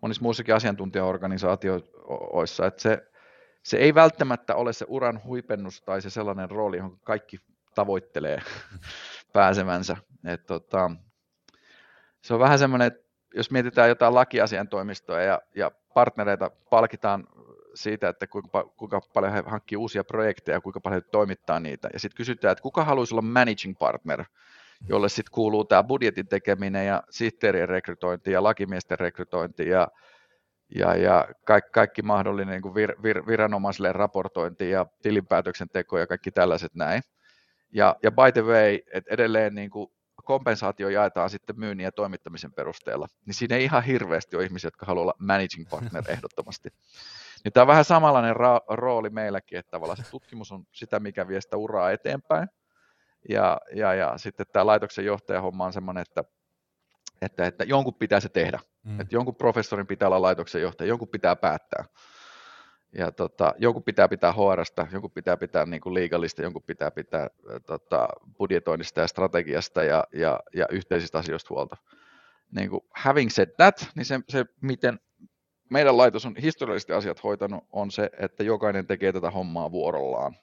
monissa 0.00 0.22
muissakin 0.22 0.54
asiantuntijaorganisaatioissa, 0.54 2.66
että 2.66 2.82
se, 2.82 3.10
se 3.62 3.76
ei 3.76 3.94
välttämättä 3.94 4.54
ole 4.54 4.72
se 4.72 4.86
uran 4.88 5.20
huipennus 5.24 5.82
tai 5.82 6.02
se 6.02 6.10
sellainen 6.10 6.50
rooli, 6.50 6.76
johon 6.76 7.00
kaikki 7.00 7.38
tavoittelee 7.74 8.42
pääsemänsä. 9.32 9.96
Et 10.24 10.46
tota, 10.46 10.90
se 12.22 12.34
on 12.34 12.40
vähän 12.40 12.58
semmoinen, 12.58 12.86
että 12.86 13.11
jos 13.34 13.50
mietitään 13.50 13.88
jotain 13.88 14.14
lakiasiantoimistoa 14.14 15.20
ja, 15.20 15.42
ja 15.54 15.70
partnereita 15.94 16.50
palkitaan 16.70 17.26
siitä, 17.74 18.08
että 18.08 18.26
kuinka, 18.26 18.64
kuinka 18.76 19.00
paljon 19.14 19.32
he 19.32 19.42
hankkii 19.46 19.76
uusia 19.76 20.04
projekteja 20.04 20.56
ja 20.56 20.60
kuinka 20.60 20.80
paljon 20.80 21.02
he 21.02 21.08
toimittaa 21.12 21.60
niitä. 21.60 21.88
Ja 21.92 22.00
sitten 22.00 22.16
kysytään, 22.16 22.52
että 22.52 22.62
kuka 22.62 22.84
haluaisi 22.84 23.14
olla 23.14 23.22
managing 23.22 23.78
partner, 23.78 24.24
jolle 24.88 25.08
sitten 25.08 25.32
kuuluu 25.32 25.64
tämä 25.64 25.84
budjetin 25.84 26.28
tekeminen 26.28 26.86
ja 26.86 27.02
sihteerien 27.10 27.68
rekrytointi 27.68 28.32
ja 28.32 28.42
lakimiesten 28.42 28.98
rekrytointi 28.98 29.68
ja, 29.68 29.88
ja, 30.74 30.96
ja 30.96 31.28
kaikki, 31.44 31.70
kaikki 31.70 32.02
mahdollinen 32.02 32.62
niin 32.62 32.74
vir, 32.74 32.94
vir, 33.02 33.26
viranomaisille 33.26 33.92
raportointi 33.92 34.70
ja 34.70 34.86
tilinpäätöksen 35.02 35.68
teko 35.68 35.98
ja 35.98 36.06
kaikki 36.06 36.30
tällaiset 36.30 36.74
näin. 36.74 37.02
Ja, 37.72 37.96
ja 38.02 38.10
by 38.10 38.32
the 38.32 38.42
way, 38.42 38.78
että 38.92 39.14
edelleen 39.14 39.54
niin 39.54 39.70
kuin 39.70 39.90
kompensaatio 40.22 40.88
jaetaan 40.88 41.30
sitten 41.30 41.58
myynnin 41.58 41.84
ja 41.84 41.92
toimittamisen 41.92 42.52
perusteella, 42.52 43.06
niin 43.26 43.34
siinä 43.34 43.56
ei 43.56 43.64
ihan 43.64 43.84
hirveästi 43.84 44.36
ole 44.36 44.44
ihmisiä, 44.44 44.66
jotka 44.66 44.86
haluaa 44.86 45.02
olla 45.02 45.14
managing 45.18 45.70
partner 45.70 46.04
ehdottomasti. 46.14 46.68
Niin 47.44 47.52
tämä 47.52 47.62
on 47.62 47.68
vähän 47.68 47.84
samanlainen 47.84 48.36
ra- 48.36 48.64
rooli 48.76 49.10
meilläkin, 49.10 49.58
että 49.58 49.70
tavallaan 49.70 49.96
se 49.96 50.10
tutkimus 50.10 50.52
on 50.52 50.64
sitä, 50.72 51.00
mikä 51.00 51.28
vie 51.28 51.40
sitä 51.40 51.56
uraa 51.56 51.90
eteenpäin, 51.90 52.48
ja, 53.28 53.60
ja, 53.74 53.94
ja 53.94 54.18
sitten 54.18 54.46
tämä 54.52 54.66
laitoksen 54.66 55.04
johtajahomma 55.04 55.66
on 55.66 55.72
semmoinen, 55.72 56.02
että, 56.02 56.24
että, 57.22 57.46
että 57.46 57.64
jonkun 57.64 57.94
pitää 57.94 58.20
se 58.20 58.28
tehdä. 58.28 58.58
Mm. 58.82 59.00
Että 59.00 59.16
jonkun 59.16 59.36
professorin 59.36 59.86
pitää 59.86 60.08
olla 60.08 60.22
laitoksen 60.22 60.62
johtaja, 60.62 60.88
jonkun 60.88 61.08
pitää 61.08 61.36
päättää. 61.36 61.84
Ja 62.92 63.12
tota, 63.12 63.54
jonkun 63.58 63.82
pitää 63.82 64.08
pitää 64.08 64.32
HRsta, 64.32 64.86
jonkun 64.92 65.10
pitää 65.10 65.36
pitää 65.36 65.66
niin 65.66 65.80
kuin 65.80 65.94
liigalista, 65.94 66.42
jonkun 66.42 66.62
pitää 66.62 66.90
pitää 66.90 67.30
tota, 67.66 68.08
budjetoinnista 68.38 69.00
ja 69.00 69.06
strategiasta 69.06 69.82
ja, 69.82 70.04
ja, 70.14 70.40
ja 70.54 70.66
yhteisistä 70.70 71.18
asioista 71.18 71.54
huolta. 71.54 71.76
Niin 72.50 72.70
kuin 72.70 72.80
having 72.96 73.30
said 73.30 73.50
that, 73.56 73.88
niin 73.96 74.04
se, 74.04 74.20
se 74.28 74.44
miten 74.60 75.00
meidän 75.70 75.96
laitos 75.96 76.26
on 76.26 76.36
historiallisesti 76.36 76.92
asiat 76.92 77.24
hoitanut, 77.24 77.64
on 77.72 77.90
se, 77.90 78.10
että 78.18 78.44
jokainen 78.44 78.86
tekee 78.86 79.12
tätä 79.12 79.30
hommaa 79.30 79.72
vuorollaan 79.72 80.36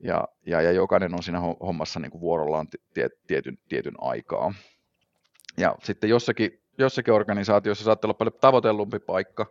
ja, 0.00 0.28
ja, 0.46 0.62
ja 0.62 0.72
jokainen 0.72 1.14
on 1.14 1.22
siinä 1.22 1.40
hommassa 1.40 2.00
niin 2.00 2.10
kuin 2.10 2.20
vuorollaan 2.20 2.66
tie, 2.94 3.08
tietyn, 3.26 3.58
tietyn 3.68 3.94
aikaa. 3.98 4.54
Ja 5.56 5.76
sitten 5.82 6.10
jossakin, 6.10 6.62
jossakin 6.78 7.14
organisaatiossa 7.14 7.84
saattaa 7.84 8.08
olla 8.08 8.18
paljon 8.18 8.40
tavoitellumpi 8.40 8.98
paikka, 8.98 9.46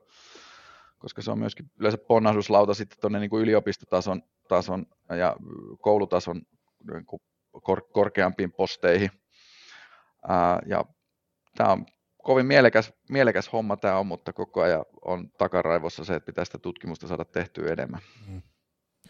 koska 0.97 1.21
se 1.21 1.31
on 1.31 1.39
myöskin 1.39 1.71
yleensä 1.79 1.97
ponnahduslauta 1.97 2.73
sitten 2.73 2.97
tuonne 3.01 3.19
niin 3.19 3.29
kuin 3.29 3.43
yliopistotason 3.43 4.21
tason 4.47 4.85
ja 5.17 5.35
koulutason 5.81 6.41
niin 6.91 7.05
kuin 7.05 7.21
kor, 7.63 7.81
korkeampiin 7.93 8.51
posteihin. 8.51 9.09
Ää, 10.27 10.59
ja 10.65 10.85
tämä 11.57 11.71
on 11.71 11.85
kovin 12.23 12.45
mielekäs, 12.45 12.93
mielekäs 13.09 13.53
homma 13.53 13.77
tämä 13.77 13.99
on, 13.99 14.07
mutta 14.07 14.33
koko 14.33 14.61
ajan 14.61 14.85
on 15.05 15.31
takaraivossa 15.37 16.05
se, 16.05 16.15
että 16.15 16.25
pitää 16.25 16.45
sitä 16.45 16.57
tutkimusta 16.57 17.07
saada 17.07 17.25
tehtyä 17.25 17.73
enemmän. 17.73 18.01
Mm. 18.27 18.41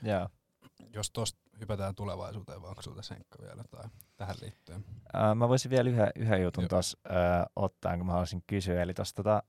Yeah 0.06 0.30
jos 0.94 1.12
tuosta 1.12 1.40
hypätään 1.60 1.96
tulevaisuuteen, 1.96 2.62
vai 2.62 2.70
onko 2.70 2.82
sinulta 2.82 3.02
Senkka 3.02 3.42
vielä 3.42 3.64
tai 3.72 3.84
tähän 4.18 4.36
liittyen? 4.42 4.86
Ää, 5.14 5.36
mä 5.36 5.50
voisin 5.50 5.72
vielä 5.72 5.90
yhden, 5.90 6.12
yhden 6.16 6.42
jutun 6.42 6.68
tuossa 6.68 6.98
ottaa, 7.56 7.98
kun 7.98 8.06
mä 8.06 8.12
haluaisin 8.12 8.44
kysyä. 8.48 8.82
Eli 8.82 8.94
tuossa 8.94 9.16
tota, 9.16 9.44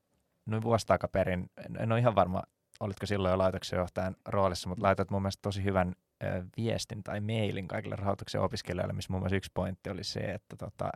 noin 0.48 0.62
vuosi 0.62 0.86
takaperin, 0.86 1.50
en, 1.78 1.92
ole 1.92 2.00
ihan 2.00 2.14
varma, 2.14 2.42
olitko 2.80 3.06
silloin 3.06 3.32
jo 3.32 3.38
laitoksen 3.38 3.76
johtajan 3.76 4.16
roolissa, 4.28 4.68
mutta 4.68 4.82
laitat 4.82 5.10
mun 5.10 5.22
mielestä 5.22 5.42
tosi 5.42 5.64
hyvän 5.64 5.94
ö, 6.22 6.44
viestin 6.56 7.02
tai 7.02 7.20
mailin 7.20 7.68
kaikille 7.68 7.96
rahoituksen 7.96 8.40
opiskelijoille, 8.40 8.92
missä 8.92 9.12
muun 9.12 9.22
muassa 9.22 9.36
yksi 9.36 9.50
pointti 9.54 9.90
oli 9.90 10.04
se, 10.04 10.20
että 10.20 10.56
tota, 10.56 10.90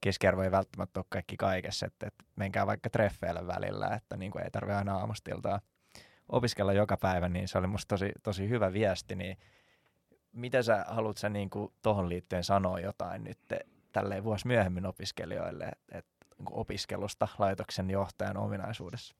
keskiarvo 0.00 0.42
ei 0.42 0.50
välttämättä 0.50 1.00
ole 1.00 1.06
kaikki 1.08 1.36
kaikessa, 1.36 1.86
että, 1.86 2.06
että 2.06 2.24
menkää 2.36 2.66
vaikka 2.66 2.90
treffeille 2.90 3.46
välillä, 3.46 3.88
että 3.88 4.16
niin 4.16 4.32
kuin 4.32 4.44
ei 4.44 4.50
tarvitse 4.50 4.76
aina 4.76 4.96
aamustiltaan 4.96 5.60
opiskella 6.28 6.72
joka 6.72 6.96
päivä, 6.96 7.28
niin 7.28 7.48
se 7.48 7.58
oli 7.58 7.66
musta 7.66 7.88
tosi, 7.88 8.12
tosi 8.22 8.48
hyvä 8.48 8.72
viesti, 8.72 9.16
niin 9.16 9.36
mitä 10.32 10.62
sä 10.62 10.84
haluat 10.88 11.16
sä 11.16 11.28
niin 11.28 11.50
tuohon 11.82 12.08
liittyen 12.08 12.44
sanoa 12.44 12.80
jotain 12.80 13.24
nyt 13.24 13.38
tälleen 13.92 14.24
vuosi 14.24 14.46
myöhemmin 14.46 14.86
opiskelijoille, 14.86 15.64
että 15.64 15.98
et, 15.98 16.06
opiskelusta 16.50 17.28
laitoksen 17.38 17.90
johtajan 17.90 18.36
ominaisuudessa? 18.36 19.16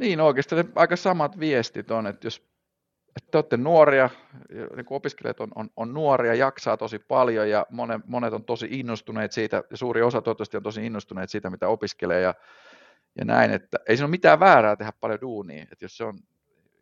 Niin 0.00 0.20
oikeasti 0.20 0.54
aika 0.74 0.96
samat 0.96 1.40
viestit 1.40 1.90
on, 1.90 2.06
että 2.06 2.26
jos 2.26 2.50
että 3.16 3.30
te 3.30 3.38
olette 3.38 3.56
nuoria, 3.56 4.10
niin 4.76 4.84
kuin 4.86 4.96
opiskelijat 4.96 5.40
on, 5.40 5.52
on, 5.54 5.70
on 5.76 5.94
nuoria, 5.94 6.34
jaksaa 6.34 6.76
tosi 6.76 6.98
paljon 6.98 7.50
ja 7.50 7.66
monet, 7.70 8.02
monet 8.06 8.32
on 8.32 8.44
tosi 8.44 8.68
innostuneet 8.70 9.32
siitä, 9.32 9.62
ja 9.70 9.76
suuri 9.76 10.02
osa 10.02 10.22
toivottavasti 10.22 10.56
on 10.56 10.62
tosi 10.62 10.86
innostuneet 10.86 11.30
siitä, 11.30 11.50
mitä 11.50 11.68
opiskelee 11.68 12.20
ja, 12.20 12.34
ja 13.18 13.24
näin, 13.24 13.50
että 13.50 13.78
ei 13.88 13.96
siinä 13.96 14.04
ole 14.04 14.10
mitään 14.10 14.40
väärää 14.40 14.76
tehdä 14.76 14.92
paljon 15.00 15.20
duunia, 15.20 15.62
että 15.62 15.84
jos 15.84 15.96
se 15.96 16.04
on, 16.04 16.18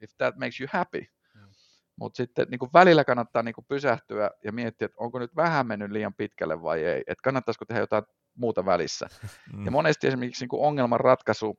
if 0.02 0.10
that 0.18 0.36
makes 0.36 0.60
you 0.60 0.68
happy, 0.72 1.00
mm. 1.34 1.40
mutta 1.96 2.16
sitten 2.16 2.46
niin 2.50 2.58
kuin 2.58 2.70
välillä 2.74 3.04
kannattaa 3.04 3.42
niin 3.42 3.54
kuin 3.54 3.64
pysähtyä 3.68 4.30
ja 4.44 4.52
miettiä, 4.52 4.86
että 4.86 4.96
onko 5.00 5.18
nyt 5.18 5.36
vähän 5.36 5.66
mennyt 5.66 5.90
liian 5.90 6.14
pitkälle 6.14 6.62
vai 6.62 6.84
ei, 6.84 7.00
että 7.06 7.22
kannattaisiko 7.22 7.64
tehdä 7.64 7.80
jotain 7.80 8.04
muuta 8.38 8.64
välissä. 8.64 9.08
Mm. 9.52 9.64
Ja 9.64 9.70
monesti 9.70 10.06
esimerkiksi 10.06 10.44
niin 10.44 10.60
ongelman 10.60 11.00
ratkaisu 11.00 11.58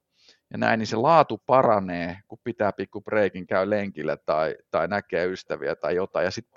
ja 0.52 0.58
näin, 0.58 0.80
niin 0.80 0.88
se 0.88 0.96
laatu 0.96 1.42
paranee, 1.46 2.18
kun 2.28 2.40
pitää 2.44 2.72
pikku 2.72 3.02
breikin, 3.02 3.48
käy 3.48 3.70
lenkillä 3.70 4.18
tai, 4.18 4.56
tai 4.72 4.88
näkee 4.88 5.26
ystäviä 5.26 5.76
tai 5.76 5.96
jotain, 5.96 6.26
ja 6.26 6.32
sitten 6.32 6.54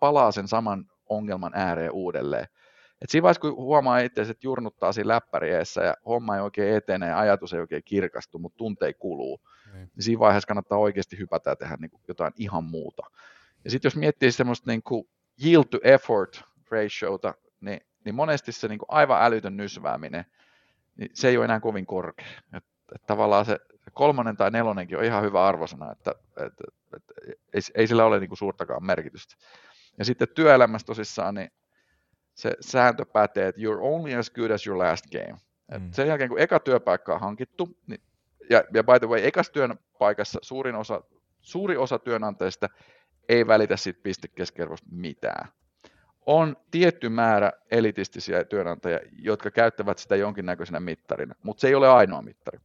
palaa 0.00 0.32
sen 0.32 0.48
saman 0.48 0.84
ongelman 1.08 1.52
ääreen 1.54 1.92
uudelleen. 1.92 2.46
Et 3.02 3.10
siinä 3.10 3.22
vaiheessa, 3.22 3.40
kun 3.40 3.56
huomaa 3.56 3.98
itse, 3.98 4.20
että 4.20 4.34
jurnuttaa 4.42 4.92
siinä 4.92 5.08
läppäri 5.08 5.50
ja 5.52 5.96
homma 6.06 6.36
ei 6.36 6.42
oikein 6.42 6.76
etene 6.76 7.06
ja 7.06 7.18
ajatus 7.18 7.54
ei 7.54 7.60
oikein 7.60 7.82
kirkastu, 7.84 8.38
mutta 8.38 8.56
tuntei 8.56 8.94
kuluu, 8.94 9.40
niin. 9.72 9.90
niin 9.94 10.02
siinä 10.02 10.20
vaiheessa 10.20 10.46
kannattaa 10.46 10.78
oikeasti 10.78 11.18
hypätä 11.18 11.50
ja 11.50 11.56
tehdä 11.56 11.76
niin 11.80 11.90
kuin 11.90 12.02
jotain 12.08 12.32
ihan 12.36 12.64
muuta. 12.64 13.02
Ja 13.64 13.70
sitten 13.70 13.86
jos 13.86 13.96
miettii 13.96 14.32
semmoista 14.32 14.70
niin 14.70 14.82
kuin 14.82 15.08
yield 15.44 15.64
to 15.64 15.78
effort 15.82 16.42
ratiota, 16.70 17.34
niin, 17.60 17.80
niin 18.06 18.14
monesti 18.14 18.52
se 18.52 18.68
niin 18.68 18.78
kuin 18.78 18.88
aivan 18.90 19.22
älytön 19.22 19.56
nysvääminen, 19.56 20.24
niin 20.96 21.10
se 21.14 21.28
ei 21.28 21.36
ole 21.36 21.44
enää 21.44 21.60
kovin 21.60 21.86
korkea. 21.86 22.26
Et 22.52 22.64
että 22.94 23.06
tavallaan 23.06 23.44
se 23.44 23.58
kolmonen 23.92 24.36
tai 24.36 24.50
nelonenkin 24.50 24.98
on 24.98 25.04
ihan 25.04 25.22
hyvä 25.22 25.46
arvosana, 25.46 25.92
että, 25.92 26.14
että, 26.46 26.64
että 26.96 27.14
ei, 27.54 27.60
ei 27.74 27.86
sillä 27.86 28.04
ole 28.04 28.20
niin 28.20 28.28
kuin 28.28 28.38
suurtakaan 28.38 28.86
merkitystä. 28.86 29.36
Ja 29.98 30.04
sitten 30.04 30.28
työelämässä 30.34 30.86
tosissaan 30.86 31.34
niin 31.34 31.50
se 32.34 32.56
sääntö 32.60 33.04
pätee, 33.04 33.48
että 33.48 33.60
you're 33.60 33.80
only 33.80 34.14
as 34.14 34.30
good 34.30 34.50
as 34.50 34.66
your 34.66 34.78
last 34.78 35.04
game. 35.12 35.38
Et 35.68 35.82
mm. 35.82 35.92
Sen 35.92 36.08
jälkeen 36.08 36.28
kun 36.28 36.40
eka 36.40 36.60
työpaikka 36.60 37.14
on 37.14 37.20
hankittu, 37.20 37.78
niin, 37.86 38.00
ja, 38.50 38.64
ja 38.74 38.84
by 38.84 38.98
the 38.98 39.08
way, 39.08 39.26
ekas 39.26 39.50
työpaikassa 39.50 40.38
suurin 40.42 40.74
osa, 40.74 41.02
suuri 41.40 41.76
osa 41.76 41.98
työnantajista 41.98 42.68
ei 43.28 43.46
välitä 43.46 43.76
siitä 43.76 44.00
pistekeskiarvosta 44.02 44.86
mitään. 44.90 45.48
On 46.26 46.56
tietty 46.70 47.08
määrä 47.08 47.52
elitistisiä 47.70 48.44
työnantajia, 48.44 49.00
jotka 49.18 49.50
käyttävät 49.50 49.98
sitä 49.98 50.16
jonkinnäköisenä 50.16 50.80
mittarina, 50.80 51.34
mutta 51.42 51.60
se 51.60 51.68
ei 51.68 51.74
ole 51.74 51.88
ainoa 51.88 52.22
mittari. 52.22 52.58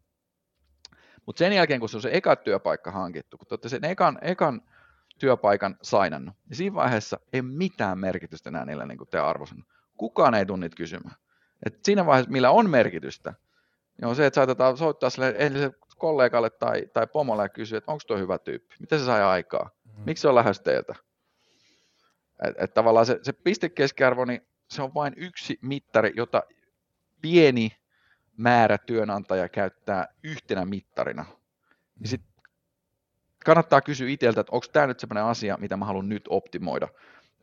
Mutta 1.25 1.39
sen 1.39 1.53
jälkeen, 1.53 1.79
kun 1.79 1.89
se 1.89 1.97
on 1.97 2.01
se 2.01 2.09
eka 2.13 2.35
työpaikka 2.35 2.91
hankittu, 2.91 3.38
kun 3.38 3.47
te 3.47 3.53
olette 3.53 3.69
sen 3.69 3.85
ekan, 3.85 4.17
ekan 4.21 4.61
työpaikan 5.19 5.77
sainannut, 5.81 6.35
niin 6.49 6.57
siinä 6.57 6.75
vaiheessa 6.75 7.19
ei 7.33 7.41
mitään 7.41 7.99
merkitystä 7.99 8.49
enää 8.49 8.65
niillä 8.65 8.85
niin 8.85 8.99
te 9.11 9.19
arvosanut. 9.19 9.65
Kukaan 9.97 10.33
ei 10.33 10.45
tunne 10.45 10.69
kysymään. 10.69 11.15
Et 11.65 11.79
siinä 11.83 12.05
vaiheessa, 12.05 12.31
millä 12.31 12.51
on 12.51 12.69
merkitystä, 12.69 13.33
niin 13.97 14.07
on 14.07 14.15
se, 14.15 14.25
että 14.25 14.35
saatetaan 14.35 14.77
soittaa 14.77 15.09
sille 15.09 15.35
kollegalle 15.97 16.49
tai, 16.49 16.85
tai 16.93 17.07
pomolle 17.07 17.43
ja 17.43 17.49
kysyä, 17.49 17.77
että 17.77 17.91
onko 17.91 18.03
tuo 18.07 18.17
hyvä 18.17 18.38
tyyppi, 18.38 18.75
mitä 18.79 18.97
se 18.97 19.05
sai 19.05 19.23
aikaa, 19.23 19.69
mm-hmm. 19.85 20.03
miksi 20.05 20.21
se 20.21 20.27
on 20.27 20.35
lähes 20.35 20.61
teiltä. 20.61 20.95
Että 22.41 22.63
et 22.63 22.73
tavallaan 22.73 23.05
se, 23.05 23.19
se 23.22 23.34
pistekeskiarvo, 23.34 24.26
niin 24.26 24.41
se 24.69 24.81
on 24.81 24.93
vain 24.93 25.13
yksi 25.18 25.59
mittari, 25.61 26.13
jota 26.15 26.43
pieni 27.22 27.72
määrä 28.38 28.77
työnantaja 28.77 29.49
käyttää 29.49 30.07
yhtenä 30.23 30.65
mittarina, 30.65 31.26
niin 31.99 32.07
sit 32.07 32.22
kannattaa 33.45 33.81
kysyä 33.81 34.09
itseltä, 34.09 34.41
että 34.41 34.51
onko 34.55 34.65
tämä 34.73 34.88
nyt 34.88 34.99
sellainen 34.99 35.23
asia, 35.23 35.57
mitä 35.57 35.77
mä 35.77 35.85
haluan 35.85 36.09
nyt 36.09 36.23
optimoida 36.30 36.88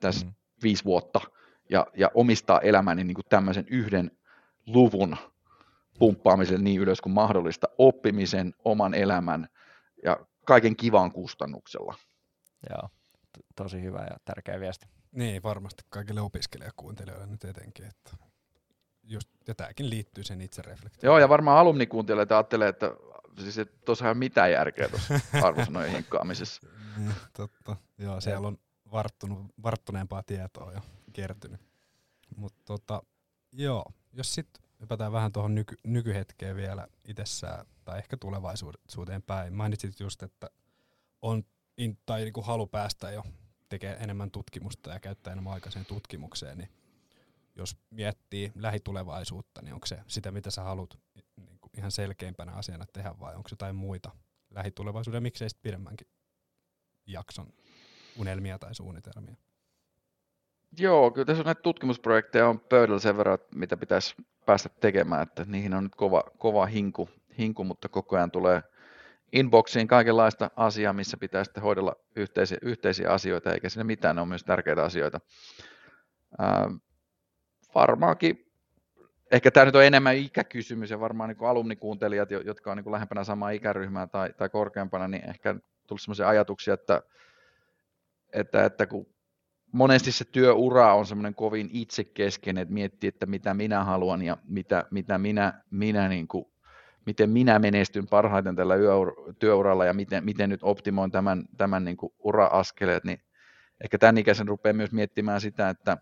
tässä 0.01 0.27
mm. 0.27 0.33
viisi 0.63 0.85
vuotta 0.85 1.21
ja, 1.71 1.87
ja 1.97 2.11
omistaa 2.15 2.61
elämäni 2.61 3.05
niin 3.05 3.15
kuin 3.15 3.27
tämmöisen 3.29 3.67
yhden 3.71 4.11
luvun 4.67 5.17
pumppaamisen 5.99 6.65
niin 6.65 6.81
ylös 6.81 7.01
kuin 7.01 7.13
mahdollista, 7.13 7.69
oppimisen, 7.79 8.55
oman 8.65 8.95
elämän 8.95 9.49
ja 10.05 10.27
kaiken 10.45 10.77
kivan 10.77 11.13
kustannuksella. 11.13 11.95
Joo, 12.71 12.89
tosi 13.57 13.83
hyvä 13.83 14.01
ja 14.01 14.17
tärkeä 14.25 14.61
viesti. 14.61 14.87
Niin, 15.13 15.43
varmasti 15.43 15.83
kaikille 15.89 16.21
opiskelijakuuntelijoille 16.21 17.27
nyt 17.27 17.45
etenkin, 17.45 17.85
että 17.85 18.11
just, 19.03 19.29
ja 19.47 19.55
tämäkin 19.55 19.91
liittyy 19.91 20.25
sen 20.25 20.41
itsereflektioon. 20.41 21.13
Joo, 21.13 21.19
ja 21.19 21.29
varmaan 21.29 21.59
alumnikuuntelijat 21.59 22.33
ajattelee, 22.33 22.69
että 22.69 22.91
siis 23.41 23.59
et 23.59 23.85
tuossa 23.85 24.09
ei 24.09 24.15
mitään 24.15 24.53
järkeä 24.53 24.89
tuossa 24.89 25.21
arvosanojen 25.47 25.93
hinkkaamisessa. 25.93 26.67
Niin, 26.97 27.15
totta. 27.33 27.77
Joo, 27.99 28.21
siellä 28.21 28.49
on 28.49 28.59
varttunut, 28.93 29.47
varttuneempaa 29.63 30.23
tietoa 30.23 30.73
jo 30.73 30.81
kertynyt. 31.13 31.61
Mutta 32.37 32.63
tota, 32.65 33.03
joo, 33.53 33.85
jos 34.13 34.35
sitten 34.35 34.63
hypätään 34.81 35.13
vähän 35.13 35.33
tuohon 35.33 35.55
nyky, 35.55 35.77
nykyhetkeen 35.85 36.57
vielä 36.57 36.87
itsessään, 37.05 37.67
tai 37.85 37.99
ehkä 37.99 38.17
tulevaisuuteen 38.17 39.23
päin. 39.27 39.55
Mainitsit 39.55 40.01
just, 40.01 40.23
että 40.23 40.51
on 41.23 41.43
in, 41.79 41.99
tai 42.07 42.21
niinku 42.21 42.43
halu 42.43 42.67
päästä 42.67 43.11
jo 43.11 43.23
tekemään 43.69 44.03
enemmän 44.03 44.31
tutkimusta 44.31 44.91
ja 44.91 45.01
käyttää 45.01 45.33
enemmän 45.33 45.53
aikaa 45.53 45.73
tutkimukseen, 45.89 46.59
niin 46.59 46.69
jos 47.57 47.77
miettii 47.91 48.53
lähitulevaisuutta, 48.55 49.63
niin 49.63 49.75
onko 49.75 49.87
se 49.87 49.99
sitä, 50.07 50.31
mitä 50.31 50.51
sä 50.51 50.63
haluat 50.63 50.99
niin 51.37 51.59
kuin 51.61 51.71
ihan 51.79 51.91
selkeimpänä 51.91 52.53
asiana 52.53 52.85
tehdä 52.93 53.15
vai 53.21 53.35
onko 53.35 53.49
jotain 53.51 53.77
muita 53.77 54.11
lähitulevaisuuden, 54.51 55.23
miksei 55.23 55.51
sitten 55.51 55.63
pidemmänkin 55.63 56.07
jakson 57.07 57.53
unelmia 58.19 58.59
tai 58.59 58.75
suunnitelmia? 58.75 59.37
Joo, 60.79 61.11
kyllä 61.11 61.25
tässä 61.25 61.41
on 61.41 61.47
näitä 61.47 61.63
tutkimusprojekteja 61.63 62.49
on 62.49 62.61
pöydällä 62.61 63.01
sen 63.01 63.17
verran, 63.17 63.39
mitä 63.55 63.77
pitäisi 63.77 64.15
päästä 64.47 64.69
tekemään, 64.69 65.23
että 65.23 65.45
niihin 65.45 65.75
on 65.75 65.85
nyt 65.85 65.95
kova, 65.95 66.25
kova 66.39 66.67
hinku, 66.67 67.09
hinku, 67.39 67.65
mutta 67.65 67.89
koko 67.89 68.17
ajan 68.17 68.31
tulee 68.31 68.63
inboxiin 69.33 69.89
kaikenlaista 69.89 70.51
asiaa, 70.57 70.93
missä 70.93 71.17
pitää 71.17 71.45
sitten 71.45 71.63
hoidella 71.63 71.97
yhteisiä, 72.17 72.59
yhteisiä 72.63 73.11
asioita, 73.11 73.53
eikä 73.53 73.69
sinne 73.69 73.85
mitään, 73.85 74.17
ne 74.17 74.23
on 74.23 74.29
myös 74.29 74.45
tärkeitä 74.45 74.85
asioita. 74.85 75.21
Varmaankin, 77.75 78.53
ehkä 79.31 79.51
tämä 79.51 79.67
nyt 79.67 79.77
on 79.77 79.85
enemmän 79.85 80.17
ikäkysymys 80.17 80.91
ja 80.91 81.01
varmaan 81.01 81.29
niin 81.29 81.49
alumnikuuntelijat, 81.49 82.31
jotka 82.31 82.71
on 82.71 82.77
niin 82.77 82.93
lähempänä 82.93 83.25
samaa 83.25 83.51
ikäryhmää 83.51 84.07
tai, 84.07 84.33
tai 84.37 84.49
korkeampana, 84.49 85.09
niin 85.09 85.31
ehkä 85.31 85.55
tulisi 85.87 86.05
sellaisia 86.05 86.29
ajatuksia, 86.29 86.75
että, 86.75 87.03
että, 88.33 88.65
että 88.65 88.87
kun 88.87 89.07
monesti 89.73 90.13
se 90.13 90.25
työura 90.25 90.95
on 90.95 91.07
semmoinen 91.07 91.35
kovin 91.35 91.71
itsekeskeinen, 91.73 92.63
että 92.63 92.75
miettii, 92.75 93.09
että 93.09 93.27
mitä 93.27 93.55
minä 93.55 93.85
haluan 93.85 94.23
ja 94.23 94.37
mitä, 94.45 94.85
mitä 94.91 95.19
minä, 95.19 95.63
minä 95.71 96.09
niin 96.09 96.29
kuin, 96.29 96.45
miten 97.07 97.31
minä 97.31 97.59
menestyn 97.59 98.07
parhaiten 98.07 98.57
tällä 98.57 98.75
työuralla 99.39 99.85
ja 99.85 99.95
miten, 99.95 100.25
miten 100.25 100.51
nyt 100.51 100.61
optimoin 100.63 101.11
tämän, 101.11 101.45
tämän 101.57 101.85
niin 101.85 101.97
kuin 101.97 102.13
ura-askeleet, 102.19 103.05
niin 103.05 103.21
ehkä 103.81 103.99
tämän 103.99 104.19
ikäisen 104.19 104.49
rupeaa 104.49 104.73
myös 104.73 104.93
miettimään 104.93 105.41
sitä, 105.41 105.69
että 105.69 105.97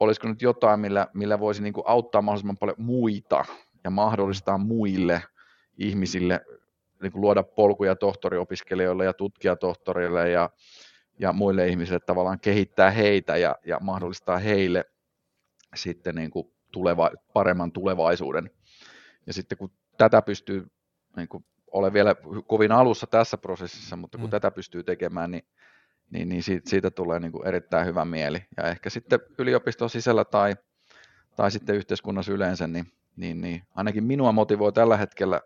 olisiko 0.00 0.28
nyt 0.28 0.42
jotain, 0.42 0.80
millä, 0.80 1.06
millä 1.14 1.40
voisi 1.40 1.62
niin 1.62 1.72
kuin 1.72 1.84
auttaa 1.86 2.22
mahdollisimman 2.22 2.56
paljon 2.56 2.82
muita 2.82 3.44
ja 3.84 3.90
mahdollistaa 3.90 4.58
muille 4.58 5.22
ihmisille 5.78 6.40
niin 7.02 7.12
kuin 7.12 7.20
luoda 7.20 7.42
polkuja 7.42 7.96
tohtoriopiskelijoille 7.96 9.04
ja 9.04 9.12
tutkijatohtoreille 9.12 10.30
ja, 10.30 10.50
ja 11.18 11.32
muille 11.32 11.68
ihmisille 11.68 12.00
tavallaan 12.00 12.40
kehittää 12.40 12.90
heitä 12.90 13.36
ja, 13.36 13.56
ja 13.66 13.78
mahdollistaa 13.80 14.38
heille 14.38 14.84
sitten 15.74 16.14
niin 16.14 16.30
kuin 16.30 16.52
tuleva, 16.72 17.10
paremman 17.32 17.72
tulevaisuuden. 17.72 18.50
Ja 19.26 19.32
sitten 19.32 19.58
kun 19.58 19.70
tätä 20.00 20.22
pystyy, 20.22 20.66
niin 21.16 21.28
kuin 21.28 21.44
olen 21.72 21.92
vielä 21.92 22.14
kovin 22.46 22.72
alussa 22.72 23.06
tässä 23.06 23.38
prosessissa, 23.38 23.96
mutta 23.96 24.18
kun 24.18 24.26
mm. 24.26 24.30
tätä 24.30 24.50
pystyy 24.50 24.82
tekemään, 24.82 25.30
niin 25.30 25.44
niin, 26.10 26.28
niin 26.28 26.42
siitä, 26.42 26.70
siitä 26.70 26.90
tulee 26.90 27.20
niin 27.20 27.32
kuin 27.32 27.46
erittäin 27.46 27.86
hyvä 27.86 28.04
mieli. 28.04 28.38
Ja 28.56 28.62
ehkä 28.62 28.90
sitten 28.90 29.20
yliopiston 29.38 29.90
sisällä 29.90 30.24
tai, 30.24 30.56
tai 31.36 31.50
sitten 31.50 31.76
yhteiskunnassa 31.76 32.32
yleensä, 32.32 32.66
niin, 32.66 32.92
niin, 33.16 33.40
niin 33.40 33.62
ainakin 33.74 34.04
minua 34.04 34.32
motivoi 34.32 34.72
tällä 34.72 34.96
hetkellä 34.96 35.40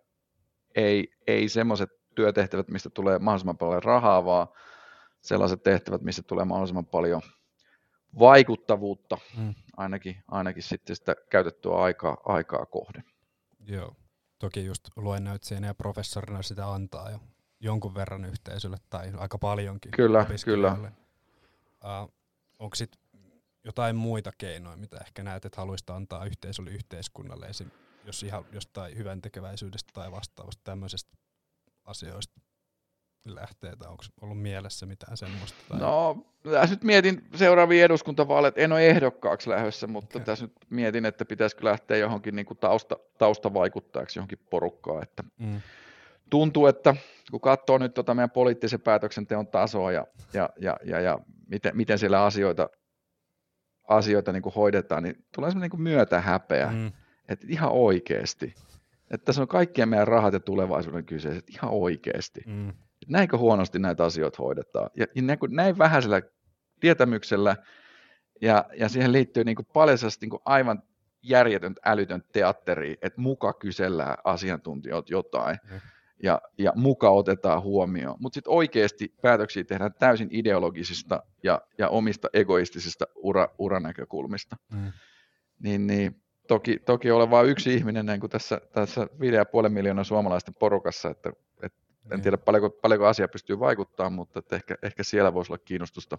ei, 0.75 1.09
ei 1.27 1.49
semmoiset 1.49 1.91
työtehtävät, 2.15 2.69
mistä 2.69 2.91
tulee 2.91 3.19
mahdollisimman 3.19 3.59
paljon 3.59 3.83
rahaa, 3.83 4.25
vaan 4.25 4.47
sellaiset 5.21 5.63
tehtävät, 5.63 6.03
missä 6.03 6.23
tulee 6.23 6.45
mahdollisimman 6.45 6.87
paljon 6.87 7.23
vaikuttavuutta, 8.19 9.19
Mm. 9.37 9.55
ainakin, 9.77 10.17
ainakin 10.29 10.63
sitten 10.63 10.97
sitä 10.97 11.17
käytettyä 11.31 11.73
aikaa, 11.73 12.17
aikaa 12.25 12.67
kohden. 12.67 13.05
Joo. 13.67 13.97
Toki 14.45 14.65
just 14.65 14.89
luennoitsijana 14.97 15.67
ja 15.67 15.75
professorina 15.75 16.43
sitä 16.43 16.73
antaa 16.73 17.11
jo 17.11 17.21
jonkun 17.61 17.95
verran 17.95 18.25
yhteisölle 18.25 18.77
tai 18.91 19.13
aika 19.17 19.39
paljonkin 19.39 19.93
Kyllä, 19.93 20.21
opiskelijoille. 20.21 20.93
Uh, 21.85 22.15
onko 22.59 22.75
sitten 22.75 23.01
jotain 23.65 23.97
muita 23.97 24.33
keinoja, 24.39 24.77
mitä 24.77 24.99
ehkä 24.99 25.23
näet, 25.23 25.45
että 25.45 25.61
haluaisit 25.61 25.91
antaa 25.91 26.25
yhteisölle 26.25 26.71
yhteiskunnalle, 26.71 27.47
esim. 27.47 27.71
jos 28.05 28.23
ihan 28.23 28.45
jostain 28.53 28.97
hyvän 28.97 29.23
tekeväisyydestä 29.23 29.91
tai 29.93 30.13
vastaavasta 30.13 30.61
tämmöisestä 30.65 31.17
asioista 31.85 32.41
lähtee, 33.25 33.77
tai 33.77 33.91
onko 33.91 34.05
ollut 34.21 34.43
mielessä 34.43 34.87
mitään 34.87 35.17
semmoista? 35.17 35.59
Tai... 35.69 35.81
No, 35.81 36.27
tässä 36.45 36.75
nyt 36.75 36.85
mietin 36.85 37.25
seuraavia 37.35 37.85
eduskuntavaaleja, 37.85 38.53
en 38.57 38.73
ole 38.73 38.87
ehdokkaaksi 38.87 39.51
lähdössä, 39.51 39.87
mutta 39.87 40.19
Okei. 40.19 40.27
tässä 40.27 40.45
nyt 40.45 40.53
mietin, 40.71 41.05
että 41.05 41.25
pitäisikö 41.25 41.65
lähteä 41.65 41.97
johonkin 41.97 42.37
niin 42.37 42.47
kuin 42.47 42.59
tausta, 42.59 42.97
taustavaikuttajaksi 43.19 44.19
johonkin 44.19 44.39
porukkaan, 44.51 45.03
että 45.03 45.25
Mm. 45.39 45.61
tuntuu, 46.31 46.67
että 46.67 46.97
kun 47.31 47.41
katsoo 47.41 47.79
nyt 47.79 47.95
tota 47.95 48.15
meidän 48.15 48.31
poliittisen 48.31 48.81
päätöksenteon 48.81 49.47
tasoa 49.47 49.93
ja, 49.93 50.07
ja, 50.33 50.51
ja, 50.59 50.77
ja, 50.85 51.01
ja 51.01 51.19
miten, 51.49 51.77
miten 51.77 51.99
siellä 51.99 52.25
asioita, 52.25 52.71
asioita 53.89 54.33
niin 54.33 54.43
kuin 54.43 54.55
hoidetaan, 54.55 55.03
niin 55.03 55.25
tulee 55.35 55.51
semmoinen 55.51 55.71
niin 55.73 55.83
myötähäpeä, 55.83 56.71
mm. 56.73 56.93
Että 57.29 57.47
ihan 57.51 57.71
oikeasti, 57.73 58.55
että 59.11 59.25
tässä 59.25 59.43
on 59.43 59.49
kaikkien 59.49 59.89
meidän 59.89 60.09
rahat 60.09 60.35
ja 60.35 60.41
tulevaisuuden 60.41 61.05
kyseessä, 61.05 61.39
että 61.39 61.53
ihan 61.53 61.71
oikeasti. 61.71 62.41
Mm. 62.47 62.73
Että 63.05 63.13
näinkö 63.13 63.39
huonosti 63.39 63.79
näitä 63.79 64.05
asioita 64.05 64.43
hoidetaan. 64.43 64.91
Ja, 64.97 65.07
ja 65.15 65.23
näin, 65.23 65.39
näin 65.49 65.79
vähäisellä 65.79 66.23
tietämyksellä, 66.81 67.57
ja, 68.41 68.65
ja 68.79 68.89
siihen 68.89 69.13
liittyy 69.13 69.45
niin 69.45 69.57
kuin 69.57 69.67
paljon 69.73 69.99
niin 70.21 70.31
kuin 70.31 70.43
aivan 70.45 70.83
järjetöntä, 71.23 71.81
älytöntä 71.85 72.29
teatteria, 72.33 72.97
että 73.03 73.21
muka 73.21 73.53
kysellään 73.53 74.17
asiantuntijoilta 74.25 75.13
jotain, 75.13 75.59
Mm. 75.71 75.81
ja, 76.23 76.41
ja 76.59 76.73
muka 76.75 77.11
otetaan 77.11 77.63
huomioon. 77.63 78.17
Mutta 78.21 78.35
sitten 78.35 78.53
oikeasti 78.53 79.15
päätöksiä 79.23 79.65
tehdään 79.65 79.95
täysin 79.99 80.29
ideologisista 80.31 81.23
ja, 81.43 81.61
ja 81.79 81.89
omista 81.89 82.29
egoistisista 82.33 83.05
ura, 83.15 83.49
uranäkökulmista. 83.59 84.57
Mm. 84.73 84.93
Niin, 85.63 85.87
niin 85.87 86.23
toki, 86.49 86.79
toki 86.79 87.11
olen 87.11 87.31
vain 87.31 87.49
yksi 87.49 87.75
ihminen 87.75 88.07
näin 88.07 88.21
kuin 88.21 88.31
tässä, 88.31 88.61
tässä 88.73 89.05
5,5 89.65 89.69
miljoonaa 89.69 90.05
suomalaisten 90.05 90.55
porukassa, 90.55 91.11
että 91.11 91.33
en 92.05 92.11
Niin. 92.11 92.23
tiedä 92.23 92.39
paljonko, 92.39 92.71
paljonko 92.71 93.07
asia 93.07 93.29
pystyy 93.29 93.59
vaikuttamaan, 93.61 94.13
mutta 94.13 94.39
että 94.39 94.57
ehkä, 94.57 94.77
ehkä 94.83 95.03
siellä 95.03 95.35
voisi 95.35 95.53
olla 95.53 95.63
kiinnostusta 95.65 96.19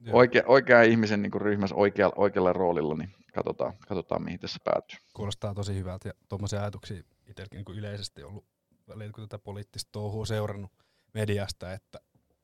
Joo. 0.00 0.16
oikea, 0.16 0.42
oikean 0.46 0.84
ihmisen 0.84 1.22
niin 1.22 1.32
ryhmässä 1.40 1.76
oikealla, 1.76 2.14
oikealla 2.18 2.52
roolilla, 2.52 2.94
niin 2.94 3.14
katsotaan, 3.34 3.78
katsotaan 3.88 4.22
mihin 4.22 4.40
tässä 4.40 4.58
päätyy. 4.64 4.98
Kuulostaa 5.14 5.54
tosi 5.54 5.74
hyvältä 5.74 6.08
ja 6.08 6.14
tuommoisia 6.28 6.60
ajatuksia 6.60 7.02
itselläkin 7.26 7.64
niin 7.66 7.78
yleisesti 7.78 8.22
ollut 8.22 8.44
välillä, 8.88 9.12
kun 9.12 9.28
tätä 9.28 9.38
poliittista 9.38 9.88
touhua 9.92 10.26
seurannut 10.26 10.70
mediasta, 11.14 11.72
että 11.72 11.98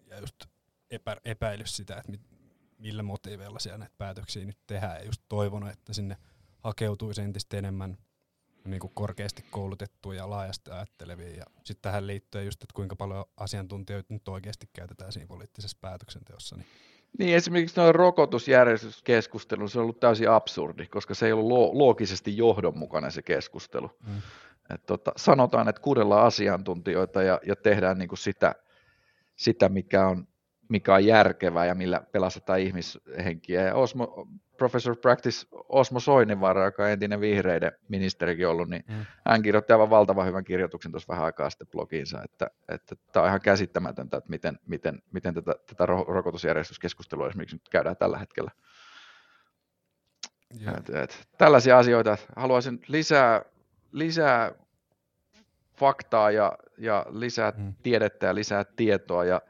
ja 0.06 0.18
just 0.20 0.36
epä, 0.90 1.16
epäily 1.24 1.66
sitä, 1.66 1.96
että 1.96 2.10
mit, 2.10 2.20
millä 2.78 3.02
motiiveilla 3.02 3.58
siellä 3.58 3.78
näitä 3.78 3.94
päätöksiä 3.98 4.44
nyt 4.44 4.58
tehdään 4.66 4.96
ja 4.96 5.04
just 5.04 5.22
toivonut, 5.28 5.70
että 5.70 5.92
sinne 5.92 6.16
hakeutuisi 6.58 7.22
entistä 7.22 7.56
enemmän 7.56 7.98
niin 8.64 8.80
kuin 8.80 8.92
korkeasti 8.94 9.44
koulutettuja 9.50 10.18
ja 10.18 10.30
laajasti 10.30 10.70
ajattelevia. 10.70 11.36
Ja 11.36 11.44
sitten 11.64 11.82
tähän 11.82 12.06
liittyen 12.06 12.44
just, 12.44 12.62
että 12.62 12.74
kuinka 12.74 12.96
paljon 12.96 13.24
asiantuntijoita 13.36 14.14
nyt 14.14 14.28
oikeasti 14.28 14.68
käytetään 14.72 15.12
siinä 15.12 15.26
poliittisessa 15.26 15.78
päätöksenteossa. 15.80 16.56
Niin, 16.56 16.66
Niin 17.18 17.36
esimerkiksi 17.36 17.74
tuo 17.74 17.92
rokotusjärjestyskeskustelu, 17.92 19.68
se 19.68 19.78
on 19.78 19.82
ollut 19.82 20.00
täysin 20.00 20.30
absurdi, 20.30 20.86
koska 20.86 21.14
se 21.14 21.26
ei 21.26 21.32
ollut 21.32 21.48
lo- 21.48 21.78
loogisesti 21.78 22.36
johdonmukainen 22.36 23.12
se 23.12 23.22
keskustelu. 23.22 23.90
mm. 24.06 24.22
Et 24.74 24.86
tota, 24.86 25.12
sanotaan, 25.16 25.68
että 25.68 25.82
kuudellaan 25.82 26.26
asiantuntijoita 26.26 27.22
ja, 27.22 27.40
ja 27.46 27.56
tehdään 27.56 27.98
niin 27.98 28.08
kuin 28.08 28.18
sitä, 28.18 28.54
sitä 29.36 29.68
mikä, 29.68 30.06
on, 30.08 30.28
mikä 30.72 30.94
on 30.94 31.04
järkevää 31.04 31.66
ja 31.66 31.74
millä 31.74 32.00
pelastetaan 32.12 32.60
ihmishenkiä. 32.60 33.62
Ja 33.62 33.74
Osmo, 33.74 34.28
Professor 34.56 34.96
Practice 34.96 35.46
Osmo 35.68 36.00
Soininvaara, 36.00 36.64
joka 36.64 36.82
on 36.82 36.90
entinen 36.90 37.20
vihreiden 37.20 37.72
ministerikin 37.88 38.48
ollut, 38.48 38.68
niin 38.68 38.84
Mm. 38.88 39.06
hän 39.26 39.42
kirjoitti 39.42 39.72
aivan 39.72 39.90
valtavan 39.90 40.26
hyvän 40.26 40.44
kirjoituksen 40.44 40.92
tuossa 40.92 41.08
vähän 41.08 41.24
aikaa 41.24 41.50
sitten 41.50 41.68
blogiinsa, 41.68 42.22
että, 42.24 42.46
että 42.68 42.96
tämä 43.12 43.22
on 43.22 43.28
ihan 43.28 43.40
käsittämätöntä, 43.40 44.16
että 44.16 44.30
miten, 44.30 44.58
miten, 44.66 45.02
miten 45.12 45.34
tätä, 45.34 45.54
tätä 45.66 45.86
ro- 45.86 46.04
rokotusjärjestyskeskustelua 46.08 47.28
esimerkiksi 47.28 47.56
nyt 47.56 47.68
käydään 47.68 47.96
tällä 47.96 48.18
hetkellä. 48.18 48.50
Joo. 50.60 50.74
Et, 50.78 50.90
et, 50.90 51.28
tällaisia 51.38 51.78
asioita. 51.78 52.16
Haluaisin 52.36 52.80
lisää, 52.88 53.42
lisää 53.92 54.52
faktaa 55.76 56.30
ja, 56.30 56.52
ja 56.78 57.06
lisää 57.10 57.52
Mm. 57.56 57.74
tiedettä 57.82 58.26
ja 58.26 58.34
lisää 58.34 58.64
tietoa 58.64 59.24
ja 59.24 59.42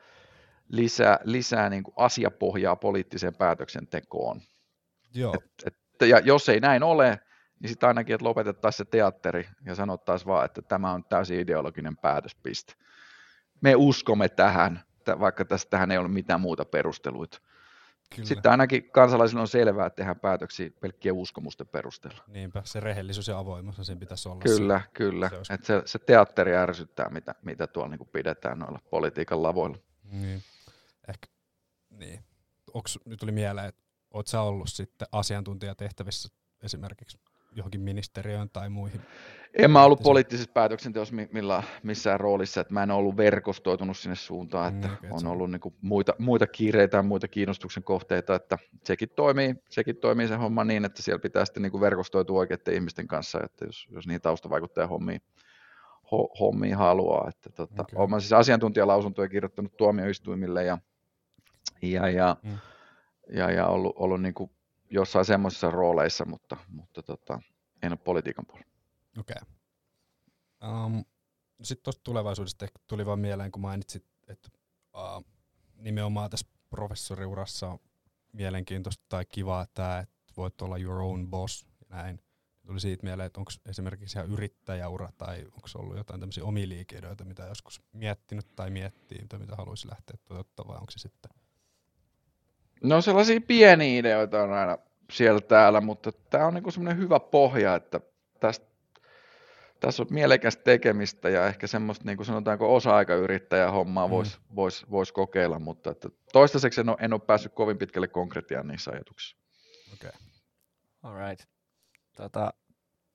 lisää, 0.73 1.19
lisää 1.25 1.71
niin 1.71 1.83
kuin 1.83 1.95
asiapohjaa 1.97 2.77
poliittiseen 2.77 3.35
päätöksentekoon. 3.35 4.41
Joo. 5.15 5.35
Et, 5.67 5.75
ja 6.09 6.19
jos 6.19 6.49
ei 6.49 6.61
näin 6.61 6.83
ole, 6.83 7.21
niin 7.61 7.69
sitten 7.71 7.87
ainakin, 7.87 8.15
että 8.15 8.25
lopetettaisiin 8.25 8.87
se 8.87 8.91
teatteri 8.91 9.49
ja 9.65 9.75
sanottaisiin 9.75 10.27
vaan, 10.27 10.45
että 10.45 10.63
tämä 10.63 10.93
on 10.93 11.05
täysin 11.05 11.41
ideologinen 11.41 11.97
päätöspiste. 11.97 12.75
Me 13.61 13.75
uskomme 13.77 14.29
tähän, 14.29 14.81
tä- 15.05 15.21
vaikka 15.21 15.45
tästä 15.45 15.71
tähän 15.71 15.91
ei 15.91 15.99
ole 15.99 16.09
mitään 16.09 16.41
muuta 16.41 16.65
perusteluita. 16.65 17.39
Kyllä. 18.15 18.27
Sitten 18.29 18.51
ainakin 18.51 18.91
kansalaisille 18.91 19.41
on 19.41 19.49
selvää, 19.49 19.87
että 19.87 19.97
tehdään 19.97 20.21
päätöksiä 20.21 20.71
pelkkien 20.81 21.15
uskomusten 21.15 21.67
perusteella. 21.69 22.25
Niinpä, 22.27 22.63
se 22.65 22.81
rehellisyys 22.81 23.29
ja 23.29 23.39
avoimuus 23.39 23.77
siinä 23.83 23.99
pitäisi 23.99 24.29
olla. 24.29 24.41
Kyllä, 24.43 24.81
kyllä. 24.95 25.29
se 25.29 25.31
Se, 25.31 25.37
olisi- 25.37 25.53
Et 25.53 25.65
se, 25.65 25.83
se 25.85 25.99
teatteri 25.99 26.57
ärsyttää, 26.57 27.09
mitä, 27.09 27.35
mitä 27.43 27.67
tuolla 27.67 27.97
niin 27.97 28.09
pidetään 28.13 28.59
noilla 28.59 28.79
politiikan 28.91 29.43
lavoilla. 29.43 29.79
Niin. 30.13 30.43
Ehkä, 31.09 31.29
niin. 31.91 32.21
Onks, 32.75 32.99
nyt 33.05 33.21
tuli 33.21 33.33
mieleen, 33.33 33.69
että 33.69 33.83
oot 34.11 34.27
sä 34.27 34.41
ollut 34.41 34.69
sitten 34.69 35.09
asiantuntijatehtävissä 35.13 36.29
esimerkiksi 36.63 37.19
johonkin 37.55 37.81
ministeriöön 37.81 38.51
tai 38.51 38.69
muihin? 38.69 39.01
En 39.59 39.71
mä 39.71 39.85
ollut 39.85 40.01
Poliittisessa- 40.03 40.53
päätöksenteossa 40.53 41.15
mi- 41.15 41.29
millä, 41.33 41.63
missään 41.83 42.21
roolissa, 42.21 42.61
että 42.61 42.75
mä 42.75 42.83
en 42.83 42.91
ollut 42.91 43.17
verkostoitunut 43.17 43.97
sinne 43.97 44.17
suuntaan, 44.17 44.75
että 44.75 44.89
Mm, 44.89 44.95
et 44.95 45.13
on 45.13 45.27
ollut 45.27 45.51
niin 45.51 45.61
muita, 45.81 46.15
muita 46.19 46.47
kiireitä 46.47 46.97
ja 46.97 47.03
muita 47.03 47.29
kiinnostuksen 47.29 47.83
kohteita, 47.83 48.35
että 48.35 48.59
sekin 48.85 49.09
toimii, 49.17 49.55
sekin 49.71 49.97
toimii 49.97 50.29
se 50.29 50.37
homma 50.37 50.65
niin, 50.65 50.85
että 50.85 51.03
siellä 51.03 51.19
pitää 51.19 51.45
sitten 51.45 51.63
niin 51.63 51.81
verkostoitua 51.81 52.39
oikeiden 52.39 52.75
ihmisten 52.75 53.09
kanssa, 53.09 53.41
että 53.45 53.65
jos, 53.65 53.87
jos 53.91 54.07
niin 54.07 54.21
taustavaikuttaja 54.21 54.87
hommiin, 54.87 55.21
ho, 56.13 56.35
hommiin 56.41 56.77
haluaa. 56.77 57.29
Että 57.29 57.51
tota, 57.51 57.83
okay. 57.83 57.99
Olen 58.05 58.21
siis 58.21 58.33
asiantuntijalausuntoja 58.33 59.29
kirjoittanut 59.29 59.77
tuomioistuimille 59.77 60.65
ja, 60.65 60.79
ja, 61.83 62.09
ja, 62.09 62.37
Mm. 62.43 62.59
ja, 63.33 63.51
ja 63.51 63.67
ollut, 63.67 63.93
ollut 63.97 64.23
niin 64.23 64.35
kuin 64.35 64.51
jossain 64.91 65.25
semmoisissa 65.25 65.71
rooleissa, 65.71 66.25
mutta, 66.25 66.57
mutta 66.69 67.03
tota, 67.03 67.41
en 67.83 67.93
ole 67.93 67.99
politiikan 68.05 68.47
puolella. 68.47 68.73
Okei. 69.21 69.37
Okay. 70.61 70.85
Um, 70.85 71.05
sitten 71.63 71.85
tuosta 71.85 72.03
tulevaisuudesta 72.03 72.65
ehkä 72.65 72.79
tuli 72.87 73.07
vaan 73.07 73.19
mieleen, 73.19 73.53
kun 73.53 73.63
mainitsit, 73.63 74.07
että 74.29 74.49
uh, 74.95 75.25
nimenomaan 75.77 76.31
tässä 76.31 76.47
professoriurassa 76.71 77.69
on 77.69 77.79
mielenkiintoista 78.33 79.05
tai 79.09 79.25
kivaa 79.25 79.67
tämä, 79.75 79.99
että 79.99 80.33
voit 80.37 80.63
olla 80.63 80.79
your 80.79 81.01
own 81.01 81.31
boss 81.31 81.67
ja 81.81 81.97
näin. 81.97 82.21
Tuli 82.67 82.81
siitä 82.81 83.07
mieleen, 83.07 83.27
että 83.27 83.41
onko 83.41 83.53
esimerkiksi 83.67 84.19
ihan 84.19 84.31
yrittäjäura 84.31 85.09
tai 85.19 85.45
onko 85.45 85.69
ollut 85.75 85.97
jotain 85.97 86.21
tämmöisiä 86.21 86.45
omia 86.45 86.69
liikeideoita, 86.69 87.25
mitä 87.25 87.47
joskus 87.47 87.83
miettinyt 87.93 88.55
tai 88.57 88.71
miettii, 88.71 89.27
tai 89.29 89.39
mitä 89.39 89.57
haluaisi 89.57 89.89
lähteä 89.89 90.17
toteuttamaan, 90.25 90.75
vai 90.75 90.81
onko 90.81 90.91
se 90.91 90.99
sitten? 90.99 91.42
No 92.83 93.01
sellaisia 93.01 93.41
pieniä 93.41 93.99
ideoita 93.99 94.43
on 94.43 94.53
aina 94.53 94.79
siellä 95.11 95.41
täällä, 95.41 95.81
mutta 95.81 96.13
tämä 96.13 96.47
on 96.47 96.55
niinku 96.55 96.71
semmoinen 96.71 97.03
hyvä 97.03 97.21
pohja, 97.21 97.75
että 97.75 98.01
tästä, 98.41 98.67
tässä 99.81 100.03
on 100.03 100.07
mielekästä 100.11 100.63
tekemistä 100.63 101.29
ja 101.29 101.47
ehkä 101.47 101.67
semmoista 101.67 102.05
niin 102.05 102.17
kuin 102.17 102.27
sanotaanko 102.27 102.75
osa-aikayrittäjä 102.75 103.71
hommaa 103.71 104.07
Mm. 104.07 104.11
voisi 104.11 104.39
vois, 104.57 104.91
vois 104.91 105.13
kokeilla, 105.13 105.59
mutta 105.59 105.91
että 105.91 106.09
toistaiseksi 106.33 106.81
en 106.81 106.89
ole, 106.89 106.97
en 107.01 107.13
ole 107.13 107.21
päässyt 107.21 107.53
kovin 107.55 107.79
pitkälle 107.79 108.09
konkretiaan 108.09 108.69
niissä 108.69 108.91
ajatuksissa. 108.91 109.37
Okei. 109.93 110.09
Okay. 110.09 110.21
Alright. 111.03 111.49
Tota, 112.17 112.53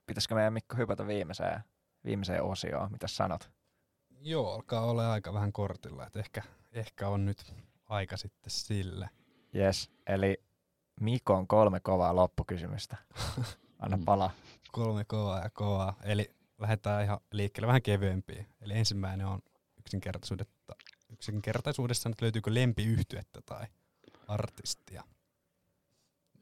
pitäisikö 0.06 0.36
meidän 0.36 0.54
Mikko 0.54 0.76
hypätä 0.78 1.08
viimeiseen, 1.08 1.60
viimeiseen 2.06 2.44
osioon? 2.44 2.92
Mitä 2.92 3.08
sanot? 3.08 3.50
Joo, 4.22 4.54
alkaa 4.54 4.86
olla 4.86 5.12
aika 5.12 5.34
vähän 5.34 5.54
kortilla, 5.54 6.08
että 6.08 6.20
ehkä, 6.20 6.42
ehkä 6.72 7.08
on 7.08 7.26
nyt 7.26 7.54
aika 7.90 8.18
sitten 8.18 8.52
sille. 8.52 9.10
Yes, 9.58 9.92
eli 10.08 10.44
Mikon 11.00 11.48
kolme 11.48 11.80
kovaa 11.80 12.16
loppukysymystä. 12.16 12.98
Anna 13.80 13.98
Mm. 13.98 14.06
palaa. 14.06 14.32
Kolme 14.72 15.06
kovaa 15.06 15.40
ja 15.40 15.50
kovaa. 15.50 15.96
Eli 16.04 16.32
lähdetään 16.60 17.04
ihan 17.04 17.20
liikkeelle 17.32 17.68
vähän 17.68 17.82
kevyempiä. 17.82 18.46
Eli 18.62 18.74
ensimmäinen 18.74 19.28
on 19.28 19.40
yksinkertaisuudetta 19.80 20.76
yksinkertaisuudessaan, 21.14 22.12
että 22.12 22.26
löytyykö 22.26 22.54
lempiyhtyettä 22.54 23.42
tai 23.46 23.66
artistia? 24.28 25.04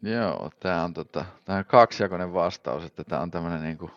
Joo, 0.01 0.51
tämä 0.59 0.83
on, 0.83 0.93
tota, 0.93 1.25
tää 1.45 1.57
on 1.57 1.65
kaksijakoinen 1.65 2.33
vastaus, 2.33 2.83
että 2.83 3.03
tämä 3.03 3.21
on 3.21 3.31
tämmöinen 3.31 3.63
niinku, 3.63 3.91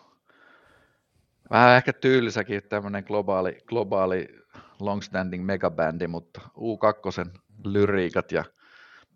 vähän 1.49 1.77
ehkä 1.77 1.93
tyylisäkin 1.93 2.63
tämmöinen 2.69 3.03
globaali, 3.07 3.57
globaali 3.65 4.27
longstanding 4.79 5.45
megabändi, 5.45 6.07
mutta 6.07 6.41
U2 6.41 7.39
lyriikat 7.65 8.31
ja 8.31 8.43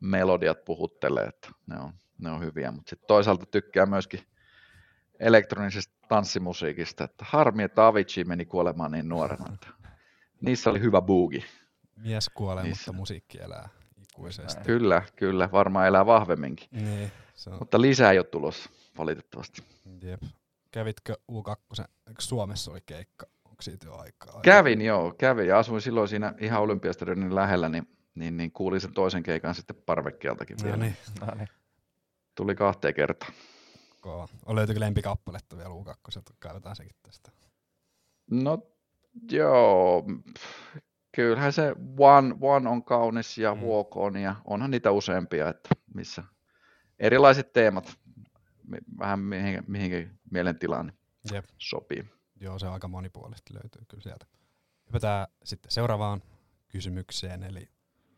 melodiat 0.04 0.66
puhuttelee, 0.66 1.26
että 1.26 1.50
ne 1.68 1.80
on, 1.80 1.94
ne 2.18 2.32
on 2.32 2.40
hyviä, 2.42 2.72
mutta 2.72 2.90
sitten 2.90 3.08
toisaalta 3.08 3.46
tykkää 3.46 3.86
myöskin 3.86 4.20
elektronisesta 5.20 5.94
tanssimusiikista, 6.08 7.04
että 7.04 7.26
harmi, 7.28 7.64
että 7.64 7.88
Avicii 7.88 8.24
meni 8.24 8.46
kuolemaan 8.46 8.92
niin 8.92 9.10
nuorena, 9.10 9.54
että 9.54 9.68
niissä 10.42 10.70
oli 10.70 10.80
hyvä 10.80 11.02
boogi. 11.02 11.46
Mies 11.96 12.30
kuolee, 12.34 12.64
Niissä. 12.64 12.92
mutta 12.92 12.98
musiikki 12.98 13.42
elää 13.42 13.70
ikuisesti. 14.02 14.64
Kyllä, 14.64 15.02
kyllä, 15.16 15.50
varmaan 15.52 15.88
elää 15.88 16.06
vahvemminkin, 16.06 16.68
Niin, 16.72 17.12
se 17.36 17.50
on, 17.50 17.60
mutta 17.60 17.82
lisää 17.82 18.12
ei 18.12 18.18
ole 18.20 18.26
tulossa, 18.26 18.70
valitettavasti. 18.98 19.64
jep. 20.02 20.22
Kävitkö 20.72 21.18
U2, 21.32 21.84
eikö 22.08 22.22
Suomessa 22.22 22.72
oli 22.72 22.82
keikka? 22.86 23.26
Onko 23.46 23.62
siitä 23.62 23.86
jo 23.88 23.96
aikaa? 23.96 24.42
Kävin, 24.42 24.82
joo, 24.82 25.14
kävin 25.18 25.48
ja 25.48 25.60
asuin 25.60 25.82
silloin 25.82 26.08
siinä 26.08 26.34
ihan 26.40 26.62
Olympiastadionin 26.62 27.36
lähellä, 27.36 27.70
niin, 27.70 27.88
niin, 28.16 28.38
niin 28.38 28.52
kuulin 28.52 28.82
sen 28.82 28.94
toisen 28.94 29.24
keikan 29.24 29.56
sitten 29.56 29.76
parvekkeeltakin 29.86 30.58
No 30.58 30.64
vielä. 30.64 30.78
niin, 30.78 30.98
No 31.22 31.28
niin. 31.36 31.48
Tuli 32.36 32.56
kahteen 32.56 32.94
kertaan. 32.94 33.34
kova. 34.02 34.28
On 34.46 34.56
löytyykö 34.56 34.80
lempikappaletta 34.80 35.58
vielä 35.58 35.70
U2, 35.70 36.22
kaivetaan 36.40 36.76
sekin 36.76 36.96
tästä. 37.04 37.32
No 38.32 38.58
joo, 39.32 40.06
kyllähän 41.16 41.54
se 41.54 41.76
One, 41.98 42.36
One 42.42 42.70
on 42.70 42.84
kaunis 42.84 43.38
ja 43.38 43.56
Mm. 43.56 43.62
Walk 43.62 43.98
on 43.98 44.18
ja 44.18 44.36
onhan 44.46 44.72
niitä 44.72 44.92
useampia, 44.92 45.50
että 45.50 45.70
missä 45.94 46.24
erilaiset 47.00 47.54
teemat, 47.54 48.00
vähän 49.00 49.20
mihin, 49.20 49.64
mihinkin 49.68 50.20
mielentilaan 50.32 50.94
Jep. 51.32 51.46
sopii. 51.58 52.06
Joo, 52.40 52.60
se 52.60 52.68
aika 52.68 52.88
monipuolisesti 52.88 53.54
löytyy 53.54 53.82
kyllä 53.88 54.04
sieltä. 54.04 54.26
Hypätään 54.88 55.28
sitten 55.44 55.72
seuraavaan 55.72 56.22
kysymykseen, 56.68 57.44
eli 57.44 57.70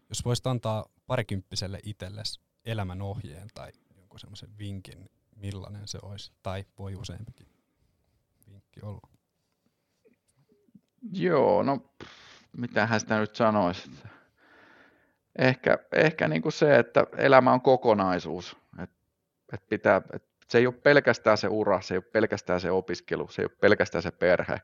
jos 0.09 0.25
voisit 0.25 0.47
antaa 0.47 0.85
parikymppiselle 1.07 1.79
itsellesi 1.83 2.39
elämän 2.65 3.01
ohjeen 3.01 3.47
tai 3.53 3.71
jonkun 3.97 4.19
semmoisen 4.19 4.57
vinkin, 4.57 5.09
millainen 5.35 5.87
se 5.87 5.99
olisi? 6.01 6.31
Tai 6.43 6.65
voi 6.79 6.95
useampikin 6.95 7.47
vinkki 8.47 8.79
olla. 8.81 9.09
Joo, 11.11 11.63
no 11.63 11.93
mitähän 12.57 12.99
sitä 12.99 13.19
nyt 13.19 13.35
sanoisi. 13.35 13.91
Ehkä, 15.37 15.77
ehkä 15.91 16.27
niin 16.27 16.41
kuin 16.41 16.51
se, 16.51 16.79
että 16.79 17.07
elämä 17.17 17.53
on 17.53 17.61
kokonaisuus. 17.61 18.57
Et, 18.83 18.89
et 19.53 19.67
pitää, 19.67 20.01
et 20.13 20.23
se 20.49 20.57
ei 20.57 20.67
ole 20.67 20.75
pelkästään 20.75 21.37
se 21.37 21.47
ura, 21.47 21.81
se 21.81 21.93
ei 21.93 21.97
ole 21.97 22.11
pelkästään 22.11 22.61
se 22.61 22.71
opiskelu, 22.71 23.27
se 23.27 23.41
ei 23.41 23.45
ole 23.45 23.57
pelkästään 23.61 24.01
se 24.01 24.11
perhe, 24.11 24.61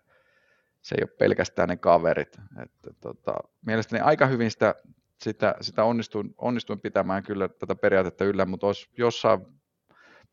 se 0.81 0.95
ei 0.95 1.03
ole 1.03 1.17
pelkästään 1.17 1.69
ne 1.69 1.77
kaverit. 1.77 2.37
Että, 2.63 2.93
tota, 3.01 3.33
mielestäni 3.65 4.01
aika 4.01 4.25
hyvin 4.25 4.51
sitä, 4.51 4.75
sitä, 5.21 5.55
sitä 5.61 5.83
onnistuin, 5.83 6.35
onnistuin 6.37 6.79
pitämään 6.79 7.23
kyllä 7.23 7.47
tätä 7.47 7.75
periaatetta 7.75 8.25
yllä, 8.25 8.45
mutta 8.45 8.67
olisi 8.67 8.89
jossain 8.97 9.45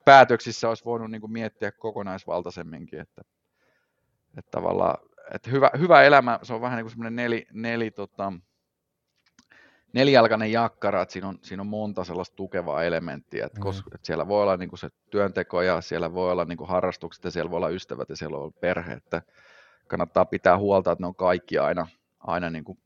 päätöksissä 0.05 0.69
olisi 0.69 0.85
voinut 0.85 1.11
niin 1.11 1.21
kuin 1.21 1.33
miettiä 1.33 1.73
kokonaisvaltaisemminkin, 1.73 3.01
että, 3.01 3.23
että 4.39 4.51
tavallaan 4.51 4.99
että 5.35 5.51
hyvä, 5.51 5.71
hyvä 5.79 6.03
elämä, 6.03 6.39
se 6.43 6.55
on 6.55 6.61
vähän 6.61 6.77
niin 6.77 6.85
kuin 6.85 6.91
semmoinen 6.91 7.17
neli, 7.17 7.47
neli, 7.53 7.91
tota, 7.91 8.33
nelijalkainen 9.93 10.53
jakkara, 10.53 11.03
että 11.03 11.13
siinä 11.13 11.29
on, 11.29 11.39
siinä 11.43 11.61
on 11.61 11.67
monta 11.67 12.05
sellaista 12.05 12.37
tukevaa 12.37 12.85
elementtiä, 12.85 13.47
että, 13.47 13.59
Mm. 13.61 13.63
koska, 13.63 13.91
että 13.95 14.07
siellä 14.07 14.29
voi 14.29 14.43
olla 14.43 14.57
niin 14.57 14.69
kuin 14.69 14.79
se 14.79 14.89
työnteko 15.11 15.63
ja 15.63 15.81
siellä 15.81 16.13
voi 16.15 16.33
olla 16.33 16.45
niin 16.45 16.59
kuin 16.59 16.69
harrastukset 16.69 17.25
ja 17.25 17.31
siellä 17.31 17.51
voi 17.51 17.57
olla 17.57 17.69
ystävät 17.69 18.09
ja 18.09 18.17
siellä 18.17 18.37
voi 18.37 18.43
olla 18.45 18.57
perhe, 18.61 18.93
että 18.93 19.23
kannattaa 19.87 20.25
pitää 20.25 20.59
huolta, 20.59 20.93
että 20.93 21.03
ne 21.03 21.07
on 21.07 21.15
kaikki 21.15 21.59
aina, 21.59 21.87
aina 22.21 22.51
niin 22.51 22.65
kuin, 22.65 22.79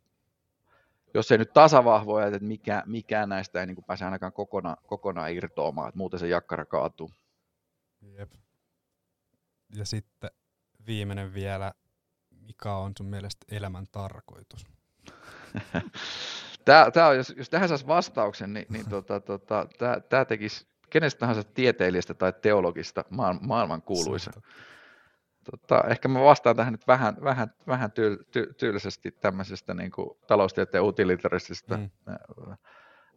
jos 1.14 1.32
ei 1.32 1.38
nyt 1.38 1.52
tasavahvoja, 1.52 2.26
että 2.26 2.38
mikä, 2.38 2.82
mikään 2.86 3.28
näistä 3.28 3.60
ei 3.60 3.66
niin 3.66 3.74
kuin 3.74 3.84
pääse 3.84 4.04
ainakaan 4.04 4.32
kokonaan, 4.32 4.76
kokonaan 4.86 5.32
irtoamaan, 5.32 5.88
että 5.88 5.98
muuten 5.98 6.20
se 6.20 6.28
jakkara 6.28 6.64
kaatuu. 6.64 7.10
Jep. 8.02 8.32
Ja 9.76 9.84
sitten 9.84 10.30
viimeinen 10.86 11.34
vielä, 11.34 11.72
mikä 12.30 12.74
on 12.74 12.92
sun 12.98 13.06
mielestä 13.06 13.46
elämän 13.50 13.86
tarkoitus? 13.92 14.66
Tää, 16.64 16.90
tää 16.90 17.08
on, 17.08 17.16
jos, 17.16 17.34
jos 17.36 17.50
tähän 17.50 17.68
saisi 17.68 17.86
vastauksen, 17.86 18.52
niin, 18.54 18.66
niin 18.68 18.88
tota, 18.90 19.20
tota, 19.20 19.66
tämä, 19.78 20.00
tämä 20.00 20.24
tekisi 20.24 20.66
kenestä 20.90 21.18
tahansa 21.18 21.44
tieteilijästä 21.44 22.14
tai 22.14 22.32
teologista 22.42 23.04
maailman, 23.10 23.46
maailman 23.46 23.82
kuuluisa. 23.82 24.30
On 24.36 24.42
Tota, 25.50 25.84
ehkä 25.88 26.08
mä 26.08 26.20
vastaan 26.20 26.56
tähän 26.56 26.72
nyt 26.72 26.86
vähän, 26.86 27.16
vähän, 27.24 27.54
vähän 27.66 27.92
tyl, 27.92 28.16
ty, 28.30 28.54
tyylisesti 28.58 29.10
tämmöisestä 29.10 29.74
niin 29.74 29.90
kuin 29.90 30.10
taloustieteen 30.26 30.84
utilitaristisesta, 30.84 31.76
Mm. 31.76 31.90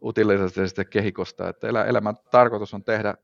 utilitaristisesta 0.02 0.84
kehikosta, 0.84 1.48
että 1.48 1.68
elä, 1.68 1.84
elämän 1.84 2.16
tarkoitus 2.30 2.74
on 2.74 2.84
tehdä, 2.84 3.14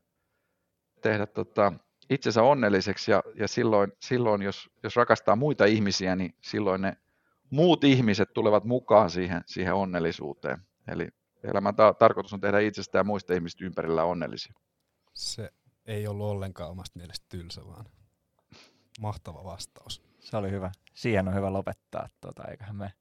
tehdä 1.01 1.25
tota, 1.25 1.73
itsensä 2.09 2.43
onnelliseksi 2.43 3.11
ja, 3.11 3.23
ja 3.35 3.47
silloin, 3.47 3.91
silloin 3.99 4.41
jos, 4.41 4.69
jos 4.83 4.95
rakastaa 4.95 5.35
muita 5.35 5.65
ihmisiä, 5.65 6.15
niin 6.15 6.35
silloin 6.41 6.81
ne 6.81 6.97
muut 7.49 7.83
ihmiset 7.83 8.33
tulevat 8.33 8.63
mukaan 8.63 9.09
siihen, 9.09 9.41
siihen 9.45 9.73
onnellisuuteen. 9.73 10.57
Eli 10.87 11.07
elämän 11.43 11.75
ta- 11.75 11.93
tarkoitus 11.93 12.33
on 12.33 12.41
tehdä 12.41 12.59
itsestä 12.59 12.97
ja 12.97 13.03
muista 13.03 13.33
ihmistä 13.33 13.65
ympärillä 13.65 14.03
onnellisia. 14.03 14.53
Se 15.13 15.49
ei 15.85 16.07
ollut 16.07 16.27
ollenkaan 16.27 16.69
omasta 16.71 16.99
mielestä 16.99 17.25
tylsä, 17.29 17.61
vaan 17.65 17.85
mahtava 18.99 19.43
vastaus. 19.43 20.01
Se 20.19 20.37
oli 20.37 20.51
hyvä. 20.51 20.71
Siihen 20.93 21.27
on 21.27 21.35
hyvä 21.35 21.53
lopettaa, 21.53 22.07
tuota, 22.21 22.43
eiköhän 22.47 22.75
me 22.75 22.93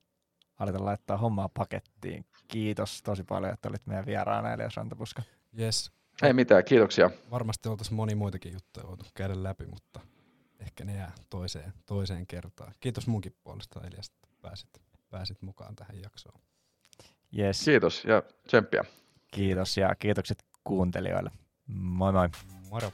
aleta 0.58 0.84
laittaa 0.84 1.16
hommaa 1.16 1.48
pakettiin. 1.48 2.24
Kiitos 2.48 3.02
tosi 3.02 3.24
paljon, 3.24 3.52
että 3.54 3.68
olit 3.68 3.86
meidän 3.86 4.06
vieraana 4.06 4.52
Elias 4.52 4.76
Rantapuska. 4.76 5.22
Jes, 5.52 5.92
Ei 6.22 6.32
mitään, 6.32 6.64
kiitoksia. 6.64 7.10
varmasti 7.30 7.68
oltaisiin 7.68 7.94
moni 7.96 8.14
muitakin 8.14 8.52
juttuja 8.52 8.86
voitu 8.88 9.04
käydä 9.14 9.42
läpi, 9.42 9.66
mutta 9.66 10.00
ehkä 10.60 10.84
ne 10.84 10.96
jää 10.96 11.12
toiseen, 11.30 11.72
toiseen 11.86 12.26
kertaan. 12.26 12.74
Kiitos 12.80 13.06
munkin 13.06 13.36
puolesta 13.44 13.80
Elias, 13.86 14.08
että 14.08 14.28
pääsit, 14.42 14.68
pääsit 15.10 15.42
mukaan 15.42 15.76
tähän 15.76 16.00
jaksoon. 16.02 16.40
Yes, 17.38 17.64
Kiitos 17.64 18.04
ja 18.04 18.22
tsemppiä. 18.46 18.84
kiitos 19.30 19.76
ja 19.76 19.94
kiitokset 19.94 20.44
kuuntelijoille. 20.64 21.30
Moi 21.66 22.12
moi. 22.12 22.28
Moro! 22.70 22.90